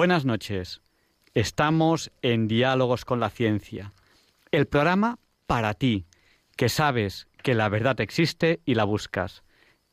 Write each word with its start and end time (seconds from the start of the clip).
Buenas 0.00 0.24
noches. 0.24 0.80
Estamos 1.34 2.10
en 2.22 2.48
Diálogos 2.48 3.04
con 3.04 3.20
la 3.20 3.28
Ciencia, 3.28 3.92
el 4.50 4.66
programa 4.66 5.18
para 5.46 5.74
ti, 5.74 6.06
que 6.56 6.70
sabes 6.70 7.28
que 7.42 7.52
la 7.52 7.68
verdad 7.68 8.00
existe 8.00 8.62
y 8.64 8.76
la 8.76 8.84
buscas. 8.84 9.42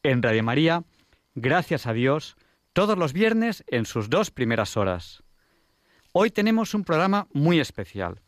En 0.03 0.23
Radio 0.23 0.43
María, 0.43 0.85
gracias 1.35 1.87
a 1.87 1.91
Dios, 1.91 2.37
todos 2.71 2.97
los 2.97 3.11
viernes 3.11 3.65
en 3.67 3.85
sus 3.85 4.09
dos 4.09 4.31
primeras 4.31 4.77
horas. 4.77 5.23
Hoy 6.13 6.31
tenemos 6.31 6.73
un 6.73 6.85
programa 6.85 7.27
muy 7.33 7.59
especial, 7.59 8.21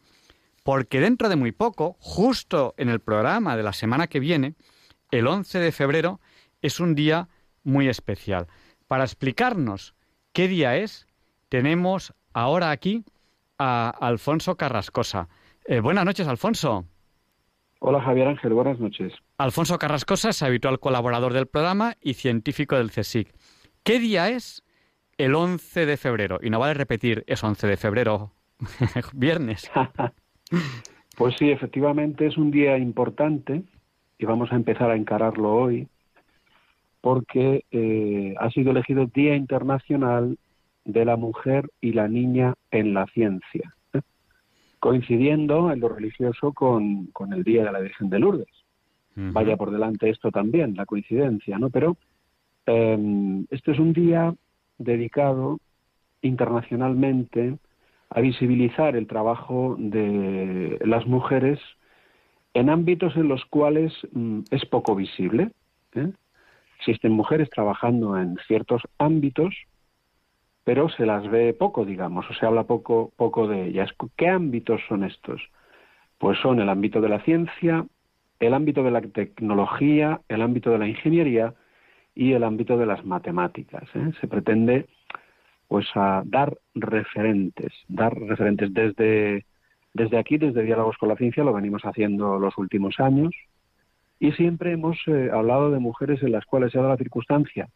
porque 0.66 1.00
dentro 1.00 1.30
de 1.30 1.38
muy 1.38 1.53
poco, 1.53 1.95
justo 2.00 2.73
en 2.75 2.89
el 2.89 3.00
programa 3.00 3.55
de 3.55 3.63
la 3.63 3.72
semana 3.72 4.07
que 4.07 4.19
viene, 4.19 4.55
el 5.11 5.27
11 5.27 5.59
de 5.59 5.72
febrero, 5.72 6.19
es 6.61 6.81
un 6.81 6.94
día 6.94 7.30
muy 7.63 7.88
especial. 7.88 8.47
Para 8.89 9.05
explicarnos 9.05 9.95
qué 10.33 10.50
día 10.50 10.75
es, 10.75 11.07
tenemos 11.50 12.14
ahora 12.33 12.72
aquí 12.72 13.03
a 13.58 13.89
Alfonso 13.89 14.55
Carrascosa. 14.55 15.28
Eh, 15.66 15.81
buenas 15.81 16.06
noches, 16.06 16.28
Alfonso. 16.28 16.86
Hola, 17.80 18.02
Javier 18.02 18.28
Ángel, 18.28 18.53
buenas 18.53 18.80
noches. 18.80 19.14
Alfonso 19.38 19.78
Carrascosa 19.78 20.30
es 20.30 20.44
habitual 20.44 20.80
colaborador 20.80 21.33
del 21.33 21.47
programa 21.47 21.95
y 22.02 22.14
científico 22.14 22.75
del 22.75 22.91
CSIC. 22.91 23.33
¿Qué 23.83 24.00
día 24.00 24.30
es 24.30 24.64
el 25.17 25.36
11 25.36 25.86
de 25.86 25.97
febrero? 25.97 26.39
Y 26.41 26.50
no 26.50 26.59
vale 26.59 26.73
repetir, 26.73 27.23
es 27.28 27.44
11 27.44 27.67
de 27.67 27.78
febrero, 27.78 28.31
viernes. 29.13 29.72
pues 31.17 31.36
sí, 31.38 31.52
efectivamente 31.52 32.28
es 32.28 32.38
un 32.38 32.52
día 32.52 32.78
importante 32.78 33.63
y 34.17 34.25
vamos 34.25 34.52
a 34.52 34.56
empezar 34.56 34.91
a 34.91 34.95
encararlo 34.95 35.56
hoy 35.56 35.88
porque 37.02 37.63
eh, 37.72 38.36
ha 38.39 38.50
sido 38.50 38.72
elegido 38.72 39.06
Día 39.06 39.36
Internacional 39.36 40.38
de 40.91 41.05
la 41.05 41.15
mujer 41.15 41.69
y 41.81 41.93
la 41.93 42.07
niña 42.07 42.55
en 42.71 42.93
la 42.93 43.05
ciencia, 43.07 43.75
¿eh? 43.93 44.01
coincidiendo 44.79 45.71
en 45.71 45.79
lo 45.79 45.89
religioso 45.89 46.51
con, 46.53 47.07
con, 47.07 47.33
el 47.33 47.43
Día 47.43 47.63
de 47.63 47.71
la 47.71 47.79
Virgen 47.79 48.09
de 48.09 48.19
Lourdes. 48.19 48.47
Vaya 49.15 49.57
por 49.57 49.69
delante 49.69 50.09
esto 50.09 50.31
también, 50.31 50.75
la 50.75 50.85
coincidencia, 50.85 51.59
¿no? 51.59 51.69
Pero 51.69 51.97
eh, 52.65 53.45
este 53.49 53.73
es 53.73 53.79
un 53.79 53.91
día 53.91 54.33
dedicado 54.77 55.59
internacionalmente 56.21 57.57
a 58.09 58.22
visibilizar 58.22 58.95
el 58.95 59.07
trabajo 59.07 59.75
de 59.78 60.79
las 60.85 61.05
mujeres 61.05 61.59
en 62.53 62.69
ámbitos 62.69 63.16
en 63.16 63.28
los 63.28 63.44
cuales 63.45 63.94
mm, 64.13 64.41
es 64.51 64.66
poco 64.66 64.95
visible. 64.95 65.51
¿eh? 65.95 66.11
Existen 66.79 67.11
mujeres 67.11 67.49
trabajando 67.49 68.17
en 68.17 68.38
ciertos 68.47 68.81
ámbitos 68.97 69.53
pero 70.69 70.88
se 70.88 71.07
las 71.07 71.28
ve 71.28 71.56
poco, 71.56 71.84
digamos, 71.84 72.30
o 72.30 72.34
se 72.35 72.46
habla 72.46 72.66
poco, 72.66 73.12
poco 73.16 73.47
de 73.47 73.69
ellas. 73.69 73.90
¿Qué 74.16 74.28
ámbitos 74.28 74.80
son 74.88 75.03
estos? 75.03 75.41
Pues 76.19 76.38
son 76.44 76.59
el 76.59 76.69
ámbito 76.69 77.02
de 77.02 77.09
la 77.09 77.22
ciencia, 77.22 77.88
el 78.40 78.53
ámbito 78.53 78.84
de 78.84 78.91
la 78.91 79.02
tecnología, 79.02 80.22
el 80.28 80.44
ámbito 80.44 80.69
de 80.69 80.78
la 80.78 80.88
ingeniería 80.88 81.56
y 82.13 82.34
el 82.34 82.44
ámbito 82.44 82.78
de 82.78 82.85
las 82.85 83.03
matemáticas. 83.03 83.85
¿eh? 83.96 84.12
Se 84.22 84.28
pretende 84.28 84.85
pues 85.68 85.88
a 85.96 86.22
dar 86.24 86.56
referentes, 86.75 87.74
dar 87.88 88.13
referentes 88.13 88.72
desde, 88.72 89.47
desde 89.96 90.19
aquí, 90.19 90.38
desde 90.38 90.62
Diálogos 90.62 90.97
con 91.00 91.09
la 91.09 91.16
Ciencia, 91.16 91.44
lo 91.44 91.52
venimos 91.52 91.81
haciendo 91.81 92.38
los 92.38 92.56
últimos 92.59 93.00
años, 93.00 93.34
y 94.19 94.34
siempre 94.34 94.74
hemos 94.74 95.00
eh, 95.08 95.31
hablado 95.34 95.72
de 95.72 95.79
mujeres 95.79 96.22
en 96.22 96.31
las 96.31 96.46
cuales 96.46 96.74
se 96.74 96.78
dado 96.78 96.91
la 96.91 96.97
circunstancia 96.97 97.69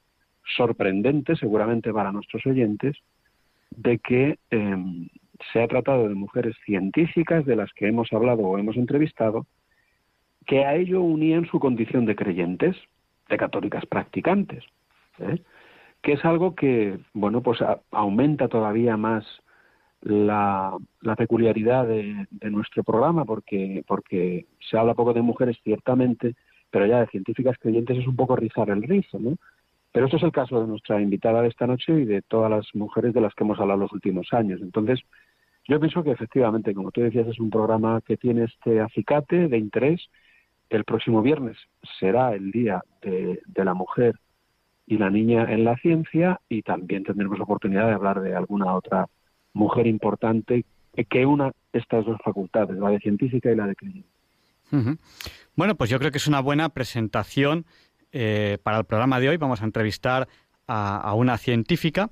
sorprendente, 0.56 1.36
seguramente 1.36 1.94
para 1.94 2.12
nuestros 2.12 2.46
oyentes, 2.46 2.96
de 3.72 4.00
que 4.00 4.40
em, 4.52 5.08
se 5.52 5.62
ha 5.62 5.68
tratado 5.68 6.08
de 6.08 6.16
mujeres 6.16 6.56
científicas 6.66 7.46
de 7.46 7.56
las 7.56 7.72
que 7.74 7.88
hemos 7.88 8.12
hablado 8.14 8.44
o 8.44 8.58
hemos 8.58 8.78
entrevistado, 8.78 9.46
que 10.46 10.66
a 10.66 10.76
ello 10.76 11.02
unían 11.02 11.46
su 11.46 11.60
condición 11.60 12.06
de 12.06 12.16
creyentes, 12.16 12.76
de 13.30 13.38
católicas 13.38 13.86
practicantes, 13.86 14.64
¿eh? 15.20 15.42
que 16.02 16.14
es 16.14 16.26
algo 16.26 16.54
que, 16.54 17.00
bueno, 17.14 17.42
pues 17.42 17.60
aumenta 17.92 18.50
todavía 18.50 18.98
más 18.98 19.26
la, 20.02 20.78
peculiaridad 21.18 21.88
de, 21.88 22.28
nuestro 22.52 22.84
programa, 22.84 23.24
porque, 23.24 23.84
porque 23.88 24.48
se 24.60 24.78
habla 24.78 24.96
poco 24.96 25.14
de 25.14 25.22
mujeres, 25.22 25.58
ciertamente, 25.64 26.36
pero 26.70 26.86
ya 26.86 27.00
de 27.00 27.08
científicas 27.08 27.58
creyentes 27.58 28.00
es 28.00 28.08
un 28.08 28.16
poco 28.16 28.36
rizar 28.36 28.70
el 28.70 28.84
rizo, 28.84 29.18
¿no? 29.18 29.38
Pero 29.94 30.08
esto 30.08 30.18
es 30.18 30.24
el 30.24 30.32
caso 30.32 30.60
de 30.60 30.68
nuestra 30.68 31.00
invitada 31.00 31.44
de 31.44 31.50
esta 31.50 31.68
noche 31.68 31.94
y 31.94 32.06
de 32.06 32.24
todas 32.24 32.50
las 32.50 32.66
mujeres 32.74 33.14
de 33.14 33.22
las 33.22 33.34
que 33.36 33.44
hemos 33.44 33.60
hablado 33.60 33.82
los 33.82 33.94
últimos 33.94 34.28
años. 34.34 34.60
Entonces, 34.62 35.00
yo 35.68 35.80
pienso 35.80 36.04
que 36.04 36.12
efectivamente, 36.12 36.74
como 36.74 36.92
tú 36.92 37.02
decías, 37.02 37.28
es 37.28 37.40
un 37.40 37.52
programa 37.52 38.02
que 38.02 38.18
tiene 38.18 38.46
este 38.46 38.82
acicate 38.82 39.48
de 39.48 39.58
interés. 39.58 40.02
El 40.72 40.84
próximo 40.84 41.22
viernes 41.22 41.58
será 42.00 42.34
el 42.34 42.52
Día 42.52 42.84
de, 43.04 43.40
la 43.56 43.76
Mujer 43.76 44.16
y 44.88 44.98
la 44.98 45.12
Niña 45.12 45.46
en 45.54 45.64
la 45.64 45.78
Ciencia 45.78 46.42
y 46.50 46.64
también 46.64 47.04
tendremos 47.04 47.40
oportunidad 47.40 47.86
de 47.86 47.94
hablar 47.94 48.20
de 48.22 48.36
alguna 48.36 48.74
otra 48.74 49.08
mujer 49.54 49.86
importante 49.86 50.66
que 51.08 51.26
una 51.28 51.52
estas 51.72 52.04
dos 52.04 52.18
facultades, 52.24 52.78
la 52.78 52.90
de 52.90 53.00
científica 53.00 53.52
y 53.52 53.56
la 53.56 53.68
de 53.68 53.76
clínica. 53.76 54.10
Bueno, 55.56 55.76
pues 55.76 55.92
yo 55.92 56.00
creo 56.00 56.10
que 56.10 56.18
es 56.18 56.28
una 56.28 56.40
buena 56.40 56.70
presentación 56.70 57.66
eh, 58.14 58.58
para 58.64 58.78
el 58.78 58.86
programa 58.86 59.20
de 59.20 59.30
hoy 59.30 59.38
vamos 59.38 59.62
a 59.62 59.66
entrevistar 59.66 60.28
a, 60.68 61.14
una 61.16 61.38
científica. 61.38 62.10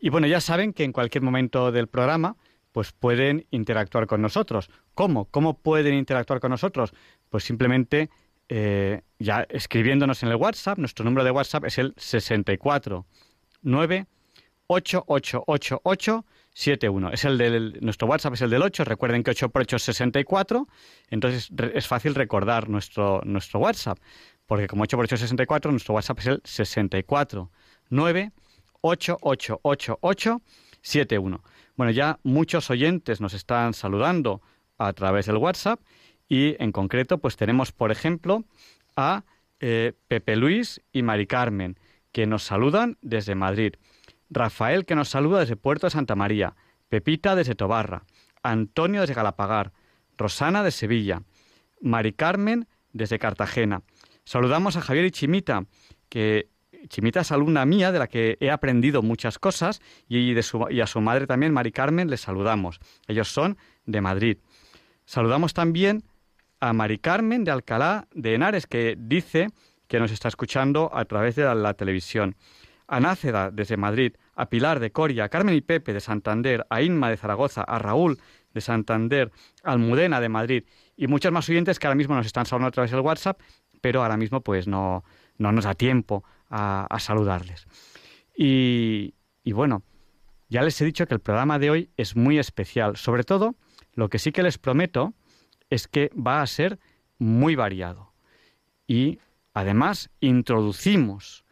Y 0.00 0.08
bueno, 0.08 0.26
ya 0.26 0.40
saben 0.40 0.72
que 0.72 0.84
en 0.84 0.92
cualquier 0.92 1.22
momento 1.22 1.70
del 1.70 1.88
programa 1.88 2.36
pues 2.72 2.92
pueden 2.92 3.46
interactuar 3.50 4.06
con 4.06 4.22
nosotros. 4.22 4.70
¿Cómo? 4.94 5.26
¿Cómo 5.26 5.58
pueden 5.58 5.94
interactuar 5.94 6.40
con 6.40 6.50
nosotros? 6.50 6.94
Pues 7.28 7.44
simplemente 7.44 8.08
eh, 8.48 9.02
ya 9.18 9.46
escribiéndonos 9.50 10.22
en 10.22 10.30
el 10.30 10.36
WhatsApp. 10.36 10.78
Nuestro 10.78 11.04
número 11.04 11.22
de 11.24 11.32
WhatsApp 11.32 11.64
es 11.66 11.76
el 11.76 11.92
64 11.98 13.04
9 13.62 14.06
Es 17.12 17.24
el 17.24 17.38
del, 17.38 17.78
nuestro 17.80 18.08
WhatsApp 18.08 18.34
es 18.34 18.42
el 18.42 18.50
del 18.50 18.62
8. 18.62 18.84
Recuerden 18.84 19.22
que 19.22 19.30
8 19.30 19.48
por 19.50 19.62
8 19.62 19.76
es 19.76 19.82
64. 19.82 20.68
Entonces 21.10 21.50
es 21.74 21.86
fácil 21.86 22.14
recordar 22.14 22.68
nuestro, 22.68 23.22
nuestro 23.24 23.60
WhatsApp 23.60 23.98
porque 24.52 24.66
como 24.66 24.82
8 24.82 24.98
por 24.98 25.04
8 25.04 25.14
es 25.14 25.20
64, 25.22 25.70
nuestro 25.70 25.94
WhatsApp 25.94 26.18
es 26.18 26.26
el 26.26 26.42
64 26.44 27.50
9 27.88 28.32
Bueno, 31.74 31.90
ya 31.90 32.18
muchos 32.22 32.68
oyentes 32.68 33.22
nos 33.22 33.32
están 33.32 33.72
saludando 33.72 34.42
a 34.76 34.92
través 34.92 35.24
del 35.24 35.38
WhatsApp 35.38 35.80
y 36.28 36.62
en 36.62 36.70
concreto 36.70 37.16
pues 37.16 37.38
tenemos, 37.38 37.72
por 37.72 37.90
ejemplo, 37.90 38.44
a 38.94 39.24
eh, 39.60 39.94
Pepe 40.06 40.36
Luis 40.36 40.82
y 40.92 41.00
Mari 41.00 41.26
Carmen, 41.26 41.78
que 42.12 42.26
nos 42.26 42.42
saludan 42.42 42.98
desde 43.00 43.34
Madrid. 43.34 43.76
Rafael, 44.28 44.84
que 44.84 44.94
nos 44.94 45.08
saluda 45.08 45.40
desde 45.40 45.56
Puerto 45.56 45.86
de 45.86 45.92
Santa 45.92 46.14
María. 46.14 46.56
Pepita 46.90 47.34
desde 47.34 47.54
Tobarra. 47.54 48.04
Antonio 48.42 49.00
desde 49.00 49.14
Galapagar. 49.14 49.72
Rosana 50.18 50.62
de 50.62 50.72
Sevilla. 50.72 51.22
Mari 51.80 52.12
Carmen 52.12 52.68
desde 52.92 53.18
Cartagena. 53.18 53.80
Saludamos 54.24 54.76
a 54.76 54.80
Javier 54.80 55.06
y 55.06 55.10
Chimita, 55.10 55.64
que 56.08 56.48
Chimita 56.88 57.20
es 57.20 57.32
alumna 57.32 57.64
mía 57.64 57.92
de 57.92 57.98
la 57.98 58.06
que 58.06 58.36
he 58.40 58.50
aprendido 58.50 59.02
muchas 59.02 59.38
cosas 59.38 59.80
y, 60.08 60.36
a 60.36 60.86
su 60.86 61.00
madre 61.00 61.26
también, 61.26 61.52
Mari 61.52 61.72
Carmen, 61.72 62.10
les 62.10 62.20
saludamos. 62.20 62.80
Ellos 63.06 63.28
son 63.28 63.56
de 63.86 64.00
Madrid. 64.00 64.38
Saludamos 65.04 65.54
también 65.54 66.04
a 66.60 66.72
Mari 66.72 66.98
Carmen 66.98 67.44
de 67.44 67.50
Alcalá 67.50 68.06
de 68.14 68.34
Henares, 68.34 68.66
que 68.66 68.96
dice 68.98 69.48
que 69.88 69.98
nos 69.98 70.12
está 70.12 70.28
escuchando 70.28 70.90
a 70.92 71.04
través 71.04 71.36
de 71.36 71.54
la, 71.54 71.74
televisión. 71.74 72.36
A 72.86 73.00
Náceda 73.00 73.50
desde 73.50 73.76
Madrid, 73.76 74.14
a 74.34 74.46
Pilar 74.46 74.80
de 74.80 74.92
Coria, 74.92 75.24
a 75.24 75.28
Carmen 75.28 75.54
y 75.54 75.60
Pepe 75.60 75.92
de 75.92 76.00
Santander, 76.00 76.66
a 76.68 76.82
Inma 76.82 77.10
de 77.10 77.16
Zaragoza, 77.16 77.62
a 77.62 77.78
Raúl 77.78 78.18
de 78.52 78.60
Santander, 78.60 79.30
a 79.62 79.72
Almudena 79.72 80.20
de 80.20 80.28
Madrid 80.28 80.64
y 80.96 81.06
muchos 81.06 81.32
más 81.32 81.48
oyentes 81.48 81.78
que 81.78 81.86
ahora 81.86 81.96
mismo 81.96 82.14
nos 82.14 82.26
están 82.26 82.46
saludando 82.46 82.68
a 82.68 82.72
través 82.72 82.90
del 82.90 83.00
WhatsApp 83.00 83.40
pero 83.82 84.02
ahora 84.02 84.16
mismo 84.16 84.40
pues 84.40 84.66
no, 84.66 85.04
no 85.36 85.52
nos 85.52 85.64
da 85.64 85.74
tiempo 85.74 86.24
a, 86.48 86.96
saludarles. 86.98 87.66
Y, 88.34 89.14
y 89.44 89.52
bueno, 89.52 89.82
ya 90.48 90.62
les 90.62 90.80
he 90.80 90.84
dicho 90.86 91.06
que 91.06 91.14
el 91.14 91.20
programa 91.20 91.58
de 91.58 91.70
hoy 91.70 91.90
es 91.98 92.16
muy 92.16 92.38
especial. 92.38 92.96
Sobre 92.96 93.24
todo, 93.24 93.54
lo 93.94 94.08
que 94.08 94.18
sí 94.18 94.32
que 94.32 94.42
les 94.42 94.56
prometo 94.56 95.12
es 95.68 95.88
que 95.88 96.10
va 96.14 96.42
a 96.42 96.46
ser 96.46 96.78
muy 97.18 97.54
variado. 97.54 98.12
Y 98.86 99.18
además 99.54 100.10
introducimos 100.20 101.44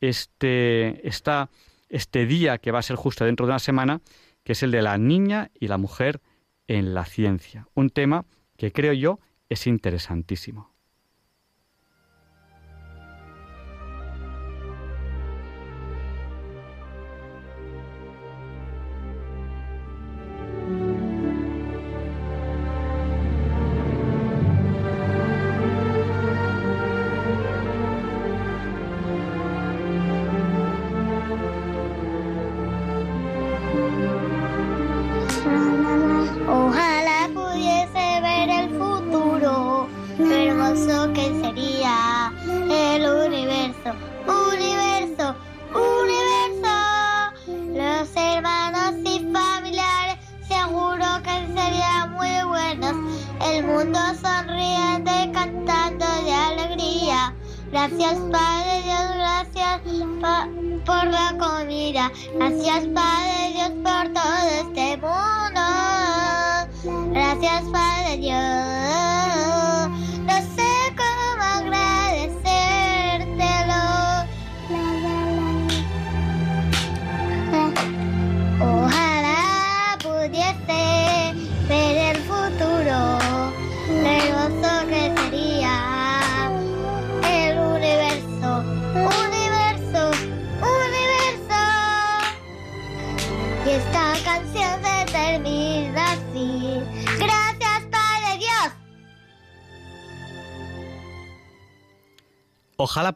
este, 0.00 1.06
este 1.08 2.26
día 2.26 2.58
que 2.58 2.72
va 2.72 2.80
a 2.80 2.82
ser 2.82 2.96
justo 2.96 3.24
dentro 3.24 3.46
de 3.46 3.52
una 3.52 3.58
semana, 3.58 4.00
que 4.44 4.52
es 4.52 4.62
el 4.62 4.70
de 4.70 4.82
la 4.82 4.98
niña 4.98 5.50
y 5.58 5.68
la 5.68 5.78
mujer 5.78 6.20
en 6.66 6.94
la 6.94 7.04
ciencia. 7.04 7.68
Un 7.74 7.90
tema 7.90 8.26
que 8.56 8.72
creo 8.72 8.92
yo 8.92 9.20
es 9.48 9.66
interesantísimo. 9.66 10.74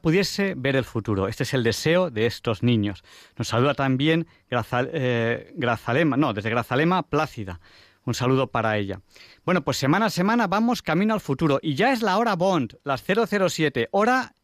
Pudiese 0.03 0.55
ver 0.55 0.77
el 0.77 0.85
futuro. 0.85 1.29
Este 1.29 1.45
es 1.45 1.55
el 1.55 1.63
deseo 1.63 2.11
de 2.11 2.27
estos 2.27 2.63
niños. 2.63 3.03
Nos 3.39 3.49
saluda 3.49 3.75
también 3.75 4.27
eh, 4.51 5.53
Grazalema, 5.55 6.17
no, 6.19 6.35
desde 6.35 6.51
Grazalema, 6.51 7.05
Plácida. 7.05 7.61
Un 8.05 8.15
saludo 8.15 8.49
para 8.49 8.77
ella. 8.77 9.01
Bueno, 9.45 9.63
pues 9.63 9.77
semana 9.77 10.07
a 10.07 10.11
semana 10.11 10.49
vamos 10.49 10.83
camino 10.83 11.15
al 11.15 11.21
futuro 11.21 11.61
y 11.63 11.75
ya 11.75 11.93
es 11.93 12.03
la 12.03 12.19
hora 12.19 12.35
Bond, 12.35 12.77
las 12.85 13.03
007, 13.03 13.89
hora 13.93 14.35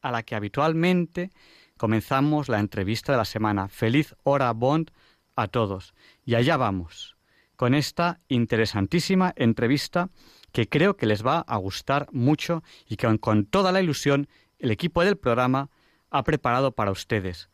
a 0.00 0.10
la 0.12 0.22
que 0.22 0.36
habitualmente 0.36 1.30
comenzamos 1.76 2.48
la 2.48 2.60
entrevista 2.60 3.12
de 3.12 3.18
la 3.18 3.24
semana. 3.24 3.68
Feliz 3.68 4.14
hora 4.22 4.52
Bond 4.52 4.92
a 5.34 5.48
todos. 5.48 5.94
Y 6.24 6.36
allá 6.36 6.56
vamos, 6.56 7.16
con 7.56 7.74
esta 7.74 8.20
interesantísima 8.28 9.32
entrevista 9.36 10.10
que 10.52 10.68
creo 10.68 10.96
que 10.96 11.06
les 11.06 11.26
va 11.26 11.40
a 11.40 11.56
gustar 11.56 12.06
mucho 12.12 12.62
y 12.86 12.94
que 12.96 13.18
con 13.18 13.44
toda 13.44 13.72
la 13.72 13.82
ilusión 13.82 14.28
el 14.64 14.70
equipo 14.70 15.04
del 15.04 15.18
programa 15.18 15.68
ha 16.10 16.24
preparado 16.24 16.72
para 16.72 16.90
ustedes. 16.90 17.50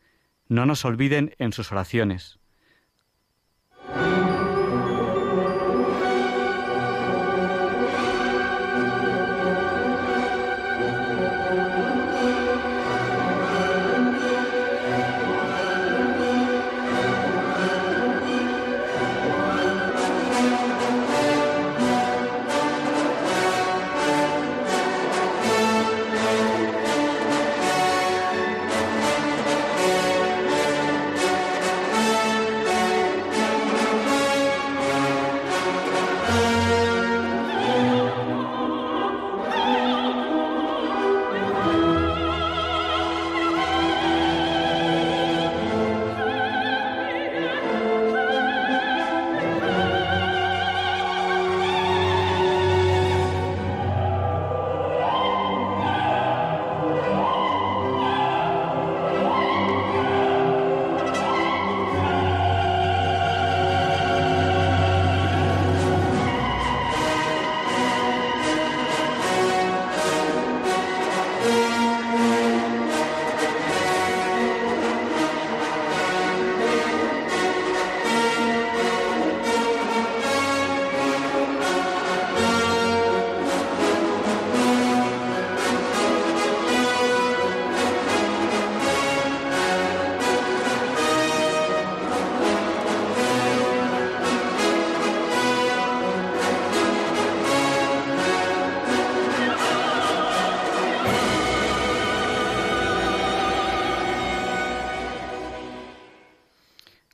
No 0.46 0.64
nos 0.64 0.84
olviden 0.84 1.34
en 1.38 1.52
sus 1.52 1.72
oraciones. 1.72 2.38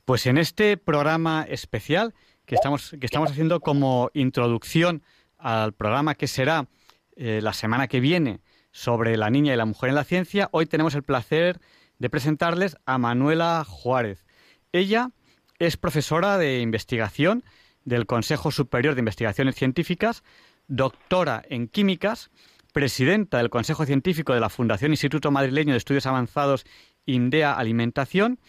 Pues 0.07 0.25
en 0.25 0.37
este 0.37 0.77
programa 0.77 1.45
especial 1.49 2.13
que 2.45 2.55
estamos, 2.55 2.95
que 2.97 3.05
estamos 3.05 3.29
haciendo 3.29 3.59
como 3.59 4.09
introducción 4.13 5.03
al 5.37 5.73
programa 5.73 6.15
que 6.15 6.27
será 6.27 6.69
eh, 7.17 7.41
la 7.43 7.51
semana 7.51 7.89
que 7.89 7.99
viene 7.99 8.39
sobre 8.71 9.17
la 9.17 9.29
niña 9.29 9.53
y 9.53 9.57
la 9.57 9.65
mujer 9.65 9.89
en 9.89 9.95
la 9.95 10.05
ciencia, 10.05 10.47
hoy 10.53 10.65
tenemos 10.65 10.95
el 10.95 11.03
placer 11.03 11.59
de 11.99 12.09
presentarles 12.09 12.77
a 12.85 12.97
Manuela 12.97 13.65
Juárez. 13.67 14.25
Ella 14.71 15.11
es 15.59 15.75
profesora 15.75 16.37
de 16.37 16.61
investigación 16.61 17.43
del 17.83 18.05
Consejo 18.05 18.49
Superior 18.51 18.95
de 18.95 18.99
Investigaciones 18.99 19.55
Científicas, 19.55 20.23
doctora 20.69 21.43
en 21.49 21.67
químicas, 21.67 22.31
presidenta 22.71 23.39
del 23.39 23.49
Consejo 23.49 23.85
Científico 23.85 24.33
de 24.33 24.39
la 24.39 24.47
Fundación 24.47 24.93
Instituto 24.93 25.31
Madrileño 25.31 25.73
de 25.73 25.79
Estudios 25.79 26.05
Avanzados 26.05 26.63
INDEA 27.05 27.51
Alimentación 27.51 28.39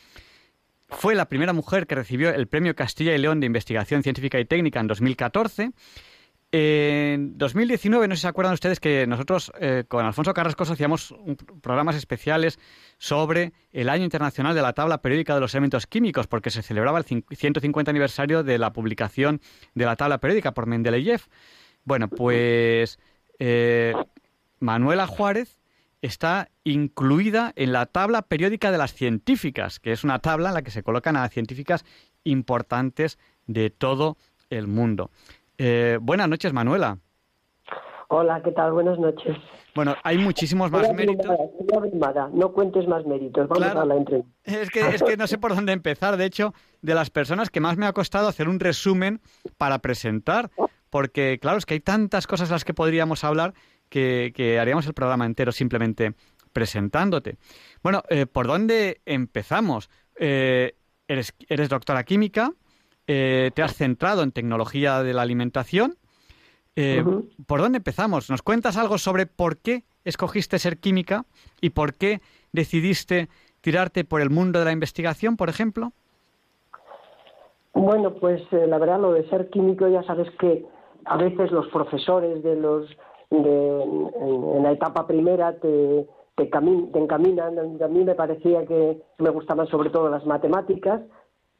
fue 0.88 1.14
la 1.14 1.28
primera 1.28 1.52
mujer 1.52 1.86
que 1.86 1.94
recibió 1.94 2.30
el 2.30 2.46
Premio 2.48 2.74
Castilla 2.74 3.14
y 3.14 3.18
León 3.18 3.40
de 3.40 3.46
Investigación 3.46 4.02
Científica 4.02 4.38
y 4.40 4.44
Técnica 4.44 4.80
en 4.80 4.86
2014 4.86 5.72
en 6.50 7.36
2019, 7.36 8.08
no 8.08 8.14
sé 8.14 8.20
si 8.20 8.22
se 8.22 8.28
acuerdan 8.28 8.54
ustedes 8.54 8.80
que 8.80 9.06
nosotros 9.06 9.52
eh, 9.60 9.84
con 9.86 10.06
Alfonso 10.06 10.32
Carrascosa 10.32 10.72
hacíamos 10.72 11.14
programas 11.60 11.94
especiales 11.94 12.58
sobre 12.96 13.52
el 13.70 13.90
Año 13.90 14.04
Internacional 14.04 14.54
de 14.54 14.62
la 14.62 14.72
Tabla 14.72 15.02
Periódica 15.02 15.34
de 15.34 15.40
los 15.40 15.54
Elementos 15.54 15.86
Químicos, 15.86 16.26
porque 16.26 16.48
se 16.48 16.62
celebraba 16.62 17.00
el 17.00 17.04
150 17.04 17.90
aniversario 17.90 18.44
de 18.44 18.56
la 18.56 18.72
publicación 18.72 19.42
de 19.74 19.84
la 19.84 19.96
Tabla 19.96 20.18
Periódica 20.18 20.52
por 20.54 20.64
Mendeleev. 20.64 21.20
Bueno, 21.84 22.08
pues 22.08 22.98
eh, 23.38 23.92
Manuela 24.58 25.06
Juárez 25.06 25.57
está 26.02 26.48
incluida 26.64 27.52
en 27.56 27.72
la 27.72 27.86
Tabla 27.86 28.22
Periódica 28.22 28.70
de 28.70 28.78
las 28.78 28.94
Científicas, 28.94 29.80
que 29.80 29.92
es 29.92 30.04
una 30.04 30.18
tabla 30.18 30.48
en 30.48 30.54
la 30.54 30.62
que 30.62 30.70
se 30.70 30.82
colocan 30.82 31.16
a 31.16 31.28
científicas 31.28 31.84
importantes 32.24 33.18
de 33.46 33.70
todo 33.70 34.16
el 34.50 34.66
mundo. 34.66 35.10
Eh, 35.56 35.98
buenas 36.00 36.28
noches, 36.28 36.52
Manuela. 36.52 36.98
Hola, 38.10 38.40
¿qué 38.42 38.52
tal? 38.52 38.72
Buenas 38.72 38.98
noches. 38.98 39.36
Bueno, 39.74 39.94
hay 40.02 40.16
muchísimos 40.16 40.70
más 40.70 40.92
méritos. 40.94 41.26
no 42.32 42.52
cuentes 42.52 42.88
más 42.88 43.04
méritos, 43.04 43.46
vamos 43.48 43.68
a 43.68 43.84
la 43.84 43.96
entrevista. 43.96 44.32
Es 44.44 44.70
que, 44.70 44.80
es 44.80 45.02
que 45.02 45.16
no 45.16 45.26
sé 45.26 45.36
por 45.36 45.54
dónde 45.54 45.72
empezar. 45.72 46.16
De 46.16 46.24
hecho, 46.24 46.54
de 46.80 46.94
las 46.94 47.10
personas 47.10 47.50
que 47.50 47.60
más 47.60 47.76
me 47.76 47.86
ha 47.86 47.92
costado 47.92 48.28
hacer 48.28 48.48
un 48.48 48.60
resumen 48.60 49.20
para 49.58 49.78
presentar, 49.80 50.50
porque 50.88 51.38
claro, 51.38 51.58
es 51.58 51.66
que 51.66 51.74
hay 51.74 51.80
tantas 51.80 52.26
cosas 52.26 52.50
las 52.50 52.64
que 52.64 52.72
podríamos 52.72 53.24
hablar 53.24 53.52
que, 53.88 54.58
haríamos 54.60 54.86
el 54.86 54.94
programa 54.94 55.26
entero 55.26 55.52
simplemente 55.52 56.14
presentándote. 56.52 57.36
Bueno, 57.82 58.02
eh, 58.08 58.26
¿por 58.26 58.46
dónde 58.46 59.00
empezamos? 59.06 59.90
Eh, 60.18 60.74
eres, 61.06 61.34
eres 61.48 61.68
doctora 61.68 62.04
química, 62.04 62.52
eh, 63.06 63.50
te 63.54 63.62
has 63.62 63.74
centrado 63.74 64.22
en 64.22 64.32
tecnología 64.32 65.02
de 65.02 65.14
la 65.14 65.22
alimentación. 65.22 65.96
¿Por 67.46 67.60
dónde 67.60 67.78
empezamos? 67.78 68.30
¿Nos 68.30 68.42
cuentas 68.42 68.76
algo 68.76 68.98
sobre 68.98 69.26
por 69.26 69.56
qué 69.56 69.82
escogiste 70.04 70.60
ser 70.60 70.78
química 70.78 71.24
y 71.60 71.70
por 71.70 71.94
qué 71.94 72.20
decidiste 72.52 73.28
tirarte 73.60 74.04
por 74.04 74.20
el 74.20 74.30
mundo 74.30 74.60
de 74.60 74.64
la 74.64 74.70
investigación, 74.70 75.36
por 75.36 75.48
ejemplo? 75.48 75.92
Bueno, 77.74 78.14
pues 78.14 78.42
la 78.52 78.78
verdad 78.78 79.00
lo 79.00 79.12
de 79.12 79.28
ser 79.28 79.50
químico 79.50 79.88
ya 79.88 80.04
sabes 80.04 80.28
que 80.38 80.66
a 81.04 81.16
veces 81.16 81.50
los 81.50 81.66
profesores 81.68 82.42
de 82.44 82.54
los 82.54 82.88
en, 83.30 84.62
la 84.62 84.72
etapa 84.72 85.06
primera 85.06 85.58
te, 85.58 86.06
te, 86.34 86.42
encaminan. 86.44 87.58
A 87.82 87.88
mí 87.88 88.04
me 88.04 88.14
parecía 88.14 88.66
que 88.66 89.00
me 89.18 89.30
gustaban 89.30 89.66
sobre 89.68 89.90
todo 89.90 90.08
las 90.08 90.26
matemáticas 90.26 91.00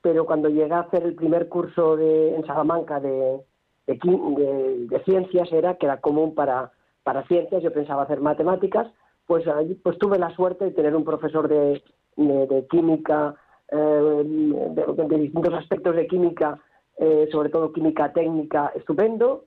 pero 0.00 0.26
cuando 0.26 0.48
llegué 0.48 0.72
a 0.72 0.80
hacer 0.80 1.02
el 1.02 1.14
primer 1.14 1.48
curso 1.48 1.96
de, 1.96 2.34
en 2.34 2.46
Salamanca 2.46 3.00
de, 3.00 3.40
de, 3.86 5.02
ciencias 5.04 5.52
era 5.52 5.74
que 5.74 5.86
era 5.86 6.00
común 6.00 6.34
para, 6.34 6.72
para 7.02 7.26
ciencias, 7.26 7.62
yo 7.62 7.72
pensaba 7.72 8.02
hacer 8.02 8.20
matemáticas, 8.20 8.88
pues 9.26 9.46
allí 9.48 9.74
pues 9.74 9.98
tuve 9.98 10.18
la 10.18 10.30
suerte 10.30 10.66
de 10.66 10.70
tener 10.70 10.94
un 10.94 11.04
profesor 11.04 11.48
de, 11.48 11.82
de, 12.16 12.66
química, 12.70 13.34
eh, 13.70 14.22
de, 14.24 15.18
distintos 15.18 15.54
aspectos 15.54 15.96
de 15.96 16.06
química, 16.06 16.58
eh, 16.96 17.28
sobre 17.30 17.48
todo 17.48 17.72
química 17.72 18.12
técnica, 18.12 18.72
estupendo. 18.74 19.44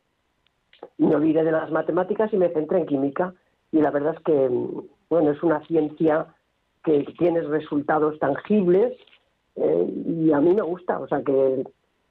Me 0.97 1.15
olvidé 1.15 1.43
de 1.43 1.51
las 1.51 1.71
matemáticas 1.71 2.31
y 2.33 2.37
me 2.37 2.49
centré 2.49 2.79
en 2.79 2.85
química. 2.85 3.33
Y 3.71 3.79
la 3.79 3.91
verdad 3.91 4.15
es 4.17 4.23
que, 4.23 4.49
bueno, 5.09 5.31
es 5.31 5.41
una 5.43 5.65
ciencia 5.65 6.27
que 6.83 7.05
tiene 7.17 7.41
resultados 7.41 8.17
tangibles 8.19 8.97
eh, 9.55 9.93
y 10.05 10.31
a 10.31 10.39
mí 10.39 10.53
me 10.53 10.61
gusta, 10.61 10.99
o 10.99 11.07
sea 11.07 11.21
que... 11.23 11.63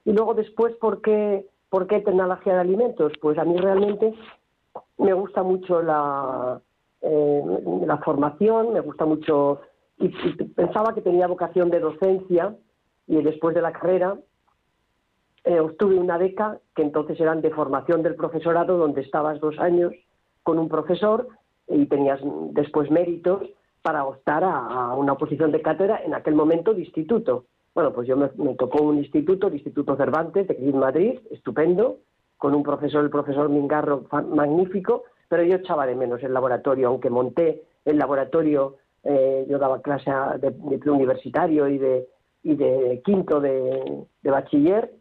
Y 0.03 0.13
luego 0.13 0.33
después, 0.33 0.75
¿por 0.77 1.01
qué, 1.01 1.45
¿por 1.69 1.87
qué 1.87 1.99
tecnología 1.99 2.53
de 2.53 2.61
alimentos? 2.61 3.13
Pues 3.21 3.37
a 3.37 3.43
mí 3.43 3.55
realmente 3.57 4.13
me 4.97 5.13
gusta 5.13 5.43
mucho 5.43 5.81
la, 5.81 6.59
eh, 7.01 7.43
la 7.85 7.97
formación, 7.97 8.73
me 8.73 8.79
gusta 8.79 9.05
mucho... 9.05 9.61
Y, 9.97 10.09
pensaba 10.55 10.95
que 10.95 11.01
tenía 11.01 11.27
vocación 11.27 11.69
de 11.69 11.79
docencia 11.79 12.55
y 13.07 13.21
después 13.21 13.53
de 13.53 13.61
la 13.61 13.71
carrera 13.71 14.17
eh, 15.43 15.59
obtuve 15.59 15.95
una 15.95 16.17
beca 16.17 16.59
que 16.75 16.83
entonces 16.83 17.19
eran 17.19 17.41
de 17.41 17.49
formación 17.49 18.03
del 18.03 18.15
profesorado 18.15 18.77
donde 18.77 19.01
estabas 19.01 19.39
dos 19.39 19.57
años 19.59 19.93
con 20.43 20.59
un 20.59 20.69
profesor 20.69 21.27
y 21.67 21.85
tenías 21.85 22.19
después 22.51 22.91
méritos 22.91 23.41
para 23.81 24.05
optar 24.05 24.43
a, 24.43 24.93
una 24.93 25.15
posición 25.15 25.51
de 25.51 25.61
cátedra 25.61 26.01
en 26.05 26.13
aquel 26.13 26.35
momento 26.35 26.73
de 26.73 26.81
instituto. 26.81 27.45
Bueno, 27.73 27.93
pues 27.93 28.07
yo 28.07 28.17
me, 28.17 28.27
tocó 28.55 28.83
un 28.83 28.97
instituto, 28.97 29.47
el 29.47 29.55
Instituto 29.55 29.95
Cervantes 29.95 30.47
de 30.47 30.73
Madrid, 30.73 31.19
estupendo, 31.31 31.97
con 32.37 32.53
un 32.53 32.63
profesor, 32.63 33.03
el 33.03 33.09
profesor 33.09 33.49
Mingarro, 33.49 34.05
magnífico, 34.11 35.03
pero 35.29 35.43
yo 35.43 35.55
echaba 35.55 35.85
de 35.85 35.95
menos 35.95 36.21
el 36.21 36.33
laboratorio, 36.33 36.89
aunque 36.89 37.09
monté 37.09 37.63
el 37.85 37.97
laboratorio, 37.97 38.75
eh, 39.03 39.47
yo 39.49 39.57
daba 39.57 39.81
clase 39.81 40.11
de, 40.39 40.77
preuniversitario 40.77 41.67
y 41.67 41.77
de, 41.77 42.07
y 42.43 42.55
de 42.55 43.01
quinto 43.03 43.39
de, 43.39 44.05
de 44.21 44.31
bachiller, 44.31 44.91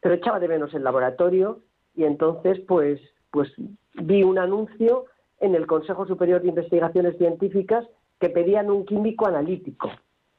pero 0.00 0.14
echaba 0.14 0.40
de 0.40 0.48
menos 0.48 0.72
el 0.74 0.84
laboratorio 0.84 1.60
y 1.94 2.04
entonces 2.04 2.60
pues, 2.66 3.00
pues 3.30 3.52
vi 3.94 4.22
un 4.22 4.38
anuncio 4.38 5.06
en 5.40 5.54
el 5.54 5.66
Consejo 5.66 6.06
Superior 6.06 6.42
de 6.42 6.48
Investigaciones 6.48 7.16
Científicas 7.18 7.86
que 8.18 8.30
pedían 8.30 8.70
un 8.70 8.86
químico 8.86 9.26
analítico. 9.26 9.90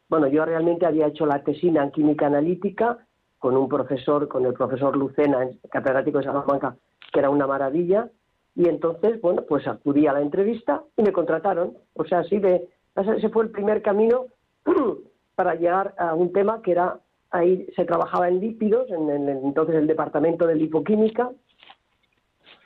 Bueno, 0.10 0.28
yo 0.28 0.46
realmente 0.46 0.86
había 0.86 1.08
hecho 1.08 1.26
la 1.26 1.44
tesina 1.44 1.84
en 1.84 1.92
química 1.92 2.28
analítica 2.28 2.98
con 3.40 3.56
un 3.56 3.68
profesor, 3.68 4.28
con 4.28 4.46
el 4.46 4.54
profesor 4.54 4.96
Lucena, 4.96 5.48
catedrático 5.70 6.18
de 6.18 6.24
Salamanca, 6.24 6.76
que 7.12 7.20
era 7.20 7.30
una 7.30 7.46
maravilla, 7.46 8.10
y 8.56 8.68
entonces, 8.68 9.22
bueno, 9.22 9.44
pues 9.48 9.68
acudí 9.68 10.08
a 10.08 10.14
la 10.14 10.22
entrevista 10.22 10.84
y 10.96 11.04
me 11.04 11.12
contrataron. 11.14 11.78
O 11.94 12.06
sea, 12.06 12.20
así 12.20 12.40
de, 12.40 12.68
ese 12.96 13.30
fue 13.30 13.44
el 13.44 13.52
primer 13.52 13.84
camino 13.84 14.26
para 15.36 15.54
llegar 15.54 15.94
a 16.00 16.16
un 16.16 16.34
tema 16.34 16.64
que 16.64 16.72
era, 16.72 17.00
ahí 17.32 17.68
se 17.76 17.86
trabajaba 17.86 18.28
en 18.28 18.40
lípidos, 18.40 18.90
en, 18.90 19.10
en 19.10 19.30
entonces 19.30 19.76
el 19.76 19.88
departamento 19.88 20.48
de 20.48 20.56
lipoquímica, 20.56 21.32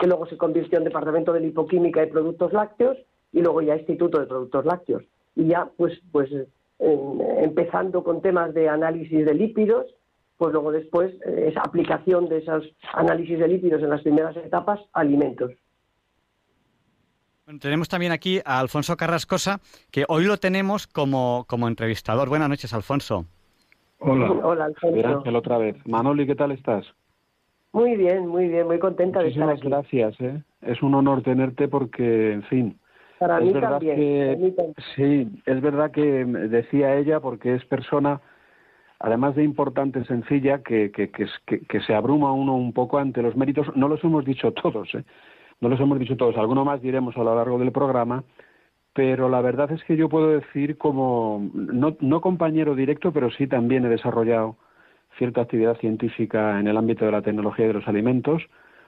que 0.01 0.08
luego 0.08 0.25
se 0.25 0.38
convirtió 0.38 0.80
en 0.80 0.84
Departamento 0.84 1.32
de 1.32 1.41
Lipoquímica 1.41 2.03
y 2.03 2.10
Productos 2.10 2.51
Lácteos 2.53 2.98
y 3.32 3.41
luego 3.41 3.62
ya 3.62 3.75
Instituto 3.75 4.20
de 4.20 4.25
Productos 4.25 4.65
Lácteos. 4.65 5.03
Y 5.36 5.46
ya, 5.46 5.70
pues, 5.77 5.94
pues 6.12 6.30
empezando 6.80 8.03
con 8.03 8.22
temas 8.22 8.53
de 8.56 8.68
análisis 8.68 9.24
de 9.25 9.36
lípidos, 9.36 9.86
pues 10.38 10.51
luego 10.53 10.72
después 10.72 11.13
eh, 11.24 11.50
esa 11.50 11.62
aplicación 11.62 12.27
de 12.27 12.39
esos 12.39 12.63
análisis 12.94 13.38
de 13.38 13.48
lípidos 13.48 13.84
en 13.84 13.91
las 13.91 14.01
primeras 14.01 14.36
etapas 14.38 14.80
alimentos. 14.94 15.51
tenemos 17.60 17.88
también 17.88 18.12
aquí 18.12 18.41
a 18.44 18.60
Alfonso 18.60 18.98
Carrascosa, 18.98 19.60
que 19.91 20.06
hoy 20.08 20.25
lo 20.25 20.38
tenemos 20.38 20.88
como, 20.88 21.46
como 21.48 21.68
entrevistador. 21.68 22.27
Buenas 22.30 22.50
noches, 22.50 22.74
Alfonso. 22.74 23.27
Hola. 24.01 24.31
Hola, 24.43 24.65
Alfonso. 24.65 25.38
otra 25.38 25.58
vez. 25.58 25.75
Manoli, 25.86 26.25
¿qué 26.27 26.36
tal 26.36 26.51
estás? 26.51 26.86
Muy 27.74 27.96
bien, 27.96 28.27
muy 28.27 28.50
bien, 28.50 28.67
muy 28.67 28.79
contenta 28.79 29.22
de 29.22 29.29
estar 29.29 29.50
aquí. 29.50 29.67
gracias, 29.67 30.20
¿eh? 30.20 30.43
es 30.62 30.81
un 30.84 30.93
honor 30.93 31.22
tenerte 31.22 31.67
porque, 31.70 32.34
en 32.34 32.43
fin. 32.43 32.77
Para 33.17 33.39
mí, 33.39 33.53
también, 33.53 34.55
Sí, 34.96 35.27
es 35.46 35.62
verdad 35.62 35.91
que 35.91 36.01
decía 36.25 36.98
ella 36.98 37.20
porque 37.20 37.53
es 37.53 37.63
persona, 37.65 38.20
además 39.00 39.36
de 39.36 39.43
importante, 39.43 40.03
sencilla, 40.05 40.63
que, 40.63 40.91
que, 40.91 41.12
que, 41.12 41.27
que, 41.46 41.81
se 41.81 41.93
abruma 41.93 42.34
uno 42.34 42.55
un 42.55 42.74
poco 42.74 42.98
ante 42.98 43.22
los 43.22 43.38
méritos. 43.38 43.67
No 43.75 43.88
los 43.88 44.03
hemos 44.03 44.25
dicho 44.25 44.51
todos, 44.62 44.93
¿eh? 44.96 45.03
No 45.62 45.70
los 45.70 45.79
hemos 45.79 46.00
dicho 46.00 46.17
todos. 46.17 46.36
Alguno 46.38 46.65
más 46.65 46.81
diremos 46.81 47.15
a 47.15 47.24
lo 47.24 47.36
largo 47.36 47.60
del 47.60 47.72
programa, 47.72 48.24
pero 48.94 49.30
la 49.30 49.42
verdad 49.42 49.72
es 49.72 49.84
que 49.86 49.96
yo 49.96 50.10
puedo 50.10 50.30
decir 50.30 50.78
como, 50.78 51.50
no, 51.54 52.22
compañero 52.22 52.76
directo, 52.76 53.12
pero 53.14 53.32
sí 53.32 53.48
también 53.48 53.86
he 53.86 53.90
desarrollado 53.90 54.58
cierta 55.18 55.42
actividad 55.42 55.78
científica 55.78 56.60
en 56.60 56.68
el 56.68 56.78
ámbito 56.78 57.06
de 57.06 57.12
la 57.12 57.22
tecnología 57.22 57.66
y 57.66 57.68
de 57.70 57.74
los 57.76 57.88
alimentos, 57.88 58.44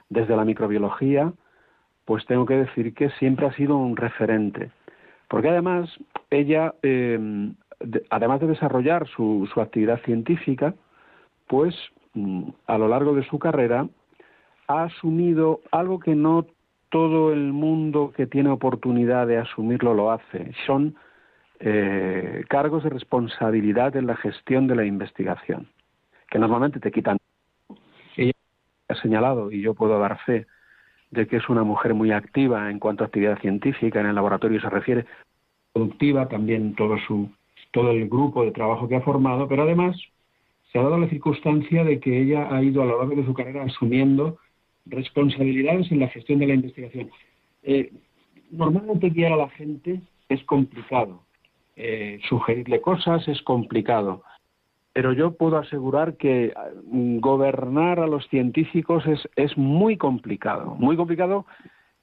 desde 0.09 0.35
la 0.35 0.45
microbiología, 0.45 1.31
pues 2.05 2.25
tengo 2.25 2.45
que 2.45 2.55
decir 2.55 2.93
que 2.93 3.09
siempre 3.11 3.47
ha 3.47 3.53
sido 3.53 3.77
un 3.77 3.95
referente. 3.95 4.71
Porque 5.29 5.49
además 5.49 5.89
ella, 6.29 6.73
eh, 6.81 7.53
además 8.09 8.41
de 8.41 8.47
desarrollar 8.47 9.07
su, 9.07 9.49
su 9.53 9.61
actividad 9.61 10.01
científica, 10.01 10.75
pues 11.47 11.75
mm, 12.13 12.49
a 12.67 12.77
lo 12.77 12.89
largo 12.89 13.15
de 13.15 13.23
su 13.23 13.39
carrera 13.39 13.87
ha 14.67 14.83
asumido 14.83 15.61
algo 15.71 15.99
que 15.99 16.15
no 16.15 16.45
todo 16.93 17.33
el 17.33 17.51
mundo 17.53 18.13
que 18.15 18.27
tiene 18.27 18.51
oportunidad 18.51 19.25
de 19.25 19.39
asumirlo 19.39 19.95
lo 19.95 20.11
hace. 20.11 20.51
Son 20.67 20.93
eh, 21.59 22.43
cargos 22.47 22.83
de 22.83 22.91
responsabilidad 22.91 23.95
en 23.95 24.05
la 24.05 24.15
gestión 24.15 24.67
de 24.67 24.75
la 24.75 24.85
investigación 24.85 25.67
que 26.29 26.37
normalmente 26.37 26.79
te 26.79 26.91
quitan. 26.91 27.17
Ella 28.15 28.31
ha 28.89 28.95
señalado, 29.01 29.51
y 29.51 29.61
yo 29.61 29.73
puedo 29.73 29.97
dar 29.97 30.19
fe, 30.19 30.45
de 31.09 31.25
que 31.25 31.37
es 31.37 31.49
una 31.49 31.63
mujer 31.63 31.95
muy 31.95 32.11
activa 32.11 32.69
en 32.69 32.77
cuanto 32.77 33.03
a 33.03 33.07
actividad 33.07 33.39
científica, 33.39 33.99
en 33.99 34.05
el 34.05 34.15
laboratorio 34.15 34.61
se 34.61 34.69
refiere, 34.69 35.07
productiva, 35.73 36.27
también 36.27 36.75
todo, 36.75 36.99
su, 37.07 37.27
todo 37.71 37.89
el 37.89 38.07
grupo 38.07 38.45
de 38.45 38.51
trabajo 38.51 38.87
que 38.87 38.97
ha 38.97 39.01
formado, 39.01 39.47
pero 39.47 39.63
además 39.63 39.97
se 40.71 40.77
ha 40.77 40.83
dado 40.83 40.99
la 40.99 41.09
circunstancia 41.09 41.83
de 41.83 41.99
que 41.99 42.21
ella 42.21 42.49
ha 42.51 42.61
ido 42.61 42.83
a 42.83 42.85
lo 42.85 42.99
largo 42.99 43.15
de 43.15 43.25
su 43.25 43.33
carrera 43.33 43.63
asumiendo 43.63 44.37
responsabilidades 44.85 45.91
en 45.91 45.99
la 45.99 46.09
gestión 46.09 46.39
de 46.39 46.47
la 46.47 46.53
investigación. 46.55 47.09
Eh, 47.63 47.91
normalmente 48.51 49.09
guiar 49.09 49.33
a 49.33 49.37
la 49.37 49.49
gente 49.49 50.01
es 50.29 50.43
complicado. 50.43 51.23
Eh, 51.75 52.19
sugerirle 52.29 52.81
cosas 52.81 53.27
es 53.27 53.41
complicado. 53.41 54.23
Pero 54.93 55.11
yo 55.11 55.35
puedo 55.35 55.57
asegurar 55.57 56.17
que 56.17 56.53
mm, 56.85 57.19
gobernar 57.19 57.99
a 57.99 58.07
los 58.07 58.27
científicos 58.29 59.05
es, 59.07 59.27
es 59.35 59.57
muy 59.57 59.97
complicado, 59.97 60.75
muy 60.75 60.95
complicado 60.95 61.45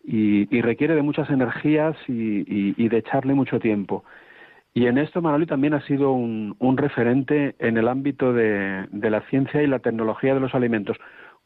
y, 0.04 0.60
requiere 0.60 0.94
de 0.94 1.02
muchas 1.02 1.30
energías 1.30 1.96
y, 2.08 2.88
de 2.88 2.98
echarle 2.98 3.34
mucho 3.34 3.58
tiempo. 3.60 4.04
Y 4.72 4.86
en 4.86 4.98
esto 4.98 5.20
Manoli 5.20 5.46
también 5.46 5.74
ha 5.74 5.84
sido 5.86 6.12
un, 6.12 6.76
referente 6.76 7.54
en 7.58 7.76
el 7.76 7.88
ámbito 7.88 8.32
de, 8.32 8.86
la 8.92 9.20
ciencia 9.22 9.62
y 9.62 9.66
la 9.66 9.80
tecnología 9.80 10.34
de 10.34 10.40
los 10.40 10.54
alimentos. 10.54 10.96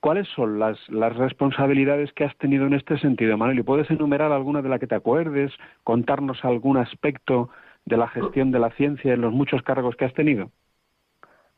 ¿Cuáles 0.00 0.28
son 0.28 0.58
las, 0.58 0.78
las 0.90 1.16
responsabilidades 1.16 2.12
que 2.12 2.24
has 2.24 2.36
tenido 2.36 2.66
en 2.66 2.74
este 2.74 2.98
sentido, 2.98 3.38
Manoli? 3.38 3.62
¿Puedes 3.62 3.90
enumerar 3.90 4.32
alguna 4.32 4.60
de 4.60 4.68
la 4.68 4.78
que 4.78 4.86
te 4.86 4.94
acuerdes? 4.94 5.52
¿Contarnos 5.82 6.44
algún 6.44 6.76
aspecto 6.76 7.48
de 7.86 7.96
la 7.96 8.08
gestión 8.08 8.50
de 8.50 8.58
la 8.58 8.70
ciencia 8.70 9.14
en 9.14 9.22
los 9.22 9.32
muchos 9.32 9.62
cargos 9.62 9.96
que 9.96 10.04
has 10.04 10.14
tenido? 10.14 10.50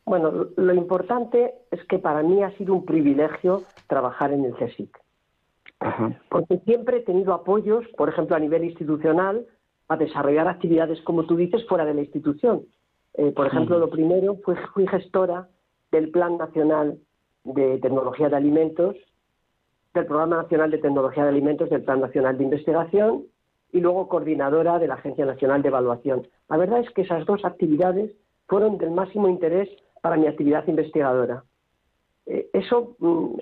Bueno, 0.05 0.47
lo 0.55 0.73
importante 0.73 1.53
es 1.71 1.83
que 1.85 1.99
para 1.99 2.23
mí 2.23 2.41
ha 2.41 2.51
sido 2.51 2.73
un 2.73 2.85
privilegio 2.85 3.63
trabajar 3.87 4.31
en 4.31 4.45
el 4.45 4.53
CSIC. 4.55 4.97
Porque 6.29 6.59
siempre 6.59 6.97
he 6.97 7.01
tenido 7.01 7.33
apoyos, 7.33 7.85
por 7.97 8.09
ejemplo, 8.09 8.35
a 8.35 8.39
nivel 8.39 8.63
institucional, 8.63 9.45
a 9.89 9.97
desarrollar 9.97 10.47
actividades, 10.47 11.01
como 11.01 11.25
tú 11.25 11.35
dices, 11.35 11.67
fuera 11.67 11.85
de 11.85 11.93
la 11.93 12.01
institución. 12.01 12.63
Eh, 13.13 13.31
por 13.31 13.47
ejemplo, 13.47 13.79
lo 13.79 13.89
primero 13.89 14.37
fue 14.43 14.55
fui 14.73 14.87
gestora 14.87 15.49
del 15.91 16.09
Plan 16.09 16.37
Nacional 16.37 16.99
de 17.53 17.79
Tecnología 17.79 18.29
de 18.29 18.35
Alimentos, 18.35 18.95
del 19.93 20.05
Programa 20.05 20.37
Nacional 20.37 20.71
de 20.71 20.77
Tecnología 20.77 21.23
de 21.23 21.29
Alimentos, 21.29 21.69
del 21.69 21.83
Plan 21.83 22.01
Nacional 22.01 22.37
de 22.37 22.43
Investigación 22.43 23.23
y 23.71 23.79
luego 23.79 24.07
coordinadora 24.07 24.79
de 24.79 24.87
la 24.87 24.95
Agencia 24.95 25.25
Nacional 25.25 25.61
de 25.61 25.69
Evaluación. 25.69 26.27
La 26.49 26.57
verdad 26.57 26.79
es 26.79 26.89
que 26.91 27.01
esas 27.01 27.25
dos 27.25 27.43
actividades 27.45 28.11
fueron 28.47 28.77
del 28.77 28.91
máximo 28.91 29.27
interés 29.27 29.69
para 30.01 30.17
mi 30.17 30.27
actividad 30.27 30.67
investigadora. 30.67 31.43
Eh, 32.25 32.49
eso, 32.53 32.95
mm, 32.99 33.35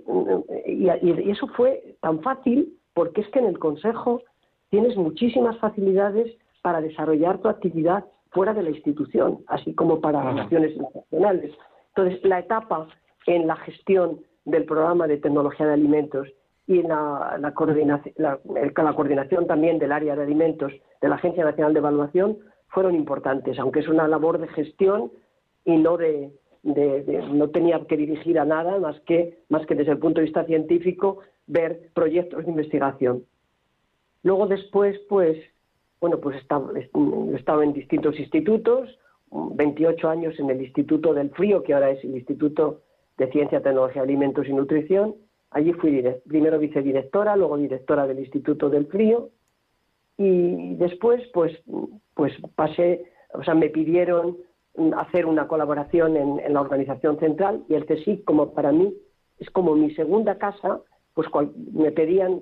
y, 0.65 0.89
y 0.89 1.31
eso 1.31 1.47
fue 1.49 1.97
tan 2.01 2.21
fácil 2.21 2.77
porque 2.93 3.21
es 3.21 3.27
que 3.29 3.39
en 3.39 3.45
el 3.45 3.59
Consejo 3.59 4.21
tienes 4.69 4.95
muchísimas 4.95 5.57
facilidades 5.59 6.35
para 6.61 6.81
desarrollar 6.81 7.39
tu 7.39 7.47
actividad 7.47 8.05
fuera 8.31 8.53
de 8.53 8.63
la 8.63 8.71
institución, 8.71 9.39
así 9.47 9.73
como 9.73 10.01
para 10.01 10.21
relaciones 10.21 10.71
internacionales. 10.75 11.55
Entonces, 11.89 12.23
la 12.25 12.39
etapa 12.39 12.87
en 13.25 13.47
la 13.47 13.55
gestión 13.57 14.21
del 14.45 14.65
programa 14.65 15.07
de 15.07 15.17
tecnología 15.17 15.65
de 15.65 15.73
alimentos 15.73 16.27
y 16.67 16.79
en 16.79 16.89
la, 16.89 17.51
coordinación, 17.53 18.13
la, 18.17 18.93
coordinación 18.95 19.47
también 19.47 19.77
del 19.77 19.91
área 19.91 20.15
de 20.15 20.23
alimentos 20.23 20.71
de 21.01 21.09
la 21.09 21.15
Agencia 21.15 21.43
Nacional 21.43 21.73
de 21.73 21.79
Evaluación 21.79 22.37
fueron 22.69 22.95
importantes, 22.95 23.59
aunque 23.59 23.81
es 23.81 23.87
una 23.87 24.07
labor 24.07 24.39
de 24.39 24.47
gestión 24.47 25.11
y 25.63 25.77
no 25.77 25.97
de, 25.97 26.31
no 26.63 27.49
tenía 27.49 27.85
que 27.85 27.97
dirigir 27.97 28.39
a 28.39 28.45
nada 28.45 28.79
más 28.79 28.99
que 29.01 29.39
más 29.49 29.65
que 29.67 29.75
desde 29.75 29.91
el 29.91 29.99
punto 29.99 30.19
de 30.19 30.25
vista 30.25 30.45
científico 30.45 31.19
ver 31.47 31.89
proyectos 31.93 32.45
de 32.45 32.51
investigación. 32.51 33.23
Luego 34.23 34.47
después, 34.47 34.99
pues, 35.07 35.37
bueno, 36.01 36.19
pues 36.19 36.37
estaba, 36.37 36.71
estaba 37.35 37.63
en 37.63 37.73
distintos 37.73 38.19
institutos, 38.19 38.97
28 39.31 40.09
años 40.09 40.39
en 40.39 40.49
el 40.49 40.61
Instituto 40.61 41.13
del 41.13 41.29
Frío, 41.31 41.61
que 41.63 41.73
ahora 41.73 41.91
es 41.91 42.03
el 42.03 42.15
Instituto 42.15 42.81
de 43.17 43.31
Ciencia, 43.31 43.61
Tecnología, 43.61 44.01
Alimentos 44.01 44.47
y 44.47 44.53
Nutrición. 44.53 45.15
Allí 45.51 45.73
fui 45.73 46.03
primero 46.27 46.59
vicedirectora, 46.59 47.35
luego 47.35 47.57
directora 47.57 48.07
del 48.07 48.19
Instituto 48.19 48.69
del 48.69 48.87
Frío 48.87 49.29
y 50.17 50.75
después 50.75 51.21
pues, 51.33 51.53
pues 52.13 52.33
pasé, 52.55 53.03
o 53.33 53.43
sea, 53.43 53.53
me 53.53 53.69
pidieron 53.69 54.37
hacer 54.97 55.25
una 55.25 55.47
colaboración 55.47 56.17
en, 56.17 56.53
la 56.53 56.61
organización 56.61 57.19
central 57.19 57.63
y 57.69 57.75
el 57.75 57.85
CSIC 57.85 58.23
como 58.25 58.53
para 58.53 58.71
mí 58.71 58.93
es 59.39 59.49
como 59.49 59.75
mi 59.75 59.93
segunda 59.95 60.37
casa, 60.37 60.81
pues 61.13 61.27
me 61.73 61.91
pedían, 61.91 62.41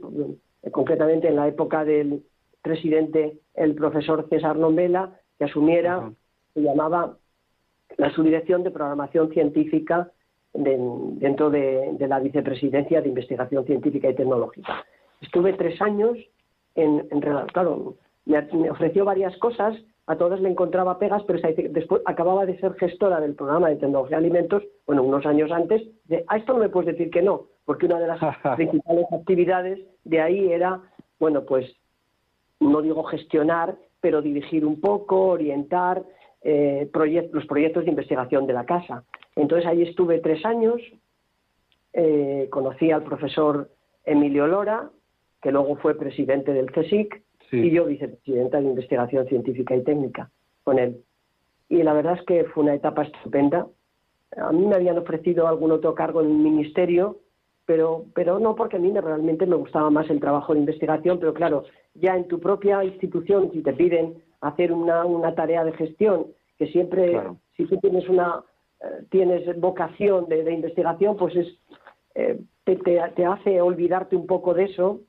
concretamente 0.72 1.28
en 1.28 1.36
la 1.36 1.48
época 1.48 1.86
del 1.86 2.24
presidente, 2.62 3.40
el 3.56 3.76
profesor 3.76 4.28
César 4.30 4.56
Nombela, 4.56 5.20
que 5.38 5.46
asumiera, 5.46 6.12
se 6.54 6.62
llamaba 6.62 7.18
la 7.98 8.12
subdirección 8.14 8.64
de 8.64 8.72
programación 8.72 9.32
científica 9.32 10.12
dentro 10.54 11.50
de, 11.50 11.96
la 12.00 12.20
vicepresidencia 12.20 13.02
de 13.02 13.10
investigación 13.10 13.66
científica 13.66 14.10
y 14.10 14.16
tecnológica. 14.16 14.86
Estuve 15.22 15.54
tres 15.54 15.82
años 15.82 16.18
en, 16.76 17.08
en 17.12 17.22
claro, 17.22 17.96
me, 18.26 18.70
ofreció 18.70 19.06
varias 19.06 19.36
cosas, 19.38 19.76
a 20.06 20.16
todas 20.16 20.42
le 20.42 20.50
encontraba 20.50 21.00
pegas, 21.00 21.24
pero 21.26 21.40
después 21.70 22.02
acababa 22.06 22.46
de 22.46 22.60
ser 22.60 22.74
gestora 22.74 23.20
del 23.22 23.36
programa 23.36 23.70
de 23.70 23.78
tecnología 23.78 24.18
de 24.18 24.26
alimentos, 24.26 24.64
bueno, 24.86 25.04
unos 25.04 25.26
años 25.26 25.52
antes, 25.52 25.82
de, 26.06 26.24
a 26.28 26.38
esto 26.38 26.54
no 26.54 26.60
me 26.60 26.70
puedes 26.70 26.96
decir 26.96 27.10
que 27.10 27.22
no, 27.22 27.46
porque 27.66 27.86
una 27.86 28.00
de 28.00 28.08
las 28.08 28.20
principales 28.56 29.06
actividades 29.12 29.80
de 30.04 30.22
ahí 30.22 30.52
era, 30.52 30.82
bueno, 31.20 31.44
pues, 31.46 31.66
no 32.60 32.82
digo 32.82 33.04
gestionar, 33.04 33.76
pero 34.02 34.22
dirigir 34.22 34.66
un 34.66 34.82
poco, 34.82 35.28
orientar 35.28 36.04
eh, 36.42 36.90
los 37.32 37.46
proyectos 37.46 37.86
de 37.86 37.90
investigación 37.90 38.46
de 38.46 38.54
la 38.54 38.66
casa. 38.66 39.04
Entonces 39.36 39.68
ahí 39.68 39.82
estuve 39.84 40.20
tres 40.20 40.46
años, 40.46 40.82
eh, 41.94 42.48
conocí 42.52 42.92
al 42.92 43.04
profesor 43.04 43.70
Emilio 44.06 44.48
Lora, 44.48 44.90
que 45.42 45.52
luego 45.52 45.76
fue 45.78 45.96
presidente 45.96 46.54
del 46.54 46.72
CSIC, 46.72 47.22
y 47.52 47.70
yo 47.70 47.86
vicepresidenta 47.86 48.60
de 48.60 48.68
Investigación 48.68 49.28
Científica 49.28 49.76
y 49.76 49.84
Técnica 49.84 50.32
con 50.64 50.80
él. 50.80 51.04
Y 51.70 51.84
la 51.84 51.94
verdad 51.94 52.18
es 52.20 52.26
que 52.26 52.46
fue 52.46 52.64
una 52.64 52.74
etapa 52.74 53.04
estupenda. 53.04 53.68
A 54.38 54.52
mí 54.52 54.66
me 54.66 54.76
habían 54.76 54.98
ofrecido 54.98 55.48
algún 55.48 55.72
otro 55.72 55.94
cargo 55.94 56.22
en 56.22 56.32
el 56.32 56.38
ministerio, 56.38 57.20
pero, 57.66 58.06
pero 58.16 58.40
no 58.40 58.56
porque 58.56 58.78
a 58.78 58.80
mí 58.80 58.92
realmente 58.92 59.46
me 59.46 59.56
gustaba 59.56 59.90
más 59.90 60.10
el 60.10 60.20
trabajo 60.20 60.54
de 60.54 60.62
investigación, 60.62 61.20
pero 61.20 61.34
claro, 61.34 61.64
ya 61.94 62.16
en 62.16 62.28
tu 62.28 62.40
propia 62.40 62.84
institución, 62.84 63.52
si 63.54 63.62
te 63.62 63.74
piden 63.74 64.16
hacer 64.42 64.72
una, 64.72 65.06
una 65.06 65.36
tarea 65.36 65.64
de 65.64 65.74
gestión, 65.74 66.28
que 66.58 66.68
siempre, 66.68 67.22
si 67.56 67.66
tú 67.66 67.78
tienes 67.78 68.08
una 68.10 68.44
tienes 69.10 69.60
vocación 69.60 70.28
de, 70.28 70.52
investigación, 70.52 71.18
pues 71.18 71.36
es 71.36 71.48
eh, 72.16 72.40
te, 72.64 72.76
te, 72.76 73.26
hace 73.26 73.62
olvidarte 73.62 74.16
un 74.16 74.28
poco 74.28 74.54
de 74.54 74.66
eso. 74.66 75.02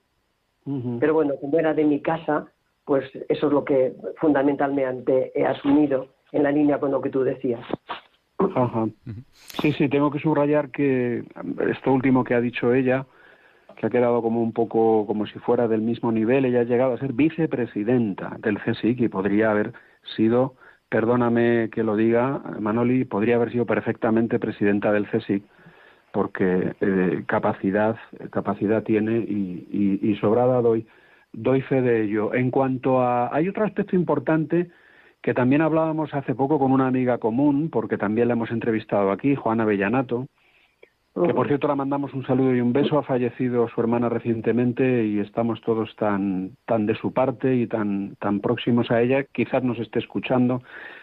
Pero 0.98 1.12
bueno, 1.12 1.34
como 1.38 1.58
era 1.58 1.74
de 1.74 1.84
mi 1.84 2.00
casa, 2.00 2.46
pues 2.86 3.04
eso 3.28 3.46
es 3.46 3.52
lo 3.52 3.66
que 3.66 3.92
fundamentalmente 4.18 5.30
he 5.38 5.44
asumido 5.44 6.08
en 6.32 6.42
la 6.42 6.50
línea 6.50 6.80
con 6.80 6.90
lo 6.90 7.02
que 7.02 7.10
tú 7.10 7.22
decías. 7.22 7.60
Ajá. 8.38 8.86
Sí, 9.32 9.72
sí, 9.72 9.90
tengo 9.90 10.10
que 10.10 10.20
subrayar 10.20 10.70
que 10.70 11.22
esto 11.70 11.92
último 11.92 12.24
que 12.24 12.34
ha 12.34 12.40
dicho 12.40 12.72
ella, 12.72 13.04
que 13.76 13.86
ha 13.86 13.90
quedado 13.90 14.22
como 14.22 14.42
un 14.42 14.52
poco 14.52 15.06
como 15.06 15.26
si 15.26 15.38
fuera 15.40 15.68
del 15.68 15.82
mismo 15.82 16.10
nivel, 16.12 16.46
ella 16.46 16.60
ha 16.60 16.64
llegado 16.64 16.94
a 16.94 16.98
ser 16.98 17.12
vicepresidenta 17.12 18.36
del 18.38 18.58
CSIC 18.58 19.00
y 19.00 19.08
podría 19.08 19.50
haber 19.50 19.74
sido 20.16 20.54
perdóname 20.94 21.70
que 21.70 21.82
lo 21.82 21.96
diga, 21.96 22.40
Manoli, 22.60 23.04
podría 23.04 23.34
haber 23.34 23.50
sido 23.50 23.66
perfectamente 23.66 24.38
presidenta 24.38 24.92
del 24.92 25.08
CSIC 25.08 25.42
porque 26.12 26.76
eh, 26.80 27.24
capacidad 27.26 27.96
capacidad 28.30 28.84
tiene 28.84 29.18
y, 29.18 30.16
sobrada 30.20 30.62
doy 30.62 30.86
doy 31.32 31.62
fe 31.62 31.82
de 31.82 32.04
ello. 32.04 32.32
En 32.32 32.52
cuanto 32.52 33.00
a 33.00 33.34
hay 33.34 33.48
otro 33.48 33.64
aspecto 33.64 33.96
importante 33.96 34.70
que 35.20 35.34
también 35.34 35.62
hablábamos 35.62 36.14
hace 36.14 36.32
poco 36.32 36.60
con 36.60 36.70
una 36.70 36.86
amiga 36.86 37.18
común, 37.18 37.70
porque 37.70 37.98
también 37.98 38.28
la 38.28 38.34
hemos 38.34 38.52
entrevistado 38.52 39.10
aquí, 39.10 39.34
Juana 39.34 39.64
Bellanato, 39.64 40.28
que 41.22 41.32
por 41.32 41.46
cierto 41.46 41.68
la 41.68 41.76
mandamos 41.76 42.12
un 42.12 42.26
saludo 42.26 42.54
y 42.54 42.60
un 42.60 42.72
beso, 42.72 42.98
ha 42.98 43.04
fallecido 43.04 43.68
su 43.68 43.80
hermana 43.80 44.08
recientemente 44.08 45.04
y 45.04 45.20
estamos 45.20 45.60
todos 45.60 45.94
tan, 45.94 46.56
tan 46.66 46.86
de 46.86 46.96
su 46.96 47.12
parte 47.12 47.54
y 47.54 47.68
tan, 47.68 48.16
tan 48.16 48.40
próximos 48.40 48.90
a 48.90 49.00
ella, 49.00 49.22
quizás 49.22 49.62
nos 49.62 49.78
esté 49.78 50.00
escuchando, 50.00 50.60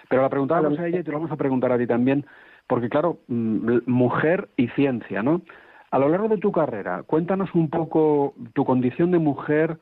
pero 0.10 0.22
la 0.22 0.30
preguntábamos 0.30 0.78
a 0.80 0.88
ella 0.88 1.00
y 1.00 1.04
te 1.04 1.12
lo 1.12 1.18
vamos 1.18 1.32
a 1.32 1.38
preguntar 1.38 1.72
a 1.72 1.78
ti 1.78 1.88
también, 1.88 2.26
porque 2.68 2.90
claro, 2.90 3.20
mm, 3.28 3.80
mujer 3.86 4.50
y 4.58 4.68
ciencia, 4.70 5.24
¿no? 5.24 5.42
A 5.92 6.00
lo 6.00 6.10
largo 6.10 6.28
de 6.28 6.38
tu 6.38 6.52
carrera, 6.52 7.04
cuéntanos 7.04 7.54
un 7.56 7.70
poco 7.70 8.34
tu 8.54 8.66
condición 8.66 9.12
de 9.12 9.20
mujer 9.20 9.78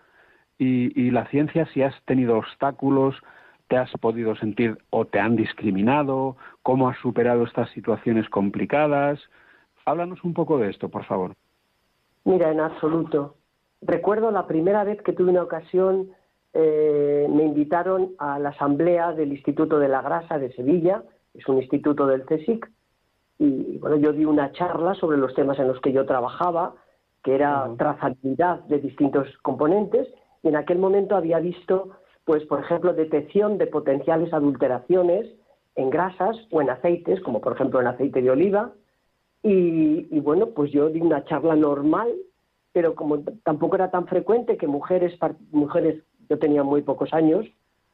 y, 0.60 1.00
y 1.00 1.10
la 1.10 1.26
ciencia, 1.28 1.66
si 1.74 1.82
has 1.82 1.96
tenido 2.06 2.38
obstáculos, 2.38 3.16
te 3.68 3.78
has 3.78 3.92
podido 4.00 4.36
sentir 4.36 4.78
o 4.92 5.06
te 5.06 5.20
han 5.20 5.36
discriminado, 5.36 6.38
cómo 6.62 6.88
has 6.88 6.98
superado 7.00 7.44
estas 7.44 7.70
situaciones 7.72 8.30
complicadas, 8.30 9.20
Háblanos 9.90 10.24
un 10.24 10.36
poco 10.36 10.60
de 10.60 10.70
esto, 10.70 10.90
por 10.90 11.04
favor. 11.06 11.34
Mira, 12.24 12.52
en 12.52 12.60
absoluto. 12.60 13.38
Recuerdo 13.82 14.30
la 14.30 14.46
primera 14.46 14.84
vez 14.84 15.02
que 15.02 15.14
tuve 15.14 15.32
una 15.32 15.42
ocasión, 15.42 16.12
eh, 16.54 17.28
me 17.28 17.44
invitaron 17.44 18.12
a 18.20 18.38
la 18.38 18.50
asamblea 18.50 19.14
del 19.14 19.32
Instituto 19.32 19.80
de 19.80 19.88
la 19.88 20.04
Grasa 20.04 20.38
de 20.38 20.54
Sevilla, 20.54 21.02
es 21.34 21.48
un 21.48 21.58
instituto 21.58 22.06
del 22.06 22.24
CSIC, 22.26 22.70
y 23.40 23.80
bueno, 23.80 23.96
yo 23.96 24.14
di 24.14 24.26
una 24.26 24.52
charla 24.52 24.94
sobre 24.94 25.18
los 25.18 25.34
temas 25.34 25.58
en 25.58 25.68
los 25.68 25.80
que 25.82 25.92
yo 25.92 26.06
trabajaba, 26.06 26.76
que 27.24 27.34
era 27.34 27.68
trazabilidad 27.76 28.60
de 28.66 28.80
distintos 28.80 29.28
componentes, 29.42 30.08
y 30.44 30.50
en 30.50 30.56
aquel 30.56 30.78
momento 30.78 31.16
había 31.16 31.40
visto, 31.40 31.98
pues, 32.26 32.46
por 32.46 32.60
ejemplo, 32.60 32.94
detección 32.94 33.58
de 33.58 33.66
potenciales 33.66 34.34
adulteraciones 34.34 35.26
en 35.76 35.90
grasas 35.90 36.38
o 36.52 36.62
en 36.62 36.70
aceites, 36.70 37.22
como 37.22 37.42
por 37.42 37.54
ejemplo 37.54 37.82
en 37.82 37.88
aceite 37.88 38.22
de 38.22 38.30
oliva, 38.30 38.74
y, 39.42 40.20
bueno, 40.20 40.50
pues 40.50 40.72
yo 40.72 40.90
di 40.90 41.02
una 41.02 41.24
charla 41.26 41.56
normal, 41.56 42.14
pero 42.72 42.96
como 42.96 43.20
tampoco 43.44 43.76
era 43.76 43.90
tan 43.90 44.08
frecuente 44.08 44.58
que 44.58 44.68
mujeres, 44.68 45.18
mujeres, 45.52 46.04
yo 46.30 46.38
tenía 46.38 46.64
muy 46.64 46.82
pocos 46.82 47.14
años, 47.14 47.46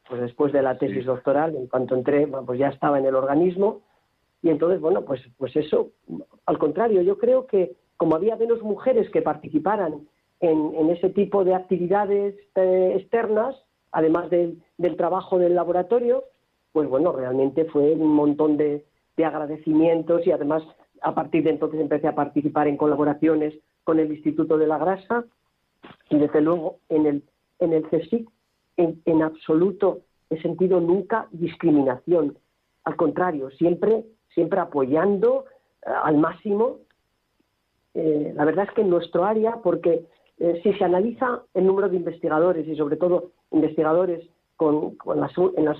pues 0.08 0.20
después 0.20 0.52
de 0.52 0.62
la 0.62 0.78
tesis 0.78 1.04
doctoral, 1.04 1.56
en 1.56 1.66
cuanto 1.66 1.94
entré, 1.94 2.26
pues 2.26 2.58
ya 2.58 2.68
estaba 2.68 2.98
en 2.98 3.06
el 3.06 3.14
organismo, 3.14 3.82
y 4.42 4.50
entonces, 4.50 4.80
bueno, 4.80 5.04
pues, 5.04 5.20
pues 5.38 5.56
eso, 5.56 5.90
al 6.44 6.58
contrario, 6.58 7.02
yo 7.02 7.18
creo 7.18 7.46
que 7.46 7.76
como 7.96 8.14
había 8.14 8.36
menos 8.36 8.62
mujeres 8.62 9.10
que 9.10 9.22
participaran 9.22 10.06
en, 10.40 10.90
ese 10.90 11.10
tipo 11.10 11.44
de 11.44 11.54
actividades 11.54 12.34
eh, 12.54 12.92
externas, 12.96 13.56
además 13.90 14.28
del 14.30 14.96
trabajo 14.96 15.38
del 15.38 15.54
laboratorio, 15.54 16.24
pues 16.72 16.88
bueno, 16.88 17.12
realmente 17.12 17.64
fue 17.64 17.92
un 17.92 18.12
montón 18.12 18.58
de, 18.58 18.84
agradecimientos 19.16 20.26
y 20.26 20.30
además 20.30 20.62
a 21.02 21.14
partir 21.14 21.44
de 21.44 21.50
entonces 21.50 21.80
empecé 21.80 22.08
a 22.08 22.14
participar 22.14 22.68
en 22.68 22.76
colaboraciones 22.76 23.54
con 23.84 23.98
el 23.98 24.12
Instituto 24.12 24.58
de 24.58 24.66
la 24.66 24.78
Grasa 24.78 25.24
y 26.10 26.18
desde 26.18 26.40
luego 26.40 26.78
en 26.88 27.06
el, 27.06 27.22
en 27.60 27.72
el 27.72 27.84
CSIC 27.88 28.28
en, 28.76 29.22
absoluto 29.22 30.00
he 30.28 30.40
sentido 30.42 30.80
nunca 30.80 31.28
discriminación. 31.30 32.36
Al 32.84 32.96
contrario, 32.96 33.50
siempre, 33.50 34.04
siempre 34.34 34.60
apoyando 34.60 35.46
eh, 35.82 35.90
al 36.02 36.18
máximo. 36.18 36.78
Eh, 37.94 38.32
la 38.36 38.44
verdad 38.44 38.66
es 38.68 38.74
que 38.74 38.82
en 38.82 38.90
nuestro 38.90 39.24
área, 39.24 39.56
porque 39.62 40.04
eh, 40.38 40.60
si 40.62 40.72
se 40.74 40.84
analiza 40.84 41.42
el 41.54 41.66
número 41.66 41.88
de 41.88 41.96
investigadores 41.96 42.68
y 42.68 42.76
sobre 42.76 42.96
todo 42.96 43.30
investigadores 43.50 44.28
con, 44.56 44.96
las, 45.14 45.32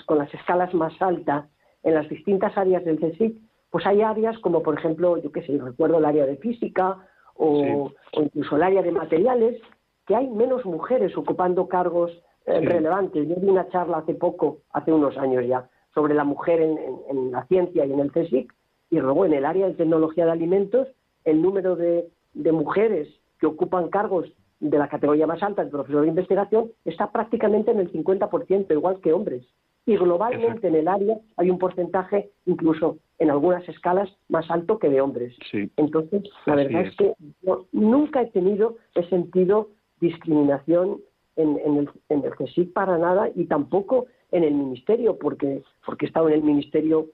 con 0.05 0.19
las 0.19 0.33
escalas 0.33 0.73
más 0.75 0.95
altas 1.01 1.47
en 1.83 1.95
las 1.95 2.09
distintas 2.09 2.57
áreas 2.57 2.85
del 2.85 2.99
CSIC, 2.99 3.37
pues 3.77 3.85
hay 3.85 4.01
áreas 4.01 4.39
como, 4.39 4.63
por 4.63 4.79
ejemplo, 4.79 5.19
yo 5.19 5.31
qué 5.31 5.43
sé, 5.43 5.59
recuerdo 5.59 5.99
el 5.99 6.07
área 6.07 6.25
de 6.25 6.39
física 6.39 6.97
o, 7.35 7.93
incluso 8.13 8.57
el 8.57 8.63
área 8.63 8.81
de 8.81 8.91
materiales, 8.91 9.61
que 10.07 10.17
hay 10.17 10.31
menos 10.31 10.65
mujeres 10.65 11.15
ocupando 11.15 11.69
cargos 11.69 12.11
eh, 12.47 12.59
relevantes. 12.59 13.29
Yo 13.29 13.35
di 13.35 13.47
una 13.47 13.69
charla 13.69 13.99
hace 13.99 14.15
poco, 14.15 14.61
hace 14.73 14.95
unos 14.95 15.19
años 15.19 15.45
ya, 15.47 15.69
sobre 15.93 16.15
la 16.15 16.25
mujer 16.25 16.63
en, 16.63 17.31
la 17.31 17.45
ciencia 17.49 17.85
y 17.85 17.93
en 17.93 18.01
el 18.01 18.13
CSIC, 18.13 18.51
y 18.89 18.99
luego 18.99 19.27
en 19.27 19.35
el 19.35 19.45
área 19.45 19.67
de 19.67 19.75
tecnología 19.75 20.25
de 20.25 20.33
alimentos, 20.33 20.89
el 21.27 21.43
número 21.43 21.77
de, 21.77 22.09
de 22.33 22.53
mujeres 22.53 23.09
que 23.39 23.47
ocupan 23.47 23.91
cargos 23.91 24.33
de 24.59 24.79
la 24.79 24.89
categoría 24.89 25.27
más 25.27 25.43
alta, 25.43 25.61
el 25.61 25.69
profesor 25.69 26.01
de 26.01 26.09
investigación, 26.09 26.73
está 26.87 27.13
prácticamente 27.13 27.73
en 27.73 27.81
el 27.81 27.93
50%, 27.93 28.71
igual 28.71 29.01
que 29.03 29.13
hombres. 29.13 29.45
Y 29.85 29.99
globalmente 29.99 30.67
en 30.67 30.77
el 30.77 30.89
área 30.89 31.19
hay 31.37 31.51
un 31.51 31.59
porcentaje, 31.59 32.31
incluso 32.47 32.97
en 33.19 33.31
algunas 33.31 33.67
escalas, 33.69 34.11
más 34.29 34.51
alto 34.51 34.79
que 34.79 34.89
de 34.89 35.01
hombres. 35.01 35.35
Entonces, 35.77 36.23
la 36.45 36.55
verdad 36.55 36.83
es. 36.83 36.97
que 36.97 37.15
yo 37.43 37.67
nunca 37.73 38.23
he 38.23 38.27
tenido, 38.27 38.77
he 38.95 39.09
sentido 39.09 39.71
discriminación 40.01 41.01
en, 41.37 41.59
el, 41.59 41.91
en 42.09 42.25
el 42.25 42.33
CSIC 42.33 42.73
para 42.73 42.99
nada 42.99 43.31
y 43.35 43.47
tampoco 43.47 44.07
en 44.33 44.45
el 44.45 44.55
ministerio, 44.55 45.19
porque, 45.19 45.63
porque 45.85 46.07
he 46.07 46.09
estado 46.09 46.29
en 46.29 46.35
el 46.35 46.43
ministerio 46.43 47.07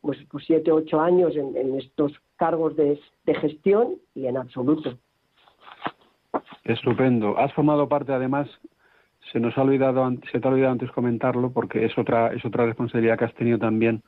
pues, 0.00 0.18
pues 0.30 0.44
siete, 0.46 0.72
ocho 0.72 1.00
años 1.00 1.36
en, 1.36 1.74
estos 1.78 2.12
cargos 2.36 2.74
de 2.76 2.98
gestión 3.26 3.96
y 4.14 4.26
en 4.26 4.38
absoluto. 4.38 4.96
Estupendo. 6.64 7.36
Has 7.38 7.52
formado 7.52 7.88
parte, 7.88 8.12
además, 8.12 8.48
se 9.32 9.40
nos 9.40 9.56
ha 9.56 9.62
olvidado, 9.62 10.08
se 10.30 10.40
te 10.40 10.46
ha 10.46 10.50
olvidado 10.50 10.72
antes 10.72 10.90
comentarlo, 10.92 11.50
porque 11.52 11.84
es 11.84 11.96
otra, 11.98 12.32
es 12.32 12.44
otra 12.44 12.66
responsabilidad 12.66 13.18
que 13.18 13.24
has 13.24 13.34
tenido 13.34 13.58
también, 13.58 14.02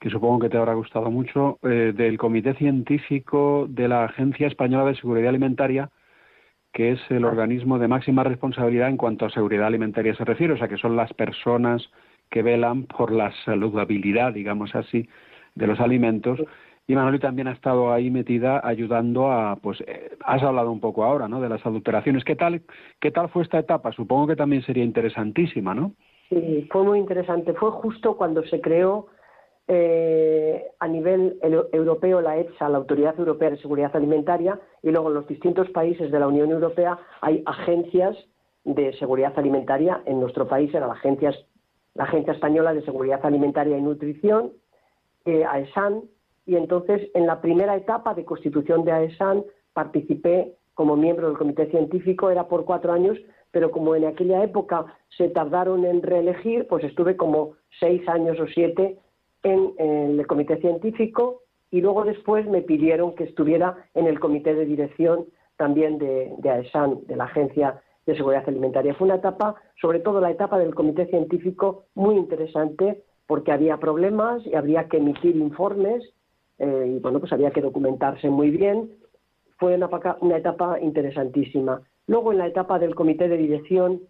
que 0.00 0.10
supongo 0.10 0.40
que 0.40 0.48
te 0.48 0.56
habrá 0.56 0.74
gustado 0.74 1.10
mucho, 1.10 1.58
eh, 1.62 1.92
del 1.94 2.18
Comité 2.18 2.54
Científico 2.54 3.66
de 3.68 3.88
la 3.88 4.04
Agencia 4.04 4.46
Española 4.46 4.86
de 4.86 4.96
Seguridad 4.96 5.28
Alimentaria, 5.28 5.90
que 6.72 6.92
es 6.92 7.00
el 7.10 7.24
organismo 7.24 7.78
de 7.78 7.88
máxima 7.88 8.24
responsabilidad 8.24 8.88
en 8.88 8.96
cuanto 8.96 9.26
a 9.26 9.30
seguridad 9.30 9.66
alimentaria 9.66 10.14
se 10.14 10.24
refiere, 10.24 10.54
o 10.54 10.56
sea, 10.56 10.68
que 10.68 10.76
son 10.78 10.96
las 10.96 11.12
personas 11.14 11.90
que 12.30 12.42
velan 12.42 12.84
por 12.84 13.12
la 13.12 13.32
saludabilidad, 13.44 14.32
digamos 14.32 14.74
así, 14.74 15.08
de 15.54 15.66
los 15.66 15.80
alimentos 15.80 16.40
y 16.90 16.96
Manoli 16.96 17.20
también 17.20 17.46
ha 17.46 17.52
estado 17.52 17.92
ahí 17.92 18.10
metida 18.10 18.60
ayudando 18.64 19.30
a, 19.30 19.54
pues, 19.62 19.80
eh, 19.82 20.10
has 20.24 20.42
hablado 20.42 20.72
un 20.72 20.80
poco 20.80 21.04
ahora, 21.04 21.28
¿no? 21.28 21.40
De 21.40 21.48
las 21.48 21.64
adulteraciones. 21.64 22.24
¿Qué 22.24 22.34
tal, 22.34 22.62
qué 22.98 23.12
tal 23.12 23.28
fue 23.28 23.44
esta 23.44 23.60
etapa? 23.60 23.92
Supongo 23.92 24.26
que 24.26 24.34
también 24.34 24.62
sería 24.62 24.82
interesantísima, 24.82 25.72
¿no? 25.72 25.92
Sí, 26.30 26.66
fue 26.68 26.82
muy 26.82 26.98
interesante. 26.98 27.54
Fue 27.54 27.70
justo 27.70 28.16
cuando 28.16 28.42
se 28.42 28.60
creó 28.60 29.06
eh, 29.72 30.66
a 30.80 30.88
nivel 30.88 31.38
europeo 31.72 32.20
la 32.20 32.38
EFSA, 32.38 32.68
la 32.68 32.78
Autoridad 32.78 33.16
Europea 33.16 33.50
de 33.50 33.58
Seguridad 33.58 33.94
Alimentaria, 33.94 34.58
y 34.82 34.90
luego 34.90 35.10
en 35.10 35.14
los 35.14 35.28
distintos 35.28 35.70
países 35.70 36.10
de 36.10 36.18
la 36.18 36.26
Unión 36.26 36.50
Europea 36.50 36.98
hay 37.20 37.44
agencias 37.46 38.16
de 38.64 38.92
seguridad 38.94 39.32
alimentaria. 39.38 40.02
En 40.06 40.18
nuestro 40.18 40.48
país 40.48 40.74
era 40.74 40.88
la 40.88 40.94
Agencia, 40.94 41.32
la 41.94 42.02
Agencia 42.02 42.32
Española 42.32 42.74
de 42.74 42.82
Seguridad 42.82 43.24
Alimentaria 43.24 43.78
y 43.78 43.82
Nutrición, 43.82 44.50
eh, 45.24 45.44
AESAN, 45.44 46.02
y 46.46 46.56
entonces 46.56 47.08
en 47.14 47.28
la 47.28 47.40
primera 47.40 47.76
etapa 47.76 48.14
de 48.14 48.24
constitución 48.24 48.84
de 48.84 48.90
AESAN 48.90 49.44
participé 49.72 50.56
como 50.74 50.96
miembro 50.96 51.28
del 51.28 51.38
comité 51.38 51.66
científico, 51.66 52.28
era 52.28 52.48
por 52.48 52.64
cuatro 52.64 52.92
años, 52.92 53.16
pero 53.52 53.70
como 53.70 53.94
en 53.94 54.04
aquella 54.04 54.42
época 54.42 54.86
se 55.16 55.28
tardaron 55.28 55.84
en 55.84 56.02
reelegir, 56.02 56.66
pues 56.66 56.82
estuve 56.82 57.16
como 57.16 57.52
seis 57.78 58.08
años 58.08 58.40
o 58.40 58.48
siete 58.48 58.98
en, 59.42 60.18
el 60.18 60.26
comité 60.26 60.58
científico 60.58 61.42
y 61.70 61.80
luego 61.80 62.04
después 62.04 62.46
me 62.46 62.62
pidieron 62.62 63.14
que 63.14 63.24
estuviera 63.24 63.76
en 63.94 64.06
el 64.06 64.18
comité 64.20 64.54
de 64.54 64.66
dirección 64.66 65.26
también 65.56 65.98
de, 65.98 66.32
de 66.38 66.50
AESAN, 66.50 67.06
de 67.06 67.16
la 67.16 67.24
Agencia 67.24 67.82
de 68.06 68.16
Seguridad 68.16 68.48
Alimentaria. 68.48 68.94
Fue 68.94 69.06
una 69.06 69.16
etapa, 69.16 69.54
sobre 69.80 70.00
todo 70.00 70.20
la 70.20 70.30
etapa 70.30 70.58
del 70.58 70.74
comité 70.74 71.06
científico, 71.06 71.84
muy 71.94 72.16
interesante 72.16 73.02
porque 73.26 73.52
había 73.52 73.76
problemas 73.76 74.44
y 74.46 74.54
habría 74.54 74.88
que 74.88 74.96
emitir 74.96 75.36
informes 75.36 76.02
eh, 76.58 76.94
y 76.96 76.98
bueno, 76.98 77.20
pues 77.20 77.32
había 77.32 77.50
que 77.52 77.60
documentarse 77.60 78.28
muy 78.28 78.50
bien. 78.50 78.90
Fue 79.58 79.74
una, 79.74 79.88
una 80.20 80.36
etapa 80.36 80.80
interesantísima. 80.80 81.82
Luego 82.06 82.32
en 82.32 82.38
la 82.38 82.46
etapa 82.46 82.78
del 82.78 82.94
comité 82.94 83.28
de 83.28 83.36
dirección 83.36 84.00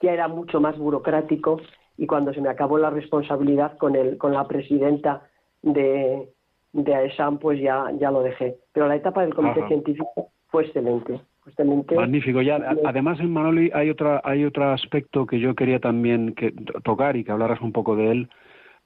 ya 0.00 0.12
era 0.12 0.28
mucho 0.28 0.60
más 0.60 0.76
burocrático 0.78 1.60
y 1.96 2.06
cuando 2.06 2.32
se 2.32 2.40
me 2.40 2.48
acabó 2.48 2.78
la 2.78 2.90
responsabilidad 2.90 3.76
con, 3.78 3.96
el, 3.96 4.18
con 4.18 4.32
la 4.32 4.46
presidenta 4.46 5.22
de, 5.62 6.28
de 6.72 6.94
AESAM, 6.94 7.38
pues 7.38 7.60
ya, 7.60 7.90
ya 7.98 8.10
lo 8.10 8.22
dejé. 8.22 8.56
Pero 8.72 8.88
la 8.88 8.96
etapa 8.96 9.22
del 9.22 9.34
comité 9.34 9.66
científico 9.68 10.30
fue 10.48 10.64
excelente. 10.64 11.20
excelente. 11.46 11.94
Magnífico. 11.94 12.42
Ya, 12.42 12.60
además, 12.84 13.20
en 13.20 13.32
Manoli 13.32 13.70
hay, 13.74 13.90
otra, 13.90 14.20
hay 14.24 14.44
otro 14.44 14.70
aspecto 14.70 15.26
que 15.26 15.40
yo 15.40 15.54
quería 15.54 15.80
también 15.80 16.34
que, 16.34 16.52
tocar 16.82 17.16
y 17.16 17.24
que 17.24 17.32
hablaras 17.32 17.60
un 17.60 17.72
poco 17.72 17.96
de 17.96 18.10
él, 18.10 18.28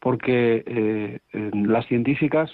porque 0.00 0.62
eh, 0.66 1.20
las 1.52 1.86
científicas, 1.86 2.50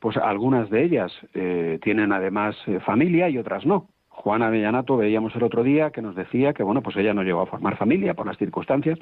pues 0.00 0.16
algunas 0.16 0.70
de 0.70 0.84
ellas 0.84 1.12
eh, 1.34 1.78
tienen 1.82 2.12
además 2.12 2.56
eh, 2.66 2.80
familia 2.80 3.28
y 3.28 3.38
otras 3.38 3.64
no. 3.64 3.88
Juana 4.08 4.46
Avellanato 4.46 4.96
veíamos 4.96 5.34
el 5.34 5.42
otro 5.42 5.62
día 5.62 5.90
que 5.90 6.00
nos 6.00 6.14
decía 6.14 6.52
que 6.52 6.62
bueno, 6.62 6.82
pues 6.82 6.96
ella 6.96 7.14
no 7.14 7.24
llegó 7.24 7.40
a 7.40 7.46
formar 7.46 7.76
familia 7.76 8.14
por 8.14 8.26
las 8.26 8.38
circunstancias, 8.38 8.98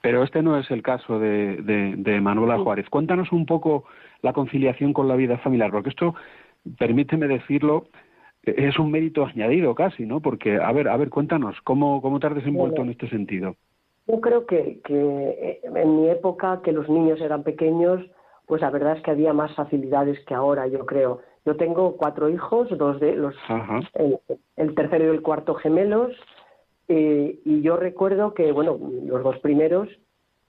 pero 0.00 0.22
este 0.22 0.42
no 0.42 0.58
es 0.58 0.70
el 0.70 0.82
caso 0.82 1.18
de, 1.18 1.56
de, 1.96 2.20
Manuela 2.20 2.58
Juárez. 2.58 2.88
Cuéntanos 2.88 3.32
un 3.32 3.46
poco 3.46 3.84
la 4.22 4.32
conciliación 4.32 4.92
con 4.92 5.08
la 5.08 5.16
vida 5.16 5.38
familiar, 5.38 5.70
porque 5.70 5.90
esto, 5.90 6.14
permíteme 6.78 7.26
decirlo, 7.26 7.86
es 8.42 8.78
un 8.78 8.90
mérito 8.90 9.24
añadido 9.24 9.74
casi, 9.74 10.06
¿no? 10.06 10.20
Porque, 10.20 10.56
a 10.56 10.72
ver, 10.72 10.88
a 10.88 10.96
ver, 10.96 11.10
cuéntanos, 11.10 11.60
¿cómo, 11.62 12.00
cómo 12.00 12.20
te 12.20 12.28
has 12.28 12.34
desenvuelto 12.34 12.82
en 12.82 12.90
este 12.90 13.08
sentido? 13.08 13.56
Yo 14.06 14.20
creo 14.20 14.46
que, 14.46 14.80
que 14.84 15.60
en 15.62 15.96
mi 16.00 16.08
época, 16.08 16.60
que 16.62 16.72
los 16.72 16.88
niños 16.88 17.20
eran 17.20 17.42
pequeños, 17.42 18.00
pues 18.46 18.62
la 18.62 18.70
verdad 18.70 18.96
es 18.96 19.02
que 19.02 19.10
había 19.10 19.32
más 19.32 19.54
facilidades 19.54 20.18
que 20.26 20.34
ahora, 20.34 20.68
yo 20.68 20.86
creo. 20.86 21.20
Yo 21.44 21.56
tengo 21.56 21.96
cuatro 21.96 22.28
hijos, 22.28 22.68
dos 22.76 22.98
de 23.00 23.14
los, 23.14 23.34
el, 24.56 24.74
tercero 24.74 25.04
y 25.04 25.16
el 25.16 25.22
cuarto 25.22 25.54
gemelos, 25.54 26.12
y 26.88 27.62
yo 27.62 27.76
recuerdo 27.76 28.34
que, 28.34 28.52
bueno, 28.52 28.78
los 29.04 29.22
dos 29.22 29.38
primeros, 29.40 29.88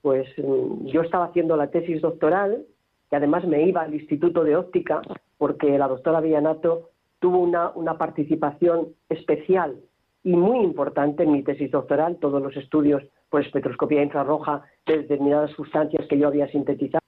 pues 0.01 0.27
yo 0.37 1.01
estaba 1.01 1.25
haciendo 1.25 1.57
la 1.57 1.71
tesis 1.71 2.01
doctoral, 2.01 2.65
que 3.09 3.15
además 3.15 3.45
me 3.45 3.63
iba 3.63 3.81
al 3.81 3.93
Instituto 3.93 4.43
de 4.43 4.55
Óptica, 4.55 5.01
porque 5.37 5.77
la 5.77 5.87
doctora 5.87 6.21
Villanato 6.21 6.89
tuvo 7.19 7.39
una, 7.39 7.69
una 7.69 7.97
participación 7.97 8.89
especial 9.09 9.77
y 10.23 10.35
muy 10.35 10.59
importante 10.59 11.23
en 11.23 11.31
mi 11.31 11.43
tesis 11.43 11.71
doctoral, 11.71 12.17
todos 12.17 12.41
los 12.41 12.55
estudios 12.57 13.03
por 13.29 13.41
espectroscopía 13.41 14.03
infrarroja 14.03 14.63
de 14.85 14.97
determinadas 14.97 15.51
sustancias 15.51 16.05
que 16.07 16.17
yo 16.17 16.27
había 16.27 16.47
sintetizado 16.49 17.03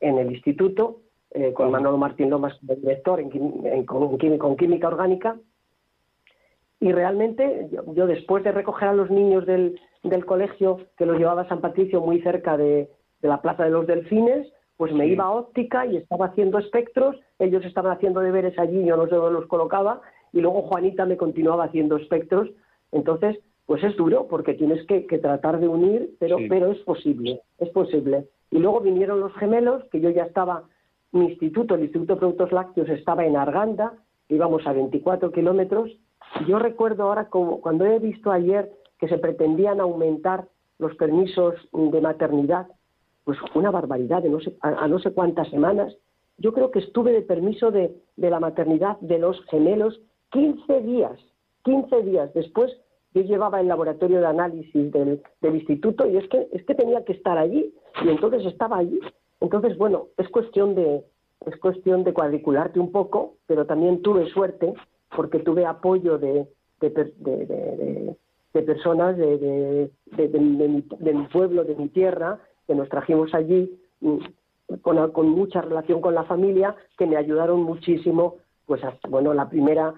en 0.00 0.18
el 0.18 0.32
instituto, 0.32 1.00
eh, 1.30 1.52
con 1.52 1.70
Manolo 1.70 1.96
Martín 1.96 2.30
Lomas 2.30 2.56
como 2.60 2.74
director 2.74 3.20
en, 3.20 3.84
con, 3.86 4.18
química 4.18 4.88
orgánica. 4.88 5.36
Y 6.80 6.92
realmente 6.92 7.68
yo, 7.94 8.06
después 8.06 8.44
de 8.44 8.52
recoger 8.52 8.88
a 8.88 8.94
los 8.94 9.10
niños 9.10 9.46
del, 9.46 9.80
del, 10.02 10.26
colegio, 10.26 10.80
que 10.96 11.06
los 11.06 11.18
llevaba 11.18 11.42
a 11.42 11.48
San 11.48 11.60
Patricio 11.60 12.00
muy 12.00 12.20
cerca 12.20 12.56
de, 12.56 12.90
de 13.22 13.28
la 13.28 13.40
Plaza 13.40 13.64
de 13.64 13.70
los 13.70 13.86
Delfines, 13.86 14.46
pues 14.76 14.92
me 14.92 15.06
iba 15.06 15.24
a 15.24 15.30
óptica 15.30 15.86
y 15.86 15.96
estaba 15.96 16.26
haciendo 16.26 16.58
espectros, 16.58 17.16
ellos 17.38 17.64
estaban 17.64 17.92
haciendo 17.92 18.20
deberes 18.20 18.58
allí, 18.58 18.84
yo 18.84 18.96
no 18.96 19.06
sé 19.06 19.14
dónde 19.14 19.38
los 19.38 19.48
colocaba, 19.48 20.00
y 20.32 20.40
luego 20.40 20.62
Juanita 20.62 21.06
me 21.06 21.16
continuaba 21.16 21.64
haciendo 21.64 21.96
espectros. 21.96 22.50
Entonces, 22.90 23.38
pues 23.66 23.82
es 23.84 23.96
duro 23.96 24.26
porque 24.28 24.54
tienes 24.54 24.84
que, 24.86 25.00
tratar 25.18 25.60
de 25.60 25.68
unir, 25.68 26.10
pero, 26.18 26.36
pero 26.48 26.72
es 26.72 26.78
posible, 26.80 27.40
es 27.58 27.68
posible. 27.70 28.26
Y 28.50 28.58
luego 28.58 28.80
vinieron 28.80 29.20
los 29.20 29.32
gemelos, 29.34 29.84
que 29.90 30.00
yo 30.00 30.10
ya 30.10 30.24
estaba, 30.24 30.64
mi 31.12 31.26
instituto, 31.26 31.74
el 31.74 31.84
Instituto 31.84 32.14
de 32.14 32.20
Productos 32.20 32.52
Lácteos, 32.52 32.88
estaba 32.88 33.24
en 33.24 33.36
Arganda, 33.36 33.94
íbamos 34.28 34.66
a 34.66 34.72
24 34.72 35.30
kilómetros. 35.30 35.90
Yo 36.46 36.58
recuerdo 36.58 37.04
ahora, 37.04 37.28
como, 37.28 37.60
cuando 37.60 37.84
he 37.84 37.98
visto 37.98 38.30
ayer 38.30 38.72
que 38.98 39.08
se 39.08 39.18
pretendían 39.18 39.80
aumentar 39.80 40.48
los 40.78 40.94
permisos 40.96 41.54
de 41.72 42.00
maternidad, 42.00 42.68
pues 43.24 43.38
una 43.54 43.70
barbaridad, 43.70 44.22
de 44.22 44.30
no 44.30 44.40
sé, 44.40 44.54
a, 44.60 44.86
no 44.88 44.98
sé 44.98 45.12
cuántas 45.12 45.48
semanas. 45.48 45.96
Yo 46.38 46.52
creo 46.52 46.70
que 46.70 46.80
estuve 46.80 47.12
de 47.12 47.22
permiso 47.22 47.70
de, 47.70 47.96
de 48.16 48.30
la 48.30 48.40
maternidad 48.40 48.98
de 49.00 49.18
los 49.18 49.40
gemelos 49.46 50.00
15 50.30 50.80
días, 50.80 51.18
15 51.62 52.02
días 52.02 52.34
después 52.34 52.72
yo 53.14 53.22
llevaba 53.22 53.60
el 53.60 53.68
laboratorio 53.68 54.20
de 54.20 54.26
análisis 54.26 54.92
del, 54.92 55.22
instituto 55.40 56.08
y 56.08 56.16
es 56.16 56.28
que, 56.28 56.48
es 56.52 56.64
que 56.64 56.74
tenía 56.74 57.04
que 57.04 57.12
estar 57.12 57.38
allí 57.38 57.72
y 58.04 58.08
entonces 58.08 58.44
estaba 58.44 58.78
allí. 58.78 58.98
Entonces, 59.40 59.78
bueno, 59.78 60.08
es 60.18 60.28
cuestión 60.30 60.74
de, 60.74 61.04
es 61.46 61.56
cuestión 61.58 62.02
de 62.02 62.12
cuadricularte 62.12 62.80
un 62.80 62.90
poco, 62.90 63.36
pero 63.46 63.66
también 63.66 64.02
tuve 64.02 64.28
suerte 64.30 64.74
porque 65.14 65.38
tuve 65.38 65.66
apoyo 65.66 66.18
de, 66.18 66.46
de, 66.80 68.16
de 68.54 68.62
personas 68.62 69.16
de, 69.16 69.90
mi, 70.16 70.84
mi, 71.00 71.26
pueblo, 71.32 71.64
de 71.64 71.74
mi 71.74 71.88
tierra, 71.88 72.38
que 72.66 72.74
nos 72.74 72.88
trajimos 72.88 73.34
allí 73.34 73.78
mm, 74.00 74.18
con, 74.80 75.10
con, 75.10 75.28
mucha 75.28 75.60
relación 75.60 76.00
con 76.00 76.14
la 76.14 76.24
familia, 76.24 76.76
que 76.96 77.06
me 77.06 77.16
ayudaron 77.16 77.62
muchísimo, 77.62 78.36
pues 78.66 78.80
bueno, 79.08 79.34
la 79.34 79.48
primera 79.48 79.94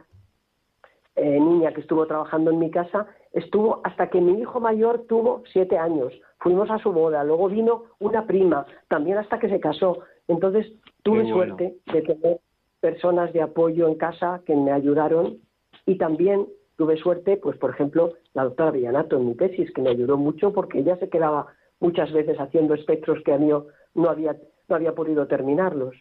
eh, 1.17 1.39
niña 1.39 1.73
que 1.73 1.83
estuvo 1.83 2.07
trabajando 2.07 2.51
en 2.51 2.59
mi 2.59 2.71
casa, 2.71 3.07
estuvo 3.33 3.81
hasta 3.85 4.09
que 4.09 4.21
mi 4.21 4.41
hijo 4.41 4.59
mayor 4.59 5.05
tuvo 5.07 5.43
siete 5.53 5.79
años. 5.79 6.13
Fuimos 6.39 6.71
a 6.71 6.79
su 6.79 6.93
boda, 6.93 7.25
luego 7.25 7.49
vino 7.49 7.85
una 7.99 8.27
prima, 8.27 8.67
también 8.89 9.19
hasta 9.19 9.39
que 9.39 9.49
se 9.49 9.61
casó. 9.61 9.99
Entonces 10.29 10.67
tuve 11.03 11.29
suerte 11.29 11.77
de 11.93 12.03
tener 12.03 12.41
personas 12.87 13.33
de 13.33 13.43
apoyo 13.43 13.89
en 13.89 13.97
casa 13.97 14.43
que 14.47 14.55
me 14.55 14.71
ayudaron 14.71 15.39
y 15.87 15.99
también 15.99 16.47
tuve 16.77 16.97
suerte, 16.97 17.37
pues 17.37 17.59
por 17.59 17.71
ejemplo, 17.71 18.13
la 18.33 18.45
doctora 18.45 18.71
Villanato 18.71 19.17
en 19.17 19.27
mi 19.27 19.35
tesis, 19.35 19.73
que 19.73 19.83
me 19.83 19.91
ayudó 19.91 20.17
mucho 20.17 20.53
porque 20.53 20.79
ella 20.79 20.97
se 20.99 21.09
quedaba 21.09 21.49
muchas 21.81 22.13
veces 22.13 22.39
haciendo 22.39 22.75
espectros 22.75 23.25
que 23.25 23.33
a 23.33 23.39
mí 23.39 23.49
no 23.49 24.09
había, 24.09 24.37
no 24.69 24.77
había 24.77 24.95
podido 24.95 25.27
terminarlos. 25.27 25.97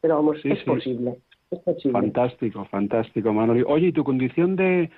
Pero 0.00 0.14
vamos, 0.14 0.36
es 0.44 0.62
posible. 0.62 1.18
Fantástico, 1.90 2.64
fantástico, 2.66 3.32
Manoli. 3.32 3.64
Oye, 3.66 3.88
¿y 3.88 3.92
tu 3.92 4.04
condición 4.04 4.54
de, 4.54 4.90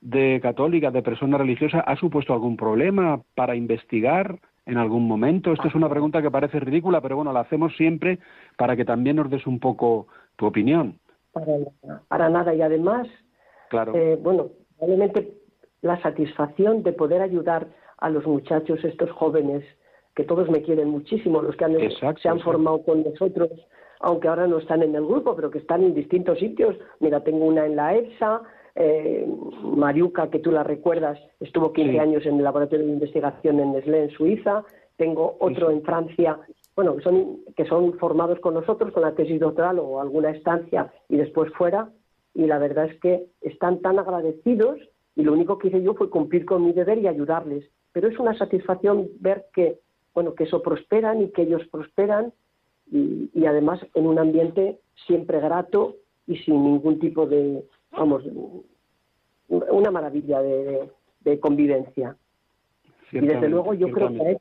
de 0.00 0.40
católica, 0.42 0.90
de 0.90 1.02
persona 1.02 1.38
religiosa, 1.38 1.78
ha 1.78 1.94
supuesto 1.94 2.32
algún 2.32 2.56
problema 2.56 3.22
para 3.36 3.54
investigar 3.54 4.40
en 4.66 4.78
algún 4.78 5.06
momento? 5.06 5.52
Esto 5.52 5.68
es 5.68 5.76
una 5.76 5.88
pregunta 5.88 6.22
que 6.22 6.30
parece 6.30 6.58
ridícula, 6.58 7.00
pero 7.00 7.14
bueno, 7.14 7.32
la 7.32 7.40
hacemos 7.40 7.76
siempre 7.76 8.18
para 8.56 8.74
que 8.74 8.84
también 8.84 9.14
nos 9.14 9.30
des 9.30 9.46
un 9.46 9.60
poco 9.60 10.08
tu 10.38 10.46
opinión. 10.46 10.98
Para 12.08 12.30
nada, 12.30 12.54
y 12.54 12.62
además, 12.62 13.06
claro. 13.68 13.94
Eh, 13.94 14.18
bueno, 14.20 14.50
probablemente 14.78 15.34
la 15.82 16.00
satisfacción 16.00 16.82
de 16.82 16.92
poder 16.92 17.20
ayudar 17.20 17.68
a 17.98 18.08
los 18.08 18.24
muchachos, 18.26 18.82
estos 18.84 19.10
jóvenes, 19.10 19.64
que 20.14 20.24
todos 20.24 20.48
me 20.48 20.62
quieren 20.62 20.88
muchísimo, 20.88 21.42
los 21.42 21.56
que 21.56 21.64
han, 21.64 21.76
se 22.22 22.28
han 22.28 22.40
formado 22.40 22.82
con 22.82 23.04
nosotros, 23.04 23.50
aunque 24.00 24.28
ahora 24.28 24.46
no 24.46 24.58
están 24.58 24.82
en 24.82 24.94
el 24.94 25.04
grupo, 25.04 25.34
pero 25.36 25.50
que 25.50 25.58
están 25.58 25.82
en 25.82 25.94
distintos 25.94 26.38
sitios. 26.38 26.76
Mira, 27.00 27.22
tengo 27.22 27.44
una 27.44 27.66
en 27.66 27.76
la 27.76 27.94
EPSA, 27.94 28.42
eh, 28.76 29.28
Mariuca, 29.62 30.30
que 30.30 30.38
tú 30.38 30.52
la 30.52 30.62
recuerdas, 30.62 31.18
estuvo 31.40 31.72
15 31.72 31.98
años 31.98 32.26
en 32.26 32.36
el 32.36 32.44
laboratorio 32.44 32.86
de 32.86 32.92
investigación 32.92 33.58
en 33.60 33.72
Nestlé, 33.72 34.04
en 34.04 34.10
Suiza. 34.10 34.64
Tengo 34.96 35.36
otro 35.40 35.70
en 35.70 35.82
Francia, 35.82 36.38
bueno, 36.78 36.94
que 36.94 37.02
son, 37.02 37.38
que 37.56 37.64
son 37.64 37.98
formados 37.98 38.38
con 38.38 38.54
nosotros, 38.54 38.92
con 38.92 39.02
la 39.02 39.16
tesis 39.16 39.40
doctoral 39.40 39.80
o 39.80 40.00
alguna 40.00 40.30
estancia 40.30 40.92
y 41.08 41.16
después 41.16 41.52
fuera. 41.54 41.90
Y 42.34 42.46
la 42.46 42.58
verdad 42.58 42.84
es 42.84 43.00
que 43.00 43.26
están 43.40 43.80
tan 43.80 43.98
agradecidos 43.98 44.78
y 45.16 45.24
lo 45.24 45.32
único 45.32 45.58
que 45.58 45.66
hice 45.66 45.82
yo 45.82 45.94
fue 45.94 46.08
cumplir 46.08 46.44
con 46.44 46.64
mi 46.64 46.72
deber 46.72 46.98
y 46.98 47.08
ayudarles. 47.08 47.68
Pero 47.90 48.06
es 48.06 48.16
una 48.20 48.38
satisfacción 48.38 49.08
ver 49.18 49.46
que, 49.52 49.80
bueno, 50.14 50.36
que 50.36 50.44
eso 50.44 50.62
prosperan 50.62 51.20
y 51.20 51.30
que 51.30 51.42
ellos 51.42 51.66
prosperan 51.66 52.32
y, 52.92 53.44
además 53.44 53.84
en 53.94 54.06
un 54.06 54.20
ambiente 54.20 54.78
siempre 55.04 55.40
grato 55.40 55.96
y 56.28 56.36
sin 56.36 56.62
ningún 56.62 57.00
tipo 57.00 57.26
de, 57.26 57.64
vamos, 57.90 58.22
una 59.48 59.90
maravilla 59.90 60.40
de, 60.42 61.40
convivencia. 61.40 62.16
Y 63.10 63.18
desde 63.18 63.48
luego 63.48 63.74
yo 63.74 63.90
creo 63.90 64.10
que 64.12 64.38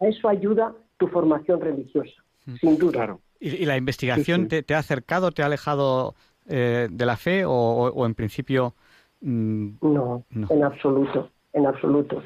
a 0.00 0.08
eso, 0.08 0.28
ayuda 0.28 0.74
tu 0.98 1.08
formación 1.08 1.60
religiosa, 1.60 2.22
mm. 2.46 2.54
sin 2.56 2.78
duda. 2.78 3.18
¿Y, 3.40 3.64
la 3.64 3.76
investigación 3.76 4.48
Te, 4.48 4.74
ha 4.74 4.78
acercado, 4.78 5.30
te 5.30 5.42
ha 5.42 5.46
alejado 5.46 6.14
eh, 6.48 6.88
de 6.90 7.06
la 7.06 7.16
fe 7.16 7.44
o, 7.46 8.04
en 8.04 8.14
principio... 8.14 8.74
Mm, 9.20 9.78
no, 9.80 10.24
en 10.30 10.62
absoluto, 10.62 11.30
en 11.52 11.66
absoluto. 11.66 12.22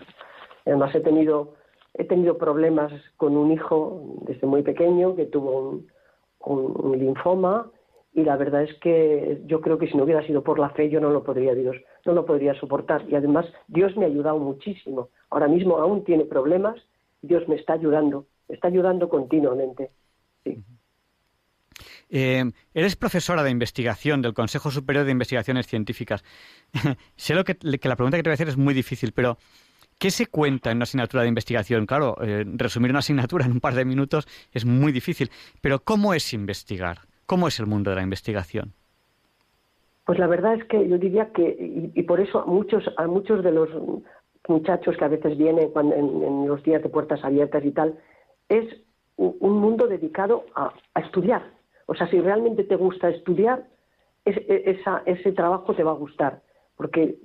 Además 0.67 0.95
he 0.95 1.01
tenido 1.01 1.55
He 1.95 2.05
tenido 2.05 2.39
problemas 2.39 2.93
con 3.17 3.37
un 3.37 3.53
hijo 3.53 4.17
desde 4.27 4.47
muy 4.47 4.63
pequeño 4.63 5.15
que 5.15 5.27
tuvo 5.27 5.83
un, 6.41 6.99
linfoma 6.99 7.71
y 8.15 8.25
la 8.25 8.37
verdad 8.37 8.63
es 8.63 8.75
que 8.81 9.43
yo 9.47 9.61
creo 9.61 9.79
que 9.79 9.87
si 9.87 9.97
no 9.97 10.05
hubiera 10.05 10.27
sido 10.27 10.43
por 10.43 10.59
la 10.59 10.71
fe 10.71 10.89
yo 10.89 11.01
no 11.01 11.11
lo 11.11 11.23
podría 11.23 11.55
Dios 11.55 11.77
no 12.05 12.13
lo 12.13 12.27
podría 12.27 12.55
soportar 12.55 13.05
y 13.09 13.15
además 13.15 13.47
Dios 13.69 13.97
me 13.97 14.05
ha 14.05 14.09
ayudado 14.09 14.39
muchísimo 14.39 15.09
ahora 15.31 15.49
mismo 15.49 15.79
aún 15.79 16.03
tiene 16.03 16.25
problemas 16.25 16.77
Dios 17.23 17.47
me 17.47 17.55
está 17.55 17.75
ayudando 17.75 18.27
está 18.49 18.69
ayudando 18.69 19.09
continuamente 19.09 19.91
eh, 22.15 22.45
eres 22.75 22.97
profesora 22.97 23.43
de 23.43 23.51
investigación 23.51 24.21
del 24.21 24.35
Consejo 24.35 24.71
Superior 24.71 25.07
de 25.07 25.13
Investigaciones 25.13 25.67
Científicas. 25.67 26.23
sé 27.17 27.35
lo 27.35 27.43
que, 27.43 27.57
que, 27.57 27.89
la 27.89 27.97
pregunta 27.97 28.19
que 28.19 28.23
te 28.23 28.29
voy 28.29 28.33
a 28.33 28.35
hacer 28.35 28.51
es 28.51 28.59
muy 28.59 28.75
difícil, 28.75 29.13
pero 29.13 29.39
¿Qué 30.03 30.11
se 30.11 30.27
cuenta 30.27 30.73
en 30.73 30.79
una 30.79 30.83
asignatura 30.83 31.23
de 31.23 31.29
investigación? 31.29 31.87
Claro, 31.87 32.17
eh, 32.23 32.45
resumir 32.57 32.91
una 32.91 32.99
asignatura 32.99 33.45
en 33.47 33.53
un 33.53 33.61
par 33.61 33.75
de 33.75 33.85
minutos 33.85 34.27
es 34.53 34.67
muy 34.67 34.91
difícil, 34.91 35.31
pero 35.61 35.79
¿cómo 35.79 36.13
es 36.13 36.33
investigar? 36.33 36.99
¿Cómo 37.27 37.47
es 37.47 37.61
el 37.61 37.67
mundo 37.67 37.91
de 37.91 37.97
la 37.97 38.03
investigación? 38.03 38.73
Pues 40.05 40.19
la 40.19 40.27
verdad 40.27 40.55
es 40.55 40.65
que 40.65 40.89
yo 40.89 40.99
diría 40.99 41.31
que, 41.33 41.91
y, 41.95 42.03
por 42.03 42.21
eso 42.21 42.41
a 42.41 42.47
muchos, 42.47 42.83
a 42.97 43.07
muchos 43.07 43.45
de 43.45 43.53
los 43.53 43.69
muchachos 44.49 44.97
que 44.97 45.05
a 45.05 45.09
veces 45.09 45.39
vienen 45.39 45.71
en, 45.77 46.49
los 46.49 46.61
días 46.65 46.83
de 46.83 46.89
puertas 46.89 47.25
abiertas 47.25 47.65
y 47.65 47.71
tal, 47.71 47.97
es 48.53 48.67
un, 49.17 49.59
mundo 49.59 49.87
dedicado 49.87 50.45
a, 50.55 50.73
estudiar. 51.01 51.43
O 51.87 51.95
sea, 51.95 52.07
si 52.09 52.21
realmente 52.21 52.65
te 52.65 52.77
gusta 52.77 53.09
estudiar, 53.09 53.65
e, 54.25 54.79
ese 55.07 55.33
trabajo 55.33 55.75
te 55.75 55.83
va 55.83 55.93
a 55.93 56.03
gustar, 56.05 56.43
porque 56.77 57.17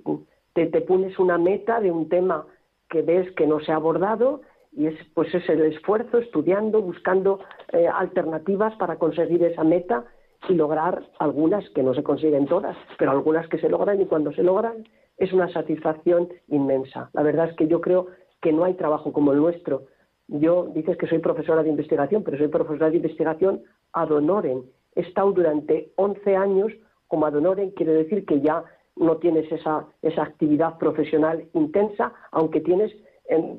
te, 0.54 0.68
te 0.68 0.82
pones 0.82 1.18
una 1.20 1.38
meta 1.38 1.80
de 1.80 1.92
un 1.92 2.10
tema 2.10 2.46
que 2.90 3.02
ves 3.02 3.32
que 3.34 3.46
no 3.46 3.60
se 3.60 3.72
ha 3.72 3.76
abordado 3.76 4.42
y 4.72 4.88
es 4.88 4.96
pues 5.14 5.34
es 5.34 5.48
el 5.50 5.62
esfuerzo 5.62 6.20
estudiando, 6.20 6.82
buscando 6.82 7.40
eh, 7.74 7.88
alternativas 7.88 8.76
para 8.76 8.98
conseguir 8.98 9.44
esa 9.44 9.64
meta 9.64 10.06
y 10.48 10.54
lograr 10.54 11.04
algunas 11.20 11.68
que 11.72 11.84
no 11.84 11.94
se 11.94 12.04
consiguen 12.04 12.46
todas, 12.46 12.78
pero 12.98 13.12
algunas 13.12 13.48
que 13.48 13.58
se 13.58 13.70
logran 13.70 14.00
y 14.00 14.06
cuando 14.06 14.32
se 14.34 14.44
logran 14.44 14.88
es 15.18 15.34
una 15.34 15.52
satisfacción 15.52 16.30
inmensa. 16.48 17.10
La 17.14 17.24
verdad 17.24 17.50
es 17.50 17.56
que 17.56 17.68
yo 17.68 17.82
creo 17.82 18.08
que 18.42 18.54
no 18.54 18.64
hay 18.64 18.76
trabajo 18.76 19.12
como 19.12 19.32
el 19.34 19.40
nuestro. 19.40 19.88
Yo 20.28 20.66
dices 20.74 20.98
que 20.98 21.08
soy 21.08 21.20
profesora 21.20 21.64
de 21.64 21.70
investigación, 21.70 22.24
pero 22.24 22.38
soy 22.38 22.48
profesora 22.48 22.90
de 22.90 22.98
investigación 22.98 23.62
ad 23.94 24.12
honorem. 24.12 24.64
He 24.96 25.02
estado 25.02 25.32
durante 25.32 25.92
11 25.96 26.36
años 26.36 26.74
como 27.08 27.26
ad 27.26 27.36
honorem, 27.36 27.72
quiere 27.72 27.94
decir 27.94 28.26
que 28.26 28.42
ya 28.42 28.64
no 28.98 29.18
tienes 29.18 29.50
esa, 29.52 29.86
esa 30.02 30.24
actividad 30.24 30.78
profesional 30.78 31.46
intensa, 31.54 32.14
aunque 32.32 32.62
tienes 32.62 32.92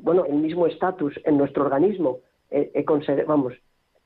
bueno, 0.03 0.25
el 0.25 0.37
mismo 0.37 0.67
estatus 0.67 1.19
en 1.25 1.37
nuestro 1.37 1.65
organismo. 1.65 2.21
He, 2.51 2.85
vamos, 3.27 3.55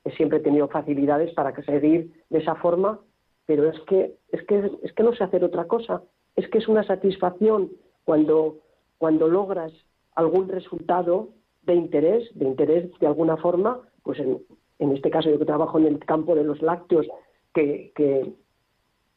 he 0.05 0.11
siempre 0.13 0.41
tenido 0.41 0.69
facilidades 0.69 1.33
para 1.35 1.55
seguir 1.63 2.13
de 2.31 2.39
esa 2.39 2.57
forma, 2.57 3.01
pero 3.47 3.69
es 3.69 3.79
que, 3.83 4.15
es 4.31 4.43
que, 4.47 4.71
es 4.83 4.93
que 4.93 5.03
no 5.03 5.15
sé 5.15 5.25
hacer 5.25 5.45
otra 5.45 5.67
cosa. 5.67 6.03
Es 6.37 6.49
que 6.49 6.59
es 6.59 6.69
una 6.69 6.85
satisfacción 6.85 7.71
cuando, 8.05 8.59
cuando 8.99 9.29
logras 9.29 9.73
algún 10.15 10.49
resultado 10.49 11.29
de 11.63 11.75
interés, 11.75 12.29
de 12.35 12.45
interés 12.45 12.91
de 12.99 13.07
alguna 13.07 13.37
forma, 13.37 13.81
pues 14.03 14.19
en, 14.19 14.41
en 14.79 14.93
este 14.93 15.11
caso 15.11 15.31
yo 15.31 15.39
que 15.39 15.45
trabajo 15.45 15.79
en 15.79 15.87
el 15.87 15.99
campo 16.01 16.35
de 16.35 16.45
los 16.45 16.61
lácteos, 16.63 17.07
que, 17.55 17.93
que 17.95 18.33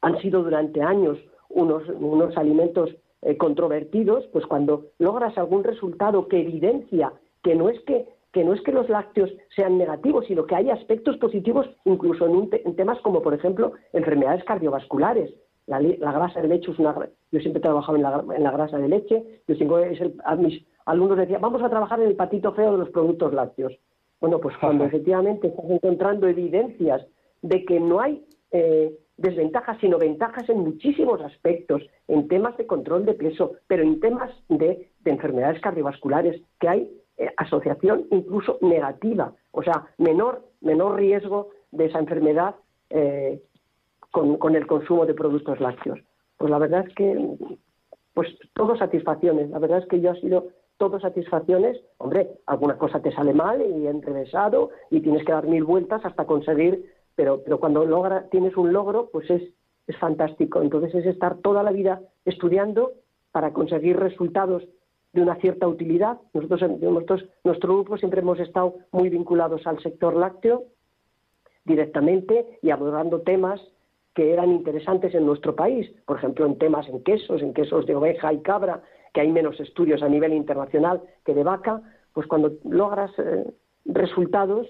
han 0.01 0.19
sido 0.21 0.43
durante 0.43 0.81
años 0.81 1.17
unos, 1.49 1.83
unos 1.89 2.37
alimentos 2.37 2.95
eh, 3.21 3.37
controvertidos, 3.37 4.25
pues 4.31 4.45
cuando 4.45 4.87
logras 4.99 5.37
algún 5.37 5.63
resultado 5.63 6.27
que 6.27 6.41
evidencia 6.41 7.13
que 7.41 7.55
no 7.55 7.69
es 7.69 7.79
que 7.81 8.07
que 8.35 8.43
no 8.43 8.53
es 8.53 8.59
que 8.63 8.73
los 8.73 8.89
lácteos 8.89 9.31
sean 9.55 9.77
negativos, 9.77 10.25
sino 10.27 10.45
que 10.45 10.55
hay 10.55 10.69
aspectos 10.69 11.15
positivos 11.15 11.69
incluso 11.85 12.27
en, 12.27 12.75
temas 12.75 12.99
como, 12.99 13.21
por 13.21 13.33
ejemplo, 13.33 13.71
enfermedades 13.93 14.43
cardiovasculares. 14.43 15.33
La, 15.67 15.79
grasa 15.79 16.41
de 16.41 16.49
leche 16.49 16.69
es 16.69 16.77
una... 16.77 16.93
Yo 17.31 17.39
siempre 17.39 17.59
he 17.59 17.61
trabajado 17.61 17.95
en 17.95 18.43
la, 18.43 18.51
grasa 18.51 18.77
de 18.77 18.89
leche. 18.89 19.23
Yo 19.47 19.57
tengo, 19.57 19.79
es 19.79 20.01
mis 20.37 20.65
alumnos 20.85 21.17
decían, 21.17 21.41
vamos 21.41 21.61
a 21.63 21.69
trabajar 21.69 21.99
en 21.99 22.07
el 22.07 22.15
patito 22.15 22.53
feo 22.53 22.71
de 22.71 22.77
los 22.79 22.89
productos 22.89 23.33
lácteos. 23.33 23.73
Bueno, 24.19 24.39
pues 24.39 24.55
cuando 24.57 24.83
efectivamente 24.85 25.47
estás 25.47 25.69
encontrando 25.69 26.27
evidencias 26.27 27.05
de 27.41 27.65
que 27.65 27.79
no 27.79 27.99
hay 27.99 28.25
eh, 28.51 28.93
desventajas, 29.17 29.77
sino 29.79 29.97
ventajas 29.97 30.47
en 30.49 30.59
muchísimos 30.59 31.21
aspectos, 31.21 31.81
en 32.07 32.27
temas 32.27 32.57
de 32.57 32.67
control 32.67 33.05
de 33.05 33.13
peso, 33.13 33.53
pero 33.67 33.83
en 33.83 33.99
temas 33.99 34.31
de 34.49 34.89
enfermedades 35.05 35.61
cardiovasculares, 35.61 36.41
que 36.59 36.67
hay 36.67 36.91
eh, 37.17 37.31
asociación 37.37 38.07
incluso 38.11 38.57
negativa, 38.61 39.33
o 39.51 39.63
sea, 39.63 39.87
menor, 39.97 40.43
menor 40.59 40.97
riesgo 40.97 41.49
de 41.71 41.85
esa 41.85 41.99
enfermedad 41.99 42.55
eh, 42.89 43.41
con, 44.11 44.55
el 44.55 44.67
consumo 44.67 45.05
de 45.05 45.13
productos 45.13 45.59
lácteos. 45.59 45.99
Pues 46.37 46.51
la 46.51 46.57
verdad 46.57 46.85
es 46.87 46.93
que, 46.95 47.37
pues 48.13 48.27
todo 48.53 48.77
satisfacciones, 48.77 49.49
la 49.49 49.59
verdad 49.59 49.79
es 49.79 49.87
que 49.87 50.01
yo 50.01 50.11
ha 50.11 50.15
sido 50.15 50.47
todo 50.77 50.99
satisfacciones, 50.99 51.77
hombre, 51.97 52.39
alguna 52.45 52.77
cosa 52.77 53.01
te 53.01 53.11
sale 53.13 53.33
mal 53.33 53.61
y 53.61 53.87
enrevesado 53.87 54.71
y 54.89 55.01
tienes 55.01 55.25
que 55.25 55.31
dar 55.31 55.47
mil 55.47 55.63
vueltas 55.63 56.05
hasta 56.05 56.25
conseguir, 56.25 56.91
pero, 57.15 57.41
pero 57.43 57.59
cuando 57.59 57.85
logra, 57.85 58.27
tienes 58.29 58.57
un 58.57 58.73
logro, 58.73 59.09
pues 59.11 59.29
es, 59.29 59.41
es 59.87 59.97
fantástico. 59.97 60.61
Entonces 60.61 60.93
es 60.95 61.05
estar 61.05 61.37
toda 61.37 61.63
la 61.63 61.71
vida 61.71 62.01
estudiando 62.25 62.91
para 63.31 63.53
conseguir 63.53 63.97
resultados 63.97 64.63
de 65.13 65.21
una 65.21 65.35
cierta 65.35 65.67
utilidad. 65.67 66.19
Nosotros, 66.33 67.25
nuestro 67.43 67.73
grupo 67.73 67.97
siempre 67.97 68.19
hemos 68.19 68.39
estado 68.39 68.75
muy 68.91 69.09
vinculados 69.09 69.65
al 69.65 69.81
sector 69.81 70.15
lácteo 70.15 70.65
directamente 71.63 72.59
y 72.61 72.69
abordando 72.69 73.21
temas 73.21 73.61
que 74.13 74.31
eran 74.31 74.51
interesantes 74.51 75.13
en 75.15 75.25
nuestro 75.25 75.55
país, 75.55 75.89
por 76.05 76.17
ejemplo, 76.17 76.45
en 76.45 76.57
temas 76.57 76.87
en 76.87 77.03
quesos, 77.03 77.41
en 77.41 77.53
quesos 77.53 77.85
de 77.85 77.95
oveja 77.95 78.31
y 78.31 78.41
cabra, 78.41 78.81
que 79.15 79.21
hay 79.21 79.31
menos 79.31 79.57
estudios 79.61 80.03
a 80.03 80.09
nivel 80.09 80.33
internacional 80.33 81.01
que 81.23 81.33
de 81.33 81.45
vaca, 81.45 81.81
pues 82.11 82.27
cuando 82.27 82.51
logras 82.65 83.11
eh, 83.17 83.45
resultados 83.85 84.67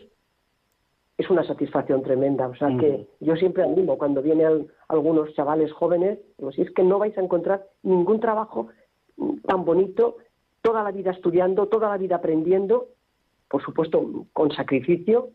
es 1.17 1.27
una 1.31 1.43
satisfacción 1.43 2.03
tremenda. 2.03 2.47
O 2.47 2.55
sea 2.55 2.69
que 2.77 3.07
yo 3.21 3.35
siempre 3.37 3.63
animo 3.63 3.97
cuando 3.97 4.21
vienen 4.21 4.67
algunos 4.87 5.33
chavales 5.33 5.73
jóvenes, 5.73 6.19
digo, 6.37 6.51
si 6.51 6.61
es 6.61 6.71
que 6.71 6.83
no 6.83 6.99
vais 6.99 7.17
a 7.17 7.21
encontrar 7.21 7.65
ningún 7.81 8.19
trabajo 8.19 8.67
tan 9.47 9.65
bonito 9.65 10.17
toda 10.61 10.83
la 10.83 10.91
vida 10.91 11.09
estudiando, 11.09 11.67
toda 11.67 11.89
la 11.89 11.97
vida 11.97 12.17
aprendiendo, 12.17 12.89
por 13.49 13.63
supuesto 13.63 14.27
con 14.31 14.51
sacrificio 14.51 15.29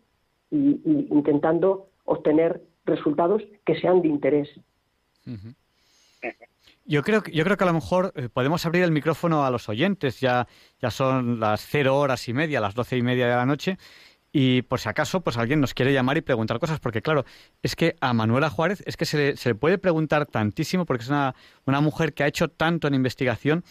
y, 0.52 0.80
intentando 1.10 1.88
obtener 2.04 2.62
resultados 2.84 3.42
que 3.64 3.80
sean 3.80 4.02
de 4.02 4.08
interés. 4.08 4.48
Yo 6.90 7.04
creo, 7.04 7.22
yo 7.32 7.44
creo 7.44 7.56
que 7.56 7.62
a 7.62 7.68
lo 7.68 7.72
mejor 7.72 8.12
eh, 8.16 8.28
podemos 8.28 8.66
abrir 8.66 8.82
el 8.82 8.90
micrófono 8.90 9.46
a 9.46 9.50
los 9.50 9.68
oyentes. 9.68 10.18
Ya, 10.18 10.48
ya 10.82 10.90
son 10.90 11.38
las 11.38 11.64
cero 11.64 11.96
horas 11.96 12.28
y 12.28 12.32
media, 12.32 12.60
las 12.60 12.74
doce 12.74 12.96
y 12.96 13.02
media 13.02 13.28
de 13.28 13.36
la 13.36 13.46
noche. 13.46 13.78
Y 14.32 14.62
por 14.62 14.80
si 14.80 14.88
acaso, 14.88 15.20
pues 15.20 15.36
alguien 15.36 15.60
nos 15.60 15.72
quiere 15.72 15.92
llamar 15.92 16.16
y 16.16 16.20
preguntar 16.20 16.58
cosas, 16.58 16.80
porque 16.80 17.00
claro, 17.00 17.24
es 17.62 17.76
que 17.76 17.94
a 18.00 18.12
Manuela 18.12 18.50
Juárez 18.50 18.82
es 18.86 18.96
que 18.96 19.04
se 19.04 19.16
le, 19.16 19.36
se 19.36 19.50
le 19.50 19.54
puede 19.54 19.78
preguntar 19.78 20.26
tantísimo, 20.26 20.84
porque 20.84 21.04
es 21.04 21.10
una, 21.10 21.36
una 21.64 21.80
mujer 21.80 22.12
que 22.12 22.24
ha 22.24 22.26
hecho 22.26 22.48
tanto 22.48 22.88
en 22.88 22.94
investigación 22.94 23.62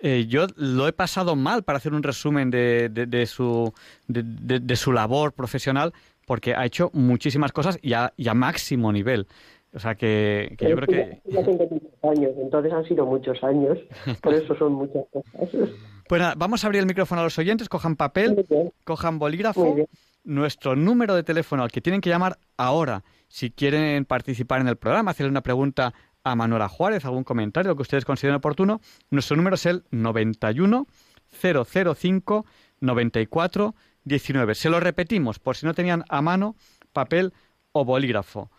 eh, 0.00 0.26
yo 0.28 0.46
lo 0.56 0.86
he 0.86 0.92
pasado 0.92 1.34
mal 1.34 1.62
para 1.62 1.78
hacer 1.78 1.94
un 1.94 2.02
resumen 2.02 2.50
de, 2.50 2.90
de, 2.90 3.26
su, 3.26 3.72
de, 4.06 4.76
su 4.76 4.92
labor 4.92 5.32
profesional 5.32 5.94
porque 6.26 6.54
ha 6.54 6.66
hecho 6.66 6.90
muchísimas 6.92 7.52
cosas 7.52 7.78
y 7.80 7.94
a, 7.94 8.12
máximo 8.34 8.92
nivel. 8.92 9.26
O 9.74 9.80
sea 9.80 9.96
que, 9.96 10.56
yo 10.60 10.76
creo 10.76 10.86
que... 10.86 11.20
Ya 11.24 11.44
tengo 11.44 11.66
muchos 11.68 12.04
años, 12.04 12.30
entonces 12.38 12.72
han 12.72 12.84
sido 12.84 13.04
muchos 13.06 13.42
años, 13.42 13.76
por 14.22 14.34
eso 14.34 14.56
son 14.56 14.72
muchas 14.74 15.04
cosas. 15.12 15.68
Pues 16.08 16.20
nada, 16.20 16.34
vamos 16.36 16.62
a 16.62 16.68
abrir 16.68 16.80
el 16.80 16.86
micrófono 16.86 17.22
a 17.22 17.24
los 17.24 17.38
oyentes, 17.38 17.68
cojan 17.68 17.96
papel, 17.96 18.46
cojan 18.84 19.18
bolígrafo, 19.18 19.74
nuestro 20.22 20.76
número 20.76 21.16
de 21.16 21.24
teléfono 21.24 21.64
al 21.64 21.72
que 21.72 21.80
tienen 21.80 22.00
que 22.00 22.10
llamar 22.10 22.38
ahora 22.56 23.02
si 23.28 23.50
quieren 23.50 24.04
participar 24.04 24.60
en 24.60 24.68
el 24.68 24.76
programa, 24.76 25.10
hacerle 25.10 25.30
una 25.30 25.42
pregunta 25.42 25.92
a 26.22 26.36
Manuela 26.36 26.68
Juárez, 26.68 27.04
algún 27.04 27.24
comentario 27.24 27.74
que 27.74 27.82
ustedes 27.82 28.04
consideren 28.04 28.36
oportuno, 28.36 28.80
nuestro 29.10 29.36
número 29.36 29.56
es 29.56 29.66
el 29.66 29.82
91 29.90 30.86
005 31.28 32.46
94 32.80 33.74
19. 34.04 34.54
Se 34.54 34.70
lo 34.70 34.78
repetimos 34.78 35.38
por 35.38 35.56
si 35.56 35.66
no 35.66 35.74
tenían 35.74 36.04
a 36.08 36.22
mano 36.22 36.54
papel 36.92 37.32
o 37.72 37.84
bolígrafo. 37.84 38.50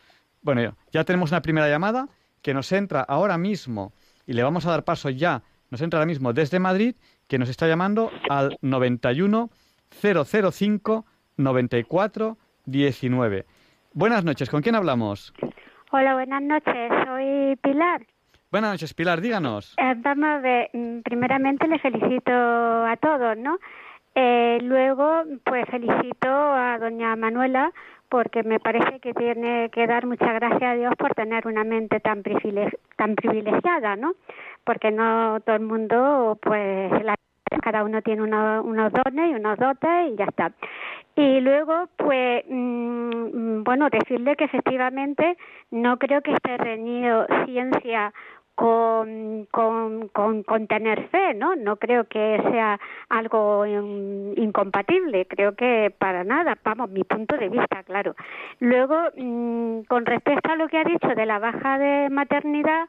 Bueno, 0.46 0.78
ya 0.92 1.04
tenemos 1.04 1.32
una 1.32 1.42
primera 1.42 1.68
llamada 1.68 2.08
que 2.44 2.54
nos 2.54 2.72
entra 2.72 3.02
ahora 3.02 3.36
mismo 3.36 3.94
y 4.28 4.34
le 4.34 4.44
vamos 4.44 4.68
a 4.68 4.70
dar 4.70 4.84
paso 4.84 5.10
ya, 5.10 5.42
nos 5.72 5.82
entra 5.82 5.98
ahora 5.98 6.06
mismo 6.06 6.34
desde 6.34 6.60
Madrid, 6.60 6.96
que 7.28 7.40
nos 7.40 7.50
está 7.50 7.68
llamando 7.68 8.12
al 8.30 8.56
91 8.62 9.50
005 9.90 11.06
94 11.38 12.38
19. 12.64 13.46
Buenas 13.94 14.24
noches, 14.24 14.52
¿con 14.52 14.62
quién 14.62 14.76
hablamos? 14.76 15.34
Hola, 15.92 16.14
buenas 16.14 16.44
noches. 16.44 16.92
Soy 17.08 17.56
Pilar. 17.64 18.06
Buenas 18.52 18.74
noches, 18.74 18.94
Pilar. 18.94 19.22
Díganos. 19.22 19.74
Eh, 19.80 19.96
vamos 19.98 20.26
a 20.26 20.38
ver. 20.42 20.70
Mm, 20.74 21.00
primeramente 21.00 21.68
le 21.68 21.80
felicito 21.80 22.32
a 22.32 22.96
todos, 23.02 23.36
¿no? 23.36 23.58
Eh, 24.14 24.60
luego, 24.62 25.24
pues 25.44 25.66
felicito 25.72 26.30
a 26.30 26.78
doña 26.80 27.16
Manuela 27.16 27.74
porque 28.10 28.44
me 28.44 28.60
parece 28.60 29.00
que 29.00 29.14
tiene 29.14 29.70
que 29.70 29.88
dar 29.88 30.06
muchas 30.06 30.34
gracias 30.34 30.64
a 30.64 30.76
Dios 30.76 30.94
por 30.98 31.14
tener 31.16 31.48
una 31.48 31.64
mente 31.64 32.00
tan, 32.00 32.24
tan 32.96 33.16
privilegiada, 33.16 33.96
¿no? 33.96 34.14
Porque 34.64 34.92
no 34.92 35.40
todo 35.42 35.56
el 35.56 35.64
mundo, 35.64 36.38
pues, 36.42 36.92
cada 37.62 37.84
uno 37.84 38.02
tiene 38.02 38.24
unos 38.24 38.92
dones 38.92 39.32
y 39.32 39.36
unos 39.36 39.58
dotes 39.58 40.12
y 40.12 40.16
ya 40.16 40.26
está. 40.26 40.52
Y 41.16 41.40
luego, 41.40 41.88
pues, 41.96 42.44
mm, 42.50 43.64
bueno, 43.64 43.90
decirle 43.90 44.36
que 44.36 44.46
efectivamente 44.46 45.38
no 45.72 45.98
creo 45.98 46.22
que 46.22 46.34
esté 46.34 46.58
reñido 46.58 47.26
ciencia 47.46 48.14
con, 48.56 49.48
con, 49.52 50.68
tener 50.68 51.08
fe, 51.10 51.34
¿no? 51.34 51.56
No 51.56 51.76
creo 51.76 52.06
que 52.06 52.42
sea 52.52 52.80
algo 53.10 53.66
incompatible, 53.66 55.28
creo 55.28 55.56
que 55.56 55.94
para 55.98 56.24
nada, 56.24 56.58
vamos, 56.64 56.90
mi 56.90 57.04
punto 57.04 57.38
de 57.38 57.50
vista, 57.50 57.84
claro. 57.84 58.16
Luego, 58.60 58.96
mm, 59.18 59.82
con 59.88 60.06
respecto 60.06 60.52
a 60.52 60.56
lo 60.56 60.68
que 60.70 60.78
ha 60.78 60.84
dicho 60.84 61.10
de 61.10 61.26
la 61.26 61.40
baja 61.40 61.78
de 61.78 62.10
maternidad, 62.10 62.88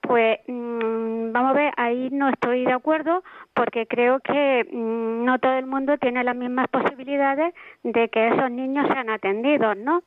pues 0.00 0.38
mm, 0.46 1.32
vamos 1.32 1.50
a 1.50 1.54
ver, 1.54 1.72
ahí 1.76 2.08
no 2.12 2.28
estoy 2.28 2.64
de 2.64 2.72
acuerdo 2.72 3.22
porque 3.54 3.86
creo 3.86 4.20
que 4.20 4.66
mm, 4.70 5.24
no 5.24 5.38
todo 5.38 5.54
el 5.58 5.66
mundo 5.66 5.98
tiene 5.98 6.22
las 6.22 6.36
mismas 6.36 6.68
posibilidades 6.68 7.54
de 7.82 8.08
que 8.08 8.28
esos 8.28 8.50
niños 8.50 8.86
sean 8.86 9.10
atendidos, 9.10 9.76
¿no? 9.76 10.02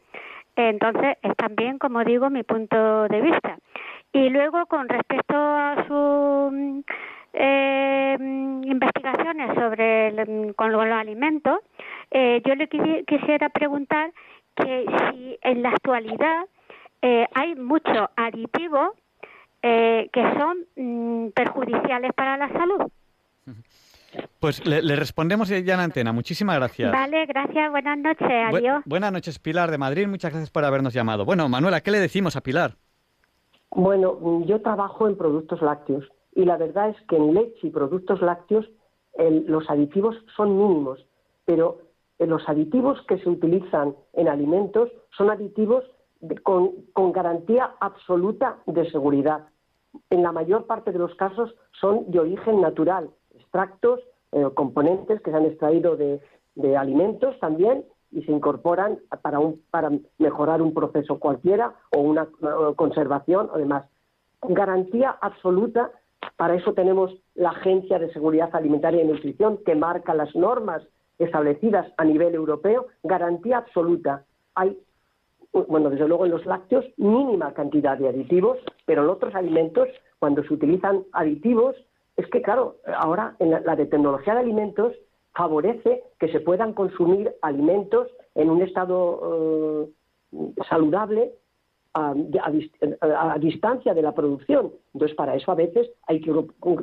Entonces, 0.55 1.17
es 1.21 1.35
también, 1.37 1.77
como 1.77 2.03
digo, 2.03 2.29
mi 2.29 2.43
punto 2.43 3.07
de 3.07 3.21
vista. 3.21 3.57
Y 4.13 4.29
luego, 4.29 4.65
con 4.65 4.89
respecto 4.89 5.35
a 5.35 5.75
sus 5.87 6.51
mm, 6.53 6.79
eh, 7.33 8.17
investigaciones 8.63 9.55
sobre 9.55 10.53
con 10.55 10.71
los 10.71 10.83
alimentos, 10.83 11.59
eh, 12.11 12.41
yo 12.45 12.55
le 12.55 12.67
quisiera 12.67 13.49
preguntar 13.49 14.11
que 14.55 14.85
si 15.11 15.37
en 15.41 15.63
la 15.63 15.69
actualidad 15.69 16.45
eh, 17.01 17.25
hay 17.33 17.55
mucho 17.55 18.09
aditivo 18.15 18.95
eh, 19.63 20.09
que 20.11 20.21
son 20.37 20.65
mm, 20.75 21.29
perjudiciales 21.31 22.11
para 22.13 22.37
la 22.37 22.49
salud. 22.49 22.91
Pues 24.39 24.65
le, 24.65 24.95
respondemos 24.95 25.47
ya 25.49 25.57
en 25.57 25.79
antena. 25.79 26.11
Muchísimas 26.11 26.57
gracias. 26.57 26.91
Vale, 26.91 27.25
gracias. 27.27 27.71
Buenas 27.71 27.97
noches. 27.97 28.27
Adiós. 28.29 28.81
buenas 28.85 29.13
noches, 29.13 29.39
Pilar 29.39 29.71
de 29.71 29.77
Madrid. 29.77 30.07
Muchas 30.07 30.31
gracias 30.31 30.49
por 30.49 30.65
habernos 30.65 30.93
llamado. 30.93 31.23
Bueno, 31.23 31.47
Manuela, 31.47 31.81
¿qué 31.81 31.91
le 31.91 31.99
decimos 31.99 32.35
a 32.35 32.41
Pilar? 32.41 32.75
Bueno, 33.73 34.43
yo 34.45 34.61
trabajo 34.61 35.07
en 35.07 35.17
productos 35.17 35.61
lácteos 35.61 36.05
y 36.33 36.45
la 36.45 36.57
verdad 36.57 36.89
es 36.89 37.01
que 37.07 37.15
en 37.15 37.33
leche 37.33 37.67
y 37.67 37.69
productos 37.69 38.21
lácteos 38.21 38.69
los 39.17 39.69
aditivos 39.69 40.15
son 40.35 40.57
mínimos, 40.57 41.05
pero 41.45 41.79
los 42.19 42.47
aditivos 42.47 43.01
que 43.07 43.17
se 43.19 43.29
utilizan 43.29 43.95
en 44.13 44.27
alimentos 44.27 44.89
son 45.17 45.29
aditivos 45.29 45.83
con, 46.43 47.11
garantía 47.11 47.71
absoluta 47.79 48.57
de 48.65 48.89
seguridad. 48.91 49.47
En 50.09 50.23
la 50.23 50.31
mayor 50.31 50.65
parte 50.67 50.91
de 50.91 50.99
los 50.99 51.13
casos 51.15 51.53
son 51.79 52.09
de 52.11 52.19
origen 52.19 52.61
natural, 52.61 53.09
extractos, 53.35 53.99
eh, 54.31 54.47
componentes 54.53 55.21
que 55.21 55.31
se 55.31 55.37
han 55.37 55.45
extraído 55.45 55.97
de, 55.97 56.21
alimentos 56.77 57.39
también 57.39 57.85
y 58.11 58.23
se 58.23 58.31
incorporan 58.31 58.99
para, 59.21 59.39
para 59.69 59.89
mejorar 60.17 60.61
un 60.61 60.73
proceso 60.73 61.19
cualquiera 61.19 61.73
o 61.91 62.01
una 62.01 62.27
conservación 62.75 63.49
o 63.53 63.57
demás. 63.57 63.85
Garantía 64.41 65.15
absoluta 65.21 65.91
Para 66.37 66.55
eso 66.55 66.73
tenemos 66.73 67.15
la 67.35 67.49
Agencia 67.49 67.99
de 67.99 68.11
Seguridad 68.13 68.49
Alimentaria 68.53 69.03
y 69.03 69.07
Nutrición 69.07 69.59
que 69.65 69.75
marca 69.75 70.13
las 70.13 70.35
normas 70.35 70.83
establecidas 71.19 71.85
a 71.97 72.03
nivel 72.03 72.33
europeo, 72.33 72.87
garantía 73.03 73.59
absoluta. 73.59 74.23
Hay, 74.55 74.77
bueno, 75.67 75.89
desde 75.89 76.07
luego 76.07 76.25
en 76.25 76.31
los 76.31 76.45
lácteos, 76.45 76.85
mínima 76.97 77.53
cantidad 77.53 77.97
de 77.97 78.09
aditivos, 78.09 78.57
pero 78.85 79.03
en 79.03 79.09
otros 79.09 79.35
alimentos, 79.35 79.87
cuando 80.19 80.43
se 80.43 80.53
utilizan 80.53 81.03
aditivos, 81.13 81.75
es 82.17 82.27
que, 82.27 82.41
claro, 82.41 82.77
ahora 82.97 83.35
en 83.39 83.51
la, 83.51 83.75
de 83.75 83.85
tecnología 83.85 84.33
de 84.33 84.41
alimentos 84.41 84.93
favorece 85.33 86.03
que 86.19 86.31
se 86.31 86.39
puedan 86.39 86.73
consumir 86.73 87.33
alimentos 87.41 88.07
en 88.35 88.49
un 88.49 88.61
estado 88.61 89.87
eh, 90.33 90.53
saludable 90.69 91.33
a, 91.93 92.13
distancia 93.39 93.93
de 93.93 94.01
la 94.01 94.13
producción. 94.13 94.71
Entonces, 94.93 95.15
para 95.15 95.35
eso 95.35 95.51
a 95.51 95.55
veces 95.55 95.89
hay 96.07 96.21
que 96.21 96.31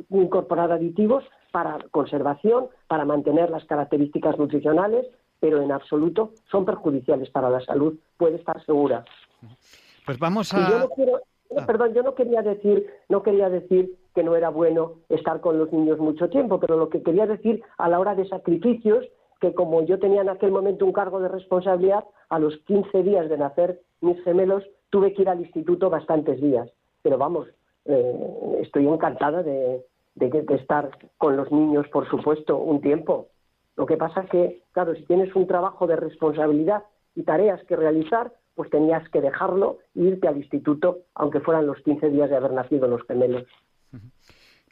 incorporar 0.09 0.71
aditivos 0.71 1.23
para 1.51 1.79
conservación, 1.91 2.67
para 2.87 3.05
mantener 3.05 3.49
las 3.49 3.65
características 3.65 4.37
nutricionales, 4.37 5.07
pero 5.39 5.61
en 5.61 5.71
absoluto 5.71 6.33
son 6.51 6.65
perjudiciales 6.65 7.29
para 7.31 7.49
la 7.49 7.61
salud, 7.61 7.97
puede 8.17 8.35
estar 8.35 8.63
segura. 8.65 9.03
Pues 10.05 10.19
vamos 10.19 10.53
a. 10.53 10.83
Ah. 11.57 11.65
Perdón, 11.65 11.93
yo 11.95 12.03
no 12.03 12.13
quería 12.13 12.43
decir, 12.43 12.85
no 13.09 13.23
quería 13.23 13.49
decir 13.49 13.97
que 14.19 14.23
no 14.25 14.35
era 14.35 14.49
bueno 14.49 14.95
estar 15.07 15.39
con 15.39 15.57
los 15.57 15.71
niños 15.71 15.97
mucho 15.97 16.27
tiempo, 16.27 16.59
pero 16.59 16.75
lo 16.75 16.89
que 16.89 17.01
quería 17.01 17.25
decir 17.25 17.63
a 17.77 17.87
la 17.87 18.01
hora 18.01 18.15
de 18.15 18.27
sacrificios, 18.27 19.05
que 19.39 19.53
como 19.53 19.81
yo 19.83 19.97
tenía 19.97 20.19
en 20.19 20.27
aquel 20.27 20.51
momento 20.51 20.85
un 20.85 20.91
cargo 20.91 21.21
de 21.21 21.29
responsabilidad, 21.29 22.03
a 22.27 22.37
los 22.37 22.57
15 22.67 23.01
días 23.03 23.29
de 23.29 23.37
nacer 23.37 23.79
mis 24.01 24.21
gemelos 24.25 24.65
tuve 24.89 25.13
que 25.13 25.21
ir 25.21 25.29
al 25.29 25.39
instituto 25.39 25.89
bastantes 25.89 26.41
días. 26.41 26.69
Pero 27.01 27.17
vamos, 27.17 27.47
eh, 27.85 28.57
estoy 28.61 28.89
encantada 28.89 29.41
de, 29.41 29.85
de, 30.15 30.45
estar 30.55 30.91
con 31.17 31.37
los 31.37 31.49
niños, 31.49 31.87
por 31.87 32.05
supuesto, 32.09 32.57
un 32.57 32.81
tiempo. 32.81 33.27
Lo 33.77 33.85
que 33.85 33.95
pasa 33.95 34.23
es 34.23 34.29
que, 34.29 34.63
claro, 34.73 34.95
si 34.95 35.05
tienes 35.05 35.33
un 35.33 35.47
trabajo 35.47 35.87
de 35.87 35.95
responsabilidad 35.95 36.83
y 37.15 37.23
tareas 37.23 37.63
que 37.63 37.77
realizar, 37.77 38.33
pues 38.53 38.69
tenías 38.69 39.07
que 39.11 39.21
dejarlo 39.21 39.77
e 39.95 40.01
irte 40.01 40.27
al 40.27 40.35
instituto, 40.35 40.97
aunque 41.15 41.39
fueran 41.39 41.67
los 41.67 41.77
15 41.83 42.09
días 42.09 42.29
de 42.29 42.35
haber 42.35 42.51
nacido 42.51 42.85
los 42.89 43.01
gemelos. 43.03 43.45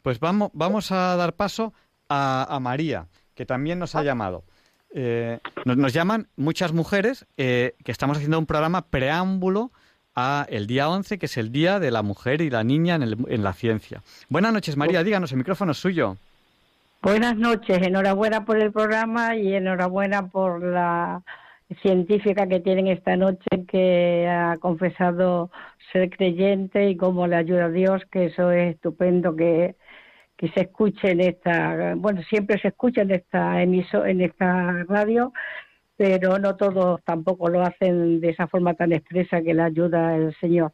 Pues 0.02 0.20
vamos, 0.20 0.50
vamos 0.52 0.92
a 0.92 1.16
dar 1.16 1.34
paso 1.34 1.72
a, 2.08 2.58
María, 2.60 3.06
que 3.34 3.44
también 3.44 3.78
nos 3.78 3.94
ha 3.94 4.02
llamado. 4.02 4.44
Eh, 4.90 5.38
nos, 5.64 5.92
llaman 5.92 6.28
muchas 6.36 6.72
mujeres 6.72 7.26
eh, 7.36 7.74
que 7.84 7.92
estamos 7.92 8.16
haciendo 8.16 8.38
un 8.38 8.46
programa 8.46 8.86
preámbulo 8.86 9.70
a 10.14 10.46
el 10.48 10.66
día 10.66 10.88
11, 10.88 11.18
que 11.18 11.26
es 11.26 11.36
el 11.36 11.52
Día 11.52 11.78
de 11.78 11.90
la 11.90 12.02
Mujer 12.02 12.40
y 12.40 12.50
la 12.50 12.64
Niña 12.64 12.94
en, 12.94 13.26
en 13.28 13.42
la 13.42 13.52
Ciencia. 13.52 14.02
Buenas 14.28 14.52
noches, 14.52 14.76
María, 14.76 15.04
díganos, 15.04 15.30
el 15.32 15.38
micrófono 15.38 15.72
es 15.72 15.78
suyo. 15.78 16.16
Buenas 17.02 17.36
noches, 17.36 17.78
enhorabuena 17.80 18.44
por 18.44 18.58
el 18.58 18.72
programa 18.72 19.36
y 19.36 19.54
enhorabuena 19.54 20.26
por 20.26 20.62
la 20.64 21.22
científica 21.82 22.46
que 22.46 22.60
tienen 22.60 22.88
esta 22.88 23.16
noche 23.16 23.46
que 23.68 24.26
ha 24.28 24.56
confesado 24.58 25.50
ser 25.92 26.10
creyente 26.10 26.88
y 26.90 26.96
cómo 26.96 27.26
le 27.26 27.36
ayuda 27.36 27.66
a 27.66 27.70
Dios, 27.70 28.02
que 28.10 28.26
eso 28.26 28.50
es 28.50 28.74
estupendo 28.74 29.36
que, 29.36 29.76
que 30.36 30.48
se 30.50 30.62
escuche 30.62 31.10
en 31.10 31.20
esta, 31.20 31.94
bueno, 31.96 32.22
siempre 32.22 32.58
se 32.60 32.68
escucha 32.68 33.02
en 33.02 33.12
esta 33.12 33.62
emiso, 33.62 34.04
en 34.06 34.20
esta 34.22 34.84
radio 34.88 35.32
pero 35.98 36.38
no 36.38 36.56
todos 36.56 37.02
tampoco 37.04 37.48
lo 37.48 37.60
hacen 37.62 38.20
de 38.20 38.30
esa 38.30 38.46
forma 38.46 38.74
tan 38.74 38.92
expresa 38.92 39.42
que 39.42 39.52
le 39.52 39.62
ayuda 39.62 40.14
el 40.16 40.34
Señor. 40.40 40.72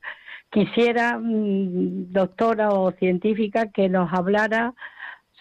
Quisiera, 0.51 1.19
mm, 1.19 2.13
doctora 2.13 2.69
o 2.71 2.93
científica, 2.93 3.71
que 3.73 3.89
nos 3.89 4.13
hablara 4.13 4.75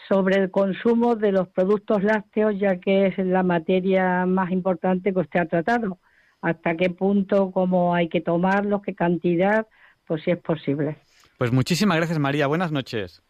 sobre 0.07 0.37
el 0.37 0.51
consumo 0.51 1.15
de 1.15 1.31
los 1.31 1.47
productos 1.47 2.03
lácteos, 2.03 2.59
ya 2.59 2.77
que 2.77 3.07
es 3.07 3.17
la 3.17 3.43
materia 3.43 4.25
más 4.25 4.51
importante 4.51 5.13
que 5.13 5.19
usted 5.19 5.39
ha 5.39 5.45
tratado. 5.45 5.97
¿Hasta 6.41 6.75
qué 6.75 6.89
punto, 6.89 7.51
cómo 7.51 7.95
hay 7.95 8.09
que 8.09 8.21
tomarlos, 8.21 8.81
qué 8.81 8.93
cantidad? 8.93 9.67
Pues 10.05 10.23
si 10.23 10.31
es 10.31 10.39
posible. 10.39 10.97
Pues 11.37 11.51
muchísimas 11.51 11.97
gracias, 11.97 12.19
María. 12.19 12.47
Buenas 12.47 12.71
noches. 12.71 13.23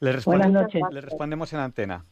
Le 0.00 0.12
Buenas 0.24 0.50
noches. 0.50 0.82
Le 0.90 1.00
respondemos 1.00 1.52
en 1.52 1.60
antena 1.60 2.04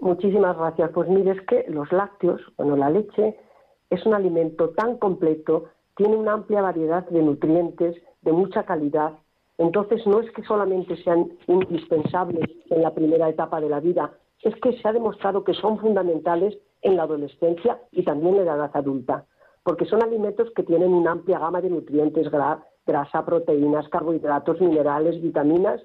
muchísimas 0.00 0.56
gracias. 0.56 0.90
Pues 0.92 1.08
mire, 1.08 1.32
es 1.32 1.40
que 1.42 1.64
los 1.68 1.90
lácteos, 1.92 2.40
bueno, 2.56 2.76
la 2.76 2.90
leche 2.90 3.36
es 3.88 4.04
un 4.06 4.14
alimento 4.14 4.70
tan 4.70 4.98
completo, 4.98 5.70
tiene 5.96 6.16
una 6.16 6.32
amplia 6.32 6.62
variedad 6.62 7.08
de 7.08 7.22
nutrientes, 7.22 7.96
de 8.22 8.32
mucha 8.32 8.64
calidad. 8.64 9.12
Entonces, 9.60 10.06
no 10.06 10.20
es 10.20 10.30
que 10.30 10.42
solamente 10.42 10.96
sean 11.04 11.32
indispensables 11.46 12.48
en 12.70 12.80
la 12.80 12.94
primera 12.94 13.28
etapa 13.28 13.60
de 13.60 13.68
la 13.68 13.78
vida, 13.78 14.10
es 14.40 14.54
que 14.56 14.72
se 14.72 14.88
ha 14.88 14.92
demostrado 14.94 15.44
que 15.44 15.52
son 15.52 15.78
fundamentales 15.78 16.56
en 16.80 16.96
la 16.96 17.02
adolescencia 17.02 17.78
y 17.92 18.02
también 18.02 18.36
en 18.36 18.46
la 18.46 18.54
edad 18.54 18.70
adulta, 18.72 19.26
porque 19.62 19.84
son 19.84 20.02
alimentos 20.02 20.50
que 20.56 20.62
tienen 20.62 20.94
una 20.94 21.10
amplia 21.10 21.38
gama 21.38 21.60
de 21.60 21.68
nutrientes, 21.68 22.30
grasa, 22.30 23.26
proteínas, 23.26 23.86
carbohidratos, 23.90 24.62
minerales, 24.62 25.20
vitaminas. 25.20 25.82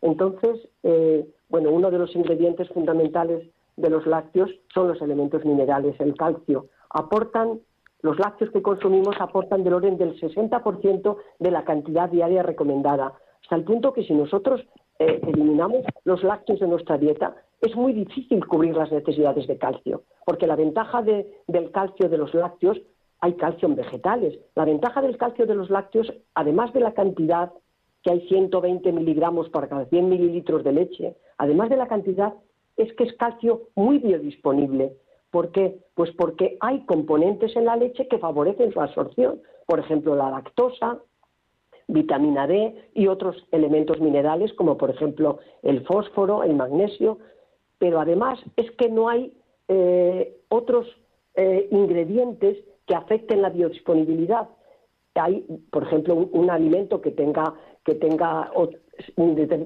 Entonces, 0.00 0.68
eh, 0.82 1.24
bueno, 1.48 1.70
uno 1.70 1.92
de 1.92 1.98
los 1.98 2.16
ingredientes 2.16 2.68
fundamentales 2.70 3.48
de 3.76 3.88
los 3.88 4.04
lácteos 4.04 4.50
son 4.74 4.88
los 4.88 5.00
elementos 5.00 5.44
minerales, 5.44 5.94
el 6.00 6.14
calcio. 6.16 6.66
Aportan, 6.90 7.60
los 8.02 8.18
lácteos 8.18 8.50
que 8.50 8.62
consumimos 8.62 9.16
aportan 9.20 9.64
del 9.64 9.74
orden 9.74 9.96
del 9.96 10.20
60% 10.20 11.16
de 11.38 11.50
la 11.50 11.64
cantidad 11.64 12.10
diaria 12.10 12.42
recomendada, 12.42 13.14
hasta 13.42 13.56
el 13.56 13.64
punto 13.64 13.92
que 13.92 14.04
si 14.04 14.12
nosotros 14.12 14.60
eh, 14.98 15.20
eliminamos 15.26 15.84
los 16.04 16.22
lácteos 16.22 16.60
de 16.60 16.68
nuestra 16.68 16.98
dieta, 16.98 17.34
es 17.60 17.74
muy 17.76 17.92
difícil 17.92 18.44
cubrir 18.46 18.76
las 18.76 18.90
necesidades 18.90 19.46
de 19.46 19.56
calcio, 19.56 20.02
porque 20.26 20.46
la 20.46 20.56
ventaja 20.56 21.02
del 21.02 21.70
calcio 21.70 22.08
de 22.08 22.18
los 22.18 22.34
lácteos, 22.34 22.80
hay 23.20 23.34
calcio 23.34 23.68
en 23.68 23.76
vegetales, 23.76 24.38
la 24.56 24.64
ventaja 24.64 25.00
del 25.00 25.16
calcio 25.16 25.46
de 25.46 25.54
los 25.54 25.70
lácteos, 25.70 26.12
además 26.34 26.72
de 26.72 26.80
la 26.80 26.92
cantidad 26.92 27.52
que 28.02 28.10
hay 28.10 28.26
120 28.26 28.90
miligramos 28.92 29.48
por 29.48 29.68
cada 29.68 29.84
100 29.84 30.08
mililitros 30.08 30.64
de 30.64 30.72
leche, 30.72 31.16
además 31.38 31.70
de 31.70 31.76
la 31.76 31.86
cantidad, 31.86 32.34
es 32.76 32.92
que 32.94 33.04
es 33.04 33.12
calcio 33.14 33.68
muy 33.76 33.98
biodisponible. 33.98 34.96
¿Por 35.32 35.50
qué? 35.50 35.78
Pues 35.94 36.10
porque 36.12 36.58
hay 36.60 36.84
componentes 36.84 37.56
en 37.56 37.64
la 37.64 37.76
leche 37.76 38.06
que 38.06 38.18
favorecen 38.18 38.70
su 38.70 38.80
absorción. 38.80 39.40
Por 39.66 39.80
ejemplo, 39.80 40.14
la 40.14 40.30
lactosa, 40.30 40.98
vitamina 41.88 42.46
D 42.46 42.90
y 42.92 43.06
otros 43.06 43.48
elementos 43.50 43.98
minerales, 43.98 44.52
como 44.52 44.76
por 44.76 44.90
ejemplo 44.90 45.38
el 45.62 45.86
fósforo, 45.86 46.42
el 46.44 46.54
magnesio. 46.54 47.18
Pero 47.78 47.98
además 47.98 48.38
es 48.56 48.70
que 48.72 48.90
no 48.90 49.08
hay 49.08 49.32
eh, 49.68 50.36
otros 50.50 50.86
eh, 51.34 51.66
ingredientes 51.70 52.58
que 52.86 52.94
afecten 52.94 53.40
la 53.40 53.48
biodisponibilidad. 53.48 54.50
Hay, 55.14 55.46
por 55.70 55.84
ejemplo, 55.84 56.14
un, 56.14 56.50
alimento 56.50 57.00
que 57.00 57.10
tenga, 57.10 57.54
que 57.84 57.94
tenga, 57.94 58.50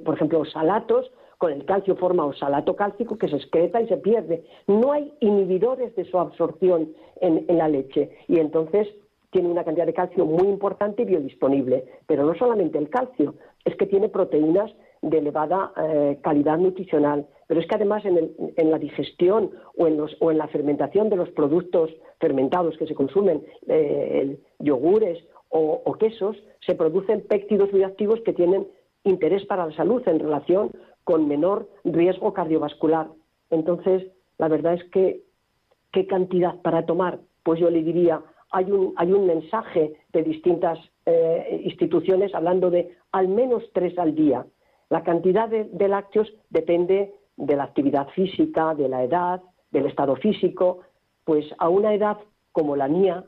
por 0.04 0.14
ejemplo, 0.14 0.44
salatos, 0.44 1.10
con 1.38 1.52
el 1.52 1.64
calcio 1.64 1.96
forma 1.96 2.24
oxalato 2.24 2.76
cálcico 2.76 3.18
que 3.18 3.28
se 3.28 3.36
excreta 3.36 3.80
y 3.80 3.88
se 3.88 3.98
pierde. 3.98 4.44
No 4.66 4.92
hay 4.92 5.12
inhibidores 5.20 5.94
de 5.96 6.04
su 6.04 6.18
absorción 6.18 6.92
en, 7.20 7.44
la 7.56 7.68
leche 7.68 8.10
y 8.28 8.38
entonces 8.38 8.88
tiene 9.30 9.48
una 9.48 9.64
cantidad 9.64 9.86
de 9.86 9.92
calcio 9.92 10.24
muy 10.24 10.48
importante 10.48 11.02
y 11.02 11.06
biodisponible. 11.06 11.84
Pero 12.06 12.24
no 12.24 12.34
solamente 12.34 12.78
el 12.78 12.88
calcio, 12.88 13.34
es 13.64 13.76
que 13.76 13.86
tiene 13.86 14.08
proteínas 14.08 14.72
de 15.02 15.18
elevada 15.18 15.72
eh, 15.76 16.18
calidad 16.22 16.58
nutricional, 16.58 17.26
pero 17.46 17.60
es 17.60 17.66
que 17.66 17.74
además 17.74 18.04
en, 18.06 18.70
la 18.70 18.78
digestión 18.78 19.50
o 19.76 19.86
en, 19.86 20.00
o 20.00 20.30
en, 20.30 20.38
la 20.38 20.48
fermentación 20.48 21.10
de 21.10 21.16
los 21.16 21.28
productos 21.30 21.90
fermentados 22.18 22.76
que 22.78 22.86
se 22.86 22.94
consumen, 22.94 23.44
eh, 23.68 24.38
yogures 24.58 25.22
o, 25.50 25.82
o, 25.84 25.92
quesos, 25.94 26.36
se 26.60 26.74
producen 26.74 27.20
péptidos 27.20 27.70
bioactivos 27.70 28.20
que 28.22 28.32
tienen 28.32 28.66
interés 29.04 29.44
para 29.44 29.66
la 29.66 29.76
salud 29.76 30.02
en 30.06 30.18
relación 30.18 30.70
con 31.06 31.28
menor 31.28 31.68
riesgo 31.84 32.32
cardiovascular. 32.32 33.06
Entonces, 33.50 34.10
la 34.38 34.48
verdad 34.48 34.74
es 34.74 34.82
que, 34.90 35.22
¿qué 35.92 36.04
cantidad 36.08 36.60
para 36.62 36.84
tomar? 36.84 37.20
Pues 37.44 37.60
yo 37.60 37.70
le 37.70 37.84
diría, 37.84 38.20
hay 38.50 38.72
un, 38.72 38.92
hay 38.96 39.12
un 39.12 39.24
mensaje 39.24 39.94
de 40.12 40.22
distintas 40.24 40.80
eh, 41.06 41.62
instituciones 41.64 42.34
hablando 42.34 42.70
de 42.70 42.96
al 43.12 43.28
menos 43.28 43.62
tres 43.72 43.96
al 44.00 44.16
día. 44.16 44.46
La 44.90 45.04
cantidad 45.04 45.48
de, 45.48 45.62
de 45.66 45.86
lácteos 45.86 46.28
depende 46.50 47.14
de 47.36 47.54
la 47.54 47.62
actividad 47.62 48.08
física, 48.08 48.74
de 48.74 48.88
la 48.88 49.04
edad, 49.04 49.42
del 49.70 49.86
estado 49.86 50.16
físico. 50.16 50.80
Pues 51.22 51.46
a 51.58 51.68
una 51.68 51.94
edad 51.94 52.18
como 52.50 52.74
la 52.74 52.88
mía, 52.88 53.24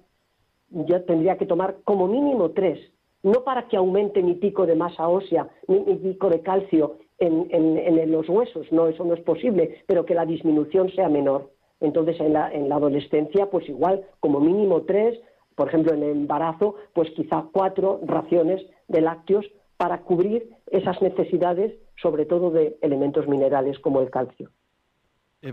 yo 0.71 1.05
tendría 1.05 1.39
que 1.39 1.47
tomar 1.47 1.77
como 1.85 2.09
mínimo 2.09 2.51
tres, 2.51 2.81
no 3.23 3.45
para 3.45 3.69
que 3.69 3.77
aumente 3.77 4.21
mi 4.21 4.35
pico 4.35 4.67
de 4.67 4.75
masa 4.75 5.07
ósea, 5.07 5.49
ni 5.69 5.79
mi 5.79 5.95
pico 5.95 6.29
de 6.29 6.43
calcio, 6.43 6.97
en, 7.19 8.13
los 8.13 8.29
huesos, 8.29 8.71
no, 8.71 8.89
eso 8.89 9.05
no 9.05 9.15
es 9.15 9.21
posible, 9.21 9.83
pero 9.87 10.05
que 10.05 10.15
la 10.15 10.27
disminución 10.27 10.91
sea 10.93 11.09
menor. 11.09 11.51
Entonces, 11.81 12.19
en 12.21 12.33
la, 12.33 12.47
adolescencia, 12.47 13.47
pues 13.47 13.69
igual, 13.69 14.05
como 14.21 14.41
mínimo 14.41 14.83
tres, 14.83 15.19
por 15.55 15.69
ejemplo, 15.69 15.93
en 15.95 16.03
el 16.03 16.11
embarazo, 16.11 16.77
pues 16.93 17.11
quizá 17.13 17.47
cuatro 17.53 18.01
raciones 18.05 18.65
de 18.89 19.01
lácteos 19.01 19.47
para 19.77 20.01
cubrir 20.03 20.51
esas 20.67 21.01
necesidades, 21.03 21.75
sobre 22.01 22.27
todo 22.27 22.51
de 22.51 22.77
elementos 22.83 23.29
minerales 23.29 23.79
como 23.79 24.01
el 24.01 24.11
calcio. 24.11 24.51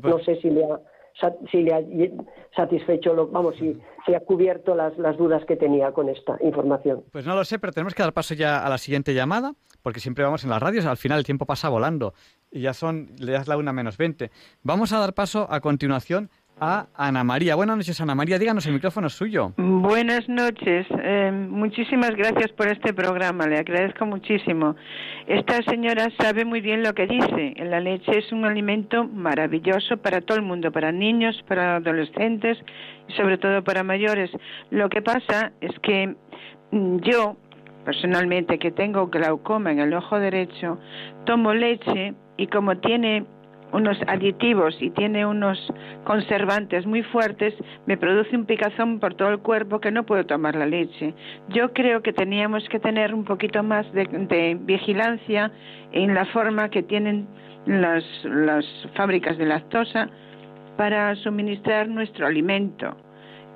No 0.03 0.19
sé 0.19 0.41
si 0.41 0.49
le 0.49 0.65
ha, 0.65 0.79
si 1.51 1.61
le 1.61 1.73
ha 1.73 1.81
satisfecho, 2.55 3.13
lo, 3.13 3.27
vamos, 3.27 3.55
si, 3.57 3.79
si 4.05 4.15
ha 4.15 4.19
cubierto 4.19 4.75
las, 4.75 4.97
las, 4.97 5.15
dudas 5.15 5.45
que 5.45 5.55
tenía 5.55 5.91
con 5.91 6.09
esta 6.09 6.37
información. 6.41 7.03
Pues 7.11 7.25
no 7.25 7.35
lo 7.35 7.45
sé, 7.45 7.59
pero 7.59 7.71
tenemos 7.71 7.93
que 7.93 8.01
dar 8.01 8.13
paso 8.13 8.33
ya 8.33 8.65
a 8.65 8.69
la 8.69 8.79
siguiente 8.79 9.13
llamada, 9.13 9.53
porque 9.85 9.99
siempre 9.99 10.23
vamos 10.23 10.43
en 10.43 10.49
las 10.49 10.59
radios, 10.59 10.83
al 10.87 10.97
final 10.97 11.19
el 11.19 11.25
tiempo 11.25 11.45
pasa 11.45 11.69
volando 11.69 12.15
y 12.51 12.61
ya 12.61 12.73
son, 12.73 13.11
le 13.19 13.33
das 13.33 13.47
la 13.47 13.55
una 13.55 13.71
menos 13.71 13.97
veinte. 13.97 14.31
Vamos 14.63 14.91
a 14.93 14.97
dar 14.97 15.13
paso 15.13 15.45
a 15.47 15.59
continuación 15.59 16.31
a 16.59 16.87
Ana 16.95 17.23
María. 17.23 17.53
Buenas 17.53 17.77
noches, 17.77 18.01
Ana 18.01 18.15
María. 18.15 18.39
Díganos, 18.39 18.65
el 18.65 18.73
micrófono 18.73 19.05
es 19.05 19.13
suyo. 19.13 19.53
Buenas 19.57 20.27
noches. 20.27 20.87
Eh, 20.89 21.31
muchísimas 21.31 22.15
gracias 22.15 22.51
por 22.53 22.67
este 22.67 22.95
programa. 22.95 23.45
Le 23.45 23.59
agradezco 23.59 24.07
muchísimo. 24.07 24.75
Esta 25.27 25.61
señora 25.61 26.07
sabe 26.19 26.45
muy 26.45 26.61
bien 26.61 26.81
lo 26.81 26.95
que 26.95 27.05
dice. 27.05 27.53
La 27.63 27.79
leche 27.79 28.17
es 28.17 28.31
un 28.31 28.43
alimento 28.43 29.03
maravilloso 29.03 29.97
para 29.97 30.21
todo 30.21 30.39
el 30.39 30.43
mundo, 30.43 30.71
para 30.71 30.91
niños, 30.91 31.35
para 31.47 31.75
adolescentes 31.75 32.57
y 33.07 33.13
sobre 33.13 33.37
todo 33.37 33.63
para 33.63 33.83
mayores. 33.83 34.31
Lo 34.71 34.89
que 34.89 35.03
pasa 35.03 35.51
es 35.61 35.77
que 35.83 36.15
mm, 36.71 36.97
yo, 37.01 37.37
personalmente, 37.85 38.59
que 38.59 38.71
tengo 38.71 39.07
glaucoma 39.07 39.71
en 39.71 39.79
el 39.79 39.93
ojo 39.93 40.19
derecho, 40.19 40.79
tomo 41.25 41.53
leche 41.53 42.13
y 42.37 42.47
como 42.47 42.77
tiene 42.77 43.25
unos 43.71 43.97
aditivos 44.07 44.75
y 44.79 44.89
tiene 44.91 45.25
unos 45.25 45.57
conservantes 46.05 46.85
muy 46.85 47.03
fuertes, 47.03 47.53
me 47.85 47.97
produce 47.97 48.35
un 48.35 48.45
picazón 48.45 48.99
por 48.99 49.15
todo 49.15 49.29
el 49.29 49.39
cuerpo 49.39 49.79
que 49.79 49.91
no 49.91 50.05
puedo 50.05 50.25
tomar 50.25 50.55
la 50.55 50.65
leche. 50.65 51.13
Yo 51.49 51.73
creo 51.73 52.01
que 52.01 52.13
teníamos 52.13 52.67
que 52.69 52.79
tener 52.79 53.13
un 53.13 53.25
poquito 53.25 53.63
más 53.63 53.85
de, 53.93 54.57
vigilancia 54.61 55.51
en 55.91 56.13
la 56.13 56.25
forma 56.25 56.69
que 56.69 56.83
tienen 56.83 57.27
las, 57.65 58.03
las 58.23 58.65
fábricas 58.95 59.37
de 59.37 59.45
lactosa 59.45 60.09
para 60.77 61.15
suministrar 61.15 61.87
nuestro 61.87 62.27
alimento. 62.27 62.95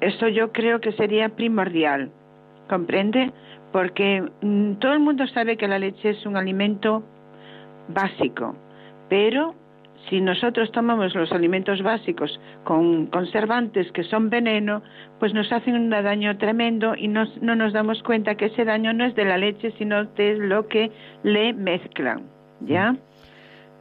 Eso 0.01 0.27
yo 0.27 0.51
creo 0.51 0.80
que 0.80 0.91
sería 0.93 1.30
primordial, 1.30 2.11
¿comprende? 2.69 3.32
Porque 3.72 4.24
mm, 4.41 4.74
todo 4.76 4.93
el 4.93 4.99
mundo 4.99 5.28
sabe 5.28 5.57
que 5.57 5.67
la 5.67 5.80
leche 5.80 6.09
es 6.09 6.26
un 6.26 6.38
alimento 6.38 7.03
básico, 7.88 8.55
pero 9.09 9.55
si 10.09 10.22
nosotros 10.22 10.72
tomamos 10.72 11.13
los 11.13 11.32
alimentos 11.32 11.82
básicos 11.84 12.39
con 12.63 13.07
conservantes 13.07 13.91
que 13.91 14.03
son 14.03 14.30
veneno, 14.30 14.82
pues 15.20 15.34
nos 15.34 15.51
hacen 15.51 15.76
un 15.76 15.89
daño 15.89 16.38
tremendo 16.38 16.95
y 16.95 17.07
no 17.07 17.26
nos 17.41 17.74
damos 17.74 18.01
cuenta 18.03 18.36
que 18.36 18.45
ese 18.45 18.65
daño 18.65 18.93
no 18.93 19.05
es 19.05 19.15
de 19.15 19.26
la 19.26 19.38
leche, 19.38 19.72
sino 19.78 20.05
de 20.05 20.38
lo 20.38 20.67
que 20.67 20.91
le 21.24 21.53
mezclan, 21.53 22.24
¿ya? 22.61 22.95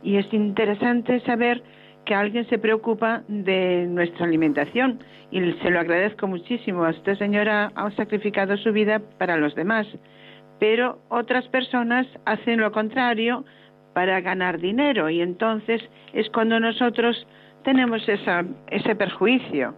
Y 0.03 0.17
es 0.17 0.33
interesante 0.33 1.21
saber 1.21 1.63
que 2.09 2.15
alguien 2.15 2.49
se 2.49 2.59
preocupa 2.59 3.23
de 3.29 3.87
nuestra 3.87 4.25
alimentación 4.25 5.05
y 5.31 5.41
se 5.63 5.71
lo 5.71 5.79
agradezco 5.79 6.27
muchísimo. 6.27 6.87
Esta 6.87 7.15
señora 7.17 7.71
ha 7.75 7.91
sacrificado 7.91 8.57
su 8.57 8.73
vida 8.73 9.03
para 9.19 9.37
los 9.37 9.55
demás, 9.55 9.87
pero 10.59 11.03
otras 11.11 11.47
personas 11.49 12.07
hacen 12.25 12.61
lo 12.61 12.73
contrario, 12.73 13.45
para 13.93 14.21
ganar 14.21 14.59
dinero 14.59 15.11
y 15.11 15.21
entonces 15.21 15.83
es 16.13 16.31
cuando 16.31 16.61
nosotros 16.61 17.27
tenemos 17.65 18.01
esa, 18.09 18.45
ese 18.69 18.95
perjuicio. 18.95 19.75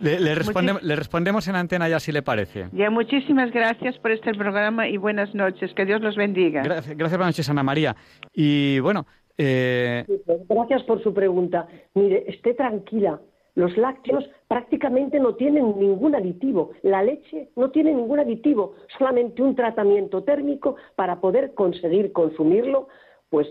Le, 0.00 0.34
respondemos 0.34 1.46
en 1.46 1.54
antena 1.54 1.88
ya 1.88 2.00
si 2.00 2.10
le 2.10 2.22
parece. 2.22 2.68
Ya, 2.72 2.90
muchísimas 2.90 3.52
gracias 3.52 3.96
por 3.98 4.10
este 4.10 4.34
programa 4.34 4.88
y 4.88 4.96
buenas 4.96 5.32
noches. 5.34 5.72
Que 5.74 5.86
Dios 5.86 6.02
los 6.02 6.16
bendiga. 6.16 6.62
Gracias, 6.62 6.96
gracias 6.96 7.18
buenas 7.18 7.36
noches, 7.36 7.48
Ana 7.48 7.62
María. 7.62 7.94
Y 8.34 8.80
bueno. 8.80 9.06
Eh... 9.38 10.04
Pues 10.06 10.48
gracias 10.48 10.82
por 10.84 11.02
su 11.02 11.12
pregunta. 11.12 11.68
Mire, 11.94 12.24
esté 12.28 12.54
tranquila. 12.54 13.20
Los 13.54 13.76
lácteos 13.78 14.28
prácticamente 14.48 15.18
no 15.18 15.34
tienen 15.34 15.78
ningún 15.78 16.14
aditivo. 16.14 16.72
La 16.82 17.02
leche 17.02 17.48
no 17.56 17.70
tiene 17.70 17.94
ningún 17.94 18.20
aditivo, 18.20 18.74
solamente 18.98 19.42
un 19.42 19.54
tratamiento 19.54 20.24
térmico 20.24 20.76
para 20.94 21.20
poder 21.20 21.54
conseguir 21.54 22.12
consumirlo 22.12 22.88
pues, 23.30 23.48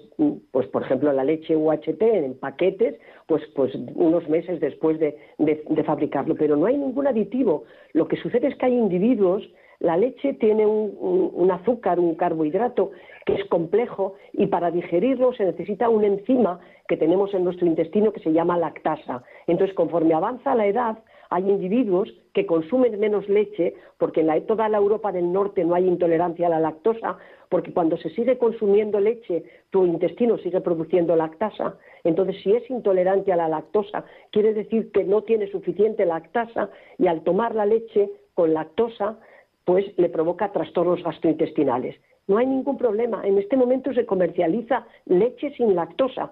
pues 0.51 0.67
por 0.67 0.83
ejemplo 0.83 1.11
la 1.11 1.23
leche 1.23 1.55
UHT 1.55 2.01
en 2.01 2.39
paquetes, 2.39 2.99
pues, 3.27 3.43
pues 3.55 3.75
unos 3.95 4.27
meses 4.29 4.59
después 4.59 4.99
de, 4.99 5.17
fabricarlo, 5.85 6.35
pero 6.35 6.55
no 6.55 6.65
hay 6.65 6.77
ningún 6.77 7.07
aditivo. 7.07 7.65
Lo 7.93 8.07
que 8.07 8.17
sucede 8.17 8.47
es 8.47 8.55
que 8.55 8.67
hay 8.67 8.73
individuos, 8.73 9.43
la 9.79 9.97
leche 9.97 10.33
tiene 10.33 10.65
un, 10.65 11.51
azúcar, 11.51 11.99
un 11.99 12.15
carbohidrato 12.15 12.91
que 13.25 13.33
es 13.33 13.45
complejo 13.45 14.15
y 14.33 14.47
para 14.47 14.71
digerirlo 14.71 15.33
se 15.33 15.45
necesita 15.45 15.89
una 15.89 16.07
enzima 16.07 16.59
que 16.87 16.97
tenemos 16.97 17.33
en 17.33 17.43
nuestro 17.43 17.65
intestino 17.65 18.11
que 18.11 18.19
se 18.19 18.31
llama 18.31 18.57
lactasa. 18.57 19.23
Entonces, 19.47 19.75
conforme 19.75 20.13
avanza 20.13 20.55
la 20.55 20.67
edad, 20.67 20.97
hay 21.29 21.49
individuos 21.49 22.13
que 22.33 22.45
consumen 22.45 22.99
menos 22.99 23.27
leche, 23.27 23.75
porque 23.97 24.21
en 24.21 24.45
toda 24.45 24.69
la 24.69 24.77
Europa 24.77 25.11
del 25.11 25.31
Norte 25.31 25.63
no 25.65 25.73
hay 25.73 25.87
intolerancia 25.87 26.47
a 26.47 26.51
la 26.51 26.59
lactosa, 26.59 27.17
porque 27.49 27.73
cuando 27.73 27.97
se 27.97 28.09
sigue 28.11 28.37
consumiendo 28.37 28.99
leche, 28.99 29.43
tu 29.69 29.85
intestino 29.85 30.37
sigue 30.37 30.61
produciendo 30.61 31.15
lactasa. 31.15 31.77
Entonces, 32.03 32.35
si 32.43 32.53
es 32.53 32.69
intolerante 32.69 33.31
a 33.33 33.37
la 33.37 33.47
lactosa, 33.47 34.05
quiere 34.31 34.53
decir 34.53 34.91
que 34.91 35.03
no 35.03 35.23
tiene 35.23 35.47
suficiente 35.47 36.05
lactasa 36.05 36.69
y 36.97 37.07
al 37.07 37.21
tomar 37.23 37.55
la 37.55 37.65
leche 37.65 38.09
con 38.33 38.53
lactosa, 38.53 39.17
pues 39.65 39.85
le 39.97 40.09
provoca 40.09 40.51
trastornos 40.51 41.03
gastrointestinales. 41.03 41.95
No 42.27 42.37
hay 42.37 42.45
ningún 42.45 42.77
problema. 42.77 43.25
En 43.25 43.37
este 43.37 43.57
momento 43.57 43.93
se 43.93 44.05
comercializa 44.05 44.87
leche 45.05 45.51
sin 45.57 45.75
lactosa 45.75 46.31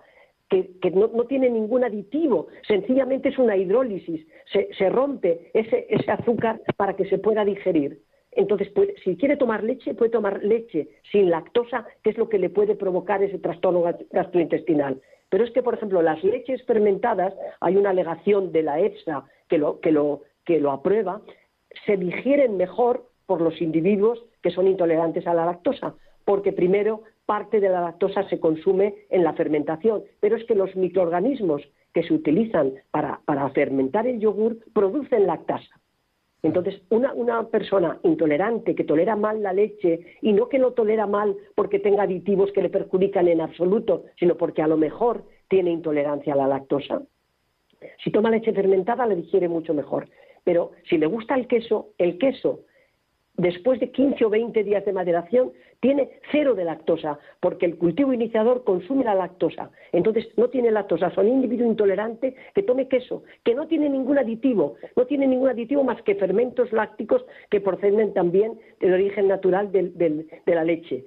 que, 0.81 0.91
no, 0.91 1.09
tiene 1.25 1.49
ningún 1.49 1.83
aditivo, 1.83 2.47
sencillamente 2.67 3.29
es 3.29 3.37
una 3.39 3.57
hidrólisis, 3.57 4.25
se, 4.51 4.89
rompe 4.89 5.49
ese, 5.53 5.87
azúcar 6.07 6.61
para 6.77 6.95
que 6.95 7.05
se 7.05 7.17
pueda 7.17 7.43
digerir. 7.43 8.01
Entonces, 8.31 8.71
si 9.03 9.15
quiere 9.15 9.37
tomar 9.37 9.63
leche, 9.63 9.93
puede 9.93 10.11
tomar 10.11 10.43
leche 10.43 10.89
sin 11.11 11.29
lactosa, 11.29 11.85
que 12.03 12.11
es 12.11 12.17
lo 12.17 12.29
que 12.29 12.39
le 12.39 12.49
puede 12.49 12.75
provocar 12.75 13.23
ese 13.23 13.39
trastorno 13.39 13.83
gastrointestinal. 14.11 15.01
Pero 15.29 15.43
es 15.43 15.51
que, 15.51 15.63
por 15.63 15.75
ejemplo, 15.75 16.01
las 16.01 16.23
leches 16.23 16.63
fermentadas, 16.65 17.33
hay 17.59 17.75
una 17.75 17.91
alegación 17.91 18.51
de 18.51 18.63
la 18.63 18.79
EFSA 18.79 19.25
que 19.49 19.57
lo, 19.57 19.79
que 19.79 19.91
lo, 19.91 20.21
que 20.45 20.59
lo 20.59 20.71
aprueba, 20.71 21.21
se 21.85 21.97
digieren 21.97 22.57
mejor 22.57 23.07
por 23.25 23.41
los 23.41 23.61
individuos 23.61 24.23
que 24.41 24.51
son 24.51 24.67
intolerantes 24.67 25.25
a 25.27 25.33
la 25.33 25.45
lactosa, 25.45 25.95
porque 26.25 26.53
primero 26.53 27.03
parte 27.25 27.59
de 27.59 27.69
la 27.69 27.81
lactosa 27.81 28.27
se 28.29 28.39
consume 28.39 28.95
en 29.09 29.23
la 29.23 29.33
fermentación, 29.33 30.03
pero 30.19 30.35
es 30.35 30.45
que 30.45 30.55
los 30.55 30.75
microorganismos 30.75 31.61
que 31.93 32.03
se 32.03 32.13
utilizan 32.13 32.73
para, 32.91 33.21
fermentar 33.53 34.07
el 34.07 34.19
yogur 34.19 34.57
producen 34.73 35.27
lactasa. 35.27 35.79
Entonces, 36.41 36.81
una, 36.89 37.13
una, 37.13 37.47
persona 37.47 37.99
intolerante 38.03 38.75
que 38.75 38.83
tolera 38.83 39.15
mal 39.15 39.41
la 39.41 39.53
leche 39.53 40.17
y 40.21 40.33
no 40.33 40.49
que 40.49 40.59
lo 40.59 40.73
tolera 40.73 41.07
mal 41.07 41.37
porque 41.55 41.79
tenga 41.79 42.03
aditivos 42.03 42.51
que 42.51 42.61
le 42.61 42.69
perjudican 42.69 43.29
en 43.29 43.39
absoluto, 43.39 44.03
sino 44.19 44.35
porque 44.35 44.61
a 44.61 44.67
lo 44.67 44.75
mejor 44.75 45.23
tiene 45.47 45.71
intolerancia 45.71 46.33
a 46.33 46.37
la 46.37 46.47
lactosa, 46.47 47.03
si 48.03 48.11
toma 48.11 48.31
leche 48.31 48.53
fermentada 48.53 49.05
le 49.05 49.15
digiere 49.15 49.47
mucho 49.47 49.73
mejor. 49.73 50.07
Pero 50.43 50.71
si 50.89 50.97
le 50.97 51.05
gusta 51.05 51.35
el 51.35 51.47
queso, 51.47 51.89
el 51.97 52.17
queso 52.17 52.61
después 53.35 53.79
de 53.79 53.91
15 53.91 54.25
o 54.25 54.29
20 54.29 54.63
días 54.63 54.85
de 54.85 54.93
maderación, 54.93 55.51
tiene 55.79 56.09
cero 56.31 56.55
de 56.55 56.63
lactosa, 56.63 57.19
porque 57.39 57.65
el 57.65 57.77
cultivo 57.77 58.13
iniciador 58.13 58.63
consume 58.63 59.03
la 59.03 59.15
lactosa. 59.15 59.71
Entonces, 59.91 60.27
no 60.37 60.49
tiene 60.49 60.71
lactosa. 60.71 61.09
Son 61.11 61.27
individuo 61.27 61.67
intolerante 61.67 62.35
que 62.53 62.63
tome 62.63 62.87
queso, 62.87 63.23
que 63.43 63.55
no 63.55 63.67
tiene 63.67 63.89
ningún 63.89 64.17
aditivo, 64.17 64.75
no 64.95 65.05
tiene 65.05 65.27
ningún 65.27 65.49
aditivo 65.49 65.83
más 65.83 66.01
que 66.03 66.15
fermentos 66.15 66.71
lácticos 66.71 67.25
que 67.49 67.59
proceden 67.59 68.13
también 68.13 68.59
del 68.79 68.93
origen 68.93 69.27
natural 69.27 69.71
de 69.71 70.25
la 70.45 70.63
leche. 70.63 71.05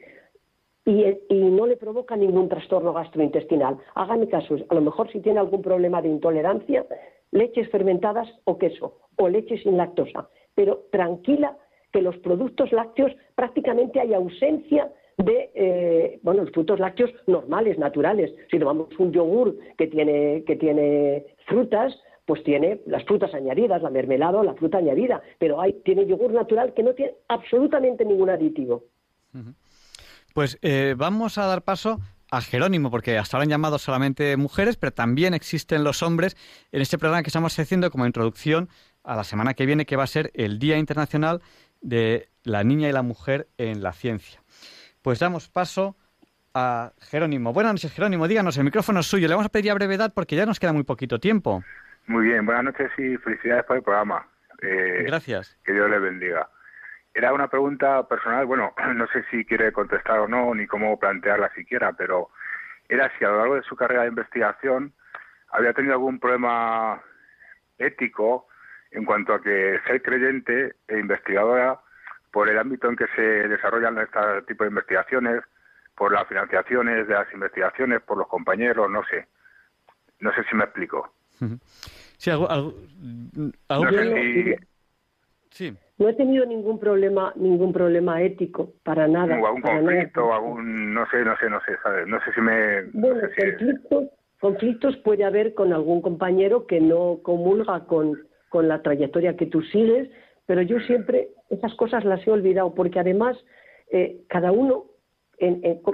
Y, 0.85 1.05
y, 1.29 1.35
no 1.35 1.67
le 1.67 1.77
provoca 1.77 2.17
ningún 2.17 2.49
trastorno 2.49 2.93
gastrointestinal. 2.93 3.79
Hágame 3.97 4.29
caso, 4.29 4.57
a 4.69 4.75
lo 4.75 4.81
mejor 4.81 5.11
si 5.11 5.19
tiene 5.21 5.41
algún 5.41 5.61
problema 5.61 6.01
de 6.01 6.09
intolerancia, 6.09 6.87
leches 7.33 7.69
fermentadas 7.71 8.29
o 8.45 8.57
queso, 8.57 8.99
o 9.17 9.29
leche 9.29 9.59
sin 9.59 9.77
lactosa. 9.77 10.29
Pero 10.55 10.87
tranquila 10.93 11.57
que 11.97 12.03
los 12.03 12.19
productos 12.19 12.71
lácteos 12.73 13.11
prácticamente 13.35 13.99
hay 13.99 14.13
ausencia 14.13 14.93
de 15.17 15.51
eh, 15.55 16.21
bueno, 16.23 16.43
los 16.43 16.53
frutos 16.53 16.79
lácteos 16.79 17.11
normales, 17.27 17.79
naturales. 17.79 18.31
Si 18.51 18.59
tomamos 18.59 18.89
un 18.99 19.13
yogur 19.13 19.57
que 19.79 19.87
tiene, 19.87 20.45
que 20.47 20.57
tiene 20.57 21.25
frutas, 21.47 21.99
pues 22.27 22.45
tiene 22.45 22.83
las 22.85 23.03
frutas 23.05 23.33
añadidas, 23.33 23.81
la 23.81 23.89
mermelada 23.89 24.45
la 24.45 24.53
fruta 24.53 24.77
añadida, 24.77 25.23
pero 25.39 25.59
hay, 25.59 25.73
tiene 25.87 26.07
yogur 26.07 26.35
natural 26.35 26.75
que 26.75 26.83
no 26.83 26.93
tiene 26.93 27.15
absolutamente 27.29 28.05
ningún 28.05 28.29
aditivo. 28.29 28.85
Pues 30.35 30.59
eh, 30.61 30.95
vamos 30.99 31.39
a 31.39 31.47
dar 31.47 31.63
paso 31.63 31.99
a 32.31 32.43
Jerónimo, 32.43 32.91
porque 32.91 33.17
hasta 33.17 33.39
ahora 33.39 33.45
han 33.45 33.51
llamado 33.51 33.79
solamente 33.79 34.37
mujeres, 34.37 34.77
pero 34.77 34.93
también 34.93 35.33
existen 35.33 35.83
los 35.83 36.03
hombres 36.03 36.37
en 36.73 36.83
este 36.83 36.99
programa 36.99 37.23
que 37.23 37.31
estamos 37.31 37.59
haciendo 37.59 37.91
como 37.91 38.05
introducción 38.05 38.69
a 39.03 39.17
la 39.17 39.25
semana 39.25 39.55
que 39.55 39.65
viene, 39.65 39.87
que 39.87 39.97
va 39.97 40.03
a 40.03 40.09
ser 40.09 40.31
el 40.35 40.59
Día 40.59 40.77
Internacional 40.77 41.41
de 41.81 42.29
la 42.45 42.65
Niña 42.65 42.89
y 42.89 42.93
la 42.93 43.03
Mujer 43.03 43.49
en 43.59 43.83
la 43.83 43.93
Ciencia. 43.93 44.41
pues 45.03 45.19
damos 45.21 45.49
paso 45.49 45.97
a 46.55 46.93
Jerónimo. 47.11 47.53
Buenas 47.53 47.75
noches, 47.75 47.93
Jerónimo. 47.93 48.27
Díganos, 48.27 48.57
el 48.57 48.65
micrófono 48.65 49.01
es 49.01 49.07
suyo. 49.07 49.29
Le 49.29 49.35
vamos 49.35 49.47
a 49.47 49.51
pedir 49.51 49.71
a 49.71 49.75
brevedad 49.75 50.13
porque 50.15 50.37
ya 50.37 50.47
nos 50.47 50.59
queda 50.59 50.73
muy 50.73 50.85
poquito 50.85 51.21
tiempo. 51.21 51.63
Muy 52.07 52.27
bien, 52.29 52.47
buenas 52.47 52.65
noches 52.65 52.91
y 52.99 53.17
felicidades 53.19 53.65
por 53.65 53.77
el 53.77 53.83
programa. 53.83 54.27
Eh, 54.63 55.05
Gracias. 55.07 55.59
Que 55.65 55.73
Dios 55.73 55.91
le 55.91 55.99
bendiga. 55.99 56.49
Era 57.15 57.33
una 57.33 57.49
pregunta 57.49 58.07
personal, 58.09 58.47
bueno, 58.47 58.75
no 58.95 59.07
sé 59.09 59.25
si 59.31 59.45
quiere 59.45 59.73
contestar 59.73 60.21
o 60.21 60.29
no, 60.29 60.55
ni 60.55 60.67
cómo 60.67 60.99
plantearla 60.99 61.53
siquiera, 61.55 61.93
pero 61.93 62.31
era 62.89 63.11
si 63.19 63.25
a 63.25 63.29
lo 63.29 63.39
largo 63.39 63.55
de 63.57 63.63
su 63.63 63.77
carrera 63.77 64.03
de 64.03 64.09
investigación 64.09 64.93
había 65.51 65.73
tenido 65.73 65.95
algún 65.95 66.19
problema 66.19 67.03
ético 67.79 68.49
en 68.91 69.05
cuanto 69.05 69.35
a 69.35 69.43
que 69.43 69.79
ser 69.87 70.03
creyente 70.03 70.77
e 70.89 70.99
investigadora, 70.99 71.81
por 72.33 72.49
el 72.49 72.59
ámbito 72.59 72.89
en 72.89 72.97
que 72.97 73.07
se 73.15 73.23
desarrollan 73.23 73.99
este 73.99 74.21
tipo 74.47 74.65
de 74.65 74.71
investigaciones, 74.71 75.43
por 75.97 76.13
las 76.13 76.27
financiaciones 76.29 77.09
de 77.09 77.15
las 77.15 77.33
investigaciones, 77.33 78.03
por 78.03 78.19
los 78.19 78.29
compañeros, 78.29 78.91
no 78.91 79.03
sé. 79.05 79.27
No 80.21 80.33
sé 80.33 80.43
si 80.49 80.57
me 80.57 80.65
explico. 80.65 81.11
Sí, 82.19 82.31
algo, 82.31 82.49
no, 85.99 86.09
he 86.09 86.15
tenido 86.15 86.45
ningún 86.45 86.79
problema, 86.79 87.33
ningún 87.37 87.73
problema 87.73 88.21
ético 88.23 88.75
para 88.83 89.09
nada. 89.09 89.39
O 89.39 89.47
algún 89.47 89.63
conflicto, 89.63 90.33
algún, 90.33 90.93
no 90.93 91.07
sé, 91.11 91.25
no 91.25 91.37
sé, 91.39 91.49
no 91.49 91.61
sé, 91.61 91.73
No 92.07 92.19
sé 92.21 92.33
si 92.35 92.41
me. 92.41 92.83
Bueno, 92.93 93.21
conflictos, 93.21 94.05
conflictos 94.41 94.97
puede 94.99 95.25
haber 95.25 95.55
con 95.55 95.73
algún 95.73 96.03
compañero 96.03 96.67
que 96.67 96.81
no 96.81 97.21
comulga 97.23 97.87
con, 97.87 98.19
con 98.49 98.69
la 98.69 98.83
trayectoria 98.83 99.37
que 99.37 99.47
tú 99.47 99.63
sigues, 99.63 100.09
pero 100.47 100.63
yo 100.63 100.79
siempre 100.81 101.29
esas 101.51 101.75
cosas 101.75 102.05
las 102.05 102.27
he 102.27 102.31
olvidado 102.31 102.75
porque 102.75 103.01
además 103.01 103.37
eh, 103.91 104.23
cada 104.29 104.53
uno 104.53 104.87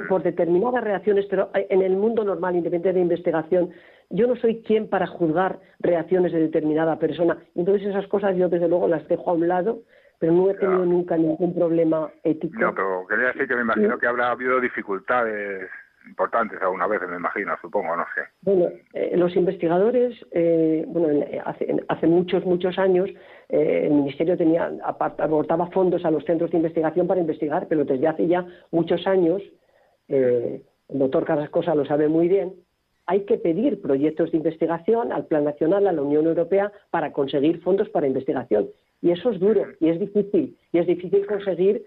por 0.09 0.23
determinadas 0.23 0.85
reacciones, 0.85 1.27
pero 1.29 1.51
en 1.55 1.83
el 1.83 1.97
mundo 1.97 2.23
normal, 2.23 2.55
independiente 2.55 2.93
de 2.93 3.01
investigación, 3.01 3.71
yo 4.11 4.27
no 4.27 4.37
soy 4.37 4.63
quien 4.63 4.89
para 4.89 5.07
juzgar 5.07 5.59
reacciones 5.81 6.33
de 6.33 6.41
determinada 6.41 6.99
persona. 6.99 7.39
Entonces 7.57 7.89
esas 7.89 8.07
cosas 8.07 8.37
yo 8.37 8.49
desde 8.49 8.69
luego 8.69 8.87
las 8.87 9.07
dejo 9.09 9.31
a 9.31 9.35
un 9.35 9.49
lado, 9.49 9.81
pero 10.21 10.33
no 10.33 10.49
he 10.49 10.55
tenido 10.55 10.85
nunca 10.85 11.17
ningún 11.17 11.55
problema 11.55 12.09
ético. 12.23 12.61
No, 12.61 12.73
pero 12.73 13.07
quería 13.09 13.27
decir 13.29 13.49
que 13.49 13.57
me 13.57 13.63
imagino 13.63 13.99
que 13.99 14.07
habrá 14.07 14.31
habido 14.31 14.61
dificultades 14.61 15.69
importantes 16.09 16.61
alguna 16.61 16.87
vez, 16.87 17.01
me 17.09 17.17
imagino, 17.17 17.53
supongo, 17.61 17.97
no 17.97 18.05
sé. 18.15 18.23
Bueno, 18.43 18.69
eh, 18.93 19.17
los 19.17 19.35
investigadores, 19.37 20.15
eh, 20.33 20.85
bueno, 20.87 21.25
hace, 21.45 21.77
hace, 21.89 22.07
muchos, 22.07 22.45
muchos 22.45 22.79
años, 22.79 23.11
eh, 23.49 23.83
el 23.87 23.93
Ministerio 23.93 24.37
tenía 24.37 24.73
aportaba 24.85 25.67
fondos 25.69 26.05
a 26.05 26.11
los 26.11 26.25
centros 26.25 26.51
de 26.51 26.59
investigación 26.59 27.07
para 27.07 27.21
investigar, 27.21 27.67
pero 27.69 27.85
desde 27.85 28.07
hace 28.07 28.27
ya 28.27 28.47
muchos 28.71 29.07
años, 29.07 29.43
el 30.09 30.63
doctor 30.89 31.25
Carrascosa 31.25 31.75
lo 31.75 31.87
sabe 31.87 32.09
muy 32.09 32.29
bien, 32.29 32.55
hay 33.07 33.21
que 33.21 33.39
pedir 33.39 33.81
proyectos 33.81 34.31
de 34.31 34.37
investigación 34.39 35.13
al 35.13 35.27
Plan 35.27 35.45
Nacional, 35.45 35.87
a 35.87 35.93
la 35.93 36.03
Unión 36.03 36.27
Europea, 36.27 36.71
para 36.91 37.13
conseguir 37.13 37.63
fondos 37.63 37.89
para 37.89 38.07
investigación. 38.07 38.69
Y 39.01 39.11
eso 39.11 39.31
es 39.31 39.41
duro 39.41 39.65
y 39.81 39.89
es 39.89 39.99
difícil. 39.99 40.57
Y 40.73 40.79
es 40.79 40.87
difícil 40.87 41.27
conseguir 41.27 41.85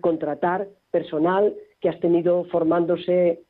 contratar 0.00 0.68
personal 0.92 1.52
que 1.80 1.90
has 1.90 2.00
tenido 2.00 2.44
formándose 2.44 3.42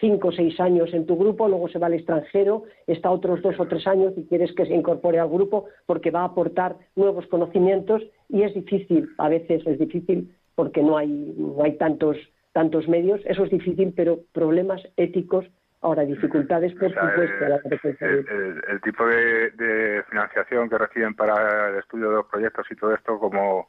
cinco 0.00 0.28
o 0.28 0.32
seis 0.32 0.58
años 0.60 0.92
en 0.92 1.06
tu 1.06 1.16
grupo, 1.16 1.48
luego 1.48 1.68
se 1.68 1.78
va 1.78 1.86
al 1.86 1.94
extranjero, 1.94 2.64
está 2.86 3.10
otros 3.10 3.42
dos 3.42 3.58
o 3.58 3.66
tres 3.66 3.86
años 3.86 4.12
y 4.16 4.26
quieres 4.26 4.52
que 4.54 4.66
se 4.66 4.74
incorpore 4.74 5.18
al 5.18 5.28
grupo 5.28 5.66
porque 5.86 6.10
va 6.10 6.20
a 6.20 6.26
aportar 6.26 6.76
nuevos 6.94 7.26
conocimientos 7.26 8.02
y 8.28 8.42
es 8.42 8.54
difícil, 8.54 9.08
a 9.18 9.28
veces 9.28 9.66
es 9.66 9.78
difícil 9.78 10.34
porque 10.54 10.82
no 10.82 10.96
hay, 10.96 11.34
no 11.36 11.62
hay 11.62 11.76
tantos, 11.76 12.16
tantos 12.52 12.88
medios, 12.88 13.20
eso 13.24 13.44
es 13.44 13.50
difícil, 13.50 13.92
pero 13.94 14.20
problemas 14.32 14.82
éticos, 14.96 15.46
ahora 15.80 16.04
dificultades 16.04 16.72
por 16.74 16.88
supuesto. 16.92 18.04
el, 18.70 18.80
tipo 18.82 19.06
de, 19.06 19.50
de 19.50 20.02
financiación 20.10 20.68
que 20.68 20.78
reciben 20.78 21.14
para 21.14 21.68
el 21.68 21.76
estudio 21.76 22.10
de 22.10 22.16
los 22.16 22.26
proyectos 22.26 22.66
y 22.70 22.76
todo 22.76 22.94
esto, 22.94 23.18
como 23.18 23.68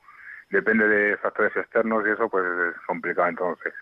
depende 0.50 0.88
de 0.88 1.18
factores 1.18 1.56
externos 1.56 2.04
y 2.08 2.12
eso, 2.12 2.30
pues 2.30 2.46
es 2.46 2.82
complicado 2.86 3.28
entonces. 3.28 3.74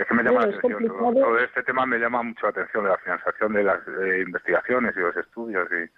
Es 0.00 0.06
que 0.06 0.14
me 0.14 0.22
llama 0.22 0.46
la 0.46 0.56
atención, 0.56 0.88
todo, 0.98 1.38
este 1.38 1.62
tema 1.62 1.84
me 1.84 1.98
llama 1.98 2.22
mucho 2.22 2.46
la 2.46 2.48
atención 2.48 2.84
de 2.84 2.90
la 2.90 2.96
financiación 2.96 3.52
de 3.52 3.62
las 3.62 3.80
investigaciones 4.22 4.94
y 4.96 5.00
los 5.00 5.14
estudios. 5.14 5.68
Y, 5.70 5.90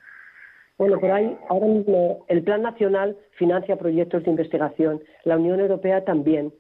bueno, 0.77 0.99
pero 1.01 1.15
hay 1.15 1.39
ahora 1.49 1.67
mismo 1.67 2.25
el 2.27 2.43
Plan 2.43 2.63
Nacional 2.63 3.17
financia 3.39 3.77
proyectos 3.77 4.25
de 4.25 4.31
investigación, 4.31 5.01
la 5.23 5.37
Unión 5.37 5.61
Europea 5.61 6.05
también, 6.05 6.53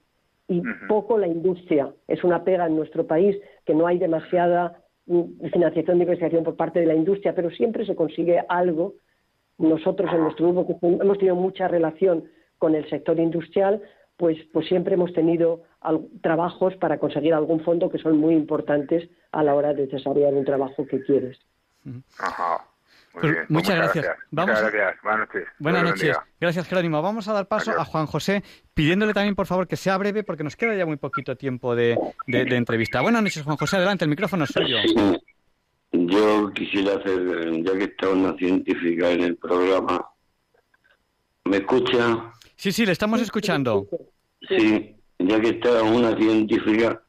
y 0.46 0.62
poco 0.86 1.18
la 1.18 1.26
industria. 1.26 1.92
Es 2.06 2.22
una 2.22 2.44
pega 2.44 2.66
en 2.66 2.76
nuestro 2.76 3.08
país 3.08 3.36
que 3.66 3.74
no 3.74 3.88
hay 3.88 3.98
demasiada 3.98 4.80
mm, 5.06 5.48
financiación 5.52 5.98
de 5.98 6.04
investigación 6.04 6.44
por 6.44 6.54
parte 6.54 6.78
de 6.78 6.86
la 6.86 6.94
industria, 6.94 7.34
pero 7.34 7.50
siempre 7.50 7.84
se 7.86 7.96
consigue 7.96 8.40
algo. 8.48 8.94
Nosotros 9.58 10.12
en 10.12 10.20
nuestro 10.20 10.52
grupo 10.52 10.78
hemos 10.80 11.18
tenido 11.18 11.34
mucha 11.34 11.66
relación 11.66 12.22
con 12.58 12.76
el 12.76 12.88
sector 12.88 13.18
industrial, 13.18 13.82
pues, 14.16 14.38
pues 14.52 14.68
siempre 14.68 14.94
hemos 14.94 15.12
tenido 15.12 15.62
trabajos 16.20 16.74
para 16.76 16.98
conseguir 16.98 17.34
algún 17.34 17.64
fondo 17.64 17.90
que 17.90 17.98
son 17.98 18.18
muy 18.18 18.34
importantes 18.34 19.08
a 19.32 19.42
la 19.42 19.54
hora 19.54 19.74
de 19.74 19.86
desarrollar 19.86 20.34
un 20.34 20.44
trabajo 20.44 20.86
que 20.86 21.02
quieres. 21.02 21.38
Ajá. 22.18 22.64
Pues 23.12 23.50
muchas, 23.50 23.76
gracias. 23.76 24.06
Vamos 24.30 24.58
gracias. 24.58 25.02
Buenas 25.02 25.20
noches. 25.20 25.48
Buenas 25.58 25.82
noches. 25.84 26.16
Gracias, 26.40 26.66
Jerónimo. 26.66 27.02
Vamos 27.02 27.28
a 27.28 27.34
dar 27.34 27.46
paso 27.46 27.72
a 27.78 27.84
Juan 27.84 28.06
José, 28.06 28.42
pidiéndole 28.72 29.12
también, 29.12 29.34
por 29.34 29.46
favor, 29.46 29.68
que 29.68 29.76
sea 29.76 29.98
breve, 29.98 30.24
porque 30.24 30.44
nos 30.44 30.56
queda 30.56 30.74
ya 30.74 30.86
muy 30.86 30.96
poquito 30.96 31.36
tiempo 31.36 31.76
de, 31.76 31.98
entrevista. 32.26 33.02
Buenas 33.02 33.22
noches, 33.22 33.42
Juan 33.42 33.58
José. 33.58 33.76
Adelante, 33.76 34.04
el 34.04 34.10
micrófono 34.10 34.44
es 34.44 34.50
suyo. 34.50 34.78
Yo 35.92 36.50
quisiera 36.54 36.94
hacer, 36.96 37.62
ya 37.62 37.72
que 37.76 37.84
está 37.84 38.08
una 38.08 38.34
científica 38.38 39.10
en 39.10 39.24
el 39.24 39.36
programa, 39.36 40.08
¿me 41.44 41.58
escucha? 41.58 42.32
Sí, 42.56 42.72
sí, 42.72 42.86
le 42.86 42.92
estamos 42.92 43.20
escuchando. 43.20 43.86
Sí, 44.48 44.96
ya 45.26 45.40
que 45.40 45.50
está 45.50 45.82
una 45.82 46.16
científica, 46.16 47.02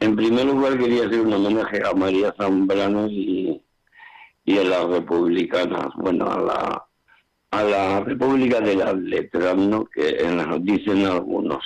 en 0.00 0.16
primer 0.16 0.46
lugar 0.46 0.78
quería 0.78 1.06
hacer 1.06 1.20
un 1.20 1.32
homenaje 1.32 1.82
a 1.84 1.94
María 1.94 2.34
Zambrano 2.36 3.06
y, 3.06 3.62
y 4.44 4.58
a 4.58 4.64
las 4.64 4.86
republicanas, 4.86 5.88
bueno, 5.96 6.30
a 6.30 6.40
la, 6.40 6.86
a 7.50 7.64
la 7.64 8.00
República 8.00 8.60
de 8.60 8.76
las 8.76 8.94
Letras, 8.96 9.56
¿no? 9.56 9.84
que 9.86 10.18
dicen 10.60 11.06
algunos. 11.06 11.64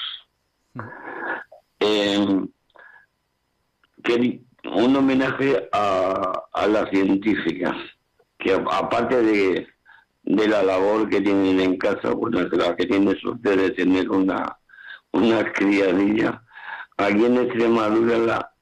Eh, 1.81 2.47
un 4.65 4.97
homenaje 4.97 5.69
a, 5.73 6.43
a 6.53 6.67
las 6.67 6.91
científicas, 6.91 7.75
que 8.39 8.53
aparte 8.53 9.23
de, 9.23 9.67
de 10.23 10.49
la 10.49 10.63
labor 10.63 11.09
que 11.09 11.21
tienen 11.21 11.61
en 11.61 11.77
casa, 11.79 12.11
bueno, 12.11 12.41
la 12.53 12.77
que 12.77 12.87
tiene 12.87 13.15
suerte 13.17 13.57
de 13.57 13.71
tener 13.71 14.11
una 14.11 14.59
una 15.13 15.53
criadilla. 15.53 16.43
Aquí 16.97 17.25
en 17.25 17.39
Extremadura 17.39 18.19
la, 18.19 18.53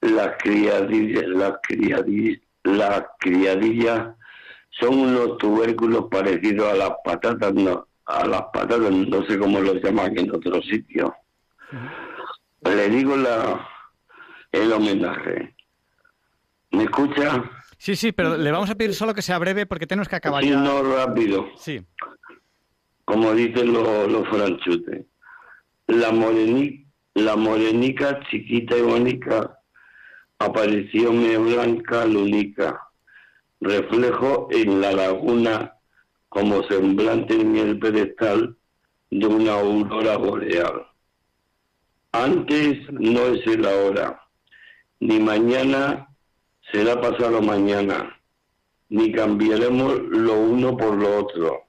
las 0.00 0.36
criadillas, 0.38 1.26
las 1.26 1.54
criadillas, 1.62 2.40
las 2.64 3.04
criadillas 3.18 4.14
son 4.70 4.98
unos 4.98 5.38
tubérculos 5.38 6.06
parecidos 6.10 6.72
a 6.72 6.76
las 6.76 6.92
patatas, 7.04 7.54
no, 7.54 7.86
a 8.06 8.26
las 8.26 8.42
patatas, 8.52 8.90
no 8.92 9.24
sé 9.26 9.38
cómo 9.38 9.60
los 9.60 9.82
llaman 9.82 10.16
en 10.18 10.34
otro 10.34 10.60
sitio. 10.62 11.14
Le 12.62 12.88
digo 12.88 13.16
la 13.16 13.66
el 14.52 14.72
homenaje. 14.72 15.54
¿Me 16.70 16.84
escucha? 16.84 17.42
Sí, 17.78 17.96
sí, 17.96 18.12
pero 18.12 18.36
le 18.36 18.50
vamos 18.50 18.70
a 18.70 18.74
pedir 18.74 18.94
solo 18.94 19.14
que 19.14 19.22
sea 19.22 19.38
breve 19.38 19.66
porque 19.66 19.86
tenemos 19.86 20.08
que 20.08 20.16
acabar 20.16 20.42
sí, 20.42 20.50
no 20.50 20.82
rápido. 20.82 21.48
Sí. 21.56 21.82
Como 23.04 23.32
dicen 23.32 23.72
los, 23.72 24.10
los 24.10 24.28
franchutes 24.28 25.06
la, 25.88 26.12
la 27.14 27.36
morenica 27.36 28.20
chiquita 28.30 28.76
y 28.76 28.82
bonita 28.82 29.58
apareció 30.38 31.12
mi 31.12 31.34
blanca 31.36 32.04
lunica, 32.04 32.88
reflejo 33.60 34.48
en 34.50 34.80
la 34.80 34.92
laguna 34.92 35.74
como 36.28 36.62
semblante 36.64 37.34
en 37.34 37.56
el 37.56 37.78
pedestal 37.78 38.56
de 39.10 39.26
una 39.26 39.54
aurora 39.54 40.16
boreal. 40.18 40.86
Antes 42.12 42.78
no 42.92 43.26
es 43.26 43.46
el 43.46 43.66
ahora, 43.66 44.20
ni 45.00 45.18
mañana 45.18 46.08
será 46.70 47.00
pasado 47.00 47.40
mañana, 47.40 48.14
ni 48.90 49.10
cambiaremos 49.12 50.00
lo 50.00 50.38
uno 50.38 50.76
por 50.76 50.94
lo 50.94 51.18
otro, 51.18 51.62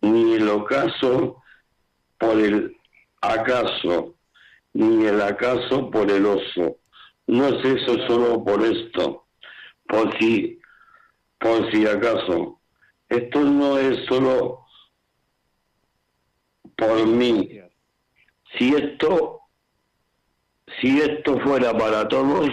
ni 0.00 0.34
el 0.34 0.48
ocaso 0.48 1.42
por 2.18 2.40
el 2.40 2.76
acaso, 3.22 4.14
ni 4.74 5.06
el 5.06 5.22
acaso 5.22 5.90
por 5.90 6.10
el 6.10 6.26
oso. 6.26 6.76
No 7.26 7.48
es 7.48 7.64
eso 7.64 7.96
solo 8.06 8.44
por 8.44 8.62
esto, 8.64 9.26
por 9.88 10.18
si, 10.18 10.60
por 11.38 11.70
si 11.72 11.86
acaso. 11.86 12.60
Esto 13.08 13.40
no 13.40 13.78
es 13.78 14.04
solo 14.06 14.66
por 16.76 17.06
mí. 17.06 17.60
Si 18.58 18.74
esto 18.74 19.42
si 20.80 21.00
esto 21.00 21.38
fuera 21.40 21.76
para 21.76 22.08
todos, 22.08 22.48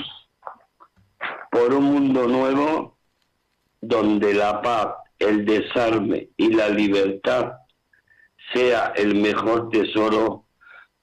por 1.52 1.74
un 1.74 1.86
mundo 1.86 2.28
nuevo 2.28 2.98
donde 3.82 4.34
la 4.34 4.62
paz, 4.62 4.88
el 5.20 5.46
desarme 5.46 6.30
y 6.38 6.54
la 6.54 6.70
libertad 6.70 7.54
sea 8.54 8.94
el 8.96 9.16
mejor 9.16 9.70
tesoro 9.70 10.46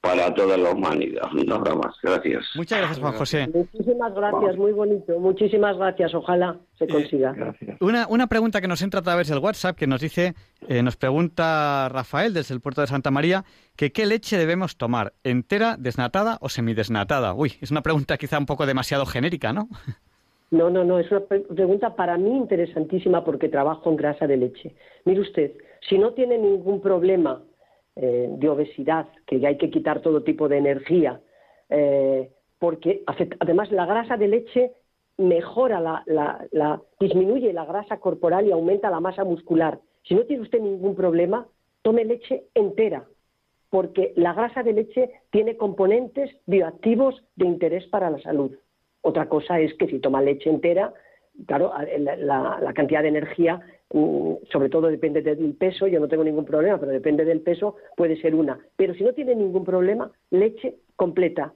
para 0.01 0.33
toda 0.35 0.57
la 0.57 0.71
humanidad. 0.71 1.29
No 1.47 1.57
habrá 1.57 1.75
más. 1.75 1.95
Gracias. 2.03 2.45
Muchas 2.55 2.79
gracias, 2.79 3.01
Juan 3.01 3.15
José. 3.15 3.49
Muchísimas 3.53 4.15
gracias, 4.15 4.57
muy 4.57 4.71
bonito. 4.73 5.19
Muchísimas 5.19 5.77
gracias. 5.77 6.15
Ojalá 6.15 6.57
se 6.79 6.85
Eh, 6.85 6.89
consiga. 6.89 7.35
Una, 7.81 8.07
una 8.09 8.27
pregunta 8.29 8.61
que 8.61 8.69
nos 8.69 8.83
entra 8.83 9.01
a 9.01 9.03
través 9.03 9.29
del 9.29 9.39
WhatsApp 9.39 9.77
que 9.77 9.89
nos 9.89 10.01
dice, 10.01 10.35
eh, 10.69 10.83
nos 10.83 10.97
pregunta 10.97 11.89
Rafael 11.89 12.33
desde 12.35 12.55
el 12.55 12.61
puerto 12.61 12.83
de 12.83 12.87
Santa 12.87 13.11
María, 13.11 13.45
que 13.75 13.91
qué 13.91 14.07
leche 14.07 14.39
debemos 14.39 14.77
tomar, 14.77 15.13
entera, 15.25 15.77
desnatada 15.77 16.39
o 16.41 16.49
semidesnatada. 16.49 17.35
Uy, 17.35 17.55
es 17.61 17.71
una 17.73 17.83
pregunta 17.83 18.17
quizá 18.17 18.39
un 18.39 18.47
poco 18.47 18.65
demasiado 18.65 19.07
genérica, 19.07 19.53
¿no? 19.53 19.69
No, 20.53 20.71
no, 20.71 20.85
no, 20.85 21.01
es 21.01 21.11
una 21.11 21.21
pre- 21.21 21.41
pregunta 21.41 21.97
para 21.97 22.17
mí 22.17 22.31
interesantísima 22.37 23.25
porque 23.25 23.49
trabajo 23.49 23.91
en 23.91 23.97
grasa 23.97 24.29
de 24.29 24.37
leche. 24.37 24.77
Mire 25.05 25.21
usted, 25.23 25.51
si 25.89 25.99
no 25.99 26.13
tiene 26.13 26.39
ningún 26.39 26.81
problema 26.81 27.43
eh, 27.97 28.29
de 28.31 28.49
obesidad, 28.49 29.07
que 29.27 29.45
hay 29.47 29.57
que 29.59 29.71
quitar 29.71 30.01
todo 30.03 30.23
tipo 30.23 30.49
de 30.49 30.59
energía, 30.59 31.21
eh, 31.71 32.31
porque 32.59 33.03
además 33.41 33.71
la 33.73 33.87
grasa 33.87 34.17
de 34.17 34.29
leche 34.29 34.73
mejora 35.19 35.81
la, 35.81 36.03
la- 36.07 36.47
la- 36.53 36.83
disminuye 37.01 37.53
la 37.53 37.65
grasa 37.65 37.99
corporal 37.99 38.47
y 38.47 38.53
aumenta 38.53 38.91
la 38.91 39.01
masa 39.01 39.25
muscular. 39.25 39.81
Si 40.05 40.15
no 40.15 40.25
tiene 40.25 40.43
usted 40.43 40.61
ningún 40.61 40.95
problema, 40.95 41.47
tome 41.83 42.05
leche 42.05 42.45
entera, 42.55 43.07
porque 43.71 44.13
la 44.17 44.33
grasa 44.35 44.63
de 44.63 44.73
leche 44.75 45.11
tiene 45.31 45.57
componentes 45.57 46.31
bioactivos 46.47 47.23
de 47.37 47.47
interés 47.47 47.87
para 47.89 48.11
la 48.11 48.19
salud. 48.21 48.53
Otra 49.03 49.29
cosa 49.29 49.59
es 49.61 49.73
que 49.75 49.87
si 49.87 49.99
toma 50.01 50.21
leche 50.23 50.51
entera, 50.51 50.93
claro, 51.47 51.73
la, 52.19 52.73
cantidad 52.75 53.03
de 53.03 53.09
energía, 53.09 53.61
mm, 53.93 54.35
sobre 54.51 54.69
todo 54.69 54.89
depende 54.89 55.23
del 55.23 55.55
peso, 55.55 55.87
yo 55.87 56.01
no 56.01 56.09
tengo 56.09 56.25
ningún 56.25 56.45
problema, 56.45 56.79
pero 56.79 56.93
depende 56.93 57.25
del 57.25 57.41
peso, 57.41 57.77
puede 57.97 58.17
ser 58.21 58.35
una. 58.35 58.59
Pero 58.77 58.95
si 58.95 59.05
no 59.05 59.13
tiene 59.13 59.35
ningún 59.35 59.65
problema, 59.65 60.11
leche 60.31 60.77
completa. 60.97 61.53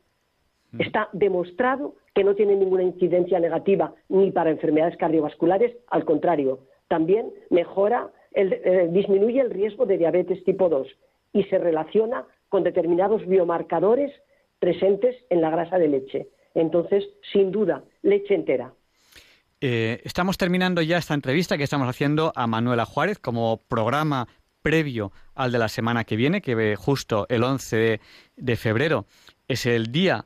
Está 0.78 1.09
demostrado 1.12 1.97
que 2.14 2.22
no 2.22 2.35
tiene 2.37 2.55
ninguna 2.55 2.85
incidencia 2.85 3.41
negativa 3.41 3.93
ni 4.09 4.31
para 4.31 4.51
enfermedades 4.51 4.97
cardiovasculares, 4.97 5.76
al 5.89 6.05
contrario, 6.05 6.61
también 6.87 7.33
mejora, 7.51 8.11
el- 8.33 8.53
eh, 8.53 8.89
disminuye 8.93 9.41
el 9.41 9.51
riesgo 9.51 9.87
de 9.87 9.99
diabetes 9.99 10.45
tipo 10.45 10.68
2 10.68 10.87
y 11.33 11.43
se 11.45 11.59
relaciona 11.59 12.24
con 12.49 12.62
determinados 12.62 13.26
biomarcadores 13.26 14.12
presentes 14.61 15.16
en 15.31 15.41
la 15.41 15.51
grasa 15.51 15.78
de 15.78 15.89
leche. 15.89 16.28
Entonces, 16.55 17.09
sin 17.33 17.51
duda, 17.51 17.83
leche 18.03 18.35
entera. 18.35 18.72
Eh, 19.61 20.00
estamos 20.04 20.38
terminando 20.38 20.80
ya 20.80 20.96
esta 20.96 21.12
entrevista 21.12 21.58
que 21.58 21.64
estamos 21.64 21.86
haciendo 21.86 22.32
a 22.34 22.46
Manuela 22.46 22.86
Juárez 22.86 23.18
como 23.18 23.58
programa 23.68 24.26
previo 24.62 25.12
al 25.34 25.52
de 25.52 25.58
la 25.58 25.68
semana 25.68 26.04
que 26.04 26.16
viene, 26.16 26.40
que 26.40 26.76
justo 26.76 27.26
el 27.28 27.44
11 27.44 27.76
de, 27.76 28.00
de 28.36 28.56
febrero 28.56 29.06
es 29.48 29.66
el 29.66 29.92
Día 29.92 30.24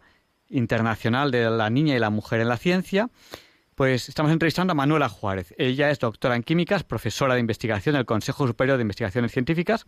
Internacional 0.48 1.32
de 1.32 1.50
la 1.50 1.68
Niña 1.68 1.96
y 1.96 1.98
la 1.98 2.10
Mujer 2.10 2.40
en 2.40 2.48
la 2.48 2.58
Ciencia. 2.58 3.10
Pues 3.74 4.08
estamos 4.08 4.30
entrevistando 4.30 4.70
a 4.70 4.74
Manuela 4.74 5.08
Juárez. 5.08 5.52
Ella 5.58 5.90
es 5.90 5.98
doctora 5.98 6.36
en 6.36 6.44
químicas, 6.44 6.84
profesora 6.84 7.34
de 7.34 7.40
investigación 7.40 7.96
del 7.96 8.06
Consejo 8.06 8.46
Superior 8.46 8.76
de 8.76 8.82
Investigaciones 8.82 9.32
Científicas. 9.32 9.86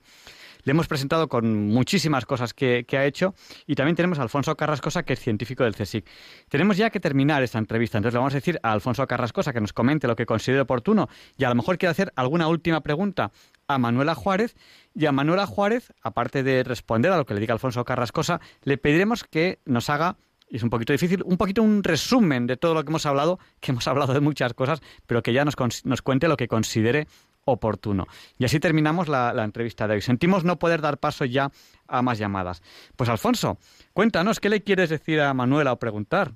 Le 0.66 0.72
hemos 0.72 0.88
presentado 0.88 1.28
con 1.28 1.68
muchísimas 1.68 2.26
cosas 2.26 2.52
que, 2.52 2.84
que 2.88 2.98
ha 2.98 3.06
hecho 3.06 3.34
y 3.68 3.76
también 3.76 3.94
tenemos 3.94 4.18
a 4.18 4.22
Alfonso 4.22 4.56
Carrascosa, 4.56 5.04
que 5.04 5.12
es 5.12 5.20
científico 5.20 5.62
del 5.62 5.76
CSIC. 5.76 6.04
Tenemos 6.48 6.76
ya 6.76 6.90
que 6.90 6.98
terminar 6.98 7.44
esta 7.44 7.58
entrevista, 7.58 7.98
entonces 7.98 8.14
le 8.14 8.18
vamos 8.18 8.34
a 8.34 8.38
decir 8.38 8.58
a 8.64 8.72
Alfonso 8.72 9.06
Carrascosa 9.06 9.52
que 9.52 9.60
nos 9.60 9.72
comente 9.72 10.08
lo 10.08 10.16
que 10.16 10.26
considere 10.26 10.62
oportuno 10.62 11.08
y 11.38 11.44
a 11.44 11.50
lo 11.50 11.54
mejor 11.54 11.78
quiere 11.78 11.92
hacer 11.92 12.12
alguna 12.16 12.48
última 12.48 12.80
pregunta 12.80 13.30
a 13.68 13.78
Manuela 13.78 14.16
Juárez 14.16 14.56
y 14.92 15.06
a 15.06 15.12
Manuela 15.12 15.46
Juárez, 15.46 15.92
aparte 16.02 16.42
de 16.42 16.64
responder 16.64 17.12
a 17.12 17.16
lo 17.16 17.26
que 17.26 17.34
le 17.34 17.40
diga 17.40 17.54
Alfonso 17.54 17.84
Carrascosa, 17.84 18.40
le 18.64 18.76
pediremos 18.76 19.22
que 19.22 19.60
nos 19.66 19.88
haga 19.88 20.16
es 20.48 20.62
un 20.62 20.70
poquito 20.70 20.92
difícil, 20.92 21.22
un 21.24 21.36
poquito 21.36 21.62
un 21.62 21.82
resumen 21.82 22.46
de 22.46 22.56
todo 22.56 22.74
lo 22.74 22.84
que 22.84 22.90
hemos 22.90 23.06
hablado, 23.06 23.38
que 23.60 23.72
hemos 23.72 23.86
hablado 23.88 24.14
de 24.14 24.20
muchas 24.20 24.54
cosas, 24.54 24.80
pero 25.06 25.22
que 25.22 25.32
ya 25.32 25.44
nos, 25.44 25.56
nos 25.84 26.02
cuente 26.02 26.28
lo 26.28 26.36
que 26.36 26.48
considere 26.48 27.08
oportuno. 27.46 28.06
Y 28.38 28.44
así 28.44 28.60
terminamos 28.60 29.08
la, 29.08 29.32
entrevista 29.42 29.88
de 29.88 29.94
hoy. 29.94 30.00
Sentimos 30.02 30.44
no 30.44 30.58
poder 30.58 30.80
dar 30.82 30.98
paso 30.98 31.24
ya 31.24 31.50
a 31.88 32.02
más 32.02 32.18
llamadas. 32.18 32.62
Pues 32.96 33.08
Alfonso, 33.08 33.56
cuéntanos, 33.94 34.40
¿qué 34.40 34.50
le 34.50 34.62
quieres 34.62 34.90
decir 34.90 35.20
a 35.20 35.32
Manuela 35.32 35.72
o 35.72 35.78
preguntar? 35.78 36.32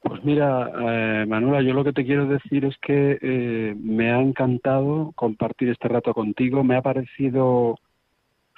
Pues 0.00 0.24
mira, 0.24 0.70
eh, 0.80 1.26
Manuela, 1.26 1.62
yo 1.62 1.74
lo 1.74 1.82
que 1.82 1.92
te 1.92 2.04
quiero 2.04 2.26
decir 2.26 2.64
es 2.64 2.76
que 2.78 3.18
eh, 3.20 3.74
me 3.76 4.12
ha 4.12 4.20
encantado 4.20 5.12
compartir 5.16 5.68
este 5.68 5.88
rato 5.88 6.14
contigo, 6.14 6.62
me 6.62 6.76
ha 6.76 6.82
parecido 6.82 7.76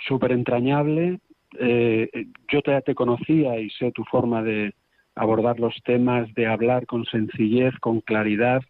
súper 0.07 0.33
entrañable. 0.33 1.21
Eh, 1.59 2.27
yo 2.53 2.61
te 2.63 2.95
conocía 2.95 3.59
y 3.59 3.71
sé 3.71 3.91
tu 3.93 4.05
forma 4.05 4.43
de 4.43 4.75
abordar 5.15 5.59
los 5.59 5.75
temas, 5.85 6.33
de 6.35 6.47
hablar 6.47 6.87
con 6.87 7.07
sencillez, 7.07 7.75
con 7.81 8.03
claridad. 8.03 8.63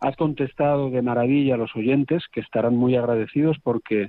Has 0.00 0.16
contestado 0.16 0.88
de 0.90 1.02
maravilla 1.02 1.54
a 1.54 1.58
los 1.58 1.76
oyentes, 1.76 2.24
que 2.32 2.40
estarán 2.40 2.74
muy 2.74 2.96
agradecidos 2.96 3.58
porque, 3.62 4.08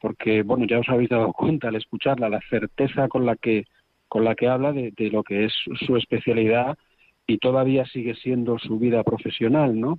porque 0.00 0.44
bueno, 0.44 0.64
ya 0.64 0.78
os 0.78 0.88
habéis 0.88 1.10
dado 1.10 1.32
cuenta 1.32 1.68
al 1.68 1.76
escucharla, 1.76 2.28
la 2.28 2.40
certeza 2.48 3.08
con 3.08 3.26
la 3.26 3.34
que, 3.34 3.64
con 4.06 4.22
la 4.24 4.36
que 4.36 4.46
habla 4.46 4.72
de, 4.72 4.92
lo 5.10 5.24
que 5.24 5.46
es 5.46 5.52
su 5.86 5.96
especialidad 5.96 6.78
y 7.26 7.38
todavía 7.38 7.84
sigue 7.86 8.14
siendo 8.14 8.60
su 8.60 8.78
vida 8.78 9.02
profesional, 9.02 9.80
¿no? 9.80 9.98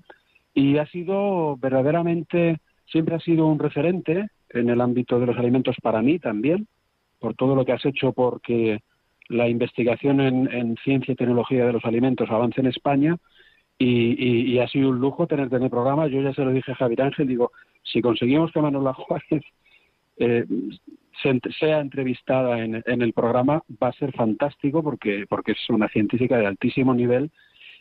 Y 0.54 0.78
ha 0.78 0.86
sido 0.86 1.58
verdaderamente, 1.58 2.60
siempre 2.86 3.16
ha 3.16 3.20
sido 3.20 3.46
un 3.46 3.60
referente 3.60 4.28
en 4.52 4.70
el 4.70 4.80
ámbito 4.80 5.20
de 5.20 5.26
los 5.26 5.38
alimentos 5.38 5.76
para 5.82 6.02
mí 6.02 6.18
también, 6.18 6.66
por 7.20 7.36
todo 7.36 7.56
lo 7.56 7.66
que 7.66 7.74
has 7.74 7.86
hecho 7.86 8.14
porque 8.14 8.80
la 9.28 9.50
investigación 9.50 10.22
en, 10.22 10.50
en 10.54 10.78
ciencia 10.78 11.12
y 11.12 11.16
tecnología 11.16 11.66
de 11.66 11.74
los 11.74 11.84
alimentos 11.84 12.30
avance 12.30 12.62
en 12.62 12.68
España 12.68 13.18
y, 13.78 13.88
y- 14.18 14.54
y 14.54 14.60
ha 14.60 14.68
sido 14.68 14.90
un 14.90 15.00
lujo 15.00 15.28
tenerte 15.28 15.56
en 15.58 15.64
el 15.64 15.70
programa. 15.70 16.08
Yo 16.08 16.22
ya 16.22 16.34
se 16.34 16.44
lo 16.44 16.52
dije 16.52 16.72
a 16.72 16.76
Javier 16.76 17.02
Ángel, 17.04 17.28
digo, 17.28 17.52
si 17.84 18.02
conseguimos 18.02 18.52
que 18.52 18.62
Manuela 18.62 18.94
Juárez 18.94 19.44
eh, 20.18 20.46
sea 21.60 21.80
entrevistada 21.80 22.64
en, 22.64 22.82
en 22.86 23.02
el 23.02 23.14
programa, 23.14 23.64
va 23.82 23.90
a 23.90 23.94
ser 23.94 24.12
fantástico 24.14 24.84
porque, 24.84 25.26
porque 25.30 25.54
es 25.54 25.70
una 25.70 25.88
científica 25.90 26.38
de 26.38 26.46
altísimo 26.48 26.94
nivel. 26.94 27.32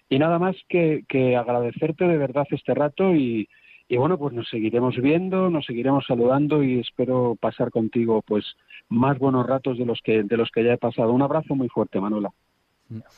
Y 0.08 0.18
nada 0.18 0.38
más 0.38 0.56
que, 0.68 1.04
que 1.08 1.36
agradecerte 1.36 2.06
de 2.06 2.18
verdad 2.18 2.46
este 2.50 2.74
rato 2.74 3.14
y, 3.14 3.48
y 3.88 3.96
bueno, 3.96 4.18
pues 4.18 4.34
nos 4.34 4.48
seguiremos 4.48 4.96
viendo, 4.96 5.48
nos 5.50 5.64
seguiremos 5.64 6.04
saludando 6.06 6.62
y 6.62 6.80
espero 6.80 7.36
pasar 7.40 7.70
contigo 7.70 8.22
pues 8.26 8.44
más 8.88 9.18
buenos 9.18 9.46
ratos 9.46 9.78
de 9.78 9.86
los 9.86 10.00
que 10.02 10.22
de 10.22 10.36
los 10.36 10.50
que 10.50 10.62
ya 10.64 10.74
he 10.74 10.78
pasado. 10.78 11.12
Un 11.12 11.22
abrazo 11.22 11.54
muy 11.54 11.68
fuerte, 11.68 12.00
Manuela. 12.00 12.30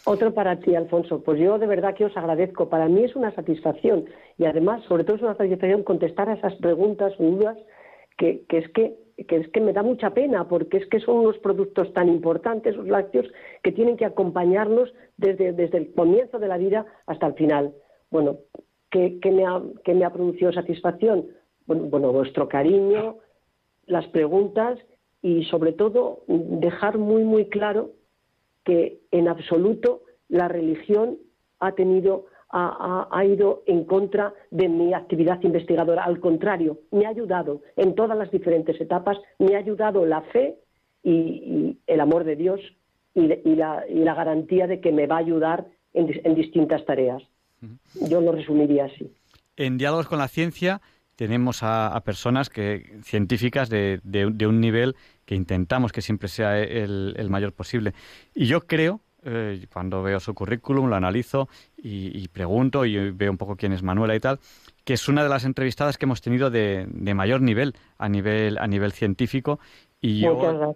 Otro 0.04 0.32
para 0.32 0.60
ti, 0.60 0.74
Alfonso. 0.74 1.22
Pues 1.22 1.40
yo 1.40 1.58
de 1.58 1.66
verdad 1.66 1.94
que 1.94 2.04
os 2.04 2.16
agradezco. 2.16 2.68
Para 2.68 2.88
mí 2.88 3.04
es 3.04 3.16
una 3.16 3.34
satisfacción 3.34 4.06
y 4.38 4.44
además, 4.44 4.82
sobre 4.84 5.04
todo, 5.04 5.16
es 5.16 5.22
una 5.22 5.36
satisfacción 5.36 5.82
contestar 5.82 6.28
a 6.28 6.34
esas 6.34 6.54
preguntas 6.56 7.12
dudas 7.18 7.56
que, 8.16 8.44
es 8.48 8.68
que, 8.70 8.96
que 9.26 9.36
es 9.36 9.48
que 9.48 9.60
me 9.60 9.72
da 9.72 9.82
mucha 9.82 10.10
pena 10.10 10.48
porque 10.48 10.78
es 10.78 10.86
que 10.86 11.00
son 11.00 11.16
unos 11.16 11.38
productos 11.38 11.92
tan 11.92 12.08
importantes, 12.08 12.76
los 12.76 12.86
lácteos, 12.86 13.26
que 13.62 13.72
tienen 13.72 13.96
que 13.96 14.04
acompañarnos 14.04 14.92
desde, 15.16 15.52
desde 15.52 15.78
el 15.78 15.92
comienzo 15.92 16.38
de 16.38 16.48
la 16.48 16.58
vida 16.58 16.86
hasta 17.06 17.26
el 17.26 17.34
final. 17.34 17.74
Bueno, 18.10 18.38
¿qué, 18.90 19.18
me, 19.24 19.44
ha, 19.44 19.60
me 19.60 20.04
ha 20.04 20.12
producido 20.12 20.52
satisfacción? 20.52 21.26
Bueno, 21.66 21.84
bueno, 21.84 22.12
vuestro 22.12 22.48
cariño, 22.48 23.16
las 23.86 24.06
preguntas 24.08 24.78
y 25.22 25.44
sobre 25.44 25.72
todo 25.72 26.22
dejar 26.28 26.98
muy, 26.98 27.24
muy 27.24 27.48
claro 27.48 27.90
que 28.66 29.00
en 29.12 29.28
absoluto 29.28 30.02
la 30.28 30.48
religión 30.48 31.16
ha 31.60 31.72
tenido 31.72 32.26
ha, 32.50 32.66
ha- 32.88 33.08
ha 33.18 33.24
ido 33.24 33.62
en 33.66 33.84
contra 33.84 34.32
de 34.50 34.68
mi 34.68 34.92
actividad 34.94 35.40
investigadora. 35.42 36.04
Al 36.04 36.20
contrario, 36.20 36.78
me 36.92 37.04
ha 37.06 37.08
ayudado 37.10 37.60
en 37.76 37.94
todas 37.94 38.16
las 38.16 38.30
diferentes 38.30 38.80
etapas, 38.80 39.16
me 39.38 39.54
ha 39.56 39.58
ayudado 39.58 40.04
la 40.06 40.20
fe 40.32 40.56
y, 41.02 41.10
y 41.12 41.78
el 41.86 42.00
amor 42.00 42.22
de 42.24 42.36
Dios 42.36 42.60
y, 43.14 43.32
y 43.50 43.54
la, 43.56 43.84
y 43.88 44.00
la 44.08 44.14
garantía 44.14 44.66
de 44.66 44.80
que 44.80 44.92
me 44.92 45.06
va 45.06 45.16
a 45.16 45.20
ayudar 45.26 45.66
en, 45.92 46.08
en 46.24 46.34
distintas 46.34 46.84
tareas. 46.84 47.22
Yo 48.10 48.20
lo 48.20 48.32
resumiría 48.32 48.84
así. 48.84 49.10
En 49.56 49.76
Diálogos 49.78 50.06
con 50.08 50.18
la 50.18 50.28
Ciencia 50.28 50.80
tenemos 51.16 51.62
a, 51.62 51.88
a 51.88 52.00
personas 52.04 52.48
que 52.50 52.98
científicas 53.02 53.68
de, 53.68 54.00
de- 54.04 54.30
de 54.30 54.46
un 54.46 54.60
nivel 54.60 54.94
que 55.24 55.34
intentamos 55.34 55.92
que 55.92 56.02
siempre 56.02 56.28
sea 56.28 56.58
el, 56.60 57.14
el 57.16 57.30
mayor 57.30 57.52
posible. 57.52 57.94
Y 58.34 58.46
yo 58.46 58.66
creo, 58.66 59.00
eh, 59.24 59.66
cuando 59.72 60.02
veo 60.02 60.20
su 60.20 60.34
currículum, 60.34 60.88
lo 60.88 60.94
analizo 60.94 61.48
y, 61.76 62.16
y 62.16 62.28
pregunto 62.28 62.84
y 62.84 63.10
veo 63.10 63.30
un 63.32 63.38
poco 63.38 63.56
quién 63.56 63.72
es 63.72 63.82
Manuela 63.82 64.14
y 64.14 64.20
tal, 64.20 64.38
que 64.84 64.92
es 64.94 65.08
una 65.08 65.22
de 65.24 65.28
las 65.28 65.44
entrevistadas 65.44 65.98
que 65.98 66.04
hemos 66.04 66.20
tenido 66.20 66.50
de, 66.50 66.86
de 66.88 67.14
mayor 67.14 67.40
nivel 67.40 67.74
a 67.98 68.08
nivel 68.08 68.56
a 68.58 68.66
nivel 68.68 68.92
científico 68.92 69.58
y 70.00 70.20
yo 70.20 70.30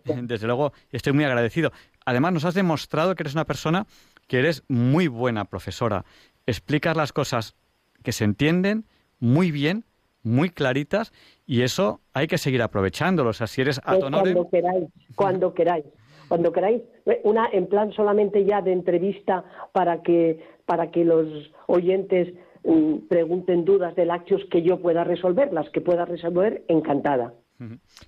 desde 0.22 0.46
luego 0.48 0.72
estoy 0.90 1.12
muy 1.12 1.22
agradecido 1.24 1.70
además 2.04 2.32
nos 2.32 2.44
has 2.44 2.54
demostrado 2.54 3.14
que 3.14 3.22
eres 3.22 3.34
una 3.34 3.44
persona 3.44 3.86
que 4.26 4.38
eres 4.40 4.64
muy 4.68 5.06
buena 5.06 5.44
profesora. 5.44 6.04
Explicas 6.46 6.96
las 6.96 7.12
cosas 7.12 7.54
que 8.02 8.10
se 8.12 8.24
entienden 8.24 8.86
muy 9.20 9.50
bien, 9.52 9.84
muy 10.22 10.50
claritas, 10.50 11.12
y 11.46 11.62
eso 11.62 12.00
hay 12.12 12.26
que 12.26 12.38
seguir 12.38 12.62
aprovechándolo. 12.62 13.30
O 13.30 13.32
sea, 13.32 13.46
si 13.46 13.60
eres 13.60 13.80
Pues 13.80 13.96
atonore... 13.96 14.32
Cuando 14.32 14.50
queráis, 14.50 14.84
cuando 15.14 15.54
queráis. 15.54 15.84
Cuando 16.28 16.52
queráis, 16.52 16.82
una 17.24 17.48
en 17.52 17.66
plan 17.66 17.92
solamente 17.92 18.44
ya 18.44 18.62
de 18.62 18.72
entrevista 18.72 19.44
para 19.72 20.02
que, 20.02 20.46
para 20.64 20.92
que 20.92 21.04
los 21.04 21.26
oyentes 21.66 22.32
mm, 22.62 23.08
pregunten 23.08 23.64
dudas 23.64 23.96
de 23.96 24.04
lácteos 24.04 24.42
que 24.48 24.62
yo 24.62 24.80
pueda 24.80 25.02
resolver, 25.02 25.52
las 25.52 25.68
que 25.70 25.80
pueda 25.80 26.04
resolver, 26.04 26.62
encantada. 26.68 27.34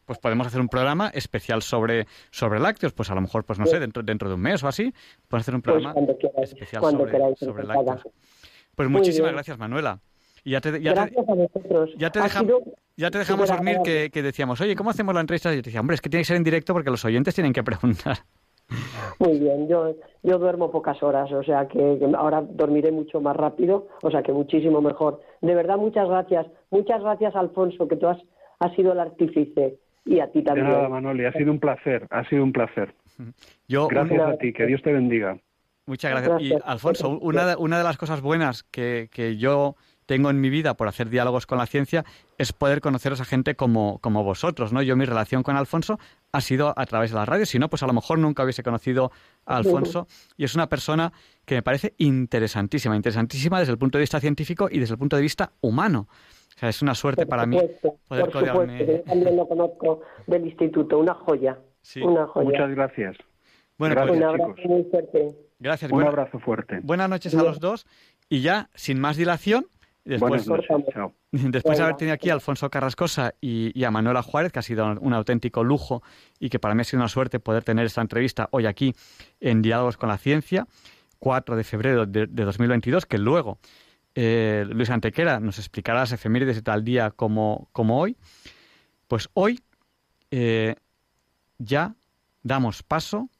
Pues 0.06 0.18
podemos 0.18 0.46
hacer 0.46 0.60
un 0.60 0.68
programa 0.68 1.08
especial 1.08 1.62
sobre, 1.62 2.06
sobre 2.30 2.58
lácteos, 2.58 2.92
pues 2.92 3.10
a 3.10 3.14
lo 3.14 3.20
mejor, 3.20 3.44
pues 3.44 3.58
no 3.58 3.66
sé, 3.66 3.80
dentro, 3.80 4.02
dentro 4.02 4.28
de 4.28 4.36
un 4.36 4.40
mes 4.40 4.62
o 4.62 4.68
así, 4.68 4.94
podemos 5.28 5.42
hacer 5.42 5.54
un 5.54 5.62
Pues 5.62 5.74
programa 5.74 5.92
cuando 5.92 6.16
queráis, 6.16 6.52
especial 6.52 6.80
cuando 6.80 7.00
sobre, 7.00 7.12
queráis, 7.12 7.38
sobre 7.38 7.64
lácteos. 7.64 8.02
Pues 8.74 8.88
muchísimas 8.88 9.32
gracias, 9.32 9.58
Manuela. 9.58 10.00
Y 10.44 10.50
ya 10.52 10.60
te, 10.60 10.70
ya 10.82 10.92
te- 10.94 11.00
Gracias 11.00 11.28
a 11.28 11.34
vosotros. 11.34 11.90
ya 11.98 12.10
te 12.10 12.18
Ha 12.18 12.22
deja- 12.24 12.40
sido 12.40 12.60
ya 12.96 13.10
te 13.10 13.18
dejamos 13.18 13.48
dormir 13.48 13.78
que, 13.84 14.10
que 14.12 14.22
decíamos, 14.22 14.60
oye, 14.60 14.74
¿cómo 14.76 14.90
hacemos 14.90 15.14
la 15.14 15.20
entrevista? 15.20 15.52
Y 15.52 15.56
yo 15.56 15.62
te 15.62 15.68
decía, 15.70 15.80
hombre, 15.80 15.94
es 15.94 16.00
que 16.00 16.10
tiene 16.10 16.22
que 16.22 16.26
ser 16.26 16.36
en 16.36 16.44
directo 16.44 16.72
porque 16.72 16.90
los 16.90 17.04
oyentes 17.04 17.34
tienen 17.34 17.52
que 17.52 17.62
preguntar. 17.62 18.18
Muy 19.18 19.38
bien, 19.38 19.68
yo, 19.68 19.94
yo 20.22 20.38
duermo 20.38 20.70
pocas 20.70 21.02
horas, 21.02 21.30
o 21.32 21.42
sea 21.42 21.68
que, 21.68 21.78
que 21.98 22.10
ahora 22.16 22.42
dormiré 22.42 22.90
mucho 22.90 23.20
más 23.20 23.36
rápido, 23.36 23.88
o 24.02 24.10
sea 24.10 24.22
que 24.22 24.32
muchísimo 24.32 24.80
mejor. 24.80 25.20
De 25.42 25.54
verdad, 25.54 25.76
muchas 25.76 26.08
gracias. 26.08 26.46
Muchas 26.70 27.02
gracias, 27.02 27.34
Alfonso, 27.36 27.86
que 27.86 27.96
tú 27.96 28.06
has, 28.08 28.18
has 28.60 28.74
sido 28.74 28.92
el 28.92 29.00
artífice 29.00 29.78
y 30.04 30.20
a 30.20 30.30
ti 30.32 30.38
De 30.40 30.44
también. 30.46 30.68
nada, 30.68 30.88
Manoli, 30.88 31.24
ha 31.26 31.32
sido 31.32 31.52
un 31.52 31.60
placer, 31.60 32.06
ha 32.10 32.26
sido 32.28 32.42
un 32.44 32.52
placer. 32.52 32.94
Yo, 33.68 33.88
Gracias 33.88 34.20
un- 34.22 34.32
a 34.32 34.36
ti, 34.38 34.52
que 34.52 34.66
Dios 34.66 34.80
te 34.82 34.92
bendiga. 34.92 35.38
Muchas 35.86 36.12
gracias. 36.12 36.42
Y. 36.42 36.54
Alfonso, 36.64 37.18
una 37.20 37.44
de, 37.46 37.56
una 37.56 37.76
de 37.78 37.84
las 37.84 37.98
cosas 37.98 38.20
buenas 38.22 38.62
que, 38.64 39.08
que 39.12 39.36
yo 39.36 39.74
tengo 40.12 40.28
en 40.28 40.42
mi 40.42 40.50
vida 40.50 40.74
por 40.74 40.88
hacer 40.88 41.08
diálogos 41.08 41.46
con 41.46 41.56
la 41.56 41.64
ciencia 41.64 42.04
es 42.36 42.52
poder 42.52 42.82
conoceros 42.82 43.22
a 43.22 43.24
gente 43.24 43.54
como, 43.54 43.98
como 44.00 44.22
vosotros, 44.24 44.70
¿no? 44.70 44.82
Yo 44.82 44.94
mi 44.94 45.06
relación 45.06 45.42
con 45.42 45.56
Alfonso 45.56 45.98
ha 46.32 46.40
sido 46.42 46.74
a 46.76 46.84
través 46.84 47.12
de 47.12 47.16
la 47.16 47.24
radio, 47.24 47.46
si 47.46 47.58
no, 47.58 47.70
pues 47.70 47.82
a 47.82 47.86
lo 47.86 47.94
mejor 47.94 48.18
nunca 48.18 48.42
hubiese 48.42 48.62
conocido 48.62 49.10
a 49.46 49.56
Alfonso 49.56 50.06
y 50.36 50.44
es 50.44 50.54
una 50.54 50.68
persona 50.68 51.14
que 51.46 51.54
me 51.54 51.62
parece 51.62 51.94
interesantísima, 51.96 52.94
interesantísima 52.94 53.58
desde 53.58 53.72
el 53.72 53.78
punto 53.78 53.96
de 53.96 54.02
vista 54.02 54.20
científico 54.20 54.68
y 54.70 54.78
desde 54.80 54.92
el 54.92 54.98
punto 54.98 55.16
de 55.16 55.22
vista 55.22 55.52
humano. 55.62 56.08
O 56.54 56.58
sea, 56.58 56.68
es 56.68 56.82
una 56.82 56.94
suerte 56.94 57.22
Por 57.22 57.30
para 57.30 57.46
mí 57.46 57.56
poder 57.56 58.24
por 58.30 58.46
supuesto, 58.46 58.84
yo 58.84 59.00
también 59.04 59.34
lo 59.36 59.48
conozco 59.48 60.02
del 60.26 60.44
instituto, 60.44 60.98
una 60.98 61.14
joya, 61.14 61.58
Sí. 61.80 62.02
una 62.02 62.26
joya. 62.26 62.44
Muchas 62.50 62.70
gracias. 62.70 63.16
Bueno, 63.78 63.94
Gracias, 63.94 64.08
pues 64.10 64.18
un 64.20 64.28
abrazo 64.28 64.54
chicos. 64.56 64.70
muy 64.70 64.84
fuerte. 64.90 65.28
gracias. 65.58 65.90
Un 65.90 65.96
Buena- 65.96 66.10
abrazo 66.10 66.38
fuerte. 66.38 66.80
buenas 66.82 67.08
noches 67.08 67.34
a 67.34 67.42
los 67.42 67.58
dos 67.60 67.86
y 68.28 68.40
ya, 68.42 68.68
sin 68.74 69.00
más 69.00 69.16
dilación, 69.16 69.66
después 70.04 70.46
Buenas 70.46 70.46
noches. 70.46 70.68
Chao. 70.92 71.14
Después 71.30 71.78
de 71.78 71.84
haber 71.84 71.96
tenido 71.96 72.14
aquí 72.14 72.30
a 72.30 72.34
Alfonso 72.34 72.70
Carrascosa 72.70 73.34
y, 73.40 73.78
y 73.78 73.84
a 73.84 73.90
Manuela 73.90 74.22
Juárez, 74.22 74.52
que 74.52 74.58
ha 74.58 74.62
sido 74.62 74.98
un 75.00 75.12
auténtico 75.12 75.64
lujo 75.64 76.02
y 76.38 76.48
que 76.50 76.58
para 76.58 76.74
mí 76.74 76.80
ha 76.80 76.84
sido 76.84 77.00
una 77.00 77.08
suerte 77.08 77.40
poder 77.40 77.64
tener 77.64 77.86
esta 77.86 78.00
entrevista 78.00 78.48
hoy 78.52 78.66
aquí 78.66 78.94
en 79.40 79.62
Diálogos 79.62 79.96
con 79.96 80.08
la 80.08 80.18
Ciencia, 80.18 80.66
4 81.18 81.56
de 81.56 81.64
febrero 81.64 82.06
de, 82.06 82.26
de 82.26 82.44
2022, 82.44 83.06
que 83.06 83.18
luego 83.18 83.58
eh, 84.14 84.66
Luis 84.68 84.90
Antequera 84.90 85.40
nos 85.40 85.58
explicará 85.58 86.00
las 86.00 86.12
efemérides 86.12 86.56
de 86.56 86.62
tal 86.62 86.84
día 86.84 87.10
como, 87.10 87.68
como 87.72 87.98
hoy. 87.98 88.16
Pues 89.08 89.28
hoy 89.34 89.60
eh, 90.30 90.74
ya 91.58 91.94
damos 92.42 92.82
paso 92.82 93.30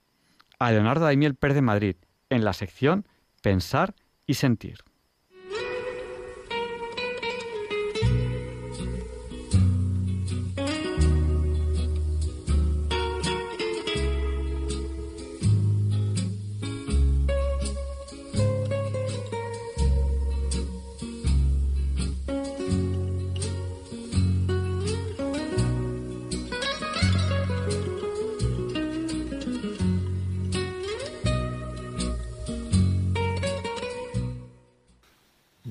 a 0.58 0.70
Leonardo 0.70 1.04
Daimiel 1.04 1.34
Pérez 1.34 1.56
de 1.56 1.62
Madrid 1.62 1.96
en 2.30 2.44
la 2.44 2.52
sección 2.52 3.06
Pensar 3.42 3.94
y 4.26 4.34
Sentir. 4.34 4.78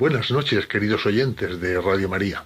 Buenas 0.02 0.32
noches, 0.32 0.66
queridos 0.66 1.06
oyentes 1.06 1.62
de 1.62 1.80
Radio 1.80 2.10
María. 2.10 2.44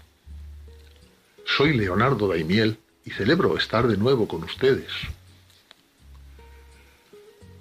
Soy 1.45 1.71
Leonardo 1.71 2.27
Daimiel 2.27 2.77
y 3.05 3.11
celebro 3.11 3.55
estar 3.55 3.87
de 3.87 3.95
nuevo 3.95 4.27
con 4.27 4.43
ustedes. 4.43 4.91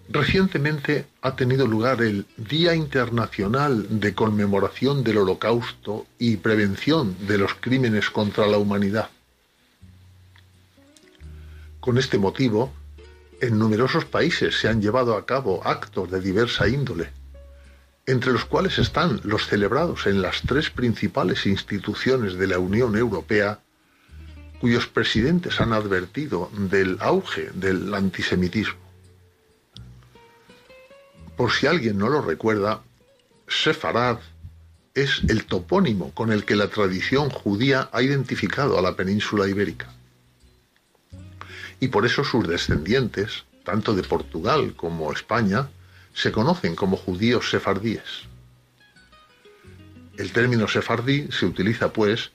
Recientemente 0.08 1.06
ha 1.22 1.36
tenido 1.36 1.68
lugar 1.68 2.02
el 2.02 2.26
Día 2.36 2.74
Internacional 2.74 4.00
de 4.00 4.16
Conmemoración 4.16 5.04
del 5.04 5.18
Holocausto 5.18 6.06
y 6.18 6.38
Prevención 6.38 7.14
de 7.28 7.38
los 7.38 7.54
Crímenes 7.54 8.10
contra 8.10 8.48
la 8.48 8.58
Humanidad. 8.58 9.10
Con 11.78 11.98
este 11.98 12.18
motivo, 12.18 12.72
en 13.40 13.60
numerosos 13.60 14.04
países 14.06 14.58
se 14.58 14.68
han 14.68 14.82
llevado 14.82 15.16
a 15.16 15.24
cabo 15.24 15.64
actos 15.64 16.10
de 16.10 16.20
diversa 16.20 16.66
índole 16.66 17.12
entre 18.06 18.32
los 18.32 18.44
cuales 18.44 18.78
están 18.78 19.20
los 19.24 19.46
celebrados 19.46 20.06
en 20.06 20.20
las 20.20 20.42
tres 20.42 20.70
principales 20.70 21.46
instituciones 21.46 22.34
de 22.34 22.46
la 22.46 22.58
Unión 22.58 22.96
Europea, 22.96 23.60
cuyos 24.60 24.86
presidentes 24.86 25.60
han 25.60 25.72
advertido 25.72 26.50
del 26.52 26.98
auge 27.00 27.50
del 27.54 27.92
antisemitismo. 27.94 28.84
Por 31.36 31.50
si 31.50 31.66
alguien 31.66 31.98
no 31.98 32.08
lo 32.08 32.22
recuerda, 32.22 32.82
Sefarad 33.48 34.18
es 34.94 35.22
el 35.28 35.44
topónimo 35.44 36.12
con 36.12 36.30
el 36.30 36.44
que 36.44 36.54
la 36.56 36.68
tradición 36.68 37.28
judía 37.28 37.88
ha 37.92 38.02
identificado 38.02 38.78
a 38.78 38.82
la 38.82 38.94
península 38.94 39.48
ibérica. 39.48 39.92
Y 41.80 41.88
por 41.88 42.06
eso 42.06 42.22
sus 42.22 42.46
descendientes, 42.46 43.44
tanto 43.64 43.94
de 43.94 44.04
Portugal 44.04 44.74
como 44.76 45.12
España, 45.12 45.68
se 46.14 46.32
conocen 46.32 46.74
como 46.74 46.96
judíos 46.96 47.50
sefardíes. 47.50 48.28
El 50.16 50.32
término 50.32 50.68
sefardí 50.68 51.28
se 51.30 51.44
utiliza, 51.44 51.92
pues, 51.92 52.30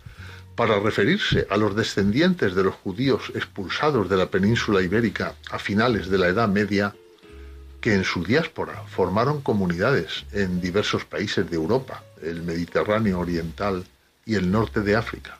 para 0.55 0.77
referirse 0.79 1.47
a 1.49 1.55
los 1.55 1.73
descendientes 1.73 2.53
de 2.53 2.63
los 2.63 2.75
judíos 2.75 3.31
expulsados 3.33 4.09
de 4.09 4.17
la 4.17 4.29
península 4.29 4.81
ibérica 4.81 5.33
a 5.49 5.57
finales 5.57 6.09
de 6.09 6.17
la 6.17 6.27
Edad 6.27 6.49
Media, 6.49 6.93
que 7.79 7.93
en 7.93 8.03
su 8.03 8.25
diáspora 8.25 8.83
formaron 8.87 9.39
comunidades 9.39 10.25
en 10.33 10.59
diversos 10.59 11.05
países 11.05 11.49
de 11.49 11.55
Europa, 11.55 12.03
el 12.21 12.41
Mediterráneo 12.41 13.19
oriental 13.19 13.85
y 14.25 14.35
el 14.35 14.51
norte 14.51 14.81
de 14.81 14.97
África. 14.97 15.39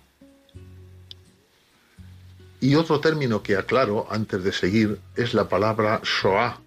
Y 2.61 2.75
otro 2.75 3.01
término 3.01 3.43
que 3.43 3.57
aclaro 3.57 4.07
antes 4.09 4.41
de 4.43 4.53
seguir 4.53 4.99
es 5.17 5.33
la 5.33 5.49
palabra 5.49 5.99
Shoah, 6.03 6.59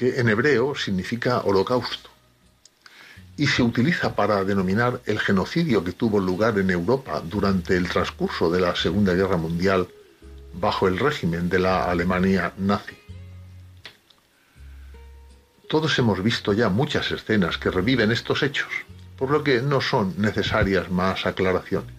que 0.00 0.18
en 0.18 0.30
hebreo 0.30 0.74
significa 0.74 1.40
holocausto, 1.40 2.08
y 3.36 3.46
se 3.48 3.62
utiliza 3.62 4.16
para 4.16 4.42
denominar 4.44 5.02
el 5.04 5.18
genocidio 5.18 5.84
que 5.84 5.92
tuvo 5.92 6.18
lugar 6.18 6.58
en 6.58 6.70
Europa 6.70 7.20
durante 7.22 7.76
el 7.76 7.86
transcurso 7.86 8.50
de 8.50 8.60
la 8.60 8.74
Segunda 8.74 9.12
Guerra 9.12 9.36
Mundial 9.36 9.88
bajo 10.54 10.88
el 10.88 10.98
régimen 10.98 11.50
de 11.50 11.58
la 11.58 11.84
Alemania 11.84 12.54
nazi. 12.56 12.96
Todos 15.68 15.98
hemos 15.98 16.22
visto 16.22 16.54
ya 16.54 16.70
muchas 16.70 17.12
escenas 17.12 17.58
que 17.58 17.70
reviven 17.70 18.10
estos 18.10 18.42
hechos, 18.42 18.72
por 19.18 19.30
lo 19.30 19.44
que 19.44 19.60
no 19.60 19.82
son 19.82 20.14
necesarias 20.16 20.90
más 20.90 21.26
aclaraciones. 21.26 21.94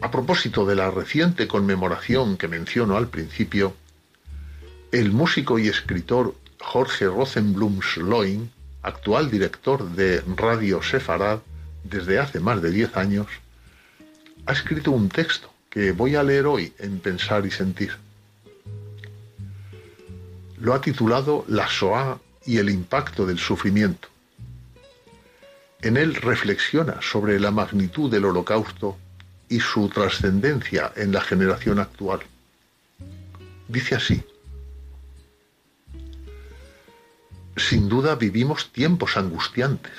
A 0.00 0.12
propósito 0.12 0.64
de 0.64 0.76
la 0.76 0.92
reciente 0.92 1.48
conmemoración 1.48 2.36
que 2.36 2.46
menciono 2.46 2.96
al 2.96 3.08
principio, 3.08 3.74
el 4.94 5.10
músico 5.10 5.58
y 5.58 5.66
escritor 5.66 6.36
Jorge 6.60 7.06
Rosenblum 7.06 7.80
Sloin, 7.82 8.48
actual 8.82 9.28
director 9.28 9.90
de 9.90 10.22
Radio 10.36 10.84
Sefarad 10.84 11.40
desde 11.82 12.20
hace 12.20 12.38
más 12.38 12.62
de 12.62 12.70
10 12.70 12.96
años, 12.96 13.26
ha 14.46 14.52
escrito 14.52 14.92
un 14.92 15.08
texto 15.08 15.52
que 15.68 15.90
voy 15.90 16.14
a 16.14 16.22
leer 16.22 16.46
hoy 16.46 16.72
en 16.78 17.00
Pensar 17.00 17.44
y 17.44 17.50
Sentir. 17.50 17.90
Lo 20.60 20.74
ha 20.74 20.80
titulado 20.80 21.44
La 21.48 21.66
Shoah 21.68 22.20
y 22.46 22.58
el 22.58 22.70
impacto 22.70 23.26
del 23.26 23.40
sufrimiento. 23.40 24.06
En 25.82 25.96
él 25.96 26.14
reflexiona 26.14 27.02
sobre 27.02 27.40
la 27.40 27.50
magnitud 27.50 28.08
del 28.12 28.26
holocausto 28.26 28.96
y 29.48 29.58
su 29.58 29.88
trascendencia 29.88 30.92
en 30.94 31.10
la 31.10 31.20
generación 31.20 31.80
actual. 31.80 32.20
Dice 33.66 33.96
así, 33.96 34.22
Sin 37.56 37.88
duda 37.88 38.16
vivimos 38.16 38.72
tiempos 38.72 39.16
angustiantes, 39.16 39.92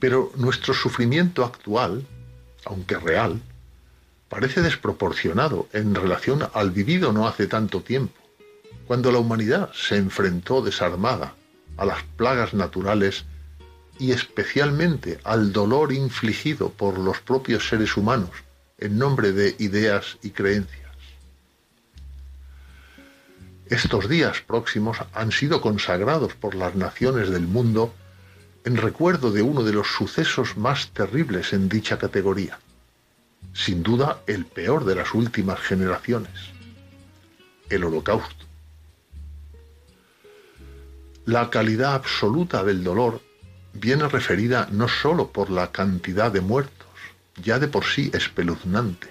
pero 0.00 0.32
nuestro 0.36 0.74
sufrimiento 0.74 1.44
actual, 1.44 2.04
aunque 2.64 2.98
real, 2.98 3.40
parece 4.28 4.60
desproporcionado 4.60 5.68
en 5.72 5.94
relación 5.94 6.48
al 6.52 6.70
vivido 6.70 7.12
no 7.12 7.28
hace 7.28 7.46
tanto 7.46 7.80
tiempo, 7.82 8.20
cuando 8.88 9.12
la 9.12 9.18
humanidad 9.18 9.70
se 9.72 9.96
enfrentó 9.96 10.62
desarmada 10.62 11.34
a 11.76 11.84
las 11.84 12.02
plagas 12.16 12.54
naturales 12.54 13.24
y 14.00 14.10
especialmente 14.10 15.20
al 15.22 15.52
dolor 15.52 15.92
infligido 15.92 16.70
por 16.70 16.98
los 16.98 17.20
propios 17.20 17.68
seres 17.68 17.96
humanos 17.96 18.30
en 18.78 18.98
nombre 18.98 19.30
de 19.32 19.54
ideas 19.60 20.18
y 20.22 20.30
creencias. 20.30 20.81
Estos 23.72 24.06
días 24.06 24.42
próximos 24.42 24.98
han 25.14 25.32
sido 25.32 25.62
consagrados 25.62 26.34
por 26.34 26.54
las 26.54 26.74
naciones 26.74 27.30
del 27.30 27.46
mundo 27.46 27.94
en 28.66 28.76
recuerdo 28.76 29.32
de 29.32 29.40
uno 29.40 29.62
de 29.62 29.72
los 29.72 29.86
sucesos 29.86 30.58
más 30.58 30.90
terribles 30.90 31.54
en 31.54 31.70
dicha 31.70 31.96
categoría, 31.96 32.58
sin 33.54 33.82
duda 33.82 34.20
el 34.26 34.44
peor 34.44 34.84
de 34.84 34.96
las 34.96 35.14
últimas 35.14 35.58
generaciones, 35.58 36.34
el 37.70 37.84
holocausto. 37.84 38.44
La 41.24 41.48
calidad 41.48 41.94
absoluta 41.94 42.64
del 42.64 42.84
dolor 42.84 43.22
viene 43.72 44.06
referida 44.06 44.68
no 44.70 44.86
sólo 44.86 45.28
por 45.28 45.48
la 45.48 45.72
cantidad 45.72 46.30
de 46.30 46.42
muertos, 46.42 46.88
ya 47.42 47.58
de 47.58 47.68
por 47.68 47.86
sí 47.86 48.10
espeluznante, 48.12 49.08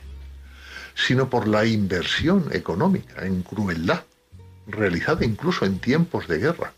sino 0.94 1.32
por 1.32 1.48
la 1.48 1.66
inversión 1.66 2.50
económica 2.52 3.26
en 3.26 3.42
crueldad, 3.42 4.04
realizada 4.68 5.26
incluso 5.26 5.66
en 5.66 5.80
tiempos 5.80 6.28
de 6.28 6.38
guerra, 6.40 6.74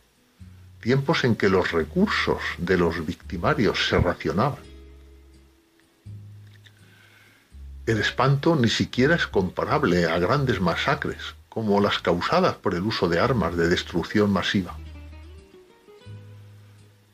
tiempos 0.82 1.24
en 1.24 1.36
que 1.36 1.50
los 1.50 1.72
recursos 1.72 2.42
de 2.58 2.78
los 2.78 3.06
victimarios 3.06 3.88
se 3.88 3.98
racionaban. 3.98 4.60
El 7.86 8.00
espanto 8.00 8.56
ni 8.56 8.70
siquiera 8.70 9.16
es 9.16 9.28
comparable 9.28 10.06
a 10.06 10.18
grandes 10.18 10.62
masacres 10.62 11.36
como 11.50 11.82
las 11.82 12.00
causadas 12.00 12.56
por 12.56 12.74
el 12.74 12.84
uso 12.84 13.10
de 13.10 13.20
armas 13.20 13.56
de 13.56 13.68
destrucción 13.68 14.32
masiva. 14.32 14.78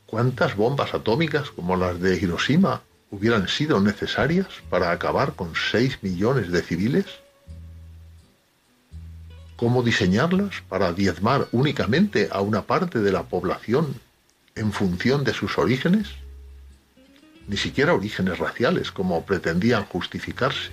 ¿Cuántas 0.05 0.55
bombas 0.55 0.93
atómicas 0.93 1.51
como 1.51 1.75
las 1.75 1.99
de 1.99 2.15
Hiroshima 2.15 2.81
hubieran 3.11 3.47
sido 3.47 3.81
necesarias 3.81 4.47
para 4.69 4.91
acabar 4.91 5.33
con 5.33 5.53
6 5.55 5.99
millones 6.01 6.51
de 6.51 6.61
civiles? 6.61 7.05
¿Cómo 9.59 9.83
diseñarlas 9.83 10.61
para 10.69 10.93
diezmar 10.93 11.49
únicamente 11.51 12.29
a 12.31 12.39
una 12.39 12.61
parte 12.61 12.99
de 12.99 13.11
la 13.11 13.23
población 13.23 13.93
en 14.55 14.71
función 14.71 15.25
de 15.25 15.33
sus 15.33 15.57
orígenes? 15.57 16.07
Ni 17.45 17.57
siquiera 17.57 17.93
orígenes 17.93 18.39
raciales, 18.39 18.89
como 18.89 19.25
pretendían 19.25 19.83
justificarse, 19.83 20.71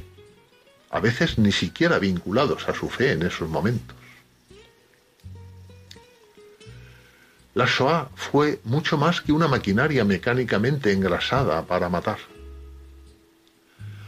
a 0.91 1.01
veces 1.01 1.37
ni 1.37 1.51
siquiera 1.51 1.99
vinculados 1.99 2.69
a 2.69 2.75
su 2.75 2.89
fe 2.89 3.11
en 3.11 3.25
esos 3.25 3.49
momentos. 3.49 3.97
La 7.55 7.67
Shoah 7.67 8.09
fue 8.15 8.61
mucho 8.63 8.97
más 8.97 9.21
que 9.21 9.33
una 9.33 9.49
maquinaria 9.49 10.05
mecánicamente 10.05 10.93
engrasada 10.93 11.67
para 11.67 11.89
matar. 11.89 12.19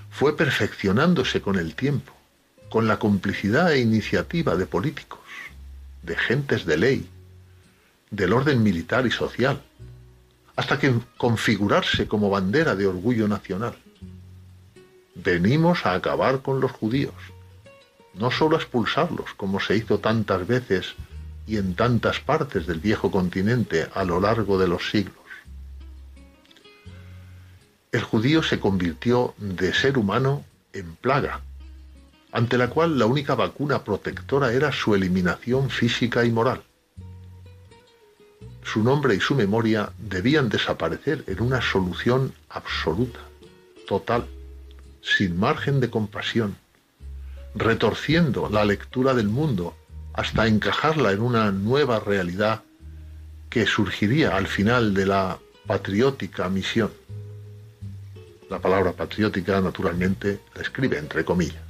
Fue 0.09 0.37
perfeccionándose 0.37 1.41
con 1.41 1.59
el 1.59 1.74
tiempo, 1.74 2.12
con 2.68 2.86
la 2.86 2.98
complicidad 2.98 3.72
e 3.72 3.80
iniciativa 3.80 4.56
de 4.56 4.66
políticos, 4.66 5.20
de 6.02 6.16
gentes 6.16 6.64
de 6.64 6.76
ley, 6.76 7.08
del 8.10 8.32
orden 8.32 8.62
militar 8.62 9.06
y 9.06 9.10
social, 9.10 9.62
hasta 10.56 10.78
que 10.78 10.92
configurarse 11.16 12.08
como 12.08 12.30
bandera 12.30 12.74
de 12.74 12.86
orgullo 12.86 13.28
nacional. 13.28 13.76
Venimos 15.14 15.86
a 15.86 15.94
acabar 15.94 16.42
con 16.42 16.60
los 16.60 16.72
judíos, 16.72 17.14
no 18.14 18.30
solo 18.30 18.56
a 18.56 18.60
expulsarlos, 18.60 19.34
como 19.36 19.60
se 19.60 19.76
hizo 19.76 19.98
tantas 19.98 20.46
veces 20.46 20.94
y 21.46 21.56
en 21.56 21.74
tantas 21.74 22.20
partes 22.20 22.66
del 22.66 22.80
viejo 22.80 23.10
continente 23.10 23.88
a 23.94 24.04
lo 24.04 24.20
largo 24.20 24.58
de 24.58 24.68
los 24.68 24.90
siglos. 24.90 25.14
El 27.90 28.02
judío 28.02 28.42
se 28.42 28.60
convirtió 28.60 29.34
de 29.38 29.72
ser 29.72 29.96
humano 29.96 30.44
en 30.72 30.94
plaga, 30.96 31.40
ante 32.33 32.59
la 32.59 32.68
cual 32.68 32.99
la 32.99 33.07
única 33.07 33.35
vacuna 33.35 33.85
protectora 33.85 34.53
era 34.53 34.72
su 34.72 34.95
eliminación 34.95 35.70
física 35.70 36.24
y 36.24 36.31
moral. 36.31 36.62
Su 38.62 38.83
nombre 38.83 39.14
y 39.14 39.20
su 39.20 39.35
memoria 39.35 39.91
debían 39.99 40.49
desaparecer 40.51 41.24
en 41.26 41.41
una 41.41 41.62
solución 41.62 42.35
absoluta, 42.51 43.20
total, 43.87 44.26
sin 45.01 45.39
margen 45.39 45.81
de 45.81 45.89
compasión, 45.89 46.57
retorciendo 47.55 48.51
la 48.51 48.64
lectura 48.64 49.14
del 49.14 49.29
mundo 49.29 49.74
hasta 50.12 50.47
encajarla 50.47 51.12
en 51.12 51.20
una 51.20 51.51
nueva 51.51 52.01
realidad 52.01 52.62
que 53.49 53.66
surgiría 53.66 54.37
al 54.37 54.47
final 54.47 54.93
de 54.93 55.07
la 55.07 55.39
patriótica 55.66 56.49
misión. 56.49 56.91
La 58.51 58.59
palabra 58.59 58.93
patriótica, 58.93 59.61
naturalmente, 59.61 60.41
la 60.55 60.62
escribe 60.62 60.99
entre 60.99 61.24
comillas. 61.24 61.67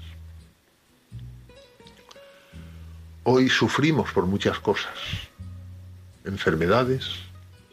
Hoy 3.25 3.49
sufrimos 3.49 4.11
por 4.12 4.27
muchas 4.27 4.59
cosas, 4.59 4.95
enfermedades, 6.25 7.11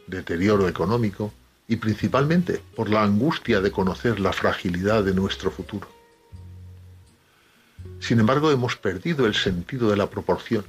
deterioro 0.06 0.68
económico 0.68 1.32
y 1.68 1.76
principalmente 1.76 2.62
por 2.74 2.90
la 2.90 3.02
angustia 3.02 3.60
de 3.60 3.70
conocer 3.70 4.20
la 4.20 4.32
fragilidad 4.32 5.02
de 5.04 5.14
nuestro 5.14 5.50
futuro. 5.50 5.88
Sin 8.00 8.20
embargo, 8.20 8.50
hemos 8.50 8.76
perdido 8.76 9.26
el 9.26 9.34
sentido 9.34 9.90
de 9.90 9.96
la 9.96 10.08
proporción. 10.08 10.64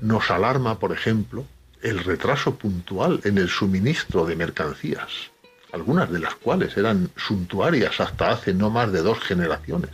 Nos 0.00 0.30
alarma, 0.30 0.78
por 0.78 0.92
ejemplo, 0.92 1.44
el 1.82 2.02
retraso 2.02 2.56
puntual 2.56 3.20
en 3.24 3.38
el 3.38 3.48
suministro 3.48 4.24
de 4.24 4.36
mercancías, 4.36 5.30
algunas 5.72 6.10
de 6.10 6.18
las 6.18 6.34
cuales 6.34 6.76
eran 6.76 7.10
suntuarias 7.16 8.00
hasta 8.00 8.30
hace 8.30 8.54
no 8.54 8.70
más 8.70 8.92
de 8.92 9.02
dos 9.02 9.20
generaciones, 9.20 9.92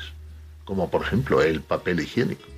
como 0.64 0.90
por 0.90 1.02
ejemplo 1.02 1.42
el 1.42 1.60
papel 1.60 2.00
higiénico. 2.00 2.55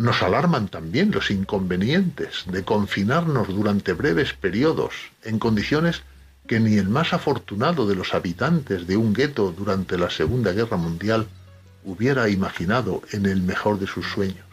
Nos 0.00 0.22
alarman 0.22 0.68
también 0.68 1.10
los 1.10 1.30
inconvenientes 1.30 2.44
de 2.46 2.64
confinarnos 2.64 3.48
durante 3.48 3.92
breves 3.92 4.32
periodos 4.32 4.94
en 5.24 5.38
condiciones 5.38 6.04
que 6.46 6.58
ni 6.58 6.78
el 6.78 6.88
más 6.88 7.12
afortunado 7.12 7.86
de 7.86 7.96
los 7.96 8.14
habitantes 8.14 8.86
de 8.86 8.96
un 8.96 9.12
gueto 9.12 9.52
durante 9.52 9.98
la 9.98 10.08
Segunda 10.08 10.52
Guerra 10.52 10.78
Mundial 10.78 11.28
hubiera 11.84 12.30
imaginado 12.30 13.02
en 13.12 13.26
el 13.26 13.42
mejor 13.42 13.78
de 13.78 13.86
sus 13.86 14.06
sueños. 14.06 14.46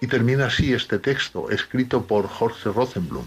Y 0.00 0.06
termina 0.06 0.46
así 0.46 0.72
este 0.72 0.98
texto, 0.98 1.50
escrito 1.50 2.06
por 2.06 2.28
Jorge 2.28 2.72
Rosenblum. 2.72 3.26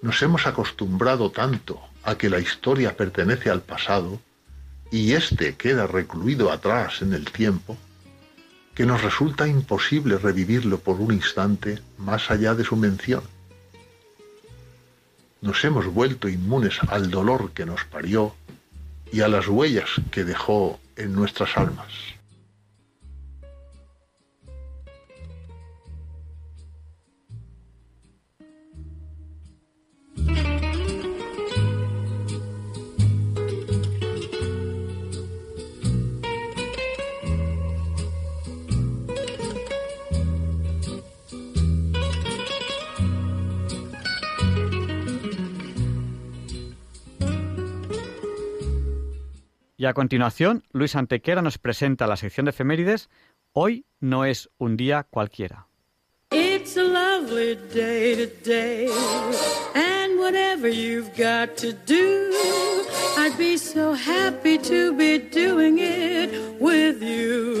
Nos 0.00 0.22
hemos 0.22 0.46
acostumbrado 0.46 1.32
tanto 1.32 1.80
a 2.04 2.14
que 2.14 2.30
la 2.30 2.38
historia 2.38 2.96
pertenece 2.96 3.50
al 3.50 3.62
pasado 3.62 4.20
y 4.94 5.14
éste 5.14 5.56
queda 5.56 5.88
recluido 5.88 6.52
atrás 6.52 7.02
en 7.02 7.14
el 7.14 7.24
tiempo, 7.24 7.76
que 8.76 8.86
nos 8.86 9.02
resulta 9.02 9.48
imposible 9.48 10.18
revivirlo 10.18 10.78
por 10.78 11.00
un 11.00 11.12
instante 11.12 11.80
más 11.98 12.30
allá 12.30 12.54
de 12.54 12.62
su 12.62 12.76
mención. 12.76 13.24
Nos 15.40 15.64
hemos 15.64 15.86
vuelto 15.86 16.28
inmunes 16.28 16.78
al 16.86 17.10
dolor 17.10 17.50
que 17.50 17.66
nos 17.66 17.84
parió 17.86 18.36
y 19.10 19.22
a 19.22 19.26
las 19.26 19.48
huellas 19.48 19.90
que 20.12 20.22
dejó 20.22 20.78
en 20.94 21.12
nuestras 21.12 21.56
almas. 21.56 22.13
Y 49.84 49.86
a 49.86 49.92
continuación, 49.92 50.64
Luis 50.72 50.96
Antequera 50.96 51.42
nos 51.42 51.58
presenta 51.58 52.06
la 52.06 52.16
sección 52.16 52.46
de 52.46 52.52
efemérides 52.52 53.10
Hoy 53.52 53.84
no 54.00 54.24
es 54.24 54.48
un 54.56 54.78
día 54.78 55.06
cualquiera. 55.10 55.66
It's 56.30 56.78
a 56.78 56.82
lovely 56.82 57.58
day 57.74 58.16
today, 58.16 58.88
and 59.74 60.18
whatever 60.18 60.70
you've 60.70 61.14
got 61.14 61.58
to 61.58 61.74
do, 61.84 62.30
I'd 63.18 63.36
be 63.36 63.58
so 63.58 63.92
happy 63.92 64.56
to 64.56 64.94
be 64.94 65.18
doing 65.18 65.78
it 65.78 66.32
with 66.58 67.02
you. 67.02 67.60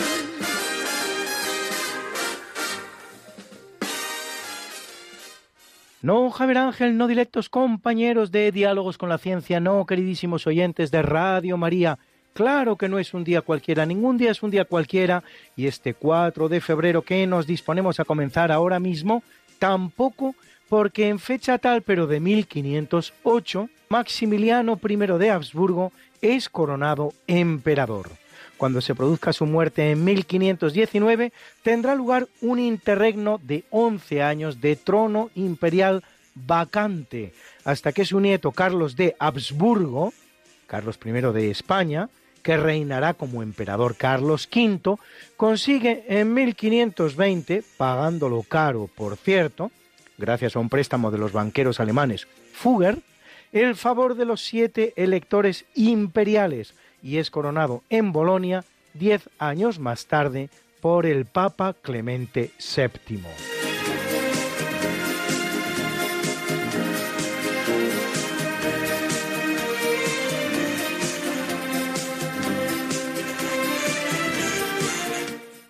No, 6.01 6.31
Javier 6.31 6.57
Ángel, 6.57 6.97
no 6.97 7.07
directos 7.07 7.47
compañeros 7.47 8.31
de 8.31 8.51
Diálogos 8.51 8.97
con 8.97 9.07
la 9.09 9.19
Ciencia, 9.19 9.59
no, 9.59 9.85
queridísimos 9.85 10.47
oyentes 10.47 10.89
de 10.89 11.03
Radio 11.03 11.57
María. 11.57 11.99
Claro 12.33 12.75
que 12.75 12.89
no 12.89 12.97
es 12.97 13.13
un 13.13 13.23
día 13.23 13.41
cualquiera, 13.41 13.85
ningún 13.85 14.17
día 14.17 14.31
es 14.31 14.41
un 14.41 14.49
día 14.49 14.65
cualquiera, 14.65 15.23
y 15.55 15.67
este 15.67 15.93
4 15.93 16.49
de 16.49 16.59
febrero 16.59 17.03
que 17.03 17.27
nos 17.27 17.45
disponemos 17.45 17.99
a 17.99 18.05
comenzar 18.05 18.51
ahora 18.51 18.79
mismo, 18.79 19.21
tampoco, 19.59 20.33
porque 20.69 21.07
en 21.07 21.19
fecha 21.19 21.59
tal, 21.59 21.83
pero 21.83 22.07
de 22.07 22.19
1508, 22.19 23.69
Maximiliano 23.89 24.79
I 24.83 24.95
de 24.95 25.29
Habsburgo 25.29 25.91
es 26.19 26.49
coronado 26.49 27.13
emperador. 27.27 28.20
Cuando 28.61 28.79
se 28.79 28.93
produzca 28.93 29.33
su 29.33 29.47
muerte 29.47 29.89
en 29.89 30.03
1519, 30.03 31.33
tendrá 31.63 31.95
lugar 31.95 32.27
un 32.41 32.59
interregno 32.59 33.39
de 33.41 33.63
11 33.71 34.21
años 34.21 34.61
de 34.61 34.75
trono 34.75 35.31
imperial 35.33 36.03
vacante, 36.35 37.33
hasta 37.63 37.91
que 37.91 38.05
su 38.05 38.19
nieto 38.19 38.51
Carlos 38.51 38.95
de 38.95 39.15
Habsburgo, 39.17 40.13
Carlos 40.67 40.99
I 41.03 41.09
de 41.09 41.49
España, 41.49 42.09
que 42.43 42.55
reinará 42.55 43.15
como 43.15 43.41
emperador 43.41 43.95
Carlos 43.95 44.47
V, 44.55 44.95
consigue 45.35 46.05
en 46.07 46.31
1520, 46.31 47.63
pagándolo 47.77 48.43
caro, 48.43 48.87
por 48.95 49.17
cierto, 49.17 49.71
gracias 50.19 50.55
a 50.55 50.59
un 50.59 50.69
préstamo 50.69 51.09
de 51.09 51.17
los 51.17 51.31
banqueros 51.31 51.79
alemanes 51.79 52.27
Fugger, 52.53 52.99
el 53.53 53.75
favor 53.75 54.13
de 54.13 54.25
los 54.25 54.45
siete 54.45 54.93
electores 54.97 55.65
imperiales, 55.73 56.75
y 57.01 57.17
es 57.17 57.31
coronado 57.31 57.83
en 57.89 58.11
Bolonia 58.11 58.63
diez 58.93 59.29
años 59.39 59.79
más 59.79 60.05
tarde 60.05 60.49
por 60.81 61.05
el 61.05 61.25
Papa 61.25 61.75
Clemente 61.81 62.51
VII. 62.75 63.21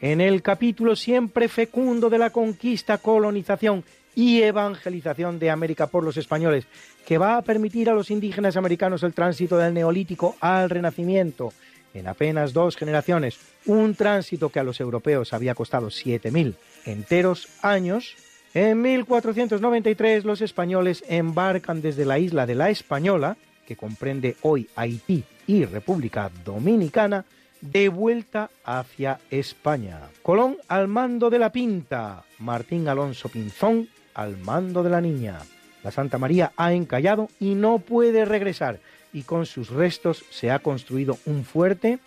En 0.02 0.20
el 0.20 0.42
capítulo 0.42 0.96
siempre 0.96 1.48
fecundo 1.48 2.10
de 2.10 2.18
la 2.18 2.32
conquista, 2.32 2.98
colonización 2.98 3.84
y 4.16 4.42
evangelización 4.42 5.40
de 5.40 5.50
América 5.50 5.88
por 5.88 6.04
los 6.04 6.18
españoles, 6.18 6.66
que 7.06 7.18
va 7.18 7.38
a 7.38 7.42
permitir 7.42 7.90
a 7.90 7.94
los 7.94 8.12
indígenas 8.12 8.58
americanos 8.58 9.04
el 9.04 9.14
tránsito 9.14 9.58
del 9.58 9.74
neolítico 9.74 10.36
al 10.40 10.70
renacimiento 10.70 11.54
en 11.94 12.08
apenas 12.08 12.54
dos 12.54 12.78
generaciones, 12.78 13.40
un 13.66 13.96
tránsito 13.96 14.50
que 14.50 14.60
a 14.60 14.64
los 14.64 14.80
europeos 14.80 15.34
había 15.34 15.56
costado 15.56 15.88
7.000 15.88 16.56
enteros 16.86 17.48
años, 17.62 18.16
en 18.54 18.82
1493 18.82 20.26
los 20.26 20.42
españoles 20.42 21.04
embarcan 21.08 21.82
desde 21.82 22.06
la 22.06 22.20
isla 22.20 22.46
de 22.46 22.56
la 22.56 22.70
Española, 22.70 23.38
que 23.66 23.76
comprende 23.76 24.36
hoy 24.42 24.68
Haití 24.76 25.24
y 25.48 25.66
República 25.66 26.30
Dominicana, 26.44 27.26
de 27.62 27.90
vuelta 27.90 28.50
hacia 28.66 29.20
España. 29.30 30.00
Colón 30.24 30.58
al 30.68 30.88
mando 30.88 31.30
de 31.30 31.40
la 31.40 31.52
Pinta, 31.52 32.24
Martín 32.40 32.88
Alonso 32.88 33.30
Pinzón 33.30 33.88
al 34.14 34.38
mando 34.38 34.84
de 34.84 34.90
la 34.90 35.02
Niña. 35.02 35.40
La 35.84 35.92
Santa 35.92 36.18
María 36.18 36.52
ha 36.58 36.74
encallado 36.74 37.30
y 37.40 37.56
no 37.56 37.80
puede 37.80 38.26
regresar, 38.26 38.80
y 39.14 39.24
con 39.24 39.46
sus 39.46 39.70
restos 39.70 40.24
se 40.30 40.52
ha 40.52 40.60
construido 40.60 41.18
un 41.26 41.44
fuerte 41.44 42.00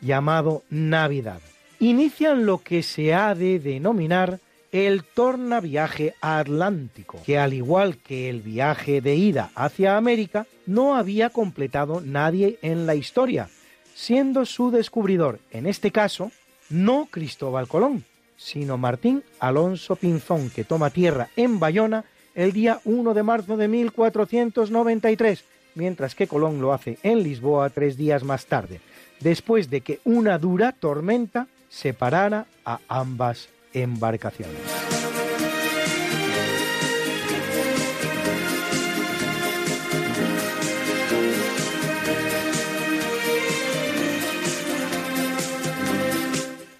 llamado 0.00 0.62
Navidad. 0.70 1.40
Inician 1.78 2.44
lo 2.46 2.58
que 2.58 2.82
se 2.82 3.14
ha 3.14 3.34
de 3.34 3.58
denominar 3.58 4.40
el 4.72 5.02
tornaviaje 5.04 6.14
atlántico, 6.20 7.20
que 7.24 7.38
al 7.38 7.52
igual 7.52 7.96
que 7.96 8.28
el 8.28 8.40
viaje 8.40 9.00
de 9.00 9.16
ida 9.16 9.50
hacia 9.54 9.96
América, 9.96 10.46
no 10.66 10.94
había 10.94 11.30
completado 11.30 12.00
nadie 12.00 12.58
en 12.62 12.86
la 12.86 12.94
historia, 12.94 13.48
siendo 13.94 14.44
su 14.46 14.70
descubridor, 14.70 15.40
en 15.50 15.66
este 15.66 15.90
caso, 15.90 16.30
no 16.68 17.08
Cristóbal 17.10 17.66
Colón, 17.66 18.04
sino 18.40 18.78
Martín 18.78 19.22
Alonso 19.38 19.96
Pinzón, 19.96 20.48
que 20.50 20.64
toma 20.64 20.90
tierra 20.90 21.28
en 21.36 21.60
Bayona 21.60 22.04
el 22.34 22.52
día 22.52 22.80
1 22.84 23.12
de 23.12 23.22
marzo 23.22 23.56
de 23.58 23.68
1493, 23.68 25.44
mientras 25.74 26.14
que 26.14 26.26
Colón 26.26 26.60
lo 26.60 26.72
hace 26.72 26.98
en 27.02 27.22
Lisboa 27.22 27.68
tres 27.68 27.98
días 27.98 28.24
más 28.24 28.46
tarde, 28.46 28.80
después 29.20 29.68
de 29.68 29.82
que 29.82 30.00
una 30.04 30.38
dura 30.38 30.72
tormenta 30.72 31.48
separara 31.68 32.46
a 32.64 32.80
ambas 32.88 33.50
embarcaciones. 33.74 34.99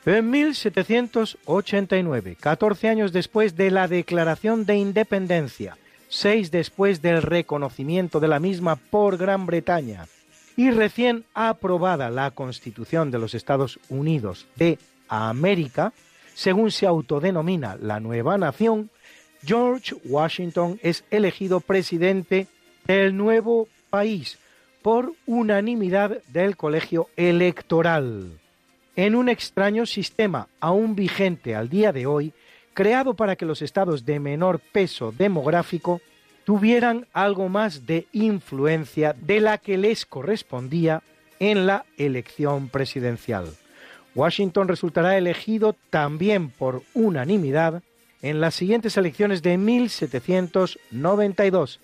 En 0.07 0.31
1789, 0.31 2.37
14 2.41 2.89
años 2.89 3.13
después 3.13 3.55
de 3.55 3.71
la 3.71 3.87
Declaración 3.87 4.65
de 4.65 4.77
Independencia, 4.77 5.77
seis 6.09 6.51
después 6.51 7.03
del 7.03 7.21
reconocimiento 7.21 8.19
de 8.19 8.29
la 8.29 8.41
misma 8.41 8.77
por 8.77 9.19
Gran 9.19 9.45
Bretaña 9.45 10.07
y 10.57 10.71
recién 10.71 11.27
aprobada 11.35 12.09
la 12.09 12.31
Constitución 12.31 13.11
de 13.11 13.19
los 13.19 13.35
Estados 13.35 13.79
Unidos 13.91 14.47
de 14.57 14.79
América, 15.09 15.93
según 16.35 16.71
se 16.71 16.87
autodenomina 16.87 17.77
la 17.77 18.01
nueva 18.01 18.39
nación, 18.39 18.89
George 19.45 19.95
Washington 20.07 20.81
es 20.83 21.05
elegido 21.11 21.61
presidente 21.61 22.47
del 22.87 23.15
nuevo 23.15 23.69
país 23.91 24.39
por 24.81 25.13
unanimidad 25.27 26.23
del 26.29 26.57
colegio 26.57 27.11
electoral 27.17 28.40
en 28.97 29.15
un 29.15 29.29
extraño 29.29 29.87
sistema 29.87 30.49
aún 30.61 30.95
vigente 30.95 31.55
al 31.55 31.69
día 31.69 31.93
de 31.93 32.07
hoy, 32.07 32.33
creado 32.75 33.15
para 33.15 33.37
que 33.37 33.47
los 33.47 33.63
estados 33.63 34.05
de 34.05 34.21
menor 34.21 34.61
peso 34.61 35.13
demográfico 35.17 36.01
tuvieran 36.45 37.07
algo 37.13 37.49
más 37.49 37.87
de 37.87 38.07
influencia 38.13 39.15
de 39.21 39.41
la 39.41 39.59
que 39.59 39.79
les 39.79 40.07
correspondía 40.07 41.03
en 41.39 41.67
la 41.67 41.85
elección 41.97 42.69
presidencial. 42.69 43.47
Washington 44.15 44.69
resultará 44.69 45.17
elegido 45.17 45.75
también 45.91 46.51
por 46.51 46.83
unanimidad 46.95 47.83
en 48.23 48.41
las 48.41 48.55
siguientes 48.55 48.97
elecciones 48.97 49.43
de 49.43 49.57
1792, 49.57 51.81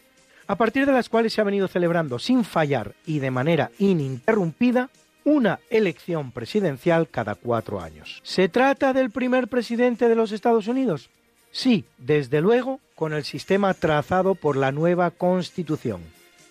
a 0.49 0.57
partir 0.57 0.87
de 0.87 0.93
las 0.93 1.09
cuales 1.09 1.33
se 1.33 1.41
ha 1.41 1.45
venido 1.45 1.67
celebrando 1.69 2.19
sin 2.19 2.43
fallar 2.45 2.95
y 3.07 3.21
de 3.21 3.31
manera 3.31 3.71
ininterrumpida 3.79 4.91
una 5.27 5.61
elección 5.71 6.31
presidencial 6.31 7.09
cada 7.11 7.35
cuatro 7.35 7.81
años. 7.81 8.21
¿Se 8.23 8.49
trata 8.49 8.93
del 8.93 9.11
primer 9.11 9.49
presidente 9.49 10.09
de 10.09 10.15
los 10.15 10.31
Estados 10.31 10.69
Unidos? 10.69 11.11
Sí, 11.51 11.85
desde 11.99 12.41
luego, 12.41 12.79
con 12.95 13.13
el 13.13 13.25
sistema 13.25 13.75
trazado 13.75 14.37
por 14.37 14.57
la 14.57 14.71
nueva 14.71 15.11
Constitución. 15.11 16.01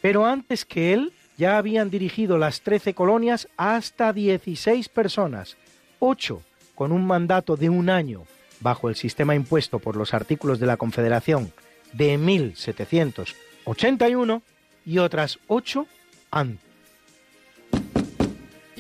Pero 0.02 0.26
antes 0.26 0.66
que 0.66 0.92
él, 0.92 1.14
ya 1.38 1.58
habían 1.58 1.90
dirigido 1.90 2.38
las 2.38 2.60
trece 2.62 2.94
colonias 2.94 3.48
hasta 3.56 4.12
16 4.12 4.90
personas, 4.90 5.56
ocho 6.00 6.42
con 6.76 6.92
un 6.92 7.08
mandato 7.08 7.56
de 7.56 7.70
un 7.70 7.90
año 7.90 8.24
bajo 8.60 8.90
el 8.90 8.96
sistema 8.96 9.36
impuesto 9.36 9.80
por 9.80 9.96
los 9.96 10.14
artículos 10.14 10.60
de 10.60 10.66
la 10.66 10.76
Confederación 10.76 11.54
de 11.94 12.18
1781 12.18 14.42
y 14.86 14.98
otras 14.98 15.40
ocho 15.48 15.88
antes. 16.30 16.65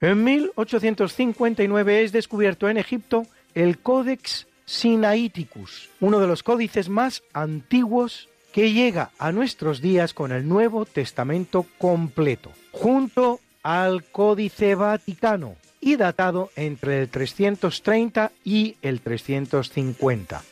En 0.00 0.22
1859 0.22 2.04
es 2.04 2.12
descubierto 2.12 2.68
en 2.68 2.76
Egipto 2.76 3.26
el 3.54 3.78
Codex 3.78 4.46
Sinaiticus, 4.64 5.90
uno 5.98 6.20
de 6.20 6.28
los 6.28 6.44
códices 6.44 6.88
más 6.88 7.24
antiguos 7.32 8.28
que 8.52 8.72
llega 8.72 9.10
a 9.18 9.32
nuestros 9.32 9.80
días 9.80 10.14
con 10.14 10.30
el 10.30 10.46
Nuevo 10.46 10.86
Testamento 10.86 11.66
completo, 11.78 12.52
junto 12.70 13.40
al 13.64 14.04
Códice 14.04 14.76
Vaticano 14.76 15.56
y 15.80 15.96
datado 15.96 16.50
entre 16.54 17.00
el 17.00 17.08
330 17.08 18.30
y 18.44 18.76
el 18.82 19.00
350, 19.00 20.42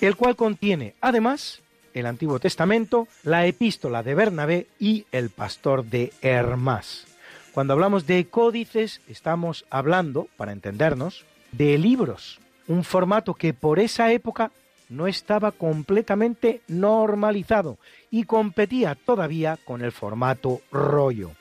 el 0.00 0.14
cual 0.14 0.36
contiene 0.36 0.94
además 1.00 1.60
el 1.92 2.06
Antiguo 2.06 2.38
Testamento, 2.38 3.08
la 3.24 3.46
epístola 3.46 4.04
de 4.04 4.14
Bernabé 4.14 4.66
y 4.78 5.06
el 5.10 5.30
pastor 5.30 5.84
de 5.84 6.12
Hermás. 6.22 7.11
Cuando 7.52 7.74
hablamos 7.74 8.06
de 8.06 8.26
códices, 8.26 9.02
estamos 9.08 9.66
hablando, 9.68 10.28
para 10.36 10.52
entendernos, 10.52 11.26
de 11.52 11.76
libros, 11.76 12.40
un 12.66 12.82
formato 12.82 13.34
que 13.34 13.52
por 13.52 13.78
esa 13.78 14.10
época 14.10 14.52
no 14.88 15.06
estaba 15.06 15.52
completamente 15.52 16.62
normalizado 16.66 17.78
y 18.10 18.24
competía 18.24 18.94
todavía 18.94 19.58
con 19.64 19.82
el 19.82 19.92
formato 19.92 20.62
rollo. 20.70 21.32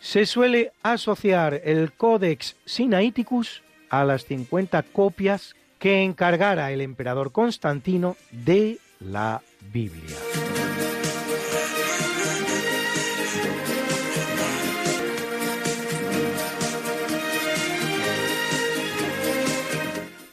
Se 0.00 0.24
suele 0.24 0.72
asociar 0.82 1.60
el 1.64 1.92
Codex 1.92 2.56
Sinaiticus 2.64 3.62
a 3.90 4.04
las 4.04 4.24
50 4.24 4.82
copias 4.84 5.54
que 5.78 6.02
encargara 6.02 6.72
el 6.72 6.80
emperador 6.80 7.30
Constantino 7.30 8.16
de 8.30 8.78
la 9.00 9.42
Biblia. 9.72 10.16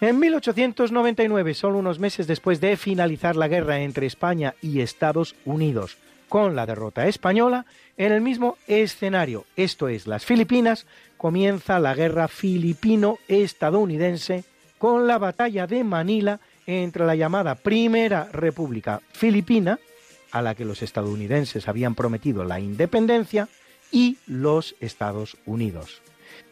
En 0.05 0.19
1899, 0.19 1.55
solo 1.55 1.79
unos 1.79 1.97
meses 1.97 2.27
después 2.27 2.61
de 2.61 2.77
finalizar 2.77 3.35
la 3.35 3.47
guerra 3.47 3.79
entre 3.79 4.05
España 4.05 4.53
y 4.61 4.81
Estados 4.81 5.35
Unidos, 5.45 5.97
con 6.29 6.55
la 6.55 6.67
derrota 6.67 7.07
española, 7.07 7.65
en 7.97 8.11
el 8.11 8.21
mismo 8.21 8.59
escenario, 8.67 9.45
esto 9.55 9.87
es 9.87 10.05
las 10.05 10.23
Filipinas, 10.23 10.85
comienza 11.17 11.79
la 11.79 11.95
guerra 11.95 12.27
filipino-estadounidense 12.27 14.43
con 14.77 15.07
la 15.07 15.17
batalla 15.17 15.65
de 15.65 15.83
Manila 15.83 16.39
entre 16.67 17.07
la 17.07 17.15
llamada 17.15 17.55
Primera 17.55 18.29
República 18.31 19.01
Filipina, 19.11 19.79
a 20.31 20.43
la 20.43 20.53
que 20.53 20.65
los 20.65 20.83
estadounidenses 20.83 21.67
habían 21.67 21.95
prometido 21.95 22.43
la 22.43 22.59
independencia, 22.59 23.49
y 23.91 24.17
los 24.27 24.75
Estados 24.81 25.35
Unidos. 25.47 26.03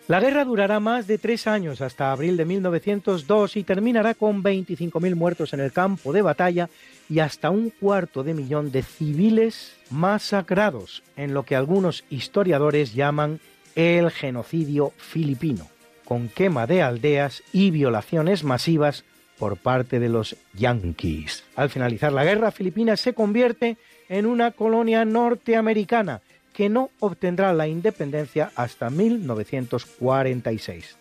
La 0.09 0.19
guerra 0.19 0.43
durará 0.43 0.81
más 0.81 1.07
de 1.07 1.17
tres 1.17 1.47
años 1.47 1.79
hasta 1.79 2.11
abril 2.11 2.35
de 2.35 2.43
1902 2.43 3.55
y 3.55 3.63
terminará 3.63 4.13
con 4.13 4.43
25.000 4.43 5.15
muertos 5.15 5.53
en 5.53 5.61
el 5.61 5.71
campo 5.71 6.11
de 6.11 6.21
batalla 6.21 6.69
y 7.09 7.19
hasta 7.19 7.49
un 7.49 7.69
cuarto 7.69 8.21
de 8.21 8.33
millón 8.33 8.69
de 8.73 8.83
civiles 8.83 9.77
masacrados 9.89 11.03
en 11.15 11.33
lo 11.33 11.43
que 11.43 11.55
algunos 11.55 12.03
historiadores 12.09 12.93
llaman 12.93 13.39
el 13.75 14.11
genocidio 14.11 14.91
filipino, 14.97 15.69
con 16.03 16.27
quema 16.27 16.67
de 16.67 16.81
aldeas 16.81 17.41
y 17.53 17.71
violaciones 17.71 18.43
masivas 18.43 19.05
por 19.39 19.55
parte 19.55 20.01
de 20.01 20.09
los 20.09 20.35
yanquis. 20.53 21.45
Al 21.55 21.69
finalizar 21.69 22.11
la 22.11 22.25
guerra, 22.25 22.51
Filipinas 22.51 22.99
se 22.99 23.13
convierte 23.13 23.77
en 24.09 24.25
una 24.25 24.51
colonia 24.51 25.05
norteamericana 25.05 26.21
que 26.53 26.69
no 26.69 26.91
obtendrá 26.99 27.51
la 27.53 27.67
independencia 27.67 28.51
hasta 28.55 28.89
1946. 28.89 30.97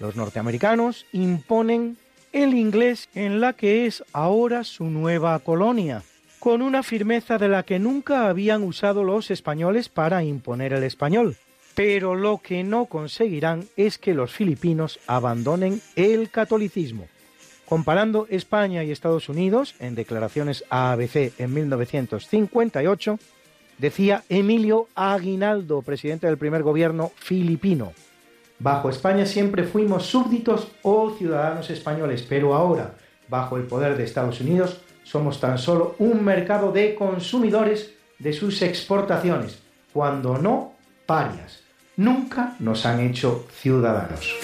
Los 0.00 0.16
norteamericanos 0.16 1.06
imponen 1.12 1.96
el 2.32 2.54
inglés 2.54 3.08
en 3.14 3.40
la 3.40 3.52
que 3.52 3.86
es 3.86 4.02
ahora 4.12 4.64
su 4.64 4.86
nueva 4.86 5.38
colonia, 5.38 6.02
con 6.40 6.62
una 6.62 6.82
firmeza 6.82 7.38
de 7.38 7.46
la 7.48 7.62
que 7.62 7.78
nunca 7.78 8.28
habían 8.28 8.64
usado 8.64 9.04
los 9.04 9.30
españoles 9.30 9.88
para 9.88 10.24
imponer 10.24 10.72
el 10.72 10.82
español. 10.82 11.36
Pero 11.76 12.14
lo 12.14 12.38
que 12.38 12.64
no 12.64 12.86
conseguirán 12.86 13.66
es 13.76 13.98
que 13.98 14.14
los 14.14 14.32
filipinos 14.32 14.98
abandonen 15.06 15.82
el 15.96 16.30
catolicismo. 16.30 17.08
Comparando 17.66 18.26
España 18.28 18.84
y 18.84 18.90
Estados 18.90 19.28
Unidos, 19.28 19.74
en 19.78 19.94
declaraciones 19.94 20.64
a 20.70 20.92
ABC 20.92 21.32
en 21.38 21.54
1958, 21.54 23.18
decía 23.78 24.22
Emilio 24.28 24.88
Aguinaldo, 24.94 25.82
presidente 25.82 26.26
del 26.26 26.38
primer 26.38 26.62
gobierno 26.62 27.12
filipino. 27.16 27.92
Bajo 28.58 28.88
España 28.88 29.26
siempre 29.26 29.64
fuimos 29.64 30.06
súbditos 30.06 30.68
o 30.82 31.10
ciudadanos 31.16 31.70
españoles, 31.70 32.24
pero 32.28 32.54
ahora, 32.54 32.94
bajo 33.28 33.56
el 33.56 33.64
poder 33.64 33.96
de 33.96 34.04
Estados 34.04 34.40
Unidos, 34.40 34.80
somos 35.02 35.40
tan 35.40 35.58
solo 35.58 35.96
un 35.98 36.24
mercado 36.24 36.72
de 36.72 36.94
consumidores 36.94 37.94
de 38.18 38.32
sus 38.32 38.62
exportaciones, 38.62 39.58
cuando 39.92 40.38
no 40.38 40.74
parias. 41.06 41.60
Nunca 41.96 42.56
nos 42.58 42.86
han 42.86 43.00
hecho 43.00 43.46
ciudadanos. 43.52 44.34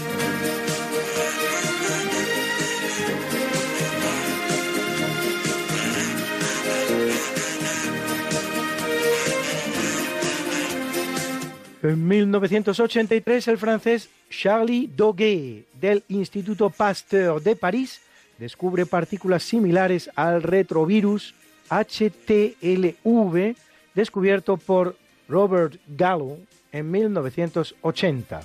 En 11.91 12.07
1983, 12.07 13.49
el 13.49 13.59
francés 13.59 14.11
Charlie 14.31 14.89
Doguet 14.95 15.67
del 15.81 16.05
Instituto 16.07 16.71
Pasteur 16.71 17.43
de 17.43 17.57
París 17.57 18.01
descubre 18.39 18.87
partículas 18.87 19.43
similares 19.43 20.09
al 20.15 20.45
retrovirus 20.45 21.35
HTLV 21.69 23.57
descubierto 23.93 24.57
por 24.57 24.95
Robert 25.29 25.81
Gallo 25.89 26.37
en 26.71 26.93
1980, 26.93 28.43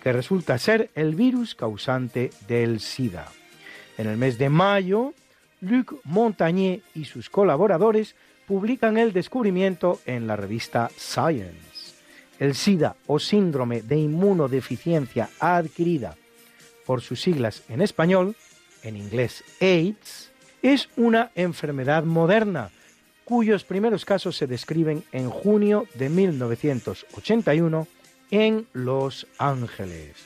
que 0.00 0.12
resulta 0.12 0.56
ser 0.58 0.88
el 0.94 1.16
virus 1.16 1.56
causante 1.56 2.30
del 2.46 2.78
SIDA. 2.78 3.26
En 3.98 4.06
el 4.06 4.16
mes 4.16 4.38
de 4.38 4.50
mayo, 4.50 5.14
Luc 5.60 5.96
Montagnier 6.04 6.82
y 6.94 7.06
sus 7.06 7.28
colaboradores 7.28 8.14
publican 8.46 8.98
el 8.98 9.12
descubrimiento 9.12 9.98
en 10.06 10.28
la 10.28 10.36
revista 10.36 10.92
Science. 10.96 11.73
El 12.38 12.54
SIDA 12.54 12.96
o 13.06 13.18
síndrome 13.18 13.82
de 13.82 13.96
inmunodeficiencia 13.96 15.30
adquirida 15.38 16.16
por 16.84 17.00
sus 17.00 17.20
siglas 17.20 17.62
en 17.68 17.80
español, 17.80 18.36
en 18.82 18.96
inglés 18.96 19.44
AIDS, 19.60 20.30
es 20.62 20.88
una 20.96 21.30
enfermedad 21.34 22.04
moderna 22.04 22.70
cuyos 23.24 23.64
primeros 23.64 24.04
casos 24.04 24.36
se 24.36 24.46
describen 24.46 25.04
en 25.12 25.30
junio 25.30 25.86
de 25.94 26.08
1981 26.08 27.86
en 28.30 28.66
Los 28.72 29.26
Ángeles. 29.38 30.16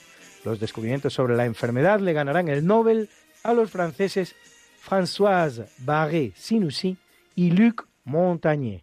Los 0.45 0.61
descubrimientos 0.61 1.15
sobre 1.15 1.37
la 1.37 1.45
enfermedad 1.45 2.01
le 2.01 2.13
ganarán 2.13 2.49
el 2.49 2.67
Nobel 2.67 3.09
a 3.43 3.53
los 3.53 3.71
franceses 3.71 4.35
Françoise 4.89 5.67
Barré-Sinoussi 5.79 6.97
y 7.35 7.51
Luc 7.51 7.87
Montagnier. 8.05 8.83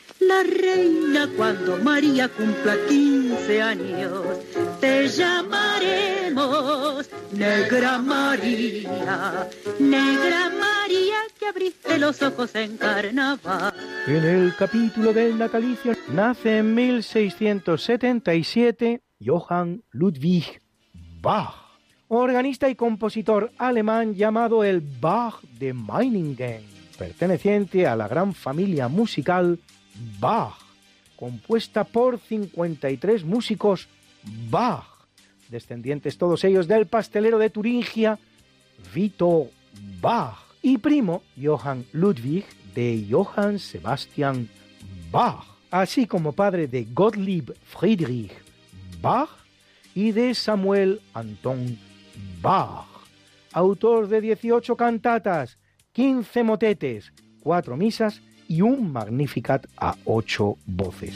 la 0.21 0.43
reina 0.43 1.27
cuando 1.35 1.75
María 1.77 2.29
cumpla 2.29 2.75
15 2.87 3.61
años. 3.61 4.23
Te 4.79 5.07
llamaremos 5.07 7.09
Negra 7.31 7.97
María, 7.97 9.49
Negra 9.79 10.49
María 10.49 11.17
que 11.37 11.47
abriste 11.47 11.97
los 11.97 12.21
ojos 12.21 12.53
en 12.55 12.77
carnaval. 12.77 13.73
En 14.07 14.23
el 14.23 14.55
capítulo 14.55 15.11
del 15.13 15.37
natalicio 15.37 15.93
nace 16.13 16.59
en 16.59 16.73
1677 16.75 19.01
Johann 19.23 19.83
Ludwig 19.91 20.61
Bach, 21.21 21.53
organista 22.07 22.67
y 22.69 22.75
compositor 22.75 23.51
alemán 23.57 24.15
llamado 24.15 24.63
el 24.63 24.81
Bach 24.81 25.41
de 25.59 25.73
Meiningen, 25.73 26.63
perteneciente 26.97 27.85
a 27.87 27.95
la 27.95 28.07
gran 28.07 28.33
familia 28.33 28.87
musical 28.87 29.59
Bach, 30.19 30.57
compuesta 31.15 31.83
por 31.83 32.19
53 32.19 33.23
músicos 33.23 33.87
Bach, 34.49 34.85
descendientes 35.49 36.17
todos 36.17 36.43
ellos 36.43 36.67
del 36.67 36.87
pastelero 36.87 37.37
de 37.37 37.49
Turingia, 37.49 38.19
Vito 38.93 39.49
Bach, 39.99 40.51
y 40.61 40.77
primo 40.77 41.23
Johann 41.41 41.85
Ludwig 41.91 42.45
de 42.75 43.05
Johann 43.09 43.59
Sebastian 43.59 44.47
Bach, 45.11 45.45
así 45.71 46.05
como 46.05 46.33
padre 46.33 46.67
de 46.67 46.85
Gottlieb 46.85 47.55
Friedrich 47.63 48.31
Bach 49.01 49.29
y 49.95 50.11
de 50.11 50.35
Samuel 50.35 51.01
Anton 51.13 51.77
Bach, 52.41 52.87
autor 53.51 54.07
de 54.07 54.21
18 54.21 54.75
cantatas, 54.75 55.57
15 55.93 56.43
motetes, 56.43 57.11
4 57.41 57.75
misas 57.75 58.21
y 58.51 58.61
un 58.61 58.91
Magnificat 58.91 59.65
a 59.77 59.95
ocho 60.03 60.57
voces. 60.65 61.15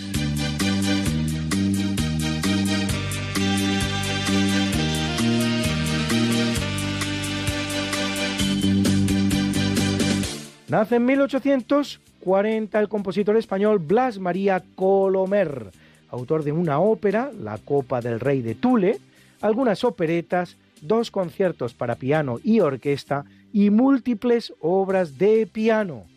Nace 10.69 10.95
en 10.95 11.05
1840 11.05 12.79
el 12.79 12.87
compositor 12.87 13.35
español 13.35 13.79
Blas 13.79 14.17
María 14.17 14.63
Colomer, 14.75 15.71
autor 16.11 16.45
de 16.45 16.53
una 16.53 16.79
ópera, 16.79 17.31
La 17.37 17.57
Copa 17.57 17.99
del 17.99 18.21
Rey 18.21 18.41
de 18.41 18.55
Tule, 18.55 18.99
algunas 19.41 19.83
operetas, 19.83 20.55
dos 20.81 21.11
conciertos 21.11 21.73
para 21.73 21.95
piano 21.95 22.39
y 22.41 22.61
orquesta 22.61 23.25
y 23.51 23.71
múltiples 23.71 24.53
obras 24.61 25.17
de 25.17 25.45
piano 25.47 26.14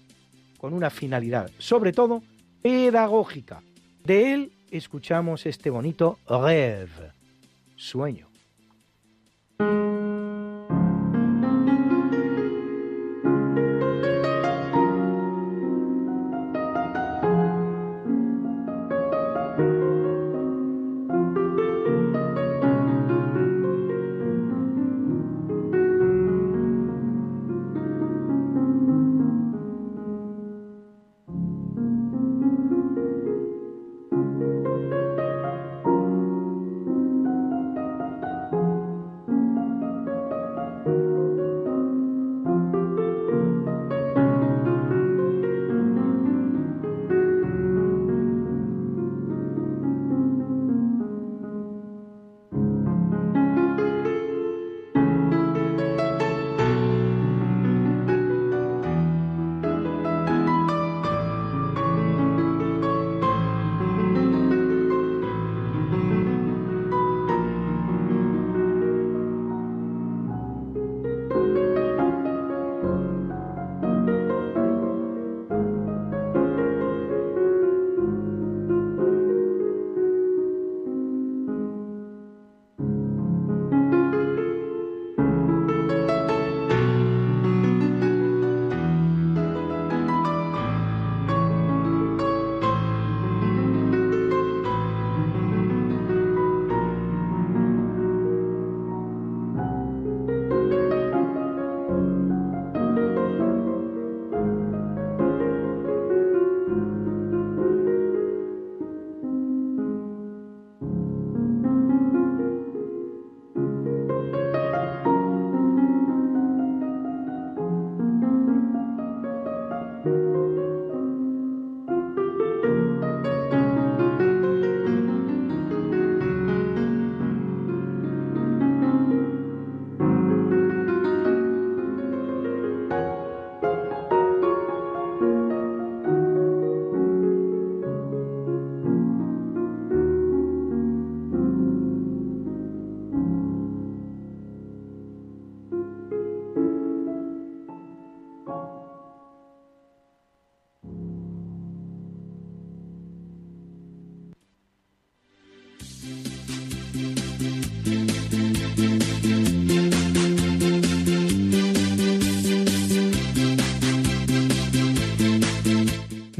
con 0.59 0.75
una 0.75 0.91
finalidad, 0.91 1.51
sobre 1.59 1.93
todo, 1.93 2.23
pedagógica. 2.61 3.63
De 4.05 4.35
él 4.35 4.53
escuchamos 4.71 5.47
este 5.47 5.71
bonito 5.71 6.19
rêve, 6.29 7.13
sueño. 7.77 8.28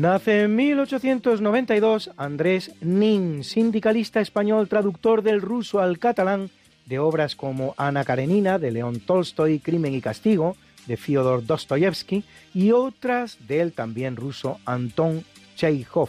Nace 0.09 0.45
en 0.45 0.57
1892 0.57 2.13
Andrés 2.17 2.73
Nin, 2.81 3.45
sindicalista 3.45 4.23
español 4.23 4.67
traductor 4.67 5.21
del 5.21 5.43
ruso 5.43 5.81
al 5.81 5.99
catalán 5.99 6.49
de 6.87 6.99
obras 6.99 7.37
como 7.37 7.75
Ana 7.77 8.05
Karenina 8.05 8.59
de 8.59 8.71
León 8.71 9.01
Tolstoy, 9.01 9.59
Crimen 9.59 9.93
y 9.93 10.01
Castigo 10.01 10.57
de 10.87 10.97
Fyodor 10.97 11.45
Dostoyevsky 11.45 12.25
y 12.55 12.71
otras 12.73 13.37
del 13.47 13.75
también 13.75 14.17
ruso 14.17 14.61
Anton 14.65 15.25
Chekhov, 15.57 16.09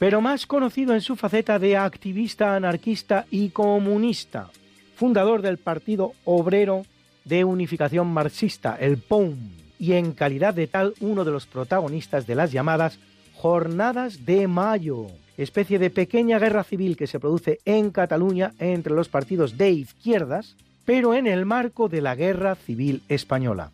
pero 0.00 0.20
más 0.20 0.44
conocido 0.44 0.92
en 0.92 1.00
su 1.00 1.14
faceta 1.14 1.60
de 1.60 1.76
activista 1.76 2.56
anarquista 2.56 3.26
y 3.30 3.50
comunista, 3.50 4.50
fundador 4.96 5.42
del 5.42 5.58
Partido 5.58 6.14
Obrero 6.24 6.84
de 7.24 7.44
unificación 7.44 8.08
marxista, 8.08 8.76
el 8.80 8.98
POUM, 8.98 9.36
y 9.78 9.92
en 9.92 10.10
calidad 10.10 10.54
de 10.54 10.66
tal 10.66 10.94
uno 10.98 11.24
de 11.24 11.30
los 11.30 11.46
protagonistas 11.46 12.26
de 12.26 12.34
las 12.34 12.50
llamadas 12.50 12.98
Jornadas 13.42 14.24
de 14.24 14.46
Mayo, 14.46 15.08
especie 15.36 15.80
de 15.80 15.90
pequeña 15.90 16.38
guerra 16.38 16.62
civil 16.62 16.96
que 16.96 17.08
se 17.08 17.18
produce 17.18 17.58
en 17.64 17.90
Cataluña 17.90 18.52
entre 18.60 18.94
los 18.94 19.08
partidos 19.08 19.58
de 19.58 19.72
izquierdas, 19.72 20.54
pero 20.84 21.12
en 21.12 21.26
el 21.26 21.44
marco 21.44 21.88
de 21.88 22.02
la 22.02 22.14
Guerra 22.14 22.54
Civil 22.54 23.02
Española. 23.08 23.72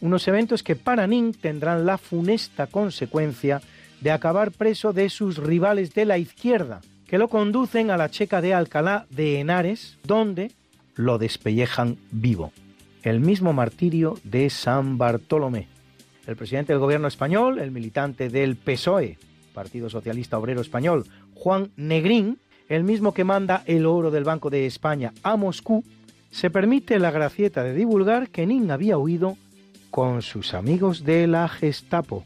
Unos 0.00 0.26
eventos 0.28 0.62
que 0.62 0.76
para 0.76 1.06
Nin 1.06 1.34
tendrán 1.34 1.84
la 1.84 1.98
funesta 1.98 2.66
consecuencia 2.68 3.60
de 4.00 4.12
acabar 4.12 4.50
preso 4.50 4.94
de 4.94 5.10
sus 5.10 5.36
rivales 5.36 5.92
de 5.92 6.06
la 6.06 6.16
izquierda, 6.16 6.80
que 7.06 7.18
lo 7.18 7.28
conducen 7.28 7.90
a 7.90 7.98
la 7.98 8.08
checa 8.08 8.40
de 8.40 8.54
Alcalá 8.54 9.04
de 9.10 9.40
Henares, 9.40 9.98
donde 10.04 10.52
lo 10.94 11.18
despellejan 11.18 11.98
vivo. 12.12 12.50
El 13.02 13.20
mismo 13.20 13.52
martirio 13.52 14.18
de 14.24 14.48
San 14.48 14.96
Bartolomé. 14.96 15.71
El 16.26 16.36
presidente 16.36 16.72
del 16.72 16.80
gobierno 16.80 17.08
español, 17.08 17.58
el 17.58 17.70
militante 17.70 18.28
del 18.28 18.56
PSOE, 18.56 19.18
Partido 19.52 19.90
Socialista 19.90 20.38
Obrero 20.38 20.60
Español, 20.60 21.04
Juan 21.34 21.70
Negrín, 21.76 22.38
el 22.68 22.84
mismo 22.84 23.12
que 23.12 23.24
manda 23.24 23.62
el 23.66 23.86
oro 23.86 24.10
del 24.10 24.24
Banco 24.24 24.48
de 24.48 24.66
España 24.66 25.12
a 25.22 25.36
Moscú, 25.36 25.84
se 26.30 26.48
permite 26.48 26.98
la 26.98 27.10
gracieta 27.10 27.62
de 27.62 27.74
divulgar 27.74 28.28
que 28.28 28.46
Nin 28.46 28.70
había 28.70 28.96
huido 28.96 29.36
con 29.90 30.22
sus 30.22 30.54
amigos 30.54 31.04
de 31.04 31.26
la 31.26 31.48
Gestapo. 31.48 32.24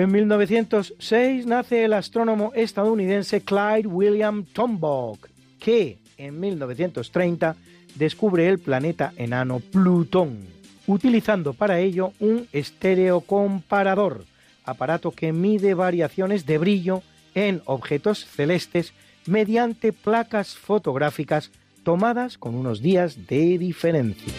En 0.00 0.10
1906 0.12 1.44
nace 1.44 1.84
el 1.84 1.92
astrónomo 1.92 2.52
estadounidense 2.54 3.42
Clyde 3.42 3.86
William 3.86 4.46
Tombaugh, 4.46 5.18
que 5.58 5.98
en 6.16 6.40
1930 6.40 7.54
descubre 7.96 8.48
el 8.48 8.58
planeta 8.58 9.12
enano 9.18 9.60
Plutón, 9.60 10.38
utilizando 10.86 11.52
para 11.52 11.80
ello 11.80 12.14
un 12.18 12.48
estereocomparador, 12.50 14.24
aparato 14.64 15.10
que 15.10 15.34
mide 15.34 15.74
variaciones 15.74 16.46
de 16.46 16.56
brillo 16.56 17.02
en 17.34 17.60
objetos 17.66 18.24
celestes 18.24 18.94
mediante 19.26 19.92
placas 19.92 20.56
fotográficas 20.56 21.50
tomadas 21.84 22.38
con 22.38 22.54
unos 22.54 22.80
días 22.80 23.26
de 23.26 23.58
diferencia. 23.58 24.32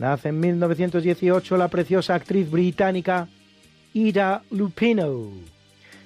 Nace 0.00 0.30
en 0.30 0.40
1918 0.40 1.58
la 1.58 1.68
preciosa 1.68 2.14
actriz 2.14 2.50
británica 2.50 3.28
Ida 3.92 4.42
Lupino, 4.50 5.28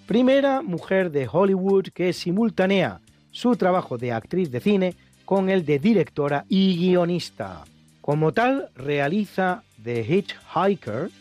primera 0.05 0.63
mujer 0.63 1.13
de 1.13 1.29
Hollywood 1.31 1.91
que 1.95 2.13
simultanea 2.13 3.01
su 3.31 3.55
trabajo 3.55 3.97
de 3.97 4.11
actriz 4.11 4.51
de 4.51 4.59
cine 4.59 4.97
con 5.25 5.49
el 5.49 5.65
de 5.65 5.79
directora 5.79 6.45
y 6.49 6.77
guionista. 6.77 7.63
Como 8.01 8.33
tal, 8.33 8.69
realiza 8.75 9.63
The 9.85 10.01
Hitchhiker, 10.01 11.13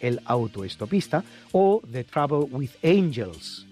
el 0.00 0.20
autoestopista, 0.26 1.24
o 1.52 1.80
The 1.90 2.04
Trouble 2.04 2.54
with 2.54 2.72
Angels, 2.84 3.66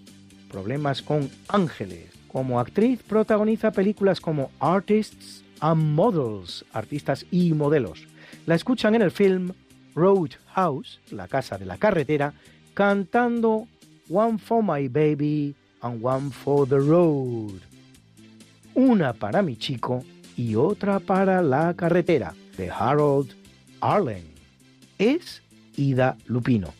problemas 0.50 1.02
con 1.02 1.28
ángeles. 1.48 2.06
Como 2.28 2.58
actriz 2.58 3.02
protagoniza 3.02 3.70
películas 3.70 4.18
como 4.18 4.50
Artists 4.60 5.44
and 5.60 5.94
Models, 5.94 6.64
artistas 6.72 7.26
y 7.30 7.52
modelos, 7.52 8.06
la 8.46 8.54
escuchan 8.54 8.94
en 8.94 9.02
el 9.02 9.10
film 9.10 9.52
Roadhouse, 9.94 11.00
la 11.10 11.28
casa 11.28 11.58
de 11.58 11.66
la 11.66 11.76
carretera, 11.76 12.32
cantando 12.74 13.66
One 14.08 14.38
for 14.38 14.62
my 14.62 14.88
baby 14.88 15.54
and 15.82 16.02
one 16.02 16.30
for 16.30 16.66
the 16.68 16.78
road. 16.78 17.60
Una 18.74 19.12
para 19.12 19.42
mi 19.42 19.56
chico 19.56 20.04
y 20.36 20.54
otra 20.54 21.00
para 21.00 21.42
la 21.42 21.74
carretera, 21.74 22.34
de 22.56 22.70
Harold 22.70 23.32
Arlen. 23.80 24.24
Es 24.98 25.42
Ida 25.76 26.16
Lupino. 26.26 26.72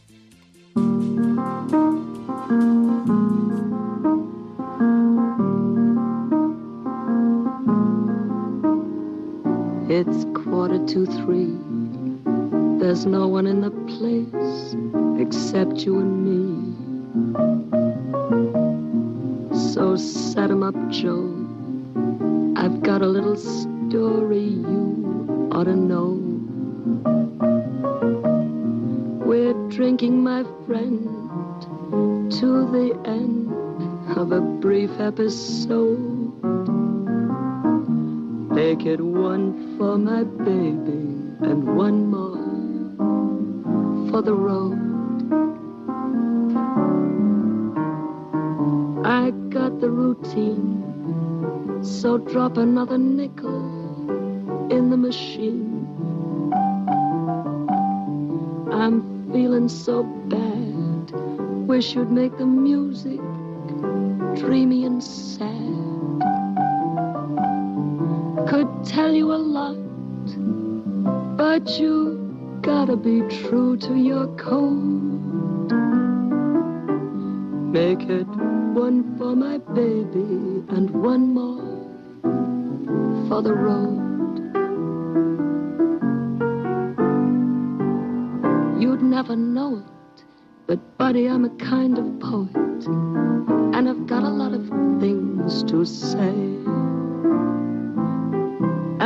It's 9.89 10.27
quarter 10.57 10.87
to 10.87 11.05
three. 11.05 11.53
There's 12.79 13.05
no 13.05 13.29
one 13.29 13.47
in 13.47 13.61
the 13.61 13.71
place 13.93 14.75
except 15.21 15.85
you 15.85 15.99
and 15.99 16.13
me. 16.25 16.47
So 19.53 19.97
set 19.97 20.51
'em 20.51 20.63
up, 20.63 20.75
Joe. 20.89 21.29
I've 22.57 22.81
got 22.81 23.03
a 23.03 23.07
little 23.07 23.37
story 23.37 24.49
you 24.71 25.51
ought 25.53 25.65
to 25.65 25.77
know. 25.77 26.09
We're 29.27 29.59
drinking, 29.69 30.25
my 30.25 30.43
friend, 30.65 31.05
to 32.39 32.49
the 32.77 32.89
end 33.05 33.53
of 34.17 34.33
a 34.33 34.41
brief 34.41 34.99
episode. 35.01 36.01
Make 38.59 38.87
it 38.87 39.03
one 39.03 39.66
for 39.79 39.99
my 39.99 40.25
baby 40.25 41.05
and 41.49 41.77
one 41.77 42.07
more 42.11 42.37
for 44.11 44.23
the 44.23 44.33
road. 44.33 44.73
I 49.05 49.31
got 49.51 49.81
the 49.81 49.91
routine, 49.91 51.83
so 51.83 52.17
drop 52.17 52.57
another 52.57 52.97
nickel 52.97 53.61
in 54.71 54.89
the 54.89 54.97
machine. 54.97 55.89
I'm 58.73 59.31
feeling 59.31 59.69
so 59.69 60.05
bad, 60.05 61.11
wish 61.69 61.95
you'd 61.95 62.11
make 62.11 62.39
the 62.39 62.47
music 62.47 63.21
dreamy 64.41 64.87
and 64.87 65.05
sad 65.05 65.86
could 68.47 68.85
tell 68.85 69.13
you 69.13 69.33
a 69.33 69.43
lot, 69.59 69.77
but 71.37 71.69
you 71.81 72.59
gotta 72.63 72.97
be 72.97 73.23
true 73.23 73.77
to 73.77 73.97
your 73.97 74.29
code. 74.37 75.73
Make 77.73 78.03
it 78.03 78.29
one 78.73 79.17
for 79.19 79.35
my 79.35 79.59
baby 79.59 80.65
and 80.69 80.91
one 80.91 81.35
more 81.35 81.61
for 83.29 83.43
the 83.43 83.53
road. 83.53 83.97
You'd 88.81 89.03
never 89.03 89.35
know 89.35 89.79
it, 89.79 90.25
but 90.69 90.99
buddy, 90.99 91.27
I'm 91.27 91.45
a 91.45 91.51
kind 91.57 91.99
of 91.99 92.21
poet, 92.21 92.87
and 92.87 93.89
I've 93.89 94.07
got 94.07 94.23
a 94.23 94.29
lot 94.29 94.53
of 94.53 94.69
things 95.01 95.65
to 95.65 95.85
say. 95.85 96.76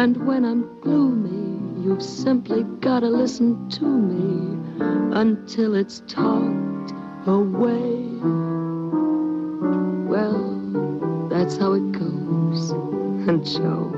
And 0.03 0.17
when 0.27 0.47
I'm 0.47 0.81
gloomy, 0.81 1.85
you've 1.85 2.03
simply 2.03 2.63
gotta 2.81 3.07
listen 3.07 3.69
to 3.69 3.85
me 3.85 4.59
until 5.13 5.75
it's 5.75 6.01
talked 6.09 6.93
away. 7.27 8.07
Well, 10.09 11.29
that's 11.29 11.59
how 11.59 11.75
it 11.75 11.93
goes. 11.93 12.73
And 13.29 13.45
Joe, 13.45 13.93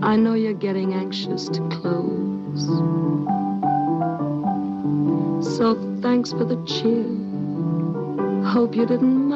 I 0.00 0.16
know 0.16 0.32
you're 0.32 0.54
getting 0.54 0.94
anxious 0.94 1.50
to 1.50 1.60
close. 1.68 2.64
So 5.54 5.74
thanks 6.00 6.32
for 6.32 6.46
the 6.46 6.56
cheer. 6.64 7.04
Hope 8.50 8.74
you 8.74 8.86
didn't 8.86 9.28
mind 9.28 9.35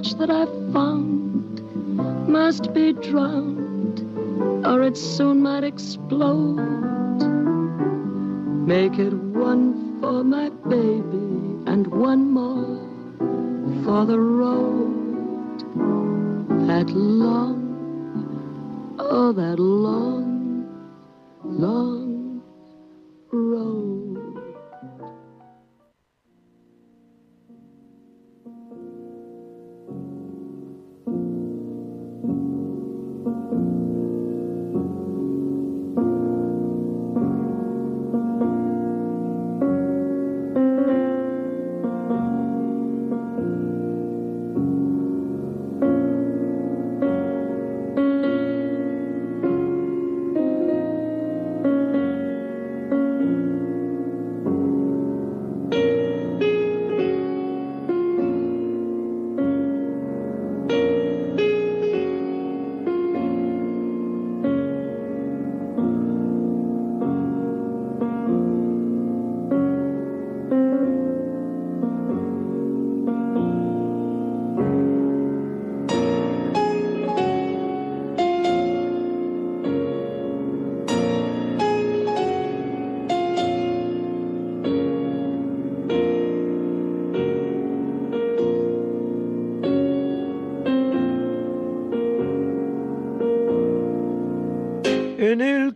Torch 0.00 0.14
that 0.14 0.30
I've 0.30 0.72
found 0.72 1.60
must 2.26 2.72
be 2.72 2.94
drowned, 2.94 4.00
or 4.66 4.82
it 4.82 4.96
soon 4.96 5.42
might 5.42 5.62
explode. 5.62 6.19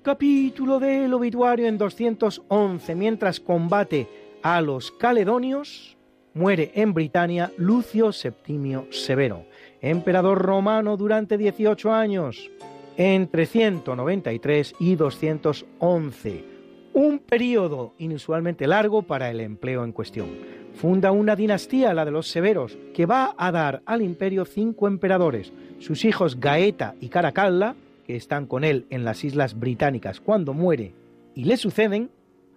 Capítulo 0.05 0.81
del 0.81 1.15
obituario 1.15 1.67
en 1.67 1.79
211, 1.79 2.95
mientras 2.95 3.41
combate 3.41 4.07
a 4.43 4.61
los 4.61 4.93
caledonios, 4.93 5.97
muere 6.35 6.73
en 6.75 6.93
Britania 6.93 7.51
Lucio 7.57 8.13
Septimio 8.13 8.87
Severo, 8.91 9.47
emperador 9.81 10.43
romano 10.43 10.99
durante 10.99 11.39
18 11.39 11.91
años, 11.91 12.51
entre 12.99 13.47
193 13.47 14.75
y 14.79 14.95
211. 14.95 16.45
Un 16.93 17.19
periodo 17.19 17.95
inusualmente 17.97 18.67
largo 18.67 19.03
para 19.03 19.31
el 19.31 19.41
empleo 19.41 19.85
en 19.85 19.93
cuestión. 19.93 20.29
Funda 20.75 21.13
una 21.13 21.35
dinastía, 21.35 21.95
la 21.95 22.05
de 22.05 22.11
los 22.11 22.29
Severos, 22.29 22.77
que 22.93 23.07
va 23.07 23.35
a 23.39 23.51
dar 23.51 23.81
al 23.87 24.03
imperio 24.03 24.45
cinco 24.45 24.87
emperadores, 24.87 25.51
sus 25.79 26.05
hijos 26.05 26.39
Gaeta 26.39 26.95
y 27.01 27.09
Caracalla, 27.09 27.75
que 28.05 28.17
están 28.17 28.47
con 28.47 28.65
él 28.65 28.87
en 28.91 29.05
las 29.05 29.25
Islas 29.25 29.59
Británicas 29.59 30.21
cuando 30.21 30.55
muere 30.55 30.95
y 31.35 31.45
le 31.45 31.57
suceden, 31.57 32.11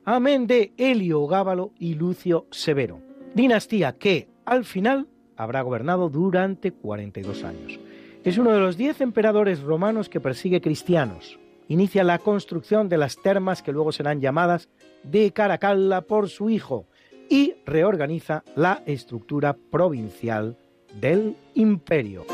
amén 0.05 0.47
de 0.47 0.73
Helio 0.77 1.25
Gábalo 1.27 1.71
y 1.79 1.95
Lucio 1.95 2.45
Severo. 2.51 3.01
Dinastía 3.33 3.93
que, 3.93 4.27
al 4.45 4.65
final, 4.65 5.07
habrá 5.35 5.61
gobernado 5.61 6.09
durante 6.09 6.71
42 6.71 7.43
años. 7.43 7.79
Es 8.23 8.37
uno 8.37 8.51
de 8.51 8.59
los 8.59 8.77
diez 8.77 9.01
emperadores 9.01 9.61
romanos 9.61 10.09
que 10.09 10.19
persigue 10.19 10.61
cristianos. 10.61 11.39
Inicia 11.69 12.03
la 12.03 12.19
construcción 12.19 12.89
de 12.89 12.97
las 12.97 13.21
termas 13.21 13.61
que 13.61 13.71
luego 13.71 13.91
serán 13.91 14.21
llamadas 14.21 14.69
de 15.03 15.31
Caracalla 15.31 16.01
por 16.01 16.29
su 16.29 16.49
hijo 16.49 16.85
y 17.29 17.55
reorganiza 17.65 18.43
la 18.55 18.83
estructura 18.85 19.55
provincial 19.69 20.57
del 20.99 21.35
imperio. 21.53 22.25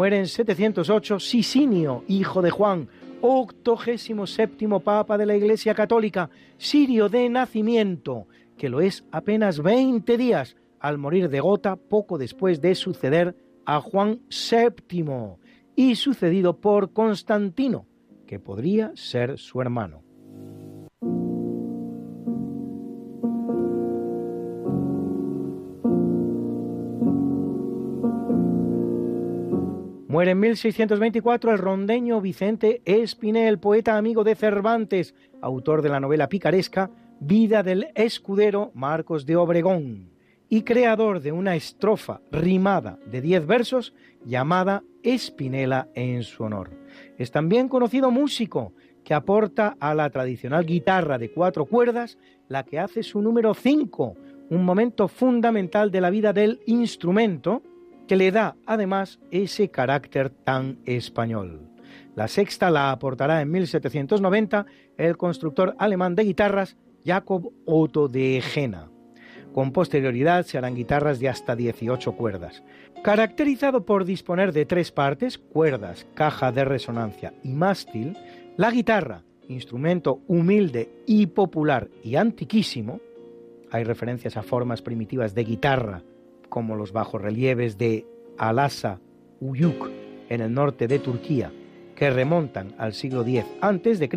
Muere 0.00 0.16
en 0.16 0.28
708 0.28 1.20
Sisinio, 1.20 2.04
hijo 2.08 2.40
de 2.40 2.48
Juan, 2.48 2.88
octogésimo 3.20 4.26
séptimo 4.26 4.80
papa 4.80 5.18
de 5.18 5.26
la 5.26 5.36
Iglesia 5.36 5.74
Católica, 5.74 6.30
sirio 6.56 7.10
de 7.10 7.28
nacimiento, 7.28 8.26
que 8.56 8.70
lo 8.70 8.80
es 8.80 9.04
apenas 9.12 9.62
20 9.62 10.16
días 10.16 10.56
al 10.78 10.96
morir 10.96 11.28
de 11.28 11.40
gota 11.40 11.76
poco 11.76 12.16
después 12.16 12.62
de 12.62 12.76
suceder 12.76 13.36
a 13.66 13.82
Juan 13.82 14.22
VII 14.30 15.36
y 15.76 15.96
sucedido 15.96 16.56
por 16.56 16.94
Constantino, 16.94 17.84
que 18.26 18.38
podría 18.38 18.92
ser 18.94 19.36
su 19.36 19.60
hermano. 19.60 20.02
Muere 30.10 30.32
en 30.32 30.40
1624 30.40 31.52
el 31.52 31.58
rondeño 31.58 32.20
Vicente 32.20 32.82
Espinel, 32.84 33.60
poeta 33.60 33.96
amigo 33.96 34.24
de 34.24 34.34
Cervantes, 34.34 35.14
autor 35.40 35.82
de 35.82 35.88
la 35.88 36.00
novela 36.00 36.28
picaresca 36.28 36.90
Vida 37.20 37.62
del 37.62 37.92
escudero 37.94 38.72
Marcos 38.74 39.24
de 39.24 39.36
Obregón 39.36 40.10
y 40.48 40.62
creador 40.62 41.20
de 41.20 41.30
una 41.30 41.54
estrofa 41.54 42.22
rimada 42.32 42.98
de 43.06 43.20
diez 43.20 43.46
versos 43.46 43.94
llamada 44.24 44.82
Espinela 45.04 45.86
en 45.94 46.24
su 46.24 46.42
honor. 46.42 46.70
Es 47.16 47.30
también 47.30 47.68
conocido 47.68 48.10
músico 48.10 48.72
que 49.04 49.14
aporta 49.14 49.76
a 49.78 49.94
la 49.94 50.10
tradicional 50.10 50.66
guitarra 50.66 51.18
de 51.18 51.30
cuatro 51.30 51.66
cuerdas 51.66 52.18
la 52.48 52.64
que 52.64 52.80
hace 52.80 53.04
su 53.04 53.22
número 53.22 53.54
cinco, 53.54 54.16
un 54.50 54.64
momento 54.64 55.06
fundamental 55.06 55.92
de 55.92 56.00
la 56.00 56.10
vida 56.10 56.32
del 56.32 56.58
instrumento 56.66 57.62
que 58.10 58.16
le 58.16 58.32
da 58.32 58.56
además 58.66 59.20
ese 59.30 59.70
carácter 59.70 60.30
tan 60.30 60.80
español. 60.84 61.70
La 62.16 62.26
sexta 62.26 62.68
la 62.68 62.90
aportará 62.90 63.40
en 63.40 63.52
1790 63.52 64.66
el 64.98 65.16
constructor 65.16 65.76
alemán 65.78 66.16
de 66.16 66.24
guitarras 66.24 66.76
Jacob 67.04 67.52
Otto 67.66 68.08
de 68.08 68.42
Jena. 68.42 68.90
Con 69.54 69.70
posterioridad 69.70 70.44
se 70.44 70.58
harán 70.58 70.74
guitarras 70.74 71.20
de 71.20 71.28
hasta 71.28 71.54
18 71.54 72.16
cuerdas. 72.16 72.64
Caracterizado 73.04 73.86
por 73.86 74.04
disponer 74.04 74.52
de 74.52 74.66
tres 74.66 74.90
partes, 74.90 75.38
cuerdas, 75.38 76.04
caja 76.14 76.50
de 76.50 76.64
resonancia 76.64 77.32
y 77.44 77.52
mástil, 77.52 78.18
la 78.56 78.72
guitarra, 78.72 79.22
instrumento 79.46 80.18
humilde 80.26 80.90
y 81.06 81.26
popular 81.28 81.86
y 82.02 82.16
antiquísimo, 82.16 82.98
hay 83.70 83.84
referencias 83.84 84.36
a 84.36 84.42
formas 84.42 84.82
primitivas 84.82 85.32
de 85.32 85.44
guitarra 85.44 86.02
como 86.50 86.76
los 86.76 86.92
bajorrelieves 86.92 87.78
de 87.78 88.04
Alasa 88.36 89.00
Uyuk 89.40 89.88
en 90.28 90.42
el 90.42 90.52
norte 90.52 90.86
de 90.86 90.98
Turquía, 90.98 91.50
que 91.96 92.10
remontan 92.10 92.74
al 92.76 92.92
siglo 92.92 93.22
X 93.22 93.44
a.C., 93.62 94.08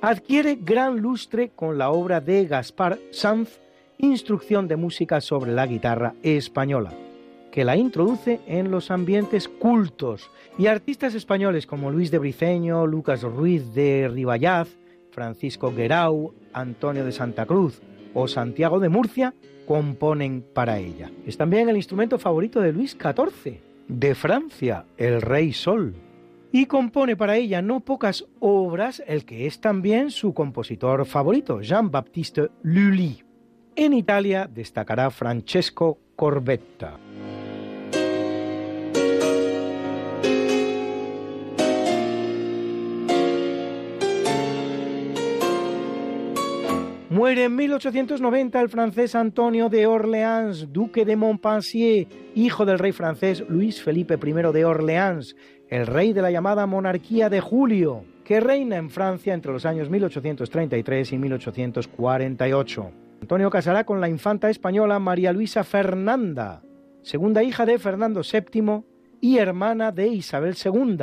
adquiere 0.00 0.58
gran 0.60 1.00
lustre 1.00 1.50
con 1.54 1.78
la 1.78 1.90
obra 1.90 2.20
de 2.20 2.46
Gaspar 2.46 2.98
Sanz, 3.12 3.60
Instrucción 3.96 4.66
de 4.66 4.74
música 4.74 5.20
sobre 5.20 5.52
la 5.52 5.66
guitarra 5.66 6.14
española, 6.22 6.92
que 7.52 7.64
la 7.64 7.76
introduce 7.76 8.40
en 8.48 8.72
los 8.72 8.90
ambientes 8.90 9.48
cultos 9.48 10.30
y 10.58 10.66
artistas 10.66 11.14
españoles 11.14 11.66
como 11.66 11.92
Luis 11.92 12.10
de 12.10 12.18
Briceño, 12.18 12.86
Lucas 12.88 13.22
Ruiz 13.22 13.72
de 13.72 14.08
Ribayaz, 14.12 14.68
Francisco 15.12 15.72
Guerau, 15.72 16.34
Antonio 16.52 17.04
de 17.04 17.12
Santa 17.12 17.46
Cruz 17.46 17.80
o 18.14 18.28
Santiago 18.28 18.80
de 18.80 18.88
Murcia 18.88 19.34
componen 19.66 20.44
para 20.54 20.78
ella. 20.78 21.10
Es 21.26 21.36
también 21.36 21.68
el 21.68 21.76
instrumento 21.76 22.18
favorito 22.18 22.60
de 22.60 22.72
Luis 22.72 22.92
XIV, 22.92 23.60
de 23.88 24.14
Francia, 24.14 24.84
el 24.96 25.20
Rey 25.20 25.52
Sol. 25.52 25.94
Y 26.52 26.66
compone 26.66 27.16
para 27.16 27.36
ella 27.36 27.62
no 27.62 27.80
pocas 27.80 28.26
obras 28.38 29.02
el 29.06 29.24
que 29.24 29.46
es 29.46 29.60
también 29.60 30.10
su 30.10 30.32
compositor 30.34 31.04
favorito, 31.04 31.60
Jean-Baptiste 31.60 32.50
Lully. 32.62 33.24
En 33.74 33.92
Italia 33.92 34.48
destacará 34.52 35.10
Francesco 35.10 35.98
Corbetta. 36.14 37.03
Muere 47.14 47.44
en 47.44 47.54
1890 47.54 48.60
el 48.60 48.68
francés 48.68 49.14
Antonio 49.14 49.68
de 49.68 49.86
Orleans, 49.86 50.72
duque 50.72 51.04
de 51.04 51.14
Montpensier, 51.14 52.08
hijo 52.34 52.66
del 52.66 52.80
rey 52.80 52.90
francés 52.90 53.44
Luis 53.48 53.80
Felipe 53.80 54.18
I 54.20 54.32
de 54.52 54.64
Orleans, 54.64 55.36
el 55.68 55.86
rey 55.86 56.12
de 56.12 56.22
la 56.22 56.32
llamada 56.32 56.66
monarquía 56.66 57.30
de 57.30 57.40
Julio, 57.40 58.02
que 58.24 58.40
reina 58.40 58.78
en 58.78 58.90
Francia 58.90 59.32
entre 59.32 59.52
los 59.52 59.64
años 59.64 59.88
1833 59.90 61.12
y 61.12 61.18
1848. 61.18 62.90
Antonio 63.20 63.48
casará 63.48 63.84
con 63.84 64.00
la 64.00 64.08
infanta 64.08 64.50
española 64.50 64.98
María 64.98 65.32
Luisa 65.32 65.62
Fernanda, 65.62 66.64
segunda 67.02 67.44
hija 67.44 67.64
de 67.64 67.78
Fernando 67.78 68.22
VII 68.22 68.82
y 69.20 69.38
hermana 69.38 69.92
de 69.92 70.08
Isabel 70.08 70.56
II, 70.56 70.96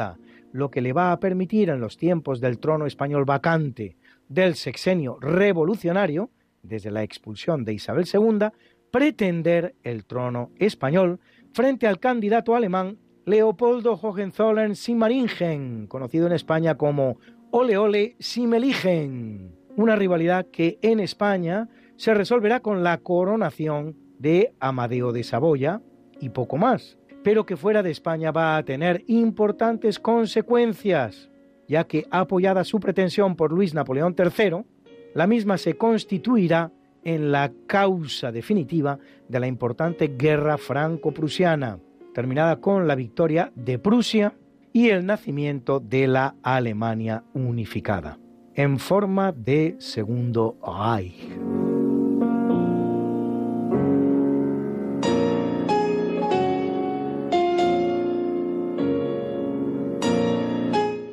lo 0.51 0.69
que 0.71 0.81
le 0.81 0.91
va 0.91 1.13
a 1.13 1.19
permitir 1.21 1.69
en 1.69 1.79
los 1.79 1.95
tiempos 1.95 2.41
del 2.41 2.59
trono 2.59 2.85
español 2.85 3.23
vacante 3.23 3.95
del 4.31 4.55
sexenio 4.55 5.17
revolucionario, 5.19 6.29
desde 6.63 6.89
la 6.89 7.03
expulsión 7.03 7.65
de 7.65 7.73
Isabel 7.73 8.05
II, 8.11 8.47
pretender 8.89 9.75
el 9.83 10.05
trono 10.05 10.51
español 10.57 11.19
frente 11.53 11.85
al 11.85 11.99
candidato 11.99 12.55
alemán 12.55 12.97
Leopoldo 13.25 13.99
Hohenzollern-Sigmaringen, 14.01 15.87
conocido 15.87 16.27
en 16.27 16.33
España 16.33 16.75
como 16.75 17.17
Ole 17.51 17.77
Ole 17.77 18.15
Simeligen, 18.19 19.55
una 19.75 19.95
rivalidad 19.97 20.47
que 20.47 20.79
en 20.81 20.99
España 21.01 21.67
se 21.97 22.13
resolverá 22.13 22.61
con 22.61 22.83
la 22.83 22.99
coronación 22.99 23.97
de 24.17 24.53
Amadeo 24.59 25.11
de 25.11 25.23
Saboya 25.23 25.81
y 26.19 26.29
poco 26.29 26.57
más, 26.57 26.97
pero 27.23 27.45
que 27.45 27.57
fuera 27.57 27.83
de 27.83 27.91
España 27.91 28.31
va 28.31 28.55
a 28.55 28.63
tener 28.63 29.03
importantes 29.07 29.99
consecuencias 29.99 31.30
ya 31.71 31.85
que 31.85 32.05
apoyada 32.11 32.65
su 32.65 32.81
pretensión 32.81 33.37
por 33.37 33.53
Luis 33.53 33.73
Napoleón 33.73 34.13
III, 34.17 34.65
la 35.13 35.25
misma 35.25 35.57
se 35.57 35.77
constituirá 35.77 36.69
en 37.05 37.31
la 37.31 37.53
causa 37.65 38.29
definitiva 38.29 38.99
de 39.29 39.39
la 39.39 39.47
importante 39.47 40.11
guerra 40.17 40.57
franco-prusiana, 40.57 41.79
terminada 42.13 42.57
con 42.57 42.89
la 42.89 42.95
victoria 42.95 43.53
de 43.55 43.79
Prusia 43.79 44.33
y 44.73 44.89
el 44.89 45.05
nacimiento 45.05 45.79
de 45.79 46.07
la 46.07 46.35
Alemania 46.43 47.23
unificada, 47.33 48.19
en 48.53 48.77
forma 48.77 49.31
de 49.31 49.77
segundo 49.79 50.57
Reich. 50.61 51.80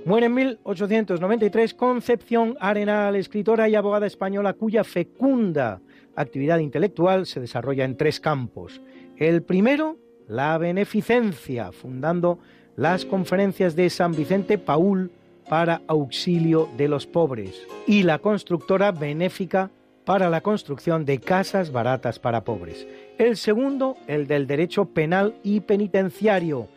Muere 0.09 0.25
en 0.25 0.35
1893 0.37 1.75
Concepción 1.75 2.57
Arenal, 2.61 3.15
escritora 3.15 3.69
y 3.69 3.75
abogada 3.75 4.07
española 4.07 4.55
cuya 4.55 4.83
fecunda 4.83 5.83
actividad 6.17 6.61
intelectual 6.61 7.27
se 7.27 7.41
desarrolla 7.41 7.85
en 7.85 7.99
tres 7.99 8.19
campos. 8.19 8.81
El 9.19 9.43
primero, 9.43 9.99
la 10.27 10.57
beneficencia, 10.57 11.73
fundando 11.73 12.39
las 12.75 13.05
conferencias 13.05 13.77
de 13.77 13.91
San 13.91 14.13
Vicente 14.13 14.57
Paul 14.57 15.11
para 15.47 15.83
auxilio 15.87 16.71
de 16.79 16.89
los 16.89 17.07
pobres 17.07 17.67
y 17.87 18.03
la 18.03 18.19
constructora 18.19 18.93
benéfica 18.93 19.71
para 20.07 20.31
la 20.31 20.41
construcción 20.41 21.05
de 21.05 21.19
casas 21.19 21.71
baratas 21.71 22.19
para 22.19 22.45
pobres. 22.45 22.87
El 23.19 23.37
segundo, 23.37 23.99
el 24.07 24.27
del 24.27 24.47
derecho 24.47 24.87
penal 24.87 25.35
y 25.43 25.61
penitenciario, 25.61 26.69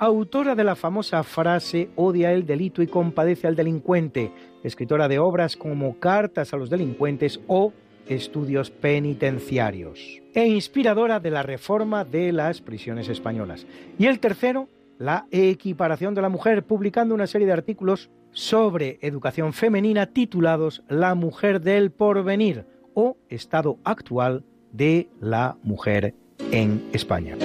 autora 0.00 0.54
de 0.54 0.64
la 0.64 0.76
famosa 0.76 1.22
frase 1.22 1.90
odia 1.94 2.32
el 2.32 2.46
delito 2.46 2.80
y 2.80 2.86
compadece 2.86 3.46
al 3.46 3.54
delincuente, 3.54 4.32
escritora 4.64 5.08
de 5.08 5.18
obras 5.18 5.56
como 5.56 6.00
Cartas 6.00 6.54
a 6.54 6.56
los 6.56 6.70
delincuentes 6.70 7.38
o 7.46 7.72
Estudios 8.08 8.70
penitenciarios, 8.70 10.00
e 10.34 10.46
inspiradora 10.46 11.20
de 11.20 11.30
la 11.30 11.44
reforma 11.44 12.04
de 12.04 12.32
las 12.32 12.60
prisiones 12.60 13.08
españolas. 13.08 13.66
Y 13.98 14.06
el 14.06 14.18
tercero, 14.18 14.68
la 14.98 15.26
equiparación 15.30 16.14
de 16.14 16.22
la 16.22 16.28
mujer, 16.30 16.64
publicando 16.64 17.14
una 17.14 17.28
serie 17.28 17.46
de 17.46 17.52
artículos 17.52 18.10
sobre 18.32 18.98
educación 19.02 19.52
femenina 19.52 20.06
titulados 20.06 20.82
La 20.88 21.14
mujer 21.14 21.60
del 21.60 21.92
porvenir 21.92 22.64
o 22.94 23.16
estado 23.28 23.78
actual 23.84 24.44
de 24.72 25.08
la 25.20 25.56
mujer 25.62 26.14
en 26.50 26.88
España. 26.92 27.36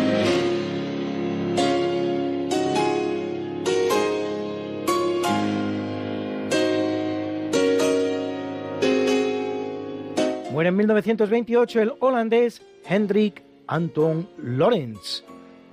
En 10.65 10.75
1928 10.77 11.79
el 11.79 11.93
holandés 11.99 12.63
Hendrik 12.89 13.43
Anton 13.67 14.27
Lorentz, 14.39 15.23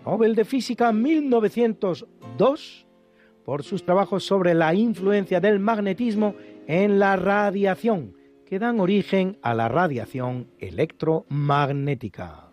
Nobel 0.04 0.34
de 0.34 0.44
Física 0.44 0.92
1902, 0.92 2.86
por 3.42 3.62
sus 3.62 3.86
trabajos 3.86 4.26
sobre 4.26 4.52
la 4.52 4.74
influencia 4.74 5.40
del 5.40 5.60
magnetismo 5.60 6.34
en 6.66 6.98
la 6.98 7.16
radiación, 7.16 8.14
que 8.44 8.58
dan 8.58 8.80
origen 8.80 9.38
a 9.40 9.54
la 9.54 9.70
radiación 9.70 10.50
electromagnética. 10.58 12.51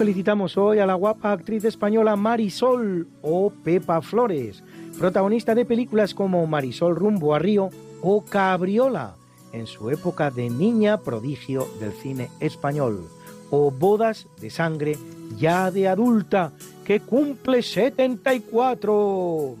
Felicitamos 0.00 0.56
hoy 0.56 0.78
a 0.78 0.86
la 0.86 0.94
guapa 0.94 1.30
actriz 1.30 1.62
española 1.66 2.16
Marisol 2.16 3.06
o 3.20 3.50
Pepa 3.50 4.00
Flores, 4.00 4.64
protagonista 4.98 5.54
de 5.54 5.66
películas 5.66 6.14
como 6.14 6.46
Marisol 6.46 6.96
rumbo 6.96 7.34
a 7.34 7.38
Río 7.38 7.68
o 8.00 8.24
Cabriola, 8.24 9.16
en 9.52 9.66
su 9.66 9.90
época 9.90 10.30
de 10.30 10.48
niña 10.48 11.02
prodigio 11.02 11.68
del 11.80 11.92
cine 11.92 12.30
español, 12.40 13.08
o 13.50 13.70
Bodas 13.70 14.26
de 14.40 14.48
Sangre 14.48 14.96
ya 15.36 15.70
de 15.70 15.86
adulta, 15.86 16.52
que 16.86 17.00
cumple 17.00 17.62
74. 17.62 19.56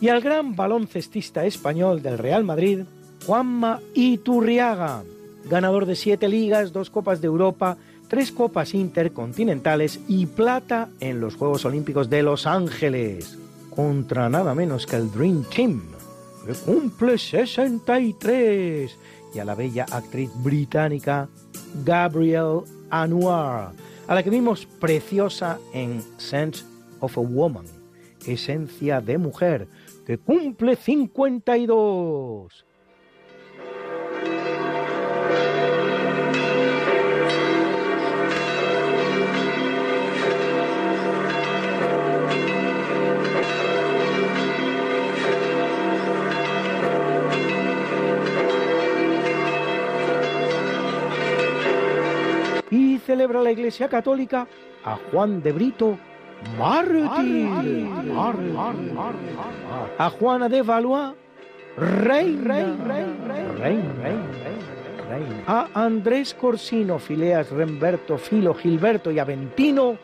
Y 0.00 0.08
al 0.08 0.20
gran 0.20 0.56
baloncestista 0.56 1.44
español 1.44 2.02
del 2.02 2.18
Real 2.18 2.42
Madrid, 2.42 2.80
Juanma 3.24 3.78
Iturriaga, 3.94 5.04
ganador 5.48 5.86
de 5.86 5.94
siete 5.94 6.26
ligas, 6.26 6.72
dos 6.72 6.90
Copas 6.90 7.20
de 7.20 7.28
Europa, 7.28 7.76
tres 8.14 8.30
copas 8.30 8.74
intercontinentales 8.74 9.98
y 10.06 10.26
plata 10.26 10.88
en 11.00 11.18
los 11.18 11.34
Juegos 11.34 11.64
Olímpicos 11.64 12.08
de 12.08 12.22
Los 12.22 12.46
Ángeles, 12.46 13.36
contra 13.74 14.28
nada 14.28 14.54
menos 14.54 14.86
que 14.86 14.94
el 14.94 15.10
Dream 15.10 15.42
Team, 15.52 15.82
que 16.46 16.52
cumple 16.52 17.18
63, 17.18 18.96
y 19.34 19.38
a 19.40 19.44
la 19.44 19.56
bella 19.56 19.86
actriz 19.90 20.30
británica 20.44 21.28
Gabrielle 21.84 22.60
Anwar, 22.88 23.72
a 24.06 24.14
la 24.14 24.22
que 24.22 24.30
vimos 24.30 24.64
preciosa 24.64 25.58
en 25.72 26.00
Sense 26.16 26.64
of 27.00 27.18
a 27.18 27.20
Woman, 27.20 27.66
Esencia 28.28 29.00
de 29.00 29.18
Mujer, 29.18 29.66
que 30.06 30.18
cumple 30.18 30.76
52. 30.76 32.64
Celebra 53.04 53.42
la 53.42 53.52
Iglesia 53.52 53.88
Católica 53.88 54.46
a 54.84 54.96
Juan 55.10 55.42
de 55.42 55.52
Brito 55.52 55.98
mártir, 56.58 57.88
a 59.98 60.10
Juana 60.10 60.48
de 60.48 60.62
Valois 60.62 61.14
rey, 61.76 62.36
rey, 62.36 62.76
rey, 62.86 63.04
rey, 63.58 63.76
rey, 64.02 64.16
rey, 65.08 65.44
a 65.46 65.68
Andrés 65.74 66.34
Corsino, 66.34 66.98
Fileas, 66.98 67.50
Remberto, 67.50 68.18
Filo, 68.18 68.54
Gilberto 68.54 69.10
y 69.10 69.18
Aventino, 69.18 69.98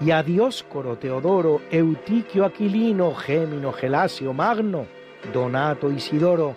y 0.00 0.10
a 0.10 0.22
Dioscoro, 0.22 0.96
Teodoro, 0.96 1.60
Eutiquio, 1.70 2.44
Aquilino, 2.44 3.14
Gémino, 3.14 3.72
Gelasio, 3.72 4.32
Magno, 4.32 4.86
Donato, 5.32 5.90
Isidoro, 5.90 6.56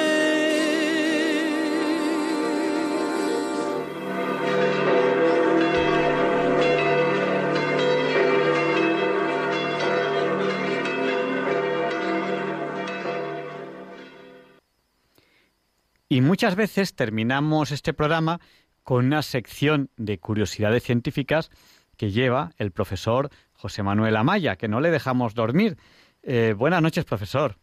Y 16.11 16.19
muchas 16.19 16.57
veces 16.57 16.93
terminamos 16.93 17.71
este 17.71 17.93
programa 17.93 18.41
con 18.83 19.05
una 19.05 19.21
sección 19.21 19.89
de 19.95 20.19
curiosidades 20.19 20.83
científicas 20.83 21.49
que 21.95 22.11
lleva 22.11 22.49
el 22.57 22.71
profesor 22.73 23.29
José 23.53 23.81
Manuel 23.81 24.17
Amaya, 24.17 24.57
que 24.57 24.67
no 24.67 24.81
le 24.81 24.91
dejamos 24.91 25.35
dormir. 25.35 25.77
Eh, 26.21 26.53
buenas 26.57 26.81
noches, 26.81 27.05
profesor. 27.05 27.55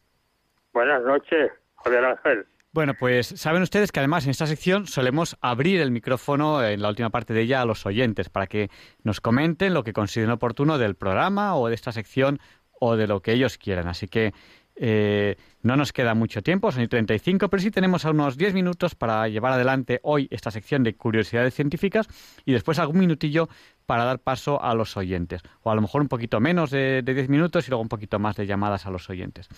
Buenas 0.72 1.02
noches, 1.02 1.50
Javier 1.84 2.06
Ángel. 2.06 2.46
Bueno, 2.72 2.94
pues 2.98 3.26
saben 3.26 3.60
ustedes 3.60 3.92
que 3.92 4.00
además 4.00 4.24
en 4.24 4.30
esta 4.30 4.46
sección 4.46 4.86
solemos 4.86 5.36
abrir 5.42 5.82
el 5.82 5.90
micrófono 5.90 6.64
en 6.64 6.80
la 6.80 6.88
última 6.88 7.10
parte 7.10 7.34
de 7.34 7.42
ella 7.42 7.60
a 7.60 7.66
los 7.66 7.84
oyentes 7.84 8.30
para 8.30 8.46
que 8.46 8.70
nos 9.02 9.20
comenten 9.20 9.74
lo 9.74 9.84
que 9.84 9.92
consideren 9.92 10.30
oportuno 10.30 10.78
del 10.78 10.94
programa 10.94 11.54
o 11.54 11.68
de 11.68 11.74
esta 11.74 11.92
sección 11.92 12.40
o 12.80 12.96
de 12.96 13.06
lo 13.08 13.20
que 13.20 13.32
ellos 13.32 13.58
quieran. 13.58 13.88
Así 13.88 14.08
que 14.08 14.32
eh, 14.80 15.36
no 15.62 15.76
nos 15.76 15.92
queda 15.92 16.14
mucho 16.14 16.40
tiempo, 16.42 16.70
son 16.70 16.82
y 16.82 16.88
35, 16.88 17.48
pero 17.48 17.60
sí 17.60 17.70
tenemos 17.70 18.04
unos 18.04 18.38
10 18.38 18.54
minutos 18.54 18.94
para 18.94 19.28
llevar 19.28 19.52
adelante 19.52 19.98
hoy 20.02 20.28
esta 20.30 20.50
sección 20.50 20.84
de 20.84 20.94
curiosidades 20.94 21.54
científicas 21.54 22.08
y 22.44 22.52
después 22.52 22.78
algún 22.78 22.98
minutillo 22.98 23.48
para 23.86 24.04
dar 24.04 24.20
paso 24.20 24.62
a 24.62 24.74
los 24.74 24.96
oyentes. 24.96 25.42
O 25.62 25.70
a 25.70 25.74
lo 25.74 25.80
mejor 25.80 26.02
un 26.02 26.08
poquito 26.08 26.40
menos 26.40 26.70
de, 26.70 27.02
10 27.02 27.28
minutos 27.28 27.66
y 27.66 27.70
luego 27.70 27.82
un 27.82 27.88
poquito 27.88 28.18
más 28.18 28.36
de 28.36 28.46
llamadas 28.46 28.86
a 28.86 28.90
los 28.90 29.10
oyentes. 29.10 29.48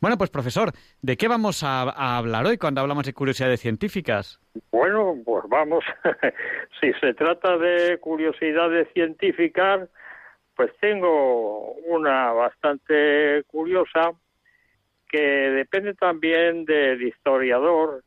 Bueno, 0.00 0.18
pues 0.18 0.30
profesor, 0.30 0.72
¿de 1.00 1.16
qué 1.16 1.28
vamos 1.28 1.62
a, 1.62 1.82
a 1.82 2.18
hablar 2.18 2.46
hoy 2.46 2.58
cuando 2.58 2.80
hablamos 2.80 3.06
de 3.06 3.14
curiosidades 3.14 3.60
científicas? 3.60 4.40
Bueno, 4.70 5.14
pues 5.24 5.44
vamos, 5.48 5.84
si 6.80 6.92
se 7.00 7.14
trata 7.14 7.56
de 7.56 7.98
curiosidades 7.98 8.88
científicas, 8.92 9.88
pues 10.54 10.70
tengo 10.80 11.72
una 11.86 12.32
bastante 12.32 13.44
curiosa 13.46 14.12
que 15.08 15.20
depende 15.20 15.94
también 15.94 16.64
del 16.64 17.02
historiador 17.02 18.02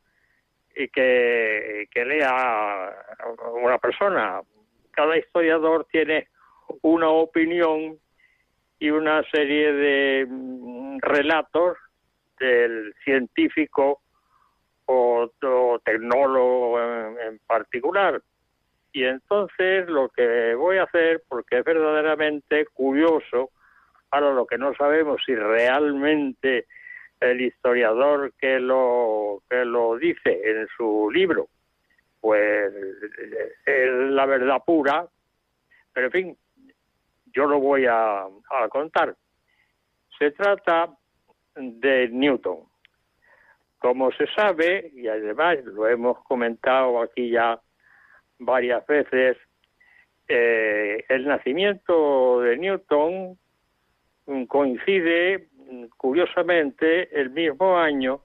y 0.76 0.88
que, 0.90 1.88
que 1.92 2.06
lea 2.06 2.92
una 3.62 3.78
persona. 3.78 4.42
Cada 4.92 5.18
historiador 5.18 5.88
tiene 5.92 6.28
una 6.82 7.10
opinión 7.10 7.98
y 8.80 8.90
una 8.90 9.24
serie 9.32 9.74
de 9.74 10.26
mm, 10.28 11.00
relatos 11.02 11.78
del 12.40 12.94
científico 13.04 14.02
o, 14.86 15.32
tecnólogo 15.86 16.80
en, 16.80 17.40
particular. 17.48 18.22
Y 18.92 19.04
entonces 19.06 19.88
lo 19.88 20.10
que 20.10 20.56
voy 20.56 20.78
a 20.78 20.84
hacer, 20.84 21.22
porque 21.30 21.60
es 21.60 21.64
verdaderamente 21.64 22.66
curioso, 22.74 23.52
ahora 24.10 24.34
lo 24.34 24.46
que 24.46 24.58
no 24.58 24.74
sabemos 24.74 25.22
si 25.26 25.34
realmente 25.36 26.66
el 27.22 27.40
historiador 27.40 28.34
que 28.40 28.60
lo 28.60 29.44
que 29.50 29.64
lo 29.64 29.96
dice 29.98 30.42
en 30.44 30.68
su 30.76 31.10
libro, 31.12 31.48
pues 32.20 32.74
es 33.66 33.90
la 34.10 34.26
verdad 34.26 34.62
pura, 34.66 35.08
pero 35.94 36.08
en 36.08 36.12
fin, 36.12 36.38
yo 37.34 37.46
lo 37.46 37.60
voy 37.60 37.86
a, 37.88 38.28
contar. 38.70 39.16
Se 40.18 40.32
trata 40.32 40.90
de 41.56 42.10
Newton. 42.10 42.60
Como 43.80 44.12
se 44.12 44.28
sabe, 44.28 44.92
y 44.94 45.08
además 45.08 45.64
lo 45.64 45.88
hemos 45.88 46.24
comentado 46.24 47.02
aquí 47.02 47.32
ya 47.32 47.60
varias 48.38 48.86
veces, 48.86 49.38
eh, 50.28 51.04
el 51.10 51.28
nacimiento 51.28 52.42
de 52.42 52.58
Newton 52.58 53.38
coincide, 54.48 55.50
curiosamente, 55.98 57.20
el 57.20 57.32
mismo 57.32 57.78
año 57.78 58.22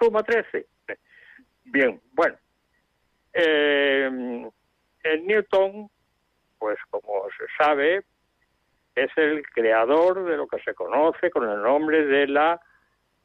suma 0.00 0.22
13. 0.22 0.66
Bien, 1.64 2.00
bueno. 2.12 2.36
Eh, 3.34 4.50
el 5.02 5.26
Newton 5.26 5.90
pues 6.58 6.78
como 6.90 7.24
se 7.38 7.44
sabe, 7.58 8.02
es 8.94 9.10
el 9.16 9.46
creador 9.48 10.24
de 10.24 10.36
lo 10.36 10.46
que 10.46 10.58
se 10.60 10.74
conoce 10.74 11.30
con 11.30 11.48
el 11.48 11.62
nombre 11.62 12.04
de 12.06 12.26
la 12.28 12.60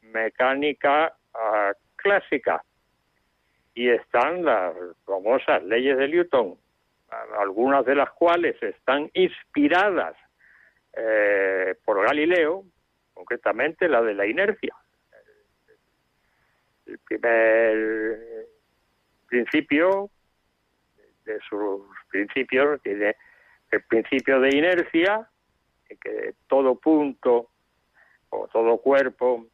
mecánica 0.02 1.16
ah, 1.34 1.72
clásica. 1.95 2.64
Y 3.74 3.90
están 3.90 4.44
las 4.44 4.76
famosas 5.06 5.64
leyes 5.64 5.98
de 5.98 6.10
Newton, 6.10 6.58
algunas 7.38 7.86
de 7.86 7.96
las 7.96 8.12
cuales 8.12 8.62
están 8.62 9.10
inspiradas 9.14 10.16
eh, 10.94 11.76
por 11.86 12.04
Galileo, 12.06 12.64
concretamente 13.14 13.88
la 13.88 14.02
de 14.02 14.14
la 14.14 14.26
inercia. 14.26 14.76
El 16.86 16.98
primer 17.00 18.48
principio 19.28 20.10
de 21.26 21.40
sus 21.48 21.84
principios 22.10 22.82
tiene 22.82 23.16
el 23.72 23.84
principio 23.84 24.40
de 24.42 24.50
inercia, 24.58 25.28
que 26.02 26.34
todo 26.48 26.76
punto 26.76 27.50
o 28.30 28.48
todo 28.48 28.78
cuerpo 28.78 29.48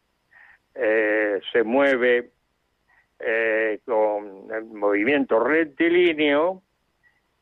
eh, 0.73 1.39
se 1.51 1.63
mueve 1.63 2.31
eh, 3.19 3.79
con 3.85 4.51
el 4.51 4.65
movimiento 4.65 5.39
rectilíneo 5.39 6.63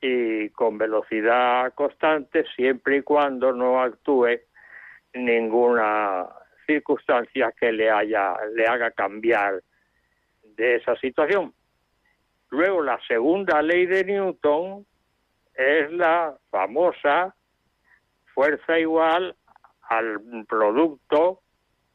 y 0.05 0.49
con 0.51 0.77
velocidad 0.77 1.73
constante 1.73 2.45
siempre 2.55 2.97
y 2.97 3.01
cuando 3.01 3.51
no 3.51 3.81
actúe 3.81 4.39
ninguna 5.13 6.27
circunstancia 6.67 7.51
que 7.59 7.71
le 7.71 7.89
haya 7.89 8.35
le 8.53 8.67
haga 8.67 8.91
cambiar 8.91 9.63
de 10.43 10.75
esa 10.75 10.95
situación. 10.97 11.53
Luego 12.49 12.83
la 12.83 12.99
segunda 13.07 13.61
ley 13.63 13.87
de 13.87 14.03
Newton 14.03 14.85
es 15.55 15.91
la 15.91 16.37
famosa 16.51 17.35
fuerza 18.33 18.77
igual 18.77 19.35
al 19.89 20.45
producto 20.47 21.41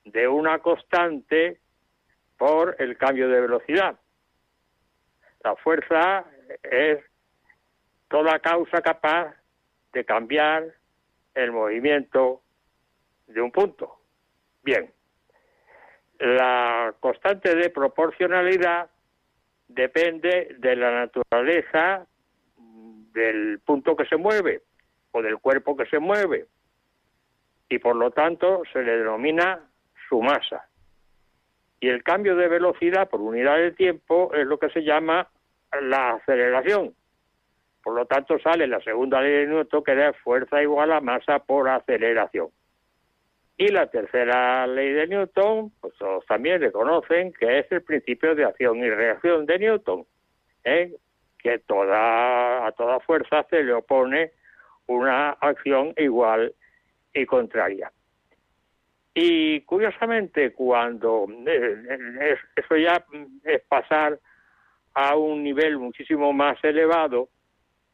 de 0.05 0.27
una 0.27 0.59
constante 0.59 1.61
por 2.37 2.74
el 2.81 2.97
cambio 2.97 3.28
de 3.28 3.41
velocidad. 3.41 4.01
La 5.45 5.55
fuerza 5.57 6.24
es 6.62 7.10
toda 8.11 8.41
causa 8.41 8.82
capaz 8.82 9.35
de 9.93 10.05
cambiar 10.05 10.65
el 11.35 11.53
movimiento 11.53 12.43
de 13.28 13.41
un 13.41 13.53
punto. 13.53 14.01
Bien, 14.65 14.91
la 16.19 16.93
constante 16.99 17.55
de 17.55 17.70
proporcionalidad 17.70 18.91
depende 19.69 20.57
de 20.59 20.77
la 20.77 20.91
naturaleza 20.91 22.05
del 22.57 23.61
punto 23.65 23.97
que 23.97 24.05
se 24.07 24.16
mueve 24.16 24.62
o 25.12 25.23
del 25.23 25.39
cuerpo 25.39 25.77
que 25.77 25.87
se 25.87 26.01
mueve 26.01 26.47
y 27.69 27.78
por 27.78 27.95
lo 27.95 28.11
tanto 28.11 28.62
se 28.73 28.82
le 28.82 28.99
denomina 28.99 29.61
su 30.09 30.20
masa. 30.20 30.69
Y 31.78 31.89
el 31.89 32.03
cambio 32.03 32.35
de 32.35 32.49
velocidad 32.49 33.09
por 33.09 33.20
unidad 33.20 33.57
de 33.57 33.70
tiempo 33.70 34.35
es 34.35 34.45
lo 34.47 34.59
que 34.59 34.70
se 34.70 34.82
llama 34.82 35.28
la 35.81 36.15
aceleración. 36.15 36.95
Por 37.82 37.94
lo 37.94 38.07
tanto 38.07 38.39
sale 38.39 38.66
la 38.66 38.81
segunda 38.81 39.20
ley 39.20 39.32
de 39.32 39.47
Newton 39.47 39.82
que 39.82 39.94
da 39.94 40.12
fuerza 40.12 40.62
igual 40.62 40.93
a 40.93 41.01
masa 41.01 41.39
por 41.39 41.69
aceleración. 41.69 42.48
Y 43.57 43.69
la 43.69 43.86
tercera 43.89 44.66
ley 44.66 44.93
de 44.93 45.07
Newton, 45.07 45.73
pues 45.81 45.94
todos 45.98 46.24
también 46.27 46.61
reconocen 46.61 47.32
que 47.32 47.59
es 47.59 47.73
el 47.73 47.82
principio 47.82 48.35
de 48.35 48.44
acción 48.44 48.78
y 48.78 48.89
reacción 48.89 49.47
de 49.47 49.59
Newton. 49.59 50.07
¿eh? 50.65 50.94
que 51.43 51.59
toda, 51.61 52.66
a 52.66 52.73
toda 52.73 53.01
fuerza 53.01 53.47
se 53.48 53.62
le 53.62 53.73
opone 53.73 54.32
una 54.86 55.31
acción 55.31 55.94
igual 55.97 56.55
y 57.15 57.27
contraria. 57.27 57.90
Y 59.15 59.62
curiosamente, 59.62 60.52
cuando 60.52 61.27
eh, 61.47 62.36
eso 62.57 62.77
ya 62.77 63.05
es 63.44 63.62
pasar 63.62 64.19
a 64.94 65.16
un 65.16 65.43
nivel 65.43 65.78
muchísimo 65.78 66.32
más 66.32 66.62
elevado, 66.62 67.28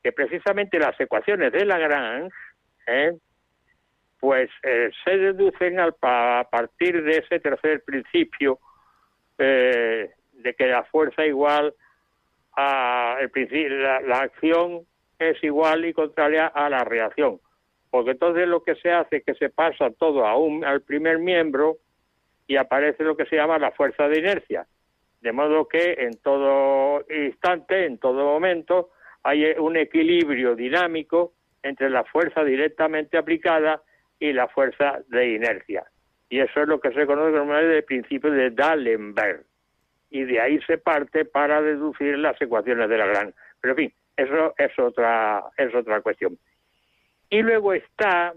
que 0.07 0.13
precisamente 0.13 0.79
las 0.79 0.95
ecuaciones 1.01 1.51
de 1.51 1.65
Lagrange, 1.65 2.33
¿eh? 2.87 3.13
pues 4.21 4.49
eh, 4.63 4.89
se 5.03 5.19
deducen 5.19 5.81
al, 5.81 5.97
a 6.01 6.47
partir 6.49 7.03
de 7.03 7.19
ese 7.19 7.41
tercer 7.41 7.83
principio 7.83 8.61
de 9.37 10.55
que 10.57 10.67
la 10.69 10.85
fuerza 10.85 11.27
igual 11.27 11.75
el 13.21 13.31
principio, 13.31 13.69
la, 13.79 14.21
acción 14.21 14.87
es 15.19 15.43
igual 15.43 15.85
y 15.85 15.93
contraria 15.93 16.47
a 16.47 16.71
la 16.71 16.85
reacción. 16.85 17.41
Porque 17.91 18.13
entonces 18.13 18.47
lo 18.47 18.63
que 18.63 18.77
se 18.77 18.93
hace 18.93 19.17
es 19.17 19.25
que 19.25 19.35
se 19.35 19.49
pasa 19.49 19.91
todo 19.91 20.25
a 20.25 20.37
un, 20.37 20.65
al 20.65 20.83
primer 20.83 21.19
miembro 21.19 21.79
y 22.47 22.55
aparece 22.55 23.03
lo 23.03 23.17
que 23.17 23.27
se 23.27 23.35
llama 23.35 23.59
la 23.59 23.73
fuerza 23.73 24.07
de 24.07 24.21
inercia. 24.21 24.69
De 25.21 25.33
modo 25.33 25.67
que 25.67 25.95
en 25.99 26.17
todo 26.23 27.05
instante, 27.11 27.87
en 27.87 27.99
todo 27.99 28.25
momento, 28.25 28.91
hay 29.27 29.45
un 29.59 29.77
equilibrio 29.77 30.55
dinámico 30.55 31.33
entre 31.63 31.91
la 31.91 32.05
fuerza 32.05 32.45
directamente 32.45 33.19
aplicada 33.19 33.83
y 34.21 34.33
la 34.33 34.47
fuerza 34.47 35.01
de 35.09 35.35
inercia. 35.35 35.85
Y 36.29 36.39
eso 36.39 36.63
es 36.63 36.69
lo 36.69 36.81
que 36.81 36.93
se 36.93 37.07
conoce 37.07 37.37
como 37.37 37.57
el 37.57 37.83
principio 37.85 38.31
de 38.31 38.51
D'Alembert. 38.51 39.45
y 40.11 40.23
de 40.25 40.41
ahí 40.41 40.61
se 40.63 40.79
parte 40.79 41.25
para 41.25 41.61
deducir 41.61 42.17
las 42.19 42.41
ecuaciones 42.41 42.89
de 42.89 42.99
la 42.99 43.07
gran. 43.07 43.35
Pero 43.61 43.73
en 43.73 43.77
fin, 43.77 43.93
eso 44.17 44.55
es 44.57 44.79
otra, 44.79 45.43
es 45.57 45.75
otra 45.75 46.01
cuestión. 46.01 46.39
Y 47.29 47.43
luego 47.43 47.73
está 47.73 48.33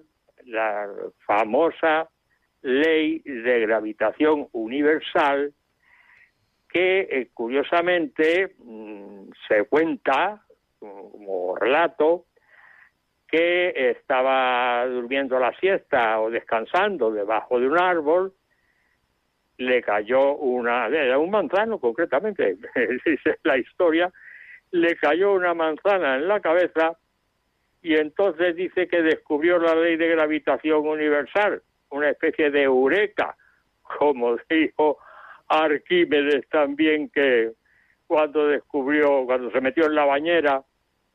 la 0.45 0.87
famosa 1.27 2.09
ley 2.63 3.19
de 3.19 3.59
gravitación 3.59 4.47
universal 4.53 5.53
que 6.67 7.01
eh, 7.01 7.29
curiosamente 7.33 8.55
mm, 8.57 9.29
se 9.47 9.63
cuenta 9.65 10.43
como 10.79 11.55
relato 11.55 12.25
que 13.27 13.91
estaba 13.91 14.85
durmiendo 14.87 15.39
la 15.39 15.53
siesta 15.59 16.19
o 16.19 16.31
descansando 16.31 17.11
debajo 17.11 17.59
de 17.59 17.67
un 17.67 17.79
árbol, 17.79 18.33
le 19.57 19.81
cayó 19.81 20.35
una, 20.35 20.87
era 20.87 21.19
un 21.19 21.29
manzano 21.29 21.79
concretamente, 21.79 22.57
dice 23.05 23.39
la 23.43 23.57
historia, 23.57 24.11
le 24.71 24.95
cayó 24.95 25.33
una 25.33 25.53
manzana 25.53 26.15
en 26.15 26.27
la 26.27 26.39
cabeza 26.39 26.97
y 27.81 27.95
entonces 27.95 28.55
dice 28.55 28.87
que 28.87 29.01
descubrió 29.01 29.59
la 29.59 29.75
ley 29.75 29.95
de 29.95 30.07
gravitación 30.07 30.87
universal, 30.87 31.61
una 31.91 32.09
especie 32.09 32.49
de 32.49 32.63
eureka, 32.63 33.35
como 33.81 34.37
dijo 34.49 34.97
Arquímedes 35.47 36.47
también 36.49 37.09
que 37.09 37.51
cuando 38.07 38.47
descubrió, 38.47 39.25
cuando 39.25 39.51
se 39.51 39.61
metió 39.61 39.85
en 39.85 39.95
la 39.95 40.05
bañera 40.05 40.63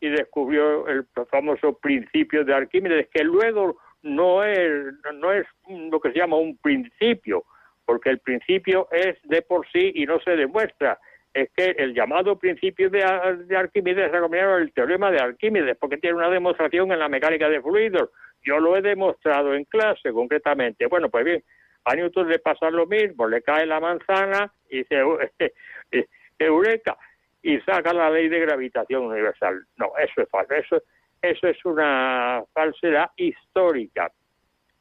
y 0.01 0.09
descubrió 0.09 0.87
el 0.89 1.07
famoso 1.31 1.79
principio 1.79 2.45
de 2.45 2.55
Arquímedes, 2.55 3.09
que 3.13 3.25
luego 3.25 3.79
no 4.03 4.45
es, 4.45 4.95
no 5.15 5.33
es 5.33 5.47
lo 5.69 5.99
que 6.01 6.13
se 6.13 6.19
llama 6.19 6.37
un 6.37 6.57
principio, 6.59 7.45
porque 7.85 8.11
el 8.11 8.19
principio 8.19 8.89
es 8.91 9.17
de 9.25 9.43
por 9.43 9.67
sí 9.71 9.93
y 9.95 10.07
no 10.07 10.21
se 10.21 10.37
demuestra. 10.37 10.99
Es 11.33 11.51
que 11.57 11.75
el 11.79 11.95
llamado 11.95 12.39
principio 12.39 12.91
de, 12.91 13.01
de 13.47 13.57
Arquímedes 13.57 14.11
se 14.11 14.17
ha 14.17 14.57
el 14.57 14.73
teorema 14.73 15.11
de 15.11 15.21
Arquímedes, 15.21 15.77
porque 15.79 15.97
tiene 15.97 16.17
una 16.17 16.31
demostración 16.31 16.93
en 16.93 16.99
la 16.99 17.09
mecánica 17.09 17.49
de 17.49 17.61
fluidos. 17.61 18.11
Yo 18.45 18.61
lo 18.61 18.77
he 18.77 18.83
demostrado 18.83 19.55
en 19.55 19.65
clase, 19.65 20.13
concretamente. 20.13 20.87
Bueno, 20.87 21.09
pues 21.09 21.25
bien, 21.25 21.43
a 21.85 21.95
Newton 21.95 22.29
le 22.29 22.39
pasa 22.39 22.71
lo 22.71 22.87
mismo, 22.87 23.27
le 23.27 23.43
cae 23.43 23.67
la 23.67 23.81
manzana 23.81 24.53
y 24.69 24.79
dice, 24.79 24.97
eureka, 26.39 26.97
y 27.45 27.61
saca 27.61 27.93
la 27.93 28.09
ley 28.09 28.29
de 28.29 28.41
gravitación 28.41 29.05
universal. 29.05 29.67
No, 29.77 29.93
eso 29.99 30.23
es 30.23 30.29
falso, 30.31 30.55
eso, 30.55 30.83
eso 31.21 31.47
es 31.47 31.65
una 31.67 32.43
falsedad 32.55 33.11
histórica. 33.17 34.11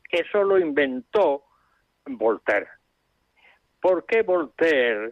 Eso 0.10 0.44
lo 0.46 0.58
inventó 0.58 1.44
Voltaire. 2.06 2.70
¿Por 3.82 4.06
qué 4.06 4.22
Voltaire, 4.22 5.12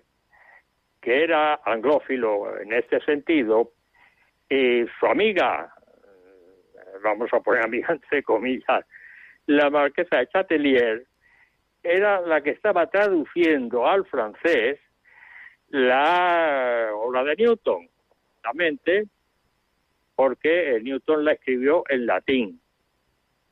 que 1.02 1.23
era 1.26 1.60
anglófilo 1.65 2.57
en 2.57 2.72
este 2.72 3.02
sentido, 3.02 3.73
y 4.49 4.86
su 4.98 5.06
amiga, 5.07 5.73
vamos 7.03 7.34
a 7.34 7.41
poner 7.41 7.65
amiga 7.65 7.91
entre 7.91 8.23
comillas, 8.23 8.86
la 9.48 9.69
marquesa 9.69 10.19
de 10.19 10.28
Chatelier, 10.28 11.06
era 11.84 12.22
la 12.22 12.40
que 12.40 12.52
estaba 12.52 12.90
traduciendo 12.90 13.86
al 13.86 14.06
francés 14.06 14.80
la 15.72 16.89
obra 16.93 17.23
de 17.23 17.35
Newton, 17.35 17.89
justamente 18.35 19.06
porque 20.15 20.80
Newton 20.84 21.26
la 21.26 21.34
escribió 21.34 21.84
en 21.89 22.06
latín. 22.06 22.61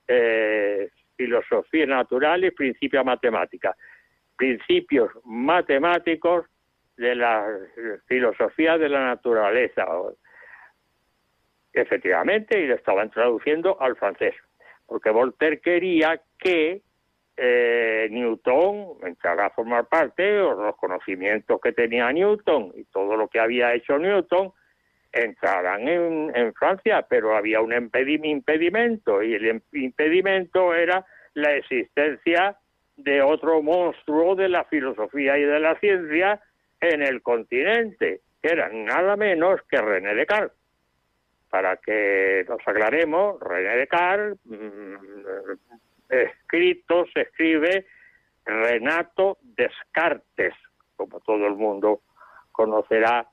Eh, 0.08 0.90
filosofía 1.16 1.86
natural 1.86 2.46
y 2.46 2.52
principios 2.52 3.04
matemáticas. 3.04 3.76
Principios 4.38 5.12
matemáticos 5.26 6.46
de 6.96 7.16
la 7.16 7.46
filosofía 8.08 8.78
de 8.78 8.90
la 8.90 9.08
naturaleza. 9.08 9.86
Efectivamente, 11.74 12.60
y 12.60 12.68
lo 12.68 12.76
estaban 12.76 13.10
traduciendo 13.12 13.80
al 13.82 13.96
francés, 13.98 14.34
porque 14.86 15.10
Voltaire 15.10 15.60
quería 15.60 16.22
que 16.38 16.82
eh, 17.42 18.08
Newton 18.12 18.98
entrará 19.04 19.46
a 19.46 19.50
formar 19.52 19.86
parte 19.86 20.24
de 20.24 20.40
los 20.40 20.76
conocimientos 20.76 21.60
que 21.62 21.72
tenía 21.72 22.12
Newton 22.12 22.74
y 22.76 22.84
todo 22.86 23.16
lo 23.16 23.30
que 23.30 23.40
había 23.40 23.74
hecho 23.74 23.98
Newton 23.98 24.52
entrarán 25.14 25.88
en, 25.88 26.54
Francia, 26.54 27.06
pero 27.10 27.36
había 27.36 27.62
un 27.62 27.74
impedimento 27.74 29.24
y 29.24 29.34
el 29.34 29.62
impedimento 29.72 30.76
era 30.76 31.06
la 31.34 31.56
existencia 31.56 32.58
de 32.98 33.22
otro 33.22 33.62
monstruo 33.62 34.36
de 34.36 34.50
la 34.50 34.66
filosofía 34.66 35.38
y 35.38 35.44
de 35.44 35.60
la 35.60 35.80
ciencia 35.80 36.42
en 36.82 37.02
el 37.02 37.22
continente, 37.22 38.22
que 38.42 38.50
era 38.50 38.70
nada 38.70 39.16
menos 39.16 39.62
que 39.70 39.78
René 39.78 40.14
Descartes. 40.14 40.58
Para 41.50 41.78
que 41.78 42.46
nos 42.48 42.60
aclaremos, 42.68 43.40
René 43.40 43.78
Descartes 43.78 44.38
mm, 44.46 44.96
escrito 46.10 47.06
se 47.14 47.22
escribe 47.22 47.86
Renato 48.46 49.38
Descartes, 49.42 50.54
como 50.96 51.20
todo 51.20 51.48
el 51.48 51.56
mundo 51.56 52.02
conocerá 52.52 53.28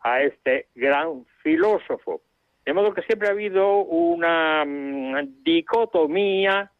a 0.00 0.22
este 0.22 0.68
gran 0.74 1.24
filósofo. 1.42 2.22
De 2.64 2.72
modo 2.72 2.94
que 2.94 3.02
siempre 3.02 3.28
ha 3.28 3.32
habido 3.32 3.76
una 3.78 4.64
mm, 4.64 5.42
dicotomía, 5.42 6.70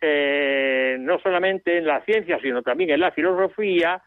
eh, 0.00 0.96
no 1.00 1.18
solamente 1.18 1.78
en 1.78 1.86
la 1.86 2.04
ciencia, 2.04 2.38
sino 2.40 2.62
también 2.62 2.90
en 2.90 3.00
la 3.00 3.10
filosofía, 3.12 4.02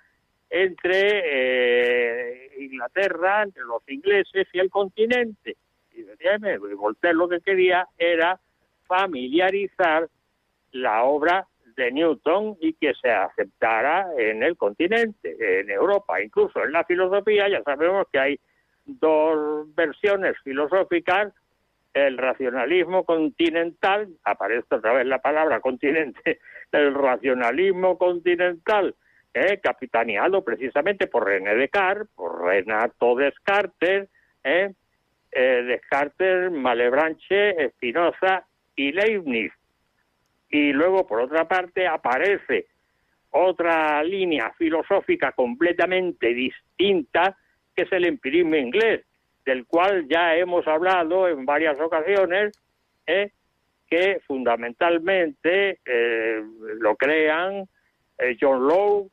entre 0.50 1.22
eh, 1.26 2.52
Inglaterra, 2.60 3.44
entre 3.44 3.64
los 3.64 3.82
ingleses 3.90 4.48
y 4.54 4.60
el 4.60 4.70
continente. 4.70 5.58
Y 5.92 6.04
Voltaire 6.76 7.18
lo 7.18 7.28
que 7.28 7.42
quería 7.42 7.88
era 7.98 8.40
familiarizar 8.86 10.08
la 10.72 11.04
obra 11.04 11.48
de 11.78 11.92
Newton 11.92 12.58
y 12.60 12.74
que 12.74 12.94
se 12.96 13.10
aceptara 13.12 14.08
en 14.18 14.44
el 14.44 14.58
continente, 14.58 15.36
en 15.40 15.70
Europa. 15.70 16.22
Incluso 16.22 16.64
en 16.64 16.72
la 16.72 16.84
filosofía 16.84 17.48
ya 17.48 17.62
sabemos 17.64 18.08
que 18.12 18.20
hay 18.20 18.40
dos 18.86 19.74
versiones 19.76 20.36
filosóficas, 20.44 21.34
el 21.94 22.18
racionalismo 22.18 23.06
continental, 23.06 24.08
aparece 24.24 24.76
otra 24.76 24.94
vez 24.94 25.06
la 25.06 25.20
palabra 25.20 25.60
continente, 25.60 26.40
el 26.72 26.94
racionalismo 26.94 27.98
continental, 27.98 28.96
eh, 29.34 29.60
capitaneado 29.62 30.44
precisamente 30.44 31.08
por 31.08 31.26
René 31.26 31.56
Descartes, 31.56 32.08
por 32.16 32.44
Renato 32.44 33.16
Descartes, 33.16 34.10
eh, 34.44 34.74
eh, 35.32 35.64
Descartes, 35.64 36.52
Malebranche, 36.52 37.70
Spinoza 37.70 38.46
y 38.76 38.92
Leibniz 38.92 39.52
y 40.50 40.72
luego 40.72 41.06
por 41.06 41.22
otra 41.22 41.48
parte 41.48 41.88
aparece 41.88 42.68
otra 43.32 44.04
línea 44.04 44.52
filosófica 44.58 45.32
completamente 45.34 46.34
distinta 46.34 47.38
que 47.76 47.84
es 47.84 47.92
el 47.92 48.06
empirismo 48.06 48.56
inglés, 48.56 49.06
del 49.46 49.66
cual 49.66 50.08
ya 50.10 50.36
hemos 50.36 50.68
hablado 50.68 51.28
en 51.28 51.46
varias 51.46 51.80
ocasiones, 51.80 52.60
¿eh? 53.06 53.32
que 53.88 54.20
fundamentalmente 54.26 55.80
eh, 55.86 56.42
lo 56.80 56.96
crean 56.96 57.68
eh, 58.18 58.36
John 58.40 58.68
Lowe, 58.68 59.10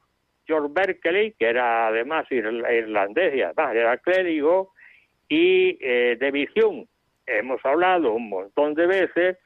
George 0.46 0.72
Berkeley, 0.72 1.32
que 1.38 1.46
era 1.46 1.88
además 1.88 2.26
irlandés 2.30 3.34
y 3.34 3.42
además 3.42 3.74
era 3.74 3.98
clérigo, 3.98 4.72
y 5.28 5.78
eh, 5.80 6.16
de 6.18 6.30
visión. 6.30 6.86
Hemos 7.26 7.64
hablado 7.64 8.12
un 8.12 8.28
montón 8.28 8.74
de 8.74 8.86
veces 8.86 9.38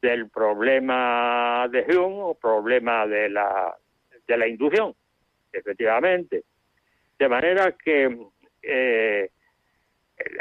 del 0.00 0.30
problema 0.30 1.68
de 1.70 1.84
Hume 1.88 2.22
o 2.22 2.34
problema 2.34 3.06
de 3.06 3.28
la, 3.28 3.76
de 4.26 4.36
la 4.36 4.46
inducción, 4.46 4.94
efectivamente. 5.52 6.44
De 7.18 7.28
manera 7.28 7.72
que 7.72 8.18
eh, 8.62 9.30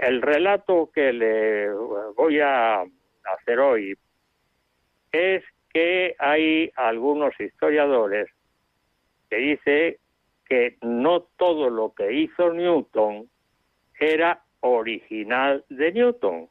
el 0.01 0.21
relato 0.21 0.89
que 0.93 1.13
le 1.13 1.71
voy 2.15 2.39
a 2.39 2.81
hacer 2.81 3.59
hoy 3.59 3.97
es 5.11 5.43
que 5.73 6.15
hay 6.17 6.71
algunos 6.75 7.39
historiadores 7.39 8.29
que 9.29 9.37
dicen 9.37 9.97
que 10.45 10.77
no 10.81 11.21
todo 11.37 11.69
lo 11.69 11.93
que 11.93 12.11
hizo 12.11 12.51
Newton 12.51 13.29
era 13.99 14.43
original 14.61 15.63
de 15.69 15.91
Newton, 15.91 16.49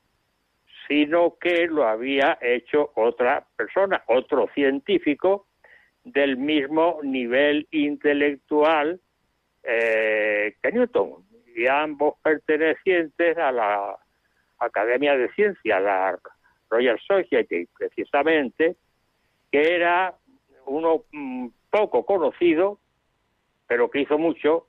sino 0.89 1.36
que 1.39 1.66
lo 1.66 1.86
había 1.86 2.39
hecho 2.40 2.90
otra 2.97 3.47
persona, 3.56 4.02
otro 4.06 4.48
científico 4.55 5.47
del 6.02 6.39
mismo 6.39 6.98
nivel 7.02 7.69
intelectual 7.70 8.98
eh, 9.62 10.56
que 10.62 10.73
Newton, 10.73 11.27
y 11.55 11.66
ambos 11.66 12.15
pertenecientes 12.23 13.36
a 13.36 13.52
la 13.52 13.98
Academia 14.59 15.16
de 15.16 15.31
Ciencia, 15.32 15.78
la 15.78 16.19
Royal 16.70 16.98
Society, 17.06 17.69
precisamente, 17.77 18.77
que 19.52 19.74
era 19.74 20.15
uno 20.66 21.05
mm, 21.12 21.48
poco 21.70 22.06
conocido, 22.06 22.78
pero 23.66 23.90
que 23.90 24.01
hizo 24.01 24.19
mucho, 24.19 24.69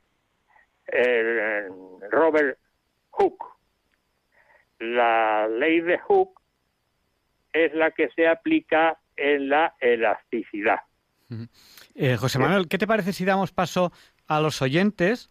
el 0.87 1.69
Robert 2.09 2.57
Hooke. 3.11 3.58
La 4.79 5.47
ley 5.47 5.81
de 5.81 5.97
Hooke 5.97 6.39
es 7.53 7.73
la 7.73 7.91
que 7.91 8.09
se 8.15 8.27
aplica 8.27 8.97
en 9.15 9.49
la 9.49 9.75
elasticidad. 9.79 10.79
Eh, 11.95 12.15
José 12.15 12.39
Manuel, 12.39 12.67
¿qué 12.67 12.77
te 12.77 12.87
parece 12.87 13.13
si 13.13 13.25
damos 13.25 13.51
paso 13.51 13.91
a 14.27 14.39
los 14.39 14.61
oyentes? 14.61 15.29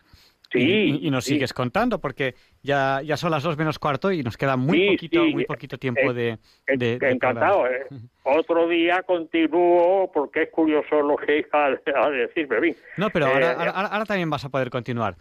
Sí, 0.51 0.61
y, 1.03 1.07
y 1.07 1.11
nos 1.11 1.25
sigues 1.27 1.53
contando, 1.53 2.01
porque 2.01 2.35
ya, 2.63 3.03
ya 3.03 3.19
son 3.19 3.31
las 3.31 3.43
dos 3.43 3.59
menos 3.59 3.79
cuarto 3.79 4.11
y 4.13 4.23
nos 4.23 4.39
queda 4.39 4.57
muy 4.57 4.79
Sí, 4.79 4.87
poquito, 4.93 5.25
sí. 5.25 5.33
muy 5.35 5.45
poquito 5.45 5.77
tiempo 5.79 6.15
de, 6.15 6.39
de- 6.67 6.99
de 6.99 7.11
Encantado. 7.11 7.67
eh. 7.67 7.87
Otro 8.25 8.67
día 8.67 9.03
continúo 9.07 10.11
porque 10.13 10.45
es 10.45 10.51
curioso 10.51 11.03
lo 11.03 11.17
que 11.17 11.41
iba 11.41 11.67
a 11.67 12.11
decir, 12.11 12.49
bien. 12.61 12.77
No, 12.97 13.11
pero 13.11 13.27
Eh, 13.27 13.33
ahora, 13.33 13.53
ahora, 13.53 13.71
ahora 13.89 14.05
también 14.07 14.31
vas 14.31 14.45
a 14.45 14.49
poder 14.49 14.71
continuar. 14.71 15.17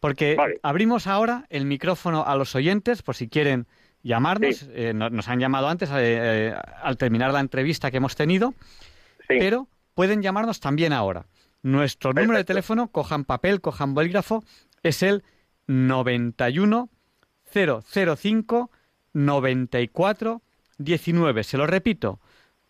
Porque 0.00 0.36
abrimos 0.62 1.06
ahora 1.06 1.44
el 1.50 1.66
micrófono 1.66 2.24
a 2.26 2.34
los 2.36 2.54
oyentes 2.54 3.02
por 3.02 3.14
si 3.16 3.28
quieren 3.28 3.66
llamarnos. 4.02 4.66
Eh, 4.72 4.92
no- 4.94 5.10
nos 5.10 5.28
han 5.28 5.40
llamado 5.40 5.68
antes 5.68 5.90
eh, 5.94 6.54
al 6.82 6.96
terminar 6.96 7.32
la 7.34 7.40
entrevista 7.40 7.90
que 7.90 7.98
hemos 7.98 8.16
tenido, 8.16 8.54
pero 9.28 9.68
pueden 9.94 10.22
llamarnos 10.22 10.58
también 10.60 10.94
ahora. 10.94 11.26
Nuestro 11.62 12.14
número 12.14 12.38
de 12.38 12.44
teléfono, 12.44 12.88
cojan 12.88 13.24
papel, 13.26 13.60
cojan 13.60 13.92
bolígrafo, 13.92 14.42
es 14.82 15.02
el 15.02 15.24
91 15.66 16.88
005 17.52 18.70
94 19.12 20.42
19. 20.78 21.44
Se 21.44 21.58
lo 21.58 21.66
repito, 21.66 22.20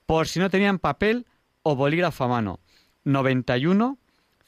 por 0.06 0.26
si 0.26 0.40
no 0.40 0.50
tenían 0.50 0.78
papel 0.78 1.26
o 1.62 1.76
bolígrafo 1.76 2.24
a 2.24 2.28
mano. 2.28 2.60
91 3.04 3.98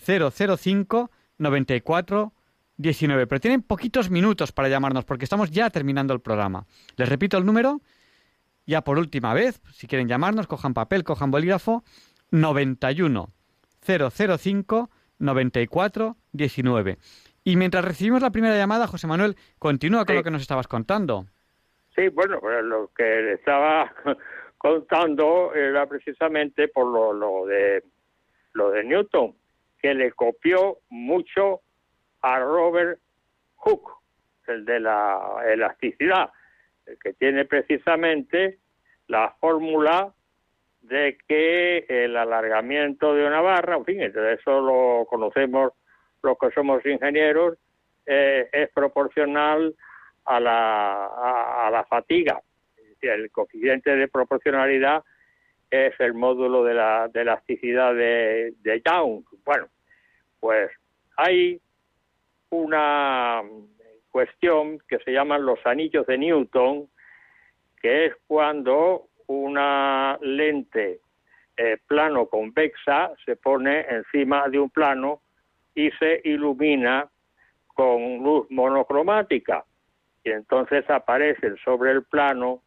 005 0.05 1.11
94 1.39 2.33
19. 2.77 3.27
Pero 3.27 3.41
tienen 3.41 3.63
poquitos 3.63 4.11
minutos 4.11 4.53
para 4.53 4.69
llamarnos 4.69 5.05
porque 5.05 5.25
estamos 5.25 5.51
ya 5.51 5.71
terminando 5.71 6.13
el 6.15 6.21
programa. 6.21 6.67
Les 6.97 7.09
repito 7.09 7.39
el 7.39 7.47
número, 7.47 7.81
ya 8.67 8.83
por 8.83 8.99
última 8.99 9.35
vez, 9.35 9.61
si 9.73 9.87
quieren 9.87 10.09
llamarnos, 10.09 10.47
cojan 10.47 10.75
papel, 10.75 11.05
cojan 11.05 11.31
bolígrafo, 11.31 11.85
91 12.31 13.31
005 13.87 14.91
94 15.19 16.17
19. 16.33 16.99
Y 17.45 17.57
mientras 17.57 17.85
recibimos 17.85 18.23
la 18.23 18.31
primera 18.31 18.57
llamada, 18.57 18.87
José 18.87 19.07
Manuel, 19.07 19.37
continúa 19.59 20.05
con 20.05 20.17
lo 20.17 20.23
que 20.23 20.31
nos 20.31 20.43
estabas 20.43 20.69
contando. 20.69 21.27
Sí, 21.95 22.09
bueno, 22.09 22.39
pues 22.41 22.65
lo 22.65 22.91
que 22.95 23.03
le 23.03 23.33
estaba 23.35 23.93
contando 24.59 25.53
era 25.55 25.87
precisamente 25.87 26.69
por 26.69 26.87
lo, 26.87 27.13
lo 27.13 27.47
de 27.47 27.83
lo 28.55 28.71
de 28.71 28.85
Newton, 28.85 29.35
que 29.81 29.95
le 29.95 30.13
copió 30.13 30.79
mucho 30.91 31.61
a 32.21 32.39
Robert 32.39 33.01
Hooke, 33.57 33.93
el 34.47 34.65
de 34.65 34.81
la 34.81 35.43
elasticidad, 35.47 36.31
el 36.87 36.99
que 36.99 37.15
tiene 37.15 37.45
precisamente 37.45 38.59
la 39.09 39.35
fórmula 39.41 40.13
de 40.83 41.17
que 41.27 41.87
el 41.89 42.17
alargamiento 42.17 43.15
de 43.15 43.27
una 43.27 43.41
barra, 43.41 43.77
en 43.77 43.85
fin, 43.85 44.01
eso 44.01 44.61
lo 44.61 45.07
conocemos 45.07 45.73
los 46.23 46.39
que 46.39 46.51
somos 46.51 46.85
ingenieros, 46.87 47.59
eh, 48.07 48.49
es 48.53 48.71
proporcional 48.71 49.75
a 50.25 50.41
la, 50.41 51.67
a, 51.67 51.71
la 51.71 51.85
fatiga. 51.85 52.41
El 53.01 53.31
coeficiente 53.31 53.95
de 53.97 54.09
proporcionalidad 54.09 55.03
es 55.71 55.99
el 55.99 56.15
módulo 56.15 56.63
de 56.65 56.75
la 56.75 57.09
de 57.09 57.23
elasticidad 57.23 57.95
de, 57.95 58.55
de 58.61 58.83
Young. 58.85 59.25
Bueno, 59.45 59.67
pues 60.39 60.71
hay 61.17 61.61
una 62.51 63.43
cuestión 64.11 64.79
que 64.89 64.99
se 64.99 65.13
llaman 65.13 65.45
los 65.45 65.59
anillos 65.65 66.07
de 66.07 66.19
Newton, 66.19 66.89
que 67.81 68.07
es 68.07 68.15
cuando 68.27 69.09
una 69.27 70.19
lente 70.21 71.01
eh, 71.57 71.79
plano 71.87 72.27
convexa 72.27 73.13
se 73.25 73.37
pone 73.37 73.87
encima 73.89 74.49
de 74.49 74.59
un 74.59 74.71
plano 74.71 75.23
y 75.75 75.91
se 75.93 76.21
ilumina 76.25 77.09
con 77.67 78.19
luz 78.19 78.47
monocromática. 78.51 79.65
Y 80.25 80.31
entonces 80.31 80.89
aparecen 80.89 81.57
sobre 81.65 81.93
el 81.93 82.05
plano 82.05 82.63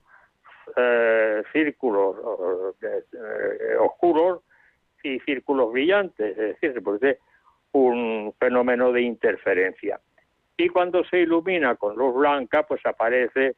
eh, 0.76 1.44
círculos 1.53 2.76
eh, 2.82 3.76
oscuros 3.80 4.41
y 5.03 5.19
círculos 5.19 5.72
brillantes, 5.72 6.32
es 6.32 6.48
decir, 6.56 6.73
se 6.73 6.82
produce 6.82 7.19
un 7.72 8.34
fenómeno 8.40 8.91
de 8.91 9.02
interferencia. 9.02 9.99
Y 10.57 10.69
cuando 10.69 11.03
se 11.03 11.19
ilumina 11.19 11.76
con 11.76 11.95
luz 11.95 12.15
blanca, 12.15 12.64
pues 12.64 12.84
aparece 12.86 13.56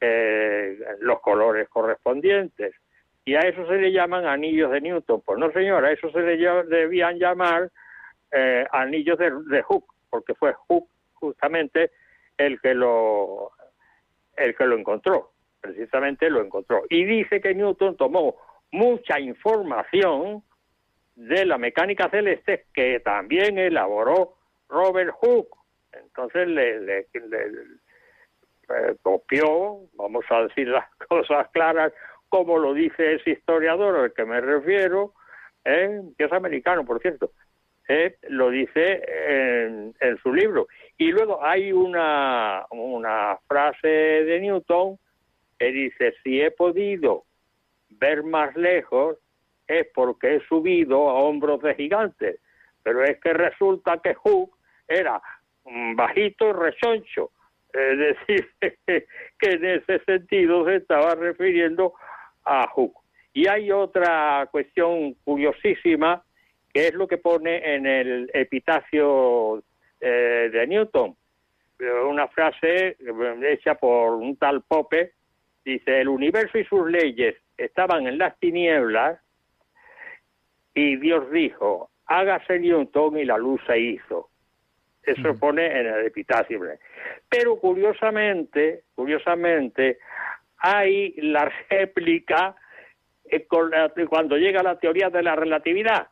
eh, 0.00 0.78
los 1.00 1.20
colores 1.20 1.68
correspondientes. 1.68 2.74
Y 3.24 3.34
a 3.34 3.40
eso 3.40 3.66
se 3.66 3.76
le 3.76 3.90
llaman 3.90 4.24
anillos 4.24 4.70
de 4.70 4.80
Newton. 4.80 5.20
Pues 5.24 5.38
no, 5.38 5.50
señora, 5.50 5.88
a 5.88 5.92
eso 5.92 6.10
se 6.12 6.20
le 6.20 6.36
debían 6.64 7.18
llamar 7.18 7.70
eh, 8.32 8.66
anillos 8.72 9.18
de, 9.18 9.30
de 9.48 9.62
Hooke, 9.62 9.92
porque 10.10 10.34
fue 10.34 10.54
Hooke 10.68 10.90
justamente 11.14 11.90
el 12.36 12.60
que 12.60 12.74
lo 12.74 13.52
el 14.36 14.54
que 14.54 14.66
lo 14.66 14.76
encontró, 14.76 15.32
precisamente 15.60 16.28
lo 16.28 16.42
encontró. 16.42 16.82
Y 16.90 17.04
dice 17.04 17.40
que 17.40 17.54
Newton 17.54 17.96
tomó 17.96 18.36
mucha 18.70 19.18
información 19.18 20.42
de 21.14 21.46
la 21.46 21.56
mecánica 21.56 22.10
celeste 22.10 22.66
que 22.74 23.00
también 23.00 23.58
elaboró 23.58 24.34
Robert 24.68 25.10
Hooke. 25.20 25.56
Entonces 25.92 26.46
le- 26.48 27.06
eh, 28.68 28.96
copió, 29.02 29.80
vamos 29.94 30.24
a 30.30 30.42
decir 30.42 30.68
las 30.68 30.84
cosas 31.08 31.48
claras, 31.52 31.92
como 32.28 32.58
lo 32.58 32.74
dice 32.74 33.14
ese 33.14 33.30
historiador 33.30 33.96
al 33.96 34.12
que 34.12 34.24
me 34.24 34.40
refiero, 34.40 35.14
eh, 35.64 36.02
que 36.18 36.24
es 36.24 36.32
americano, 36.32 36.84
por 36.84 37.00
cierto, 37.00 37.30
eh, 37.88 38.16
lo 38.28 38.50
dice 38.50 39.02
en, 39.28 39.94
en 40.00 40.18
su 40.18 40.32
libro. 40.32 40.66
Y 40.98 41.10
luego 41.12 41.44
hay 41.44 41.72
una, 41.72 42.66
una 42.70 43.38
frase 43.46 43.88
de 43.88 44.40
Newton 44.40 44.98
que 45.58 45.66
dice, 45.72 46.14
si 46.22 46.40
he 46.40 46.50
podido 46.50 47.24
ver 47.88 48.22
más 48.22 48.54
lejos 48.56 49.18
es 49.66 49.86
porque 49.94 50.36
he 50.36 50.40
subido 50.46 51.08
a 51.08 51.14
hombros 51.14 51.60
de 51.62 51.74
gigantes. 51.74 52.40
Pero 52.82 53.02
es 53.02 53.20
que 53.20 53.32
resulta 53.32 53.98
que 53.98 54.14
Hooke 54.14 54.54
era 54.86 55.20
bajito 55.94 56.50
y 56.50 56.52
rechoncho. 56.52 57.30
Es 57.72 57.98
decir, 57.98 58.48
que 58.86 59.50
en 59.50 59.64
ese 59.64 59.98
sentido 60.04 60.64
se 60.64 60.76
estaba 60.76 61.14
refiriendo 61.14 61.94
a 62.44 62.68
Hooke. 62.68 62.98
Y 63.32 63.48
hay 63.48 63.70
otra 63.70 64.48
cuestión 64.50 65.14
curiosísima, 65.24 66.22
que 66.76 66.88
es 66.88 66.94
lo 66.94 67.08
que 67.08 67.16
pone 67.16 67.74
en 67.74 67.86
el 67.86 68.30
epitafio 68.34 69.62
eh, 69.98 70.50
de 70.52 70.66
Newton. 70.66 71.16
Una 72.06 72.28
frase 72.28 72.88
eh, 72.88 72.96
hecha 73.48 73.76
por 73.76 74.12
un 74.12 74.36
tal 74.36 74.60
Pope, 74.60 75.12
dice, 75.64 76.02
el 76.02 76.08
universo 76.08 76.58
y 76.58 76.66
sus 76.66 76.86
leyes 76.90 77.34
estaban 77.56 78.06
en 78.06 78.18
las 78.18 78.38
tinieblas 78.38 79.18
y 80.74 80.96
Dios 80.96 81.30
dijo, 81.30 81.88
hágase 82.04 82.58
Newton 82.58 83.20
y 83.20 83.24
la 83.24 83.38
luz 83.38 83.58
se 83.66 83.78
hizo. 83.78 84.28
Eso 85.02 85.34
pone 85.40 85.64
en 85.64 85.86
el 85.86 86.04
epitafio. 86.04 86.60
Pero 87.26 87.58
curiosamente, 87.58 88.82
curiosamente, 88.94 89.96
hay 90.58 91.14
la 91.22 91.50
réplica 91.70 92.54
eh, 93.24 93.46
cuando 93.46 94.36
llega 94.36 94.62
la 94.62 94.78
teoría 94.78 95.08
de 95.08 95.22
la 95.22 95.36
relatividad. 95.36 96.08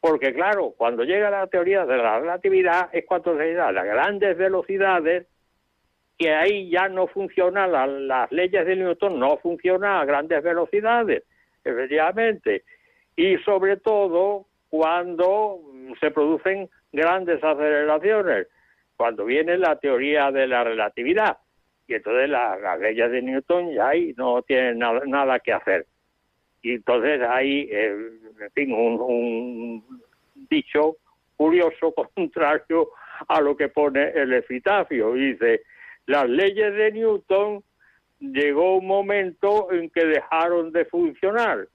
Porque 0.00 0.32
claro, 0.32 0.72
cuando 0.76 1.04
llega 1.04 1.30
la 1.30 1.46
teoría 1.46 1.84
de 1.84 1.98
la 1.98 2.20
relatividad 2.20 2.88
es 2.92 3.04
cuando 3.04 3.36
se 3.36 3.52
da 3.52 3.70
las 3.70 3.84
grandes 3.84 4.36
velocidades 4.36 5.26
que 6.18 6.32
ahí 6.34 6.70
ya 6.70 6.88
no 6.88 7.06
funcionan 7.06 7.72
la- 7.72 7.86
las 7.86 8.32
leyes 8.32 8.66
de 8.66 8.76
Newton, 8.76 9.18
no 9.18 9.38
funcionan 9.38 10.00
a 10.00 10.04
grandes 10.04 10.42
velocidades, 10.42 11.24
efectivamente. 11.64 12.64
Y 13.16 13.36
sobre 13.38 13.76
todo 13.78 14.46
cuando 14.68 15.60
se 15.98 16.10
producen 16.10 16.68
grandes 16.92 17.42
aceleraciones, 17.42 18.48
cuando 18.96 19.24
viene 19.24 19.56
la 19.58 19.76
teoría 19.76 20.30
de 20.30 20.46
la 20.46 20.64
relatividad. 20.64 21.38
Y 21.86 21.94
entonces 21.94 22.28
la- 22.28 22.56
las 22.58 22.78
leyes 22.78 23.10
de 23.10 23.22
Newton 23.22 23.72
ya 23.72 23.88
ahí 23.88 24.14
no 24.16 24.42
tienen 24.42 24.78
nada, 24.78 25.00
nada 25.06 25.40
que 25.40 25.52
hacer. 25.52 25.86
Y 26.62 26.74
entonces 26.74 27.20
hay, 27.28 27.68
eh, 27.70 27.96
en 28.40 28.50
fin, 28.54 28.72
un, 28.72 29.00
un 29.00 30.02
dicho 30.48 30.96
curioso 31.36 31.94
contrario 32.14 32.90
a 33.28 33.40
lo 33.40 33.56
que 33.56 33.68
pone 33.68 34.10
el 34.10 34.32
epitafio. 34.32 35.14
Dice, 35.14 35.62
las 36.06 36.28
leyes 36.28 36.74
de 36.74 36.92
Newton 36.92 37.62
llegó 38.18 38.76
un 38.76 38.86
momento 38.86 39.72
en 39.72 39.90
que 39.90 40.04
dejaron 40.04 40.72
de 40.72 40.84
funcionar. 40.84 41.68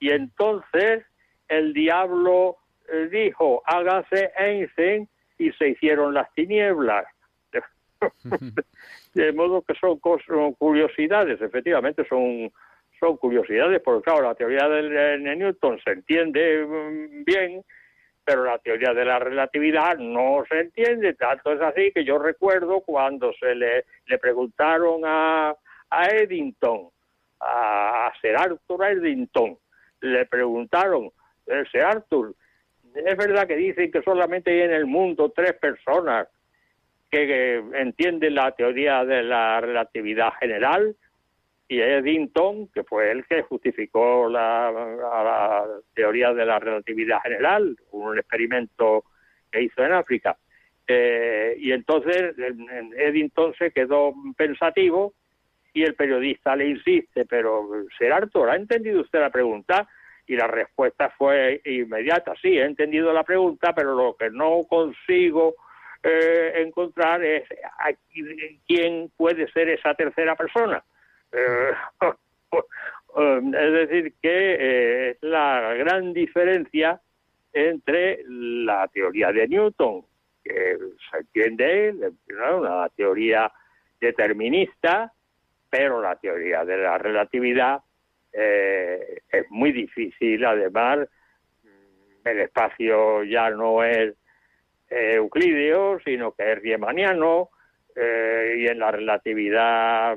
Y 0.00 0.10
entonces 0.10 1.04
el 1.48 1.72
diablo 1.72 2.56
eh, 2.92 3.08
dijo, 3.10 3.62
hágase 3.66 4.30
Einstein 4.36 5.08
y 5.38 5.50
se 5.52 5.70
hicieron 5.70 6.14
las 6.14 6.32
tinieblas. 6.34 7.06
de 9.14 9.32
modo 9.32 9.62
que 9.62 9.74
son, 9.74 10.00
son 10.26 10.52
curiosidades, 10.54 11.40
efectivamente 11.40 12.06
son, 12.08 12.52
son 12.98 13.16
curiosidades, 13.16 13.80
porque 13.82 14.04
claro, 14.04 14.22
la 14.22 14.34
teoría 14.34 14.68
de, 14.68 15.18
Newton 15.18 15.80
se 15.84 15.92
entiende 15.92 16.64
mm, 16.66 17.24
bien, 17.24 17.62
pero 18.24 18.44
la 18.44 18.58
teoría 18.58 18.92
de 18.92 19.04
la 19.04 19.18
relatividad 19.18 19.96
no 19.96 20.44
se 20.48 20.60
entiende, 20.60 21.14
tanto 21.14 21.52
es 21.52 21.60
así 21.60 21.92
que 21.92 22.04
yo 22.04 22.18
recuerdo 22.18 22.80
cuando 22.80 23.32
se 23.34 23.54
le, 23.54 23.84
le 24.06 24.18
preguntaron 24.18 25.02
a, 25.04 25.54
a 25.90 26.06
Eddington, 26.08 26.88
a, 27.40 28.12
Sir 28.20 28.36
Arthur 28.36 28.84
Eddington, 28.84 29.56
le 30.00 30.26
preguntaron, 30.26 31.10
eh, 31.46 31.64
Sir 31.70 31.82
Arthur, 31.82 32.34
es 32.94 33.16
verdad 33.16 33.46
que 33.46 33.56
dicen 33.56 33.90
que 33.90 34.02
solamente 34.02 34.50
hay 34.50 34.60
en 34.62 34.72
el 34.72 34.86
mundo 34.86 35.32
tres 35.34 35.54
personas 35.54 36.28
que 37.10 37.62
entienden 37.74 38.34
la 38.34 38.52
teoría 38.52 39.04
de 39.04 39.22
la 39.22 39.60
relatividad 39.60 40.32
general, 40.38 40.94
y 41.68 41.80
Eddington, 41.80 42.68
que 42.68 42.82
fue 42.82 43.10
el 43.10 43.26
que 43.26 43.42
justificó 43.42 44.28
la, 44.28 45.66
teoría 45.94 46.32
de 46.32 46.46
la 46.46 46.58
relatividad 46.58 47.20
general, 47.22 47.76
un 47.90 48.18
experimento 48.18 49.04
que 49.52 49.62
hizo 49.62 49.84
en 49.84 49.92
África. 49.92 50.36
Eh, 50.86 51.54
y 51.58 51.72
entonces 51.72 52.34
Eddington 52.96 53.54
se 53.58 53.70
quedó 53.72 54.14
pensativo 54.34 55.12
y 55.74 55.82
el 55.82 55.94
periodista 55.94 56.56
le 56.56 56.68
insiste, 56.68 57.26
pero 57.26 57.68
ser 57.98 58.14
Arthur, 58.14 58.48
¿ha 58.48 58.56
entendido 58.56 59.02
usted 59.02 59.20
la 59.20 59.30
pregunta? 59.30 59.86
Y 60.26 60.36
la 60.36 60.46
respuesta 60.46 61.10
fue 61.10 61.60
inmediata, 61.64 62.32
sí, 62.40 62.58
he 62.58 62.64
entendido 62.64 63.12
la 63.12 63.24
pregunta, 63.24 63.74
pero 63.74 63.94
lo 63.94 64.16
que 64.16 64.30
no 64.30 64.64
consigo 64.68 65.54
eh, 66.02 66.52
encontrar 66.56 67.22
es 67.22 67.44
quién 68.66 69.10
puede 69.16 69.50
ser 69.52 69.68
esa 69.68 69.94
tercera 69.94 70.34
persona. 70.34 70.82
Eh, 71.32 71.72
es 73.54 73.72
decir, 73.72 74.14
que 74.20 74.54
eh, 74.54 75.10
es 75.10 75.18
la 75.22 75.74
gran 75.74 76.12
diferencia 76.12 77.00
entre 77.52 78.22
la 78.26 78.88
teoría 78.88 79.32
de 79.32 79.48
Newton, 79.48 80.04
que 80.44 80.78
se 81.10 81.18
entiende, 81.18 82.12
una 82.28 82.88
teoría 82.90 83.50
determinista, 84.00 85.12
pero 85.68 86.00
la 86.00 86.16
teoría 86.16 86.64
de 86.64 86.78
la 86.78 86.98
relatividad 86.98 87.80
eh, 88.32 89.22
es 89.30 89.50
muy 89.50 89.72
difícil. 89.72 90.44
Además, 90.44 91.08
el 92.24 92.40
espacio 92.40 93.24
ya 93.24 93.50
no 93.50 93.82
es 93.82 94.14
euclídeo, 94.88 95.98
sino 96.00 96.32
que 96.32 96.52
es 96.52 96.58
riemanniano, 96.60 97.50
y 97.96 98.66
en 98.68 98.78
la 98.78 98.92
relatividad 98.92 100.16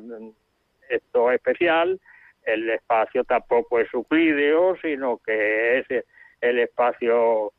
esto 0.92 1.32
especial, 1.32 2.00
el 2.44 2.70
espacio 2.70 3.24
tampoco 3.24 3.80
es 3.80 3.88
euclídeo, 3.94 4.76
sino 4.82 5.20
que 5.26 5.80
es 5.80 6.06
el 6.42 6.60
espacio 6.60 7.54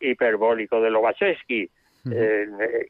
hiperbólico 0.00 0.80
de 0.80 0.90
Lobachevsky. 0.90 1.70
Eh, 2.10 2.46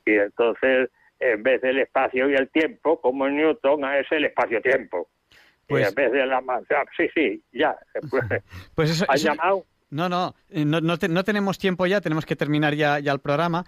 y 0.06 0.12
entonces, 0.12 0.90
en 1.19 1.43
vez 1.43 1.60
del 1.60 1.81
espacio 1.81 2.31
y 2.31 2.35
el 2.35 2.48
tiempo, 2.51 3.01
como 3.01 3.27
en 3.27 3.36
Newton, 3.36 3.85
es 3.94 4.10
el 4.10 4.24
espacio-tiempo. 4.24 5.09
Pues, 5.66 5.89
en 5.89 5.94
vez 5.94 6.12
de 6.12 6.27
la 6.27 6.43
sí, 6.97 7.09
sí, 7.14 7.43
ya. 7.52 7.77
Pues 8.74 8.90
eso, 8.90 9.05
¿Has 9.09 9.23
llamado? 9.23 9.64
No, 9.90 10.09
no, 10.09 10.35
eh, 10.48 10.64
no, 10.64 10.81
no, 10.81 10.97
no, 10.97 11.24
tenemos 11.24 11.59
tiempo 11.59 11.86
ya, 11.86 12.01
tenemos 12.01 12.24
que 12.24 12.35
terminar 12.35 12.74
ya, 12.74 12.98
ya 12.98 13.12
el 13.12 13.20
programa. 13.20 13.64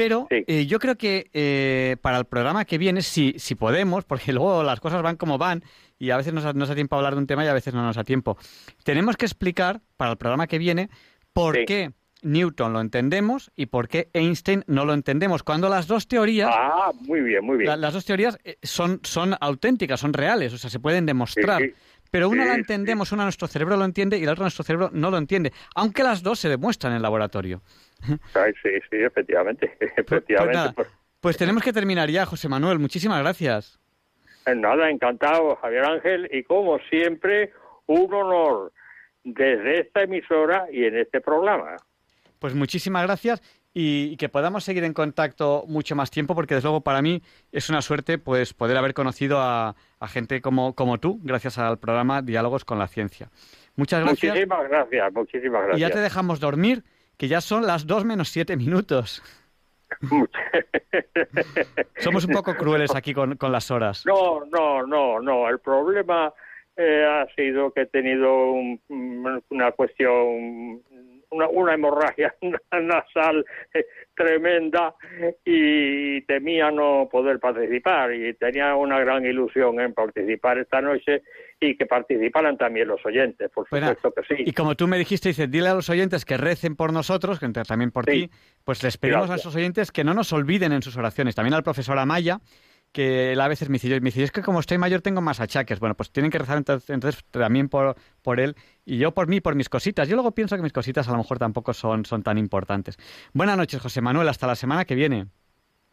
Pero 0.00 0.28
eh, 0.30 0.64
yo 0.64 0.78
creo 0.78 0.96
que 0.96 1.28
eh, 1.34 1.96
para 2.00 2.16
el 2.16 2.24
programa 2.24 2.64
que 2.64 2.78
viene, 2.78 3.02
si, 3.02 3.34
si 3.36 3.54
podemos, 3.54 4.06
porque 4.06 4.32
luego 4.32 4.62
las 4.62 4.80
cosas 4.80 5.02
van 5.02 5.16
como 5.16 5.36
van 5.36 5.62
y 5.98 6.08
a 6.08 6.16
veces 6.16 6.32
nos, 6.32 6.54
nos 6.54 6.70
da 6.70 6.74
tiempo 6.74 6.96
a 6.96 7.00
hablar 7.00 7.12
de 7.12 7.18
un 7.18 7.26
tema 7.26 7.44
y 7.44 7.48
a 7.48 7.52
veces 7.52 7.74
no 7.74 7.82
nos 7.82 7.96
da 7.96 8.04
tiempo, 8.04 8.38
tenemos 8.82 9.18
que 9.18 9.26
explicar 9.26 9.82
para 9.98 10.12
el 10.12 10.16
programa 10.16 10.46
que 10.46 10.56
viene 10.56 10.88
por 11.34 11.66
qué 11.66 11.92
Newton 12.22 12.72
lo 12.72 12.80
entendemos 12.80 13.50
y 13.56 13.66
por 13.66 13.88
qué 13.88 14.08
Einstein 14.14 14.64
no 14.66 14.86
lo 14.86 14.94
entendemos. 14.94 15.42
Cuando 15.42 15.68
las 15.68 15.86
dos 15.86 16.08
teorías... 16.08 16.50
Ah, 16.50 16.92
muy 17.02 17.20
bien, 17.20 17.44
muy 17.44 17.58
bien. 17.58 17.78
las 17.78 17.92
dos 17.92 18.06
teorías 18.06 18.38
eh, 18.42 18.56
son, 18.62 19.00
son 19.02 19.36
auténticas, 19.38 20.00
son 20.00 20.14
reales, 20.14 20.54
o 20.54 20.58
sea, 20.58 20.70
se 20.70 20.80
pueden 20.80 21.04
demostrar. 21.04 21.62
Pero 22.10 22.28
una 22.30 22.46
la 22.46 22.54
entendemos, 22.54 23.12
una 23.12 23.24
nuestro 23.24 23.46
cerebro 23.46 23.76
lo 23.76 23.84
entiende 23.84 24.16
y 24.18 24.24
la 24.24 24.32
otra 24.32 24.44
nuestro 24.44 24.64
cerebro 24.64 24.90
no 24.92 25.10
lo 25.10 25.18
entiende, 25.18 25.52
aunque 25.74 26.02
las 26.02 26.22
dos 26.22 26.40
se 26.40 26.48
demuestran 26.48 26.92
en 26.92 26.96
el 26.96 27.02
laboratorio. 27.02 27.62
sí, 28.62 28.70
sí, 28.90 28.96
efectivamente. 28.96 29.76
Pues, 30.06 30.24
pues. 30.74 30.88
Pues, 31.20 31.36
tenemos 31.36 31.62
que 31.62 31.72
terminar 31.72 32.08
ya, 32.08 32.26
José 32.26 32.48
Manuel. 32.48 32.78
Muchísimas 32.78 33.20
gracias. 33.20 33.78
Eh, 34.46 34.54
nada, 34.54 34.90
encantado, 34.90 35.56
Javier 35.56 35.84
Ángel, 35.84 36.28
y 36.32 36.42
como 36.42 36.78
siempre, 36.90 37.52
un 37.86 38.12
honor 38.12 38.72
desde 39.24 39.80
esta 39.80 40.02
emisora 40.02 40.66
y 40.72 40.84
en 40.84 40.96
este 40.96 41.20
programa. 41.20 41.76
Pues 42.38 42.54
muchísimas 42.54 43.02
gracias 43.04 43.42
y, 43.72 44.16
que 44.16 44.28
podamos 44.28 44.64
seguir 44.64 44.84
en 44.84 44.94
contacto 44.94 45.64
mucho 45.68 45.94
más 45.94 46.10
tiempo, 46.10 46.34
porque 46.34 46.54
desde 46.54 46.66
luego 46.66 46.80
para 46.80 47.02
mí 47.02 47.22
es 47.52 47.68
una 47.68 47.82
suerte 47.82 48.18
pues 48.18 48.54
poder 48.54 48.76
haber 48.76 48.94
conocido 48.94 49.38
a, 49.40 49.74
gente 50.08 50.40
como, 50.40 50.74
como 50.74 50.98
tú, 50.98 51.20
gracias 51.22 51.58
al 51.58 51.78
programa 51.78 52.22
Diálogos 52.22 52.64
con 52.64 52.78
la 52.78 52.88
Ciencia. 52.88 53.28
Muchas 53.76 54.02
gracias. 54.02 54.32
Muchísimas 54.32 54.68
gracias, 54.68 55.12
muchísimas 55.12 55.62
gracias. 55.62 55.78
Y 55.78 55.80
ya 55.80 55.90
te 55.90 56.00
dejamos 56.00 56.40
dormir 56.40 56.82
que 57.20 57.28
ya 57.28 57.42
son 57.42 57.66
las 57.66 57.86
dos 57.86 58.02
menos 58.06 58.30
siete 58.30 58.56
minutos. 58.56 59.22
Somos 61.98 62.24
un 62.24 62.32
poco 62.32 62.54
crueles 62.54 62.94
aquí 62.94 63.12
con, 63.12 63.36
con, 63.36 63.52
las 63.52 63.70
horas. 63.70 64.06
No, 64.06 64.46
no, 64.46 64.86
no, 64.86 65.20
no. 65.20 65.46
El 65.50 65.58
problema 65.58 66.32
eh, 66.78 67.04
ha 67.04 67.26
sido 67.34 67.72
que 67.72 67.82
he 67.82 67.86
tenido 67.86 68.54
una 68.88 69.72
cuestión 69.72 70.82
una, 71.30 71.74
hemorragia 71.74 72.34
nasal 72.72 73.44
eh, 73.74 73.84
tremenda 74.14 74.94
y 75.44 76.22
temía 76.22 76.70
no 76.70 77.06
poder 77.12 77.38
participar 77.38 78.14
y 78.14 78.32
tenía 78.32 78.74
una 78.76 78.98
gran 78.98 79.26
ilusión 79.26 79.78
en 79.78 79.92
participar 79.92 80.56
esta 80.56 80.80
noche 80.80 81.22
y 81.60 81.76
que 81.76 81.84
participaran 81.84 82.56
también 82.56 82.88
los 82.88 83.04
oyentes, 83.04 83.50
por 83.50 83.68
supuesto 83.68 84.12
que 84.12 84.22
sí. 84.34 84.42
Y 84.46 84.52
como 84.52 84.74
tú 84.76 84.88
me 84.88 84.96
dijiste, 84.96 85.28
dices, 85.28 85.50
dile 85.50 85.68
a 85.68 85.74
los 85.74 85.90
oyentes 85.90 86.24
que 86.24 86.38
recen 86.38 86.74
por 86.74 86.92
nosotros, 86.92 87.38
que 87.38 87.48
también 87.48 87.90
por 87.90 88.06
ti, 88.06 88.30
pues 88.64 88.82
les 88.82 88.96
pedimos 88.96 89.28
a 89.28 89.34
esos 89.34 89.54
oyentes 89.54 89.92
que 89.92 90.02
no 90.02 90.14
nos 90.14 90.32
olviden 90.32 90.72
en 90.72 90.82
sus 90.82 90.96
oraciones. 90.96 91.34
También 91.34 91.52
al 91.52 91.62
profesor 91.62 91.98
Amaya, 91.98 92.40
que 92.92 93.32
él 93.32 93.40
a 93.40 93.48
veces 93.48 93.68
me 93.68 93.74
dice, 93.74 94.00
me 94.00 94.06
dice, 94.06 94.22
es 94.22 94.32
que 94.32 94.42
como 94.42 94.58
estoy 94.58 94.78
mayor 94.78 95.02
tengo 95.02 95.20
más 95.20 95.38
achaques. 95.38 95.78
Bueno, 95.80 95.94
pues 95.94 96.10
tienen 96.10 96.30
que 96.30 96.38
rezar 96.38 96.56
entonces, 96.56 97.24
también 97.30 97.68
por, 97.68 97.94
por 98.22 98.40
él 98.40 98.56
y 98.86 98.96
yo 98.96 99.12
por 99.12 99.28
mí, 99.28 99.40
por 99.40 99.54
mis 99.54 99.68
cositas. 99.68 100.08
Yo 100.08 100.16
luego 100.16 100.32
pienso 100.32 100.56
que 100.56 100.62
mis 100.62 100.72
cositas 100.72 101.08
a 101.08 101.12
lo 101.12 101.18
mejor 101.18 101.38
tampoco 101.38 101.74
son, 101.74 102.06
son 102.06 102.22
tan 102.22 102.38
importantes. 102.38 102.96
Buenas 103.34 103.58
noches, 103.58 103.80
José 103.80 104.00
Manuel, 104.00 104.28
hasta 104.28 104.46
la 104.46 104.56
semana 104.56 104.86
que 104.86 104.94
viene. 104.94 105.26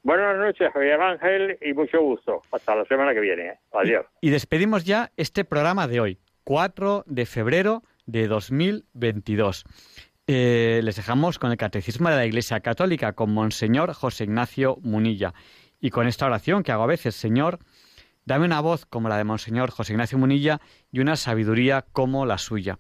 Buenas 0.03 0.37
noches, 0.37 0.71
Javier 0.71 1.01
Ángel, 1.01 1.57
y 1.61 1.73
mucho 1.73 2.01
gusto. 2.01 2.41
Hasta 2.51 2.75
la 2.75 2.85
semana 2.85 3.13
que 3.13 3.19
viene. 3.19 3.47
¿eh? 3.47 3.59
Adiós. 3.73 4.05
Y, 4.21 4.29
despedimos 4.29 4.85
ya 4.85 5.11
este 5.17 5.43
programa 5.43 5.87
de 5.87 5.99
hoy, 5.99 6.19
4 6.43 7.03
de 7.07 7.25
febrero 7.25 7.83
de 8.05 8.27
2022. 8.27 9.65
Eh, 10.27 10.81
les 10.83 10.95
dejamos 10.95 11.39
con 11.39 11.51
el 11.51 11.57
Catecismo 11.57 12.09
de 12.09 12.15
la 12.15 12.25
Iglesia 12.25 12.59
Católica 12.59 13.13
con 13.13 13.33
Monseñor 13.33 13.93
José 13.93 14.25
Ignacio 14.25 14.77
Munilla. 14.81 15.33
Y 15.79 15.89
con 15.89 16.07
esta 16.07 16.25
oración 16.25 16.63
que 16.63 16.71
hago 16.71 16.83
a 16.83 16.87
veces, 16.87 17.15
Señor, 17.15 17.59
dame 18.25 18.45
una 18.45 18.59
voz 18.59 18.85
como 18.85 19.09
la 19.09 19.17
de 19.17 19.23
Monseñor 19.23 19.71
José 19.71 19.93
Ignacio 19.93 20.17
Munilla 20.17 20.59
y 20.91 20.99
una 20.99 21.15
sabiduría 21.15 21.85
como 21.93 22.25
la 22.25 22.37
suya. 22.37 22.77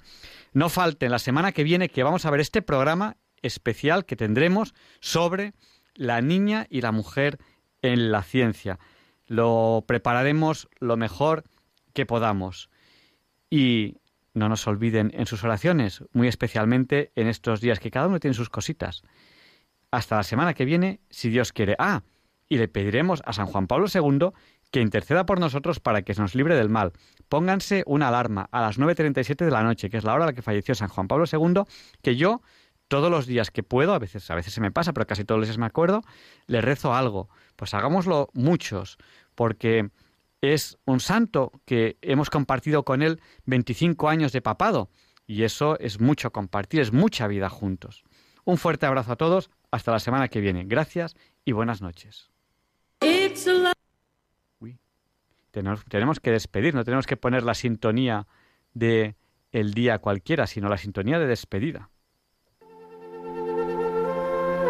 No 0.53 0.69
falten 0.69 1.11
la 1.11 1.19
semana 1.19 1.51
que 1.51 1.63
viene 1.63 1.89
que 1.89 2.03
vamos 2.03 2.25
a 2.25 2.31
ver 2.31 2.41
este 2.41 2.61
programa 2.61 3.17
especial 3.41 4.05
que 4.05 4.15
tendremos 4.15 4.73
sobre 4.99 5.53
la 5.97 6.21
niña 6.21 6.67
y 6.69 6.81
la 6.81 6.91
mujer 6.91 7.39
en 7.81 8.11
la 8.11 8.23
ciencia. 8.23 8.79
Lo 9.25 9.83
prepararemos 9.87 10.69
lo 10.79 10.95
mejor 10.95 11.43
que 11.93 12.05
podamos. 12.05 12.69
Y 13.49 13.97
no 14.33 14.49
nos 14.49 14.67
olviden 14.67 15.11
en 15.13 15.25
sus 15.25 15.43
oraciones, 15.43 16.03
muy 16.13 16.27
especialmente 16.27 17.11
en 17.15 17.27
estos 17.27 17.59
días, 17.59 17.79
que 17.79 17.91
cada 17.91 18.07
uno 18.07 18.19
tiene 18.19 18.35
sus 18.35 18.49
cositas. 18.49 19.03
Hasta 19.91 20.17
la 20.17 20.23
semana 20.23 20.53
que 20.53 20.65
viene, 20.65 21.01
si 21.09 21.29
Dios 21.29 21.51
quiere. 21.51 21.75
Ah, 21.79 22.03
y 22.49 22.57
le 22.57 22.67
pediremos 22.67 23.21
a 23.25 23.33
San 23.33 23.47
Juan 23.47 23.67
Pablo 23.67 23.87
II 23.93 24.29
que 24.71 24.81
interceda 24.81 25.25
por 25.25 25.39
nosotros 25.39 25.79
para 25.79 26.01
que 26.01 26.13
se 26.13 26.21
nos 26.21 26.35
libre 26.35 26.55
del 26.55 26.69
mal. 26.69 26.93
Pónganse 27.29 27.83
una 27.85 28.09
alarma 28.09 28.47
a 28.51 28.61
las 28.61 28.79
9.37 28.79 29.45
de 29.45 29.51
la 29.51 29.63
noche, 29.63 29.89
que 29.89 29.97
es 29.97 30.03
la 30.03 30.13
hora 30.13 30.25
a 30.25 30.27
la 30.27 30.33
que 30.33 30.41
falleció 30.41 30.75
San 30.75 30.89
Juan 30.89 31.07
Pablo 31.07 31.25
II, 31.31 31.63
que 32.01 32.15
yo 32.15 32.41
todos 32.87 33.11
los 33.11 33.25
días 33.25 33.51
que 33.51 33.63
puedo, 33.63 33.93
a 33.93 33.99
veces, 33.99 34.29
a 34.31 34.35
veces 34.35 34.53
se 34.53 34.61
me 34.61 34.71
pasa, 34.71 34.93
pero 34.93 35.07
casi 35.07 35.25
todos 35.25 35.39
los 35.39 35.47
días 35.47 35.57
me 35.57 35.65
acuerdo, 35.65 36.01
le 36.47 36.61
rezo 36.61 36.93
algo. 36.93 37.29
Pues 37.55 37.73
hagámoslo 37.73 38.29
muchos, 38.33 38.97
porque 39.35 39.89
es 40.41 40.77
un 40.85 40.99
santo 40.99 41.51
que 41.65 41.97
hemos 42.01 42.29
compartido 42.29 42.83
con 42.83 43.01
él 43.01 43.19
25 43.45 44.09
años 44.09 44.31
de 44.31 44.41
papado, 44.41 44.89
y 45.25 45.43
eso 45.43 45.77
es 45.79 45.99
mucho 45.99 46.31
compartir, 46.31 46.79
es 46.79 46.93
mucha 46.93 47.27
vida 47.27 47.49
juntos. 47.49 48.03
Un 48.45 48.57
fuerte 48.57 48.85
abrazo 48.85 49.11
a 49.11 49.17
todos. 49.17 49.49
Hasta 49.71 49.91
la 49.91 49.99
semana 49.99 50.29
que 50.29 50.39
viene. 50.39 50.63
Gracias 50.65 51.17
y 51.43 51.51
buenas 51.51 51.81
noches. 51.81 52.31
tenemos, 55.51 55.83
tenemos 55.85 56.19
que 56.21 56.31
despedir, 56.31 56.73
no 56.73 56.85
tenemos 56.85 57.05
que 57.05 57.17
poner 57.17 57.43
la 57.43 57.53
sintonía 57.53 58.25
de 58.73 59.15
el 59.51 59.73
día 59.73 59.99
cualquiera, 59.99 60.47
sino 60.47 60.69
la 60.69 60.77
sintonía 60.77 61.19
de 61.19 61.27
despedida. 61.27 61.89